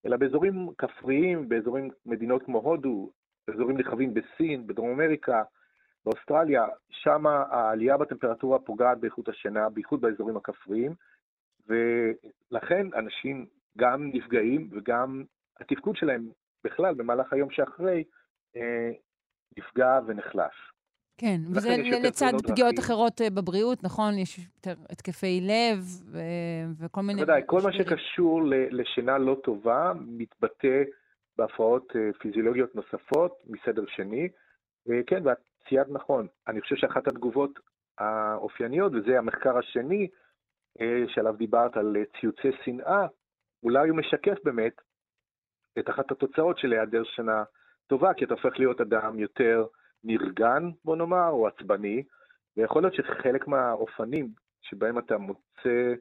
אלא 0.06 0.16
באזורים 0.16 0.68
כפריים, 0.78 1.48
באזורים, 1.48 1.90
מדינות 2.06 2.42
כמו 2.42 2.58
הודו, 2.58 3.10
באזורים 3.48 3.76
נרחבים 3.76 4.14
בסין, 4.14 4.66
בדרום 4.66 4.90
אמריקה, 4.90 5.42
באוסטרליה, 6.04 6.64
שם 6.90 7.26
העלייה 7.26 7.96
בטמפרטורה 7.96 8.58
פוגעת 8.58 8.98
באיכות 8.98 9.28
השינה, 9.28 9.68
בייחוד 9.68 10.00
באזורים 10.00 10.36
הכפריים, 10.36 10.94
ולכן 11.66 12.86
אנשים 12.94 13.46
גם 13.78 14.10
נפגעים 14.12 14.68
וגם 14.72 15.24
התפקוד 15.60 15.96
שלהם 15.96 16.28
בכלל 16.64 16.94
במהלך 16.94 17.32
היום 17.32 17.50
שאחרי 17.50 18.04
אה, 18.56 18.90
נפגע 19.58 20.00
ונחלש. 20.06 20.72
כן, 21.18 21.40
וזה 21.50 21.76
לצד 22.02 22.32
פגיעות 22.48 22.74
דרכים. 22.74 22.78
אחרות 22.78 23.20
אה, 23.20 23.30
בבריאות, 23.30 23.84
נכון? 23.84 24.18
יש 24.18 24.38
יותר 24.38 24.82
התקפי 24.90 25.40
לב 25.40 25.78
אה, 26.14 26.20
וכל 26.78 27.00
מיני... 27.00 27.20
בוודאי, 27.20 27.42
כל 27.46 27.60
מה. 27.64 27.72
שקשור 27.72 28.40
לשינה 28.70 29.18
לא 29.18 29.36
טובה 29.44 29.92
מתבטא 30.06 30.82
בהפרעות 31.38 31.96
אה, 31.96 32.10
פיזיולוגיות 32.18 32.74
נוספות 32.74 33.32
מסדר 33.46 33.86
שני. 33.86 34.28
וכן, 34.86 35.26
ואת 35.26 35.38
ציינת 35.68 35.86
נכון, 35.88 36.26
אני 36.48 36.60
חושב 36.60 36.76
שאחת 36.76 37.06
התגובות 37.06 37.58
האופייניות, 37.98 38.92
וזה 38.94 39.18
המחקר 39.18 39.58
השני 39.58 40.08
אה, 40.80 41.04
שעליו 41.08 41.36
דיברת 41.36 41.76
על 41.76 41.96
אה, 41.96 42.02
ציוצי 42.20 42.48
שנאה, 42.64 43.06
אולי 43.62 43.88
הוא 43.88 43.98
משקף 43.98 44.44
באמת 44.44 44.72
את 45.78 45.90
אחת 45.90 46.10
התוצאות 46.10 46.58
של 46.58 46.72
היעדר 46.72 47.04
שינה 47.04 47.44
טובה, 47.86 48.14
כי 48.14 48.24
אתה 48.24 48.34
הופך 48.34 48.58
להיות 48.58 48.80
אדם 48.80 49.18
יותר 49.18 49.66
נרגן, 50.04 50.70
בוא 50.84 50.96
נאמר, 50.96 51.28
או 51.28 51.46
עצבני, 51.46 52.02
ויכול 52.56 52.82
להיות 52.82 52.94
שחלק 52.94 53.48
מהאופנים 53.48 54.28
שבהם 54.62 54.98
אתה 54.98 55.18
מוצא 55.18 55.94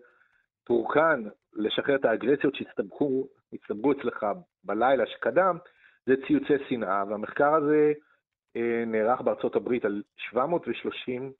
פורקן 0.65 1.23
לשחרר 1.53 1.95
את 1.95 2.05
האגרסיות 2.05 2.55
שהצטברו 2.55 3.27
הצטברו 3.53 3.91
אצלך 3.91 4.25
בלילה 4.63 5.07
שקדם, 5.07 5.57
זה 6.05 6.13
ציוצי 6.27 6.53
שנאה, 6.69 7.03
והמחקר 7.09 7.53
הזה 7.53 7.93
אה, 8.55 8.83
נערך 8.87 9.21
בארצות 9.21 9.55
הברית 9.55 9.85
על 9.85 10.03
730 10.17 11.31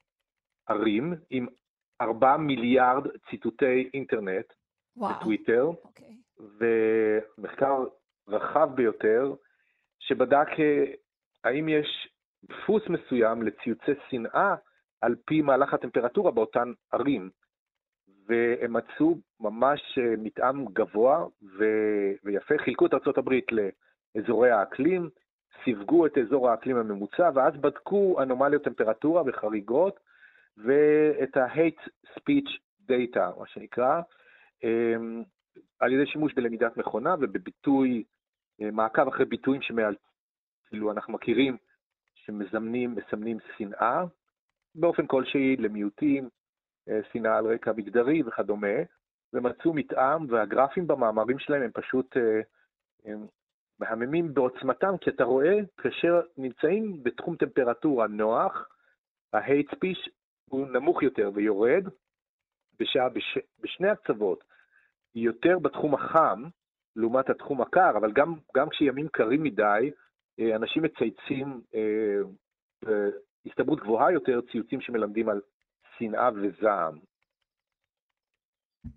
ערים 0.66 1.14
עם 1.30 1.46
4 2.00 2.36
מיליארד 2.36 3.06
ציטוטי 3.30 3.90
אינטרנט 3.94 4.52
וואו. 4.96 5.14
בטוויטר, 5.14 5.64
אוקיי. 5.84 6.16
ומחקר 6.58 7.84
רחב 8.28 8.68
ביותר, 8.74 9.34
שבדק 9.98 10.48
אה, 10.58 10.84
האם 11.44 11.68
יש 11.68 12.08
דפוס 12.44 12.82
מסוים 12.88 13.42
לציוצי 13.42 13.92
שנאה 14.10 14.54
על 15.00 15.16
פי 15.26 15.42
מהלך 15.42 15.74
הטמפרטורה 15.74 16.30
באותן 16.30 16.72
ערים. 16.92 17.30
והם 18.26 18.72
מצאו 18.72 19.16
ממש 19.40 19.98
אה, 19.98 20.14
מתאם 20.18 20.64
גבוה 20.64 21.26
ו- 21.58 22.12
ויפה, 22.24 22.54
חילקו 22.58 22.86
את 22.86 22.94
ארה"ב 22.94 23.32
לאזורי 24.14 24.50
האקלים, 24.50 25.10
סיווגו 25.64 26.06
את 26.06 26.18
אזור 26.18 26.50
האקלים 26.50 26.76
הממוצע, 26.76 27.30
ואז 27.34 27.56
בדקו 27.56 28.22
אנומליות 28.22 28.64
טמפרטורה 28.64 29.22
וחריגות, 29.26 30.00
ואת 30.56 31.36
ה-hate 31.36 31.88
speech 32.16 32.50
data, 32.88 33.38
מה 33.38 33.46
שנקרא, 33.46 34.00
אמ, 34.64 35.22
על 35.80 35.92
ידי 35.92 36.06
שימוש 36.06 36.34
בלמידת 36.34 36.76
מכונה 36.76 37.14
ובביטוי, 37.20 38.04
אה, 38.62 38.70
מעקב 38.70 39.08
אחרי 39.08 39.24
ביטויים 39.24 39.62
שמעל, 39.62 39.94
כאילו 40.68 40.92
אנחנו 40.92 41.12
מכירים, 41.12 41.56
שמזמנים, 42.14 42.94
מסמנים 42.94 43.38
שנאה, 43.56 44.04
באופן 44.74 45.06
כלשהי 45.06 45.56
למיעוטים, 45.56 46.28
שנאה 47.12 47.38
על 47.38 47.46
רקע 47.46 47.72
מגדרי 47.76 48.22
וכדומה, 48.22 48.76
ומצאו 49.32 49.74
מתאם, 49.74 50.32
והגרפים 50.32 50.86
במאמרים 50.86 51.38
שלהם 51.38 51.62
הם 51.62 51.70
פשוט 51.74 52.16
אה, 52.16 52.40
הם 53.04 53.26
מהממים 53.78 54.34
בעוצמתם, 54.34 54.96
כי 55.00 55.10
אתה 55.10 55.24
רואה, 55.24 55.58
כאשר 55.76 56.20
נמצאים 56.36 57.02
בתחום 57.02 57.36
טמפרטורה 57.36 58.06
נוח, 58.06 58.68
ה-hate 59.32 59.72
speech 59.72 60.10
הוא 60.50 60.66
נמוך 60.66 61.02
יותר 61.02 61.30
ויורד, 61.34 61.84
בשעה 62.80 63.08
בש... 63.08 63.38
בשני 63.60 63.88
הקצוות, 63.88 64.44
יותר 65.14 65.58
בתחום 65.58 65.94
החם, 65.94 66.42
לעומת 66.96 67.30
התחום 67.30 67.60
הקר, 67.60 67.90
אבל 67.96 68.12
גם, 68.12 68.34
גם 68.56 68.68
כשימים 68.68 69.08
קרים 69.08 69.42
מדי, 69.42 69.90
אה, 70.40 70.56
אנשים 70.56 70.82
מצייצים 70.82 71.60
אה, 71.74 72.18
בהסתברות 73.44 73.80
גבוהה 73.80 74.12
יותר 74.12 74.40
ציוצים 74.52 74.80
שמלמדים 74.80 75.28
על 75.28 75.40
שנאה 76.02 76.28
וזעם. 76.34 76.98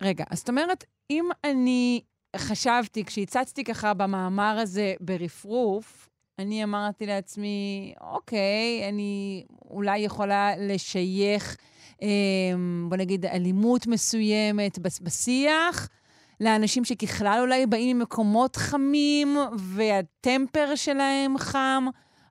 רגע, 0.02 0.24
אז 0.30 0.38
זאת 0.38 0.50
אומרת, 0.50 0.84
אם 1.10 1.26
אני 1.44 2.02
חשבתי, 2.36 3.06
כשהצצתי 3.06 3.64
ככה 3.64 3.94
במאמר 3.94 4.58
הזה 4.62 4.94
ברפרוף, 5.00 6.10
אני 6.40 6.64
אמרתי 6.64 7.06
לעצמי, 7.06 7.94
אוקיי, 8.02 8.90
אני 8.90 9.46
אולי 9.66 9.98
יכולה 9.98 10.52
לשייך, 10.58 11.58
אה, 12.02 12.08
בוא 12.90 12.98
נגיד, 12.98 13.26
אלימות 13.26 13.88
מסוימת 13.88 14.80
בשיח, 14.80 15.90
לאנשים 16.40 16.86
שככלל 16.86 17.38
אולי 17.42 17.66
באים 17.66 18.00
ממקומות 18.00 18.56
חמים 18.56 19.38
והטמפר 19.58 20.76
שלהם 20.76 21.38
חם, 21.38 21.86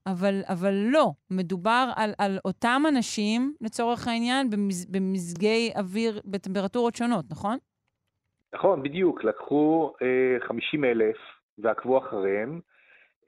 אבל, 0.06 0.42
אבל 0.48 0.74
לא, 0.74 1.10
מדובר 1.30 1.88
על, 1.96 2.10
על 2.18 2.38
אותם 2.44 2.82
אנשים, 2.88 3.54
לצורך 3.60 4.08
העניין, 4.08 4.50
במז, 4.50 4.86
במזגי 4.86 5.72
אוויר 5.76 6.20
בטמפרטורות 6.24 6.94
שונות, 6.94 7.24
נכון? 7.30 7.58
נכון, 8.54 8.82
בדיוק. 8.82 9.24
לקחו 9.24 9.92
אה, 10.02 10.46
50 10.46 10.84
אלף 10.84 11.16
ועקבו 11.58 11.98
אחריהם, 11.98 12.60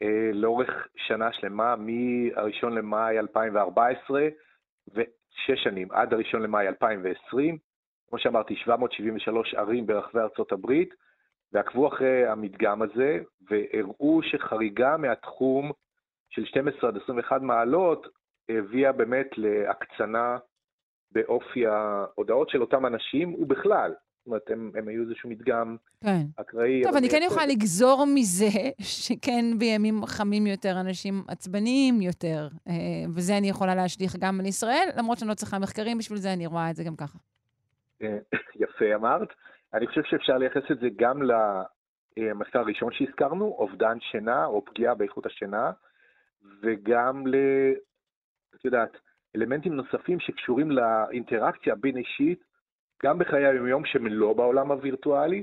אה, 0.03 0.31
לאורך 0.33 0.89
שנה 0.97 1.33
שלמה, 1.33 1.77
מ-1 1.77 2.67
למאי 2.67 3.19
2014 3.19 4.29
ושש 4.95 5.63
שנים 5.65 5.89
עד 5.91 6.15
ה-1 6.15 6.39
למאי 6.39 6.69
2020. 6.69 7.59
כמו 8.09 8.19
שאמרתי, 8.19 8.57
773 8.57 9.55
ערים 9.55 9.87
ברחבי 9.87 10.21
ארצות 10.21 10.53
הברית, 10.53 10.95
ועקבו 11.53 11.89
אחרי 11.89 12.27
המדגם 12.27 12.83
הזה, 12.83 13.19
והראו 13.51 14.21
שחריגה 14.23 14.97
מהתחום 14.97 15.73
של 16.31 16.45
12 16.45 16.91
עד 16.91 16.97
21 17.03 17.43
מעלות 17.43 18.07
הביאה 18.49 18.93
באמת 18.93 19.27
להקצנה 19.37 20.39
באופי 21.13 21.67
ההודעות 21.67 22.49
של 22.49 22.61
אותם 22.61 22.87
אנשים, 22.87 23.35
ובכלל. 23.35 23.91
זאת 23.91 24.27
אומרת, 24.27 24.51
הם, 24.51 24.71
הם 24.75 24.89
היו 24.89 25.03
איזשהו 25.03 25.31
מדגם 25.31 25.77
כן. 26.05 26.23
אקראי. 26.37 26.83
טוב, 26.83 26.91
אבל 26.91 26.99
אני 26.99 27.11
כן. 27.11 27.23
יכולה 27.27 27.47
לגזור 27.47 28.05
מזה 28.15 28.49
שכן 28.81 29.45
בימים 29.59 30.07
חמים 30.07 30.47
יותר 30.47 30.81
אנשים 30.81 31.25
עצבניים 31.29 32.01
יותר, 32.01 32.49
אה, 32.69 32.73
וזה 33.15 33.39
אני 33.39 33.49
יכולה 33.49 33.75
להשליך 33.75 34.17
גם 34.21 34.41
על 34.41 34.47
ישראל, 34.47 34.89
למרות 34.99 35.19
שאני 35.19 35.29
לא 35.29 35.35
צריכה 35.35 35.59
מחקרים 35.59 35.99
בשביל 35.99 36.19
זה, 36.19 36.33
אני 36.33 36.47
רואה 36.47 36.71
את 36.71 36.77
זה 36.77 36.85
גם 36.85 36.97
ככה. 36.97 37.19
אה, 38.03 38.19
יפה 38.63 38.95
אמרת. 38.95 39.29
אני 39.75 39.87
חושב 39.87 40.03
שאפשר 40.05 40.39
לייחס 40.39 40.63
את 40.71 40.79
זה 40.81 40.89
גם 40.97 41.23
למחקר 42.17 42.59
הראשון 42.59 42.93
שהזכרנו, 42.93 43.45
אובדן 43.45 43.99
שינה 44.01 44.47
או 44.47 44.65
פגיעה 44.65 44.95
באיכות 44.95 45.27
השינה, 45.27 45.71
וגם 46.63 47.27
ל... 47.27 47.35
את 48.55 48.65
יודעת, 48.65 48.97
אלמנטים 49.37 49.73
נוספים 49.75 50.21
שקשורים 50.21 50.71
לאינטראקציה 50.71 51.73
הבין-אישית, 51.73 52.45
גם 53.03 53.19
בחיי 53.19 53.47
היום-יום 53.47 53.85
שהם 53.85 54.07
לא 54.07 54.33
בעולם 54.33 54.73
הווירטואלי, 54.73 55.43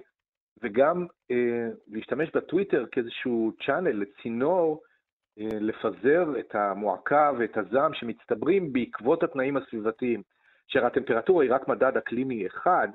וגם 0.63 1.07
אה, 1.31 1.67
להשתמש 1.88 2.30
בטוויטר 2.35 2.85
כאיזשהו 2.91 3.51
channel, 3.65 4.03
צינור, 4.21 4.81
אה, 5.39 5.59
לפזר 5.59 6.39
את 6.39 6.55
המועקה 6.55 7.31
ואת 7.39 7.57
הזעם 7.57 7.93
שמצטברים 7.93 8.73
בעקבות 8.73 9.23
התנאים 9.23 9.57
הסביבתיים. 9.57 10.21
שהרי 10.67 10.88
הטמפרטורה 10.88 11.43
היא 11.43 11.53
רק 11.53 11.67
מדד 11.67 11.97
אקלימי 11.97 12.47
אחד, 12.47 12.88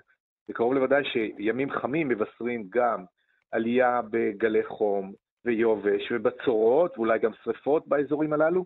וקרוב 0.49 0.75
לוודאי 0.75 1.05
שימים 1.05 1.71
חמים 1.71 2.09
מבשרים 2.09 2.67
גם 2.71 3.05
עלייה 3.53 4.01
בגלי 4.11 4.65
חום 4.65 5.13
ויובש 5.45 6.13
ובצורות, 6.13 6.99
ואולי 6.99 7.19
גם 7.19 7.31
שריפות 7.45 7.89
באזורים 7.89 8.33
הללו, 8.33 8.65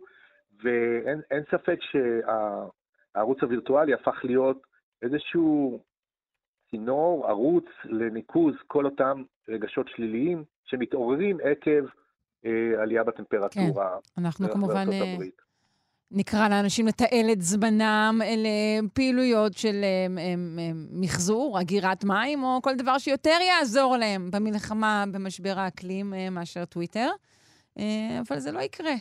ואין 0.63 1.21
אין 1.31 1.43
ספק 1.51 1.79
שהערוץ 1.81 3.39
הווירטואלי 3.43 3.95
הפך 3.95 4.21
להיות 4.25 4.63
איזשהו 5.03 5.81
צינור, 6.71 7.29
ערוץ 7.29 7.65
לניקוז 7.85 8.55
כל 8.67 8.85
אותם 8.85 9.23
רגשות 9.49 9.89
שליליים 9.89 10.45
שמתעוררים 10.65 11.39
עקב 11.43 11.85
אה, 12.47 12.83
עלייה 12.83 13.05
בטמפרטורה. 13.05 13.99
כן, 14.17 14.23
אנחנו 14.23 14.49
כמובן 14.51 14.87
אה. 14.93 15.17
נקרא 16.15 16.49
לאנשים 16.49 16.87
לתעל 16.87 17.33
את 17.33 17.41
זמנם 17.41 18.21
לפעילויות 18.37 19.53
של 19.53 19.75
אה, 19.83 20.07
אה, 20.19 20.35
אה, 20.59 20.71
מחזור, 20.93 21.61
אגירת 21.61 22.05
מים, 22.05 22.43
או 22.43 22.63
כל 22.63 22.75
דבר 22.75 22.99
שיותר 22.99 23.39
יעזור 23.49 23.97
להם 23.97 24.31
במלחמה 24.33 25.05
במשבר 25.13 25.55
האקלים 25.57 26.15
אה, 26.15 26.31
מאשר 26.31 26.65
טוויטר. 26.65 27.09
אה, 27.79 28.21
אבל 28.29 28.39
זה 28.39 28.53
לא 28.53 28.61
יקרה. 28.61 28.93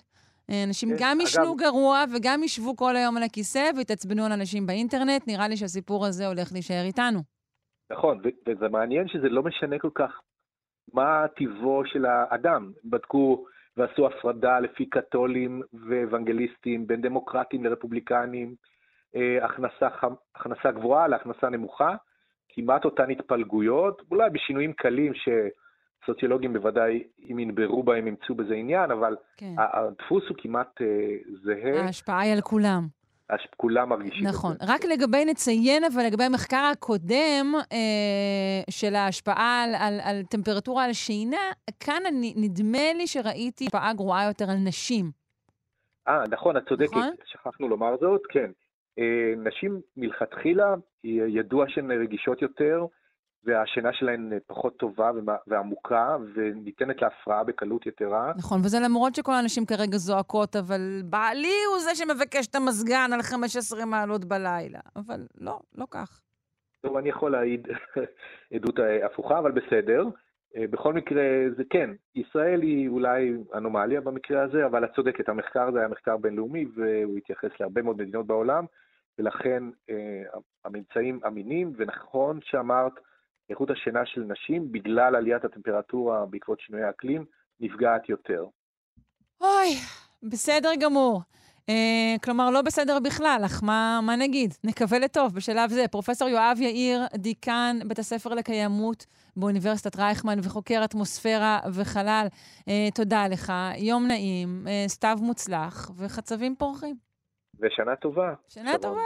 אנשים 0.67 0.89
כן, 0.89 0.95
גם 0.99 1.21
ישנו 1.21 1.55
גרוע 1.55 2.03
וגם 2.15 2.43
ישבו 2.43 2.75
כל 2.75 2.95
היום 2.95 3.17
על 3.17 3.23
הכיסא 3.23 3.71
ויתעצבנו 3.77 4.25
על 4.25 4.31
אנשים 4.31 4.65
באינטרנט. 4.65 5.27
נראה 5.27 5.47
לי 5.47 5.57
שהסיפור 5.57 6.05
הזה 6.05 6.27
הולך 6.27 6.51
להישאר 6.51 6.83
איתנו. 6.85 7.19
נכון, 7.91 8.21
וזה 8.47 8.67
מעניין 8.67 9.07
שזה 9.07 9.29
לא 9.29 9.43
משנה 9.43 9.79
כל 9.79 9.89
כך 9.95 10.21
מה 10.93 11.25
טיבו 11.37 11.81
של 11.85 12.05
האדם. 12.05 12.71
בדקו 12.85 13.45
ועשו 13.77 14.07
הפרדה 14.07 14.59
לפי 14.59 14.85
קתולים 14.85 15.61
ואוונגליסטים, 15.89 16.87
בין 16.87 17.01
דמוקרטים 17.01 17.63
לרפובליקנים, 17.63 18.55
אה, 19.15 19.45
הכנסה, 19.45 19.87
הכנסה 20.35 20.71
גבוהה 20.71 21.07
להכנסה 21.07 21.49
נמוכה, 21.49 21.95
כמעט 22.49 22.85
אותן 22.85 23.09
התפלגויות, 23.09 24.01
אולי 24.11 24.29
בשינויים 24.29 24.73
קלים 24.73 25.13
שסוציולוגים 25.13 26.53
בוודאי, 26.53 27.03
אם 27.29 27.39
ינברו 27.39 27.83
בהם, 27.83 28.07
ימצאו 28.07 28.35
בזה 28.35 28.53
עניין, 28.53 28.91
אבל 28.91 29.15
כן. 29.37 29.55
הדפוס 29.57 30.23
הוא 30.29 30.37
כמעט 30.39 30.81
אה, 30.81 30.87
זהה, 31.43 31.85
ההשפעה 31.85 32.19
היא 32.19 32.33
על 32.33 32.41
כולם. 32.41 33.00
הש- 33.31 33.47
כולם 33.57 33.89
מרגישים 33.89 34.27
את 34.27 34.33
נכון. 34.33 34.53
זה. 34.61 34.73
רק 34.73 34.85
לגבי, 34.85 35.25
נציין, 35.25 35.83
אבל 35.83 36.03
לגבי 36.05 36.23
המחקר 36.23 36.69
הקודם 36.71 37.53
אה, 37.71 38.61
של 38.69 38.95
ההשפעה 38.95 39.63
על, 39.63 39.75
על, 39.75 39.99
על 40.03 40.23
טמפרטורה 40.23 40.85
על 40.85 40.93
שינה, 40.93 41.51
כאן 41.79 42.01
אני, 42.07 42.33
נדמה 42.37 42.93
לי 42.95 43.07
שראיתי 43.07 43.65
השפעה 43.65 43.93
גרועה 43.93 44.25
יותר 44.27 44.45
על 44.49 44.57
נשים. 44.57 45.11
אה, 46.07 46.23
נכון, 46.29 46.57
את 46.57 46.67
צודקת, 46.69 46.91
נכון? 46.91 47.13
שכחנו 47.25 47.67
לומר 47.69 47.95
זאת, 48.01 48.21
כן. 48.29 48.51
אה, 48.99 49.33
נשים 49.37 49.81
מלכתחילה 49.97 50.75
ידוע 51.03 51.65
שהן 51.67 51.91
רגישות 51.91 52.41
יותר, 52.41 52.85
והשינה 53.45 53.93
שלהן 53.93 54.33
פחות 54.47 54.77
טובה 54.77 55.11
ועמוקה, 55.47 56.17
וניתנת 56.35 57.01
להפרעה 57.01 57.43
בקלות 57.43 57.85
יתרה. 57.85 58.31
נכון, 58.37 58.59
וזה 58.63 58.77
למרות 58.79 59.15
שכל 59.15 59.33
הנשים 59.33 59.65
כרגע 59.65 59.97
זועקות, 59.97 60.55
אבל 60.55 61.01
בעלי 61.05 61.57
הוא 61.69 61.79
זה 61.79 61.95
שמבקש 61.95 62.47
את 62.47 62.55
המזגן 62.55 63.09
על 63.13 63.21
15 63.21 63.85
מעלות 63.85 64.25
בלילה. 64.25 64.79
אבל 64.95 65.27
לא, 65.37 65.59
לא 65.75 65.85
כך. 65.91 66.21
טוב, 66.81 66.97
אני 66.97 67.09
יכול 67.09 67.31
להעיד 67.31 67.67
עדות 68.53 68.79
הפוכה, 69.05 69.39
אבל 69.39 69.51
בסדר. 69.51 70.03
אה, 70.57 70.65
בכל 70.69 70.93
מקרה, 70.93 71.23
זה 71.57 71.63
כן, 71.69 71.89
ישראל 72.15 72.61
היא 72.61 72.89
אולי 72.89 73.33
אנומליה 73.53 74.01
במקרה 74.01 74.43
הזה, 74.43 74.65
אבל 74.65 74.85
את 74.85 74.89
צודקת, 74.95 75.29
המחקר 75.29 75.67
הזה 75.67 75.79
היה 75.79 75.87
מחקר 75.87 76.17
בינלאומי, 76.17 76.65
והוא 76.75 77.17
התייחס 77.17 77.49
להרבה 77.59 77.81
מאוד 77.81 77.97
מדינות 77.97 78.27
בעולם, 78.27 78.65
ולכן 79.19 79.63
אה, 79.89 80.23
הממצאים 80.65 81.19
אמינים, 81.27 81.73
ונכון 81.77 82.39
שאמרת, 82.43 82.93
איכות 83.51 83.69
השינה 83.69 84.05
של 84.05 84.21
נשים, 84.21 84.71
בגלל 84.71 85.15
עליית 85.15 85.45
הטמפרטורה 85.45 86.25
בעקבות 86.25 86.59
שינויי 86.59 86.83
האקלים, 86.83 87.25
נפגעת 87.59 88.09
יותר. 88.09 88.45
אוי, 89.41 89.69
בסדר 90.23 90.69
גמור. 90.79 91.21
אה, 91.69 92.15
כלומר, 92.23 92.49
לא 92.49 92.61
בסדר 92.61 92.99
בכלל, 92.99 93.41
אך 93.45 93.63
מה, 93.63 93.99
מה 94.03 94.15
נגיד? 94.15 94.53
נקווה 94.63 94.99
לטוב 94.99 95.35
בשלב 95.35 95.69
זה. 95.69 95.85
פרופסור 95.91 96.29
יואב 96.29 96.57
יאיר, 96.59 97.01
דיקן 97.15 97.77
בית 97.87 97.99
הספר 97.99 98.29
לקיימות 98.29 99.05
באוניברסיטת 99.35 99.95
רייכמן 99.95 100.39
וחוקר 100.43 100.81
אטמוספירה 100.85 101.59
וחלל, 101.73 102.27
אה, 102.67 102.87
תודה 102.95 103.27
לך. 103.27 103.53
יום 103.77 104.07
נעים, 104.07 104.67
אה, 104.67 104.83
סתיו 104.87 105.17
מוצלח 105.21 105.91
וחצבים 105.97 106.55
פורחים. 106.55 106.95
ושנה 107.59 107.95
טובה. 107.95 108.33
שנה 108.49 108.71
שרון. 108.71 108.81
טובה. 108.81 109.01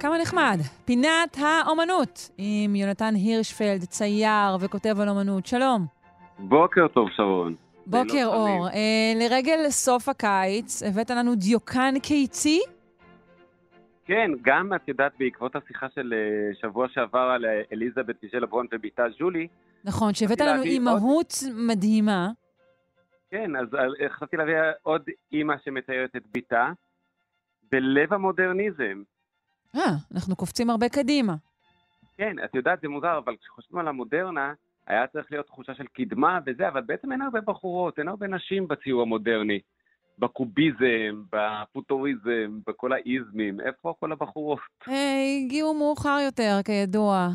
כמה 0.00 0.18
נחמד. 0.22 0.60
פינת 0.84 1.36
האומנות 1.38 2.30
עם 2.38 2.76
יונתן 2.76 3.14
הירשפלד, 3.14 3.84
צייר 3.84 4.56
וכותב 4.60 5.00
על 5.00 5.08
אומנות. 5.08 5.46
שלום. 5.46 5.86
בוקר 6.38 6.88
טוב, 6.88 7.08
שרון. 7.16 7.54
בוקר 7.86 8.26
אור. 8.26 8.68
אה, 8.68 9.12
לרגל 9.16 9.70
סוף 9.70 10.08
הקיץ, 10.08 10.82
הבאת 10.82 11.10
לנו 11.10 11.34
דיוקן 11.34 11.94
קיצי? 12.02 12.60
כן, 14.08 14.30
גם 14.42 14.74
את 14.74 14.88
יודעת, 14.88 15.12
בעקבות 15.18 15.56
השיחה 15.56 15.86
של 15.94 16.14
אה, 16.16 16.54
שבוע 16.60 16.88
שעבר 16.88 17.18
על 17.18 17.44
אה, 17.44 17.62
אליזבת 17.72 18.22
מישל 18.22 18.38
לברון 18.38 18.66
ובתה 18.72 19.02
ז'ולי, 19.18 19.48
נכון, 19.84 20.14
שהבאת 20.14 20.40
לנו 20.40 20.62
אימהות 20.62 21.32
מדהימה. 21.54 22.28
כן, 23.30 23.56
אז 23.56 23.74
אה, 23.74 24.08
חשבתי 24.08 24.36
להביא 24.36 24.54
עוד 24.82 25.02
אימא 25.32 25.54
שמתארת 25.64 26.16
את 26.16 26.22
בתה 26.34 26.72
בלב 27.72 28.12
המודרניזם. 28.12 29.02
אה, 29.76 29.82
אנחנו 30.14 30.36
קופצים 30.36 30.70
הרבה 30.70 30.88
קדימה. 30.88 31.34
כן, 32.16 32.36
את 32.44 32.54
יודעת, 32.54 32.80
זה 32.80 32.88
מוזר, 32.88 33.18
אבל 33.18 33.36
כשחושבים 33.36 33.80
על 33.80 33.88
המודרנה, 33.88 34.52
היה 34.86 35.06
צריך 35.06 35.26
להיות 35.30 35.46
תחושה 35.46 35.74
של 35.74 35.86
קדמה 35.86 36.38
וזה, 36.46 36.68
אבל 36.68 36.80
בעצם 36.80 37.12
אין 37.12 37.22
הרבה 37.22 37.40
בחורות, 37.40 37.98
אין 37.98 38.08
הרבה 38.08 38.26
נשים 38.26 38.68
בציור 38.68 39.02
המודרני. 39.02 39.60
בקוביזם, 40.18 41.22
בפוטוריזם, 41.32 42.58
בכל 42.66 42.92
האיזמים, 42.92 43.60
איפה 43.60 43.94
כל 44.00 44.12
הבחורות? 44.12 44.58
אה, 44.88 44.94
הגיעו 45.44 45.74
מאוחר 45.74 46.18
יותר, 46.24 46.58
כידוע. 46.64 47.28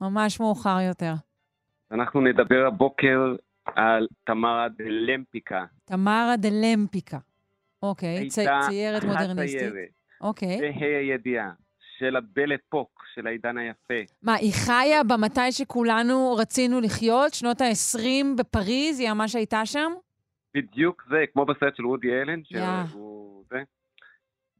ממש 0.00 0.40
מאוחר 0.40 0.80
יותר. 0.88 1.12
אנחנו 1.92 2.20
נדבר 2.20 2.66
הבוקר 2.66 3.34
על 3.64 4.06
תמרה 4.26 4.66
דלמפיקה. 4.78 5.64
תמרה 5.84 6.34
דלמפיקה. 6.36 7.18
אוקיי, 7.82 8.28
צי- 8.28 8.40
הייתה 8.40 8.58
ציירת 8.68 9.04
מודרניסטית. 9.04 9.56
הציירת, 9.62 9.88
אוקיי. 10.20 10.58
בה"א 10.60 10.84
הידיעה, 10.84 11.50
של 11.98 12.16
הבל 12.16 12.54
אפוק, 12.54 13.02
של 13.14 13.26
העידן 13.26 13.58
היפה. 13.58 14.12
מה, 14.22 14.34
היא 14.34 14.52
חיה 14.52 15.04
במתי 15.04 15.52
שכולנו 15.52 16.34
רצינו 16.38 16.80
לחיות? 16.80 17.34
שנות 17.34 17.60
ה-20 17.60 18.00
בפריז? 18.38 19.00
היא 19.00 19.12
ממש 19.12 19.34
הייתה 19.36 19.66
שם? 19.66 19.92
בדיוק 20.54 21.04
זה, 21.10 21.24
כמו 21.32 21.44
בסרט 21.44 21.76
של 21.76 21.86
רודי 21.86 22.12
אלן. 22.12 22.44
שהוא 22.90 23.44
זה. 23.50 23.62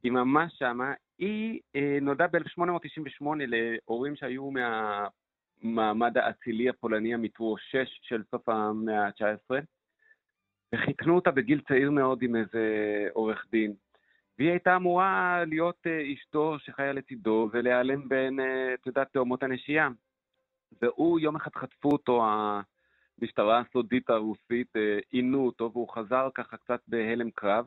היא 0.02 0.12
ממש 0.12 0.52
שמה. 0.58 0.92
היא 1.18 1.60
אה, 1.76 1.98
נולדה 2.02 2.26
ב-1898 2.26 3.24
להורים 3.38 4.16
שהיו 4.16 4.50
מהמעמד 5.62 6.18
האצילי 6.18 6.68
הפולני 6.68 7.14
המתרושש 7.14 8.00
של 8.02 8.22
סוף 8.30 8.48
המאה 8.48 9.06
ה-19, 9.06 9.54
וחיתנו 10.74 11.14
אותה 11.14 11.30
בגיל 11.30 11.60
צעיר 11.68 11.90
מאוד 11.90 12.22
עם 12.22 12.36
איזה 12.36 12.64
עורך 13.12 13.46
דין. 13.50 13.74
והיא 14.38 14.50
הייתה 14.50 14.76
אמורה 14.76 15.44
להיות 15.46 15.86
אה, 15.86 16.12
אשתו 16.12 16.58
שחיה 16.58 16.92
לצידו 16.92 17.48
ולהיעלם 17.52 18.08
בין, 18.08 18.40
אה, 18.40 18.74
את 18.74 18.86
יודעת, 18.86 19.12
תאומות 19.12 19.42
הנשייה. 19.42 19.88
והוא, 20.82 21.20
יום 21.20 21.36
אחד 21.36 21.50
חטפו 21.54 21.88
אותו 21.88 22.24
המשטרה 23.22 23.60
הסודית 23.60 24.10
הרוסית, 24.10 24.76
אה, 24.76 24.98
עינו 25.10 25.46
אותו, 25.46 25.70
והוא 25.72 25.88
חזר 25.88 26.28
ככה 26.34 26.56
קצת 26.56 26.80
בהלם 26.88 27.30
קרב. 27.30 27.66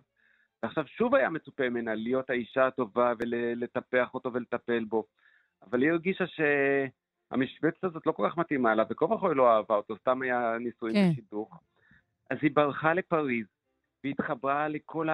ועכשיו 0.63 0.87
שוב 0.87 1.15
היה 1.15 1.29
מצופה 1.29 1.69
ממנה 1.69 1.95
להיות 1.95 2.29
האישה 2.29 2.67
הטובה 2.67 3.13
ולטפח 3.19 4.13
אותו 4.13 4.33
ולטפל 4.33 4.83
בו. 4.83 5.05
אבל 5.63 5.81
היא 5.81 5.91
הרגישה 5.91 6.23
שהמשבצת 6.27 7.83
הזאת 7.83 8.05
לא 8.07 8.11
כל 8.11 8.29
כך 8.29 8.37
מתאימה 8.37 8.75
לה, 8.75 8.83
וכל 8.89 9.07
כך 9.17 9.23
לא 9.23 9.51
אהבה 9.51 9.75
אותו, 9.75 9.95
סתם 9.95 10.21
היה 10.21 10.57
נישואים 10.59 10.95
כן. 10.95 11.09
בשידוך. 11.11 11.59
אז 12.29 12.37
היא 12.41 12.51
ברחה 12.53 12.93
לפריז, 12.93 13.45
והתחברה 14.03 14.67
לכל 14.67 15.09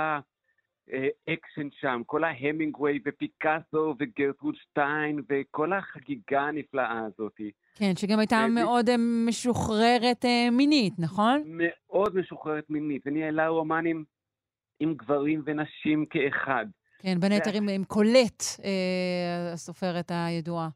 האקשן 1.27 1.67
שם, 1.79 2.01
כל 2.05 2.23
ההמינגווי 2.23 2.99
ופיקאסו 3.05 3.95
וגרטרוד 3.99 4.55
שטיין 4.55 5.21
וכל 5.29 5.73
החגיגה 5.73 6.41
הנפלאה 6.41 7.05
הזאת. 7.05 7.41
כן, 7.75 7.91
שגם 7.95 8.19
הייתה 8.19 8.45
ו- 8.49 8.53
מאוד 8.53 8.89
אה, 8.89 8.95
משוחררת 9.27 10.25
אה, 10.25 10.49
מינית, 10.51 10.93
נכון? 10.99 11.43
מאוד 11.45 12.15
משוחררת 12.15 12.69
מינית, 12.69 13.01
וניהלה 13.05 13.47
רומנים 13.47 14.03
עם 14.79 14.93
גברים 14.93 15.41
ונשים 15.45 16.05
כאחד. 16.05 16.65
כן, 16.99 17.19
בין 17.19 17.31
היתר 17.31 17.51
עם, 17.53 17.69
עם 17.69 17.83
קולט, 17.83 18.43
אה, 18.63 19.53
הסופרת 19.53 20.11
הידועה. 20.11 20.69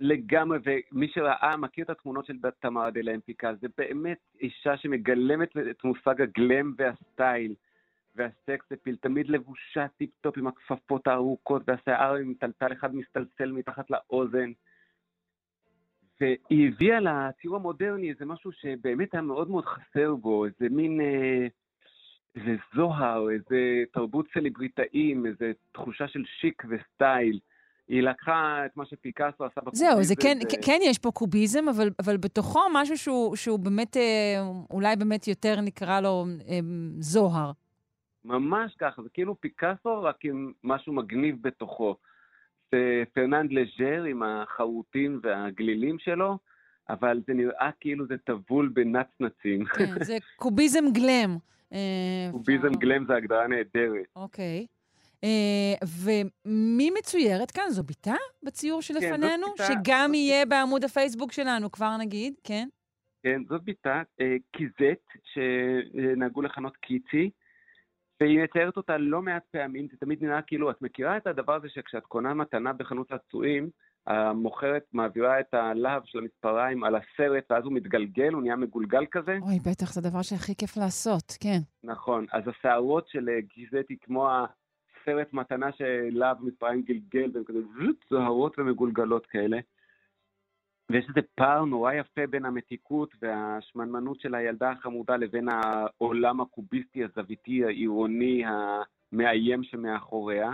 לגמרי, 0.00 0.58
ומי 0.64 1.08
שראה, 1.08 1.56
מכיר 1.56 1.84
את 1.84 1.90
התמונות 1.90 2.26
של 2.26 2.34
תמר 2.60 2.90
דה 2.90 3.00
לאמפיקה, 3.02 3.54
זה 3.60 3.66
באמת 3.78 4.18
אישה 4.40 4.76
שמגלמת 4.76 5.48
את 5.70 5.84
מושג 5.84 6.22
ה 6.22 6.32
glam 6.32 6.72
והסטייל 6.78 7.54
והסקס 8.16 8.72
אפיל, 8.72 8.96
תמיד 8.96 9.28
לבושה 9.28 9.86
טיפ-טופ 9.98 10.38
עם 10.38 10.46
הכפפות 10.46 11.06
הארוכות 11.06 11.62
והשיער 11.66 12.14
עם 12.14 12.34
תלתל 12.34 12.72
אחד 12.72 12.94
מסתלסל 12.94 13.52
מתחת 13.52 13.90
לאוזן. 13.90 14.52
והיא 16.20 16.68
הביאה 16.68 17.00
לציור 17.00 17.56
המודרני 17.56 18.10
איזה 18.10 18.24
משהו 18.24 18.52
שבאמת 18.52 19.14
היה 19.14 19.22
מאוד 19.22 19.50
מאוד 19.50 19.64
חסר 19.64 20.14
בו, 20.14 20.44
איזה 20.44 20.68
מין, 20.70 21.00
אה, 21.00 21.46
איזה 22.36 22.56
זוהר, 22.74 23.30
איזה 23.30 23.84
תרבות 23.92 24.26
סלבריטאים, 24.34 25.26
איזה 25.26 25.52
תחושה 25.72 26.08
של 26.08 26.22
שיק 26.40 26.62
וסטייל. 26.70 27.38
היא 27.88 28.02
לקחה 28.02 28.62
את 28.66 28.76
מה 28.76 28.86
שפיקאסו 28.86 29.44
עשה 29.44 29.60
בקוביזם. 29.60 29.84
זהו, 29.84 30.02
זה 30.02 30.14
כן, 30.16 30.38
ו- 30.42 30.64
כן 30.64 30.78
יש 30.82 30.98
פה 30.98 31.10
קוביזם, 31.10 31.68
אבל, 31.68 31.90
אבל 32.04 32.16
בתוכו 32.16 32.60
משהו 32.72 32.98
שהוא, 32.98 33.36
שהוא 33.36 33.58
באמת, 33.58 33.96
אה, 33.96 34.02
אולי 34.70 34.96
באמת 34.96 35.28
יותר 35.28 35.60
נקרא 35.60 36.00
לו 36.00 36.24
אה, 36.48 36.58
זוהר. 36.98 37.52
ממש 38.26 38.74
ככה, 38.78 39.02
זה 39.02 39.08
כאילו 39.08 39.40
פיקאסו, 39.40 40.02
רק 40.02 40.24
עם 40.24 40.52
משהו 40.64 40.92
מגניב 40.92 41.36
בתוכו. 41.40 41.96
זה 42.72 43.02
פרננד 43.12 43.52
לג'ר 43.52 44.04
עם 44.04 44.22
החרוטים 44.22 45.20
והגלילים 45.22 45.98
שלו, 45.98 46.38
אבל 46.88 47.20
זה 47.26 47.34
נראה 47.34 47.70
כאילו 47.80 48.06
זה 48.06 48.14
טבול 48.18 48.68
בנצנצים. 48.68 49.64
כן, 49.64 50.04
זה 50.04 50.16
קוביזם 50.36 50.84
גלם. 50.92 51.36
אה, 51.72 52.28
קוביזם 52.32 52.72
גלם 52.72 53.06
זה 53.06 53.14
הגדרה 53.14 53.46
נהדרת. 53.46 54.06
אוקיי. 54.16 54.66
אה, 55.24 55.86
ומי 56.02 56.90
מצוירת 56.98 57.50
כאן? 57.50 57.70
זו 57.70 57.82
בתה 57.82 58.14
בציור 58.42 58.80
כן, 58.80 58.82
שלפנינו? 58.82 59.46
בתה, 59.54 59.64
שגם 59.66 60.14
יהיה 60.14 60.46
בעמוד 60.46 60.84
הפייסבוק 60.84 61.32
שלנו, 61.32 61.72
כבר 61.72 61.96
נגיד, 61.96 62.34
כן? 62.44 62.68
כן, 63.22 63.42
זאת 63.48 63.62
בתה, 63.64 64.02
אה, 64.20 64.36
קיזט, 64.52 65.04
שנהגו 65.24 66.42
לכנות 66.42 66.76
קיצי, 66.76 67.30
והיא 68.20 68.44
מציירת 68.44 68.76
אותה 68.76 68.98
לא 68.98 69.22
מעט 69.22 69.42
פעמים, 69.50 69.86
זה 69.90 69.96
תמיד 69.96 70.24
נראה 70.24 70.42
כאילו, 70.42 70.70
את 70.70 70.82
מכירה 70.82 71.16
את 71.16 71.26
הדבר 71.26 71.54
הזה 71.54 71.68
שכשאת 71.68 72.06
קונה 72.06 72.34
מתנה 72.34 72.72
בחנות 72.72 73.08
צעצועים, 73.08 73.70
המוכרת 74.06 74.84
מעבירה 74.92 75.40
את 75.40 75.54
הלהב 75.54 76.02
של 76.04 76.18
המספריים 76.18 76.84
על 76.84 76.94
הסרט, 76.96 77.44
ואז 77.50 77.64
הוא 77.64 77.72
מתגלגל, 77.72 78.32
הוא 78.32 78.42
נהיה 78.42 78.56
מגולגל 78.56 79.06
כזה? 79.10 79.38
אוי, 79.42 79.58
בטח, 79.70 79.92
זה 79.92 80.00
הדבר 80.00 80.22
שהכי 80.22 80.54
כיף 80.54 80.76
לעשות, 80.76 81.32
כן. 81.40 81.58
נכון, 81.84 82.26
אז 82.32 82.42
השערות 82.48 83.08
של 83.08 83.28
אה, 83.28 83.40
גיזט 83.40 83.88
היא 83.88 83.98
כמו 84.00 84.28
הסרט 84.30 85.32
מתנה 85.32 85.72
שלהב 85.72 86.36
מספריים 86.42 86.82
גלגל, 86.82 87.30
והן 87.34 87.44
כזה 87.44 87.58
זוהרות 88.10 88.58
ומגולגלות 88.58 89.26
כאלה. 89.26 89.58
ויש 90.90 91.04
איזה 91.08 91.20
פער 91.34 91.64
נורא 91.64 91.92
יפה 91.92 92.26
בין 92.26 92.44
המתיקות 92.44 93.14
והשמנמנות 93.22 94.20
של 94.20 94.34
הילדה 94.34 94.70
החמודה 94.70 95.16
לבין 95.16 95.48
העולם 95.48 96.40
הקוביסטי, 96.40 97.04
הזוויתי, 97.04 97.64
העירוני, 97.64 98.44
המאיים 98.46 99.64
שמאחוריה. 99.64 100.50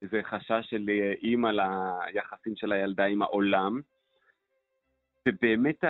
זה 0.00 0.20
חשש 0.22 0.66
של 0.70 0.86
אימא 1.22 1.48
ליחסים 1.48 2.56
של 2.56 2.72
הילדה 2.72 3.04
עם 3.04 3.22
העולם. 3.22 3.80
ובאמת 5.28 5.84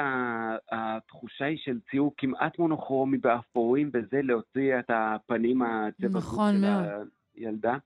התחושה 0.73 1.45
היא 1.45 1.59
של 1.59 1.81
ציור 1.91 2.15
כמעט 2.17 2.59
מונוכרומי 2.59 3.19
באפורים, 3.19 3.93
בזה 3.93 4.23
להוציא 4.23 4.79
את 4.79 4.91
הפנים 4.95 5.63
הצבע 5.63 6.19
נכון 6.19 6.55
של 6.55 6.61
מאוד. 6.61 7.09
הילדה. 7.35 7.77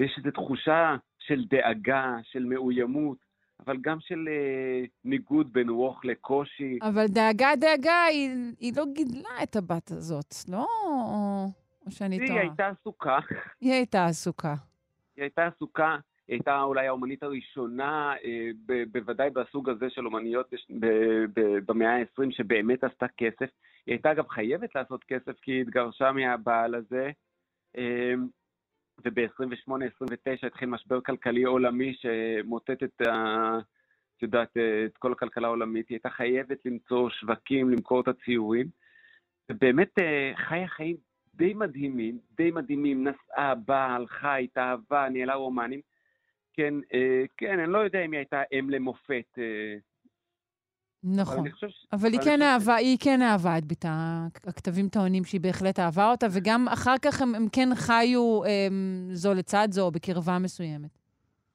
ויש 0.00 0.14
איזו 0.18 0.30
תחושה 0.30 0.96
של 1.18 1.44
דאגה, 1.44 2.16
של 2.22 2.44
מאוימות, 2.44 3.18
אבל 3.66 3.76
גם 3.80 3.96
של 4.00 4.28
אה, 4.28 4.84
ניגוד 5.04 5.52
בין 5.52 5.68
רוך 5.68 6.04
לקושי. 6.04 6.78
אבל 6.82 7.06
דאגה, 7.06 7.50
דאגה, 7.60 8.04
היא, 8.04 8.30
היא 8.60 8.72
לא 8.76 8.84
גידלה 8.92 9.42
את 9.42 9.56
הבת 9.56 9.90
הזאת, 9.90 10.34
לא? 10.48 10.66
או 11.86 11.90
שאני 11.90 12.20
היא 12.20 12.28
טועה. 12.28 12.40
הייתה 12.40 12.68
עסוקה, 12.68 13.18
היא 13.60 13.72
הייתה 13.72 14.06
עסוקה. 14.06 14.54
היא 15.16 15.22
הייתה 15.22 15.46
עסוקה, 15.46 15.96
היא 16.28 16.34
הייתה 16.34 16.62
אולי 16.62 16.86
האומנית 16.86 17.22
הראשונה, 17.22 18.14
אה, 18.24 18.50
ב- 18.66 18.84
בוודאי 18.92 19.30
בסוג 19.30 19.68
הזה 19.68 19.90
של 19.90 20.06
אומניות 20.06 20.50
ב- 20.80 20.86
ב- 21.34 21.58
במאה 21.66 21.96
ה-20, 21.96 22.30
שבאמת 22.30 22.84
עשתה 22.84 23.06
כסף. 23.16 23.50
היא 23.86 23.92
הייתה 23.94 24.14
גם 24.14 24.28
חייבת 24.28 24.74
לעשות 24.74 25.04
כסף 25.04 25.40
כי 25.42 25.52
היא 25.52 25.60
התגרשה 25.62 26.12
מהבעל 26.12 26.74
הזה, 26.74 27.10
אה, 27.78 28.12
וב-28-29 29.04 30.46
התחיל 30.46 30.68
משבר 30.68 31.00
כלכלי 31.00 31.42
עולמי 31.42 31.94
שמוטט 31.94 32.82
את 32.82 33.06
ה... 33.06 33.58
את 34.22 34.22
יודעת, 34.22 34.56
אה, 34.56 34.84
את 34.84 34.96
כל 34.96 35.12
הכלכלה 35.12 35.46
העולמית, 35.46 35.88
היא 35.88 35.96
הייתה 35.96 36.10
חייבת 36.10 36.66
למצוא 36.66 37.10
שווקים, 37.10 37.70
למכור 37.70 38.00
את 38.00 38.08
הציורים, 38.08 38.66
ובאמת 39.50 39.98
אה, 39.98 40.32
חיה 40.36 40.68
חיים 40.68 40.96
די 41.34 41.54
מדהימים, 41.54 42.18
די 42.36 42.50
מדהימים, 42.50 43.08
נסעה, 43.08 43.54
באה, 43.54 43.94
הלכה, 43.94 44.36
התאהבה, 44.36 45.08
ניהלה 45.08 45.34
רומנים. 45.34 45.80
כן, 46.52 46.74
אה, 46.94 47.24
כן, 47.36 47.58
אני 47.58 47.72
לא 47.72 47.78
יודע 47.78 48.04
אם 48.04 48.12
היא 48.12 48.18
הייתה 48.18 48.42
אם 48.52 48.70
למופת. 48.70 49.38
אה, 51.04 51.10
נכון. 51.22 51.38
אני 51.38 51.52
חושב 51.52 51.66
אבל 51.92 52.08
היא 52.08 52.20
אבל 52.20 52.24
כן 52.24 52.42
אהבה, 52.42 52.74
היא 52.74 52.96
כן 53.00 53.22
אהבה 53.22 53.58
את 53.58 53.64
בתה. 53.64 54.26
הכתבים 54.46 54.88
טוענים 54.88 55.24
שהיא 55.24 55.40
בהחלט 55.40 55.78
אהבה 55.78 56.10
אותה, 56.10 56.26
וגם 56.30 56.68
אחר 56.68 56.94
כך 57.02 57.22
הם, 57.22 57.34
הם 57.34 57.46
כן 57.52 57.68
חיו 57.74 58.44
הם, 58.44 59.08
זו 59.12 59.34
לצד 59.34 59.68
זו, 59.70 59.90
בקרבה 59.90 60.38
מסוימת. 60.38 60.98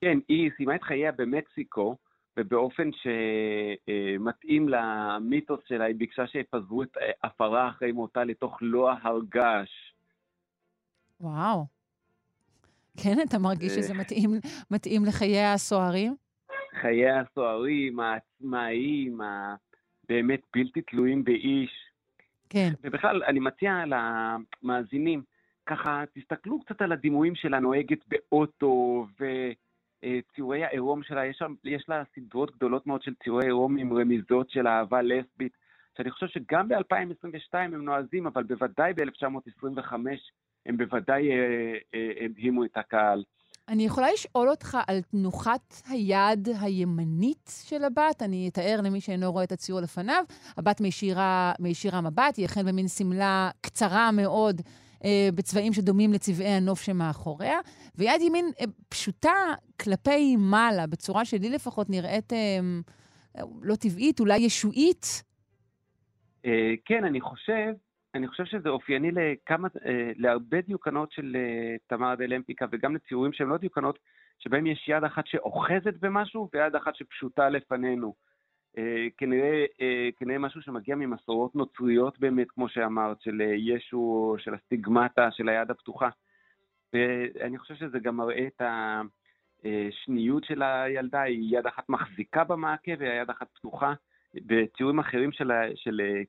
כן, 0.01 0.17
היא 0.27 0.51
סיימה 0.57 0.75
את 0.75 0.83
חייה 0.83 1.11
במקסיקו, 1.11 1.95
ובאופן 2.37 2.89
שמתאים 2.93 4.69
למיתוס 4.69 5.59
שלה, 5.67 5.85
היא 5.85 5.95
ביקשה 5.95 6.27
שיפזרו 6.27 6.83
את 6.83 6.97
אה, 6.97 7.11
עפרה 7.21 7.69
אחרי 7.69 7.91
מותה 7.91 8.23
לתוך 8.23 8.57
לוע 8.61 8.95
הר 9.01 9.19
געש. 9.29 9.69
וואו. 11.21 11.65
כן, 13.03 13.17
אתה 13.27 13.39
מרגיש 13.39 13.71
שזה 13.71 13.93
אה. 13.93 13.99
מתאים, 13.99 14.29
מתאים 14.71 15.05
לחיי 15.05 15.45
הסוהרים? 15.45 16.15
חיי 16.81 17.09
הסוהרים, 17.09 17.99
העצמאיים, 17.99 19.21
הבאמת 19.21 20.41
בלתי 20.55 20.81
תלויים 20.81 21.23
באיש. 21.23 21.71
כן. 22.49 22.69
ובכלל, 22.83 23.23
אני 23.23 23.39
מציע 23.39 23.83
למאזינים, 23.85 25.21
ככה, 25.65 26.03
תסתכלו 26.13 26.59
קצת 26.59 26.81
על 26.81 26.91
הדימויים 26.91 27.35
שלה 27.35 27.59
נוהגת 27.59 27.99
באוטו, 28.07 29.05
וציורי 30.03 30.63
העירום 30.63 31.03
שלה, 31.03 31.25
יש, 31.25 31.41
יש 31.63 31.85
לה 31.89 32.03
סדרות 32.15 32.55
גדולות 32.55 32.87
מאוד 32.87 33.01
של 33.01 33.13
ציורי 33.23 33.45
עירום 33.45 33.77
עם 33.77 33.93
רמיזות 33.93 34.49
של 34.49 34.67
אהבה 34.67 35.01
לסבית, 35.01 35.57
שאני 35.97 36.11
חושב 36.11 36.27
שגם 36.27 36.67
ב-2022 36.67 37.57
הם 37.57 37.85
נועזים, 37.85 38.27
אבל 38.27 38.43
בוודאי 38.43 38.93
ב-1925 38.93 39.93
הם 40.65 40.77
בוודאי 40.77 41.31
אה, 41.31 41.77
אה, 41.93 42.25
הדהימו 42.25 42.63
את 42.65 42.77
הקהל. 42.77 43.23
אני 43.68 43.85
יכולה 43.85 44.07
לשאול 44.14 44.49
אותך 44.49 44.77
על 44.88 45.02
תנוחת 45.02 45.73
היד 45.89 46.49
הימנית 46.61 47.52
של 47.64 47.84
הבת? 47.84 48.22
אני 48.22 48.49
אתאר 48.49 48.80
למי 48.84 49.02
שאינו 49.02 49.31
רואה 49.31 49.44
את 49.44 49.52
הציור 49.52 49.80
לפניו. 49.80 50.23
הבת 50.57 50.81
מישירה, 50.81 51.53
מישירה 51.60 52.02
מבט, 52.02 52.38
היא 52.38 52.45
אכן 52.45 52.65
במין 52.65 52.88
שמלה 52.88 53.49
קצרה 53.61 54.11
מאוד, 54.11 54.61
אה, 55.06 55.30
בצבעים 55.35 55.73
שדומים 55.73 56.14
לצבעי 56.14 56.48
הנוף 56.48 56.81
שמאחוריה, 56.81 57.60
ויד 57.95 58.22
ימין 58.22 58.45
אה, 58.61 58.65
פשוטה 58.89 59.35
כלפי 59.81 60.35
מעלה, 60.35 60.88
בצורה 60.88 61.26
שלי 61.26 61.49
לפחות 61.49 61.89
נראית 61.89 62.34
אה, 62.34 62.60
לא 63.61 63.76
טבעית, 63.76 64.19
אולי 64.19 64.38
ישועית. 64.38 65.23
אה, 66.45 66.52
כן, 66.85 67.03
אני 67.03 67.22
חושב, 67.22 67.73
אני 68.18 68.27
חושב 68.27 68.45
שזה 68.45 68.69
אופייני 68.69 69.11
לכמה, 69.11 69.68
אה, 69.85 70.11
להרבה 70.15 70.61
דיוקנות 70.61 71.11
של 71.11 71.35
אה, 71.35 71.76
תמר 71.88 72.15
דלמפיקה 72.15 72.65
וגם 72.72 72.95
לציורים 72.95 73.34
שהם 73.34 73.49
לא 73.49 73.57
דיוקנות, 73.57 73.99
שבהם 74.39 74.68
יש 74.68 74.85
יד 74.88 75.03
אחת 75.03 75.27
שאוחזת 75.27 75.94
במשהו 75.99 76.49
ויד 76.53 76.76
אחת 76.76 76.95
שפשוטה 76.95 77.49
לפנינו. 77.49 78.14
אה, 78.77 79.07
כנראה, 79.18 79.65
אה, 79.81 80.10
כנראה 80.18 80.39
משהו 80.39 80.61
שמגיע 80.61 80.95
ממסורות 80.95 81.56
נוצריות 81.56 82.19
באמת, 82.19 82.52
כמו 82.52 82.69
שאמרת, 82.69 83.22
של 83.22 83.41
ישו, 83.57 84.35
של 84.39 84.53
הסטיגמטה, 84.53 85.31
של 85.31 85.49
היד 85.49 85.72
הפתוחה. 85.72 86.10
ואני 86.94 87.57
חושב 87.57 87.76
שזה 87.76 87.99
גם 87.99 88.18
מראה 88.18 88.48
את 88.48 88.61
השניות 89.65 90.44
של 90.44 90.61
הילדה, 90.61 91.22
היא 91.22 91.57
יד 91.57 91.68
אחת 91.68 91.89
מחזיקה 91.89 92.44
במעקה 92.44 92.91
והיד 92.99 93.30
אחת 93.30 93.48
פתוחה. 93.53 93.94
בציורים 94.34 94.99
אחרים 94.99 95.31
של, 95.31 95.52
של 95.76 96.02
אה, 96.02 96.22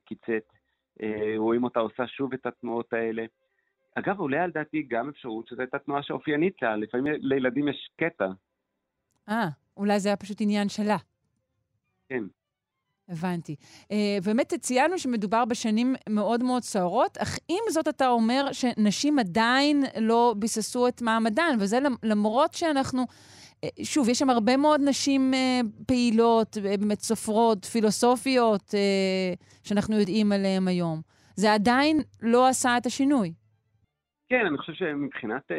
רואים 1.37 1.63
אותה 1.63 1.79
עושה 1.79 2.07
שוב 2.07 2.33
את 2.33 2.45
התנועות 2.45 2.93
האלה. 2.93 3.25
אגב, 3.95 4.19
עולה 4.19 4.43
על 4.43 4.51
דעתי 4.51 4.83
גם 4.87 5.09
אפשרות 5.09 5.47
שזו 5.47 5.61
הייתה 5.61 5.79
תנועה 5.79 6.03
שאופיינית 6.03 6.61
לה, 6.61 6.75
לפעמים 6.75 7.13
לילדים 7.19 7.67
יש 7.67 7.89
קטע. 7.95 8.27
אה, 9.29 9.47
אולי 9.77 9.99
זה 9.99 10.09
היה 10.09 10.17
פשוט 10.17 10.41
עניין 10.41 10.69
שלה. 10.69 10.97
כן. 12.09 12.23
הבנתי. 13.09 13.55
Uh, 13.83 13.85
באמת 14.25 14.53
ציינו 14.53 14.99
שמדובר 14.99 15.45
בשנים 15.45 15.95
מאוד 16.09 16.43
מאוד 16.43 16.63
סוערות, 16.63 17.17
אך 17.17 17.39
עם 17.49 17.63
זאת 17.69 17.87
אתה 17.87 18.07
אומר 18.09 18.51
שנשים 18.51 19.19
עדיין 19.19 19.83
לא 20.01 20.35
ביססו 20.37 20.87
את 20.87 21.01
מעמדן, 21.01 21.55
וזה 21.59 21.79
למ- 21.79 21.95
למרות 22.03 22.53
שאנחנו... 22.53 23.05
אה, 23.63 23.69
שוב, 23.83 24.09
יש 24.09 24.19
שם 24.19 24.29
הרבה 24.29 24.57
מאוד 24.57 24.81
נשים 24.85 25.33
uh, 25.33 25.67
פעילות, 25.87 26.57
אה, 26.57 26.77
באמת 26.77 26.99
סופרות, 26.99 27.65
פילוסופיות, 27.65 28.73
שאנחנו 29.63 29.99
יודעים 29.99 30.31
עליהן 30.31 30.67
היום. 30.67 31.01
זה 31.35 31.53
עדיין 31.53 31.97
לא 32.21 32.47
עשה 32.47 32.77
את 32.77 32.85
השינוי. 32.85 33.33
כן, 34.29 34.45
אני 34.45 34.57
חושב 34.57 34.73
שמבחינת 34.73 35.51
אה, 35.51 35.57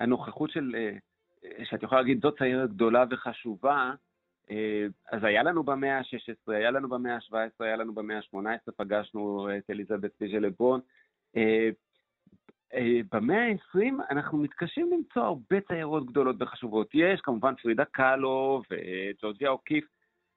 הנוכחות 0.00 0.50
של, 0.50 0.74
אה, 0.74 0.96
שאת 1.64 1.82
יכולה 1.82 2.00
להגיד, 2.00 2.20
זאת 2.22 2.38
צעירת 2.38 2.70
גדולה 2.70 3.04
וחשובה, 3.10 3.76
אה, 3.76 3.90
אז 5.12 5.24
היה 5.24 5.42
לנו 5.42 5.62
במאה 5.62 5.98
ה-16, 5.98 6.52
היה 6.52 6.70
לנו 6.70 6.88
במאה 6.88 7.14
ה-17, 7.14 7.34
היה 7.64 7.76
לנו 7.76 7.94
במאה 7.94 8.16
ה-18, 8.16 8.72
פגשנו 8.76 9.48
את 9.58 9.70
אליזבת 9.70 10.10
פיז'לברון. 10.18 10.80
אה, 11.36 11.68
אה, 12.74 13.00
במאה 13.12 13.48
ה-20 13.48 14.10
אנחנו 14.10 14.38
מתקשים 14.38 14.92
למצוא 14.92 15.22
הרבה 15.22 15.60
ציירות 15.60 16.06
גדולות 16.06 16.36
וחשובות. 16.40 16.90
יש 16.94 17.20
כמובן 17.20 17.54
פרידה 17.62 17.84
קאלו 17.84 18.62
וג'ורג'יה 18.70 19.50
אוקיף, 19.50 19.84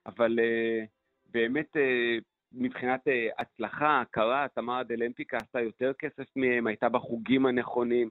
אבל 0.05 0.39
אה, 0.39 0.83
באמת 1.31 1.77
אה, 1.77 2.17
מבחינת 2.51 3.07
אה, 3.07 3.27
הצלחה, 3.37 4.01
הכרה, 4.01 4.47
תמרה 4.55 4.83
דלמפיקה 4.83 5.37
עשתה 5.37 5.61
יותר 5.61 5.91
כסף 5.99 6.35
מהם, 6.35 6.67
הייתה 6.67 6.89
בחוגים 6.89 7.45
הנכונים. 7.45 8.09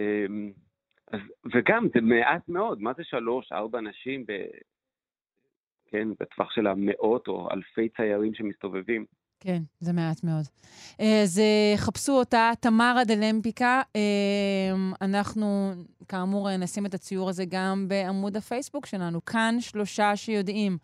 אה, 0.00 0.26
אז, 1.12 1.20
וגם 1.54 1.86
זה 1.94 2.00
מעט 2.00 2.48
מאוד, 2.48 2.82
מה 2.82 2.92
זה 2.96 3.04
שלוש, 3.04 3.52
ארבע 3.52 3.80
נשים 3.80 4.24
ב, 4.26 4.32
כן, 5.94 6.08
בטווח 6.20 6.50
של 6.50 6.66
המאות 6.66 7.28
או 7.28 7.48
אלפי 7.50 7.88
ציירים 7.96 8.34
שמסתובבים. 8.34 9.04
כן, 9.40 9.62
זה 9.80 9.92
מעט 9.92 10.24
מאוד. 10.24 10.44
אז 10.98 11.38
אה, 11.38 11.74
חפשו 11.76 12.12
אותה, 12.12 12.50
תמרה 12.60 13.04
דלמפיקה. 13.04 13.82
אה, 13.96 14.00
אנחנו, 15.00 15.72
כאמור, 16.08 16.56
נשים 16.56 16.86
את 16.86 16.94
הציור 16.94 17.28
הזה 17.28 17.44
גם 17.48 17.84
בעמוד 17.88 18.36
הפייסבוק 18.36 18.86
שלנו. 18.86 19.24
כאן 19.24 19.56
שלושה 19.60 20.16
שיודעים. 20.16 20.78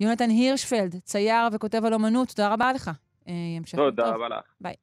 יונתן 0.00 0.30
הירשפלד, 0.30 0.94
צייר 1.04 1.48
וכותב 1.52 1.84
על 1.84 1.94
אומנות, 1.94 2.28
תודה 2.28 2.52
רבה 2.52 2.72
לך. 2.72 2.90
אה, 3.28 3.34
המשך 3.56 3.78
תודה. 3.78 4.08
רבה 4.08 4.28
לך. 4.28 4.44
ביי. 4.60 4.74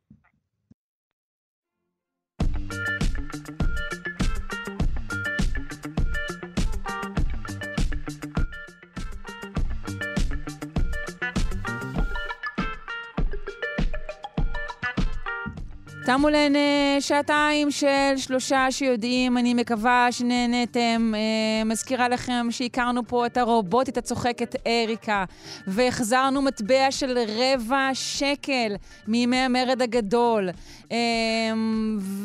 תמו 16.09 16.29
להן 16.29 16.55
אה, 16.55 16.97
שעתיים 16.99 17.71
של 17.71 18.17
שלושה 18.17 18.71
שיודעים, 18.71 19.37
אני 19.37 19.53
מקווה 19.53 20.07
שנהניתם. 20.11 21.11
אה, 21.15 21.63
מזכירה 21.63 22.09
לכם 22.09 22.47
שהכרנו 22.49 23.07
פה 23.07 23.25
את 23.25 23.37
הרובוטית 23.37 23.97
הצוחקת 23.97 24.55
אריקה, 24.67 25.25
והחזרנו 25.67 26.41
מטבע 26.41 26.91
של 26.91 27.17
רבע 27.17 27.89
שקל 27.93 28.75
מימי 29.07 29.37
המרד 29.37 29.81
הגדול. 29.81 30.49
אה, 30.91 30.97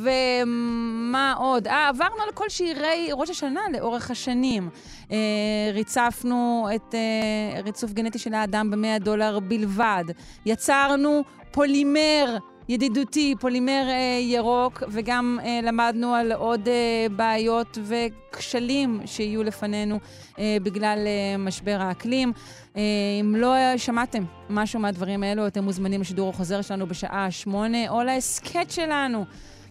ומה 0.03 1.35
עוד? 1.39 1.69
אה, 1.69 1.89
עברנו 1.89 2.23
על 2.27 2.33
כל 2.35 2.49
שירי 2.49 3.09
ראש 3.13 3.31
השנה 3.31 3.61
לאורך 3.73 4.11
השנים. 4.11 4.69
ריצפנו 5.73 6.69
את 6.75 6.95
ריצוף 7.65 7.93
גנטי 7.93 8.19
של 8.19 8.35
האדם 8.35 8.71
ב-100 8.71 9.05
דולר 9.05 9.41
בלבד. 9.41 10.05
יצרנו 10.47 11.23
פולימר. 11.51 12.39
ידידותי, 12.69 13.35
פולימר 13.41 13.87
אה, 13.89 14.19
ירוק, 14.23 14.83
וגם 14.89 15.39
אה, 15.45 15.61
למדנו 15.63 16.15
על 16.15 16.33
עוד 16.33 16.69
אה, 16.69 17.07
בעיות 17.17 17.79
וכשלים 17.85 19.01
שיהיו 19.07 19.43
לפנינו 19.43 19.99
אה, 20.39 20.57
בגלל 20.63 20.99
אה, 21.07 21.37
משבר 21.39 21.77
האקלים. 21.81 22.33
אה, 22.77 22.83
אם 23.21 23.37
לא 23.37 23.55
שמעתם 23.77 24.25
משהו 24.51 24.81
מהדברים 24.81 25.23
האלו, 25.23 25.47
אתם 25.47 25.65
מוזמנים 25.65 26.01
לשידור 26.01 26.31
החוזר 26.31 26.63
שלנו 26.63 26.87
בשעה 26.87 27.31
שמונה, 27.31 27.89
או 27.89 28.03
להסכת 28.03 28.71
שלנו, 28.71 29.25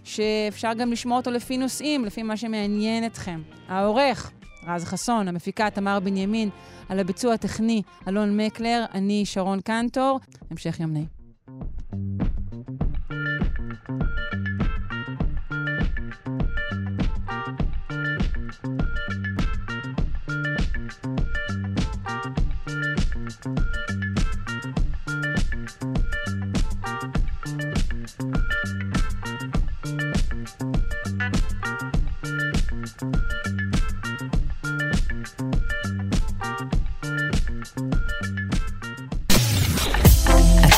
שאפשר 0.04 0.74
גם 0.74 0.92
לשמוע 0.92 1.18
אותו 1.18 1.32
לפי 1.32 1.58
נושאים, 1.58 2.06
לפי 2.06 2.24
מה 2.24 2.38
שמעניין 2.38 3.06
אתכם. 3.06 3.42
העורך, 3.68 4.32
רז 4.68 4.84
חסון, 4.84 5.28
המפיקה 5.28 5.70
תמר 5.70 6.00
בנימין, 6.00 6.50
על 6.90 7.00
הביצוע 7.00 7.34
הטכני 7.34 7.82
אלון 8.08 8.38
מקלר, 8.38 8.86
אני 8.94 9.26
שרון 9.26 9.62
קנטור. 9.62 10.20
המשך 10.52 10.80
יום 10.80 10.94
נעים. 10.94 12.33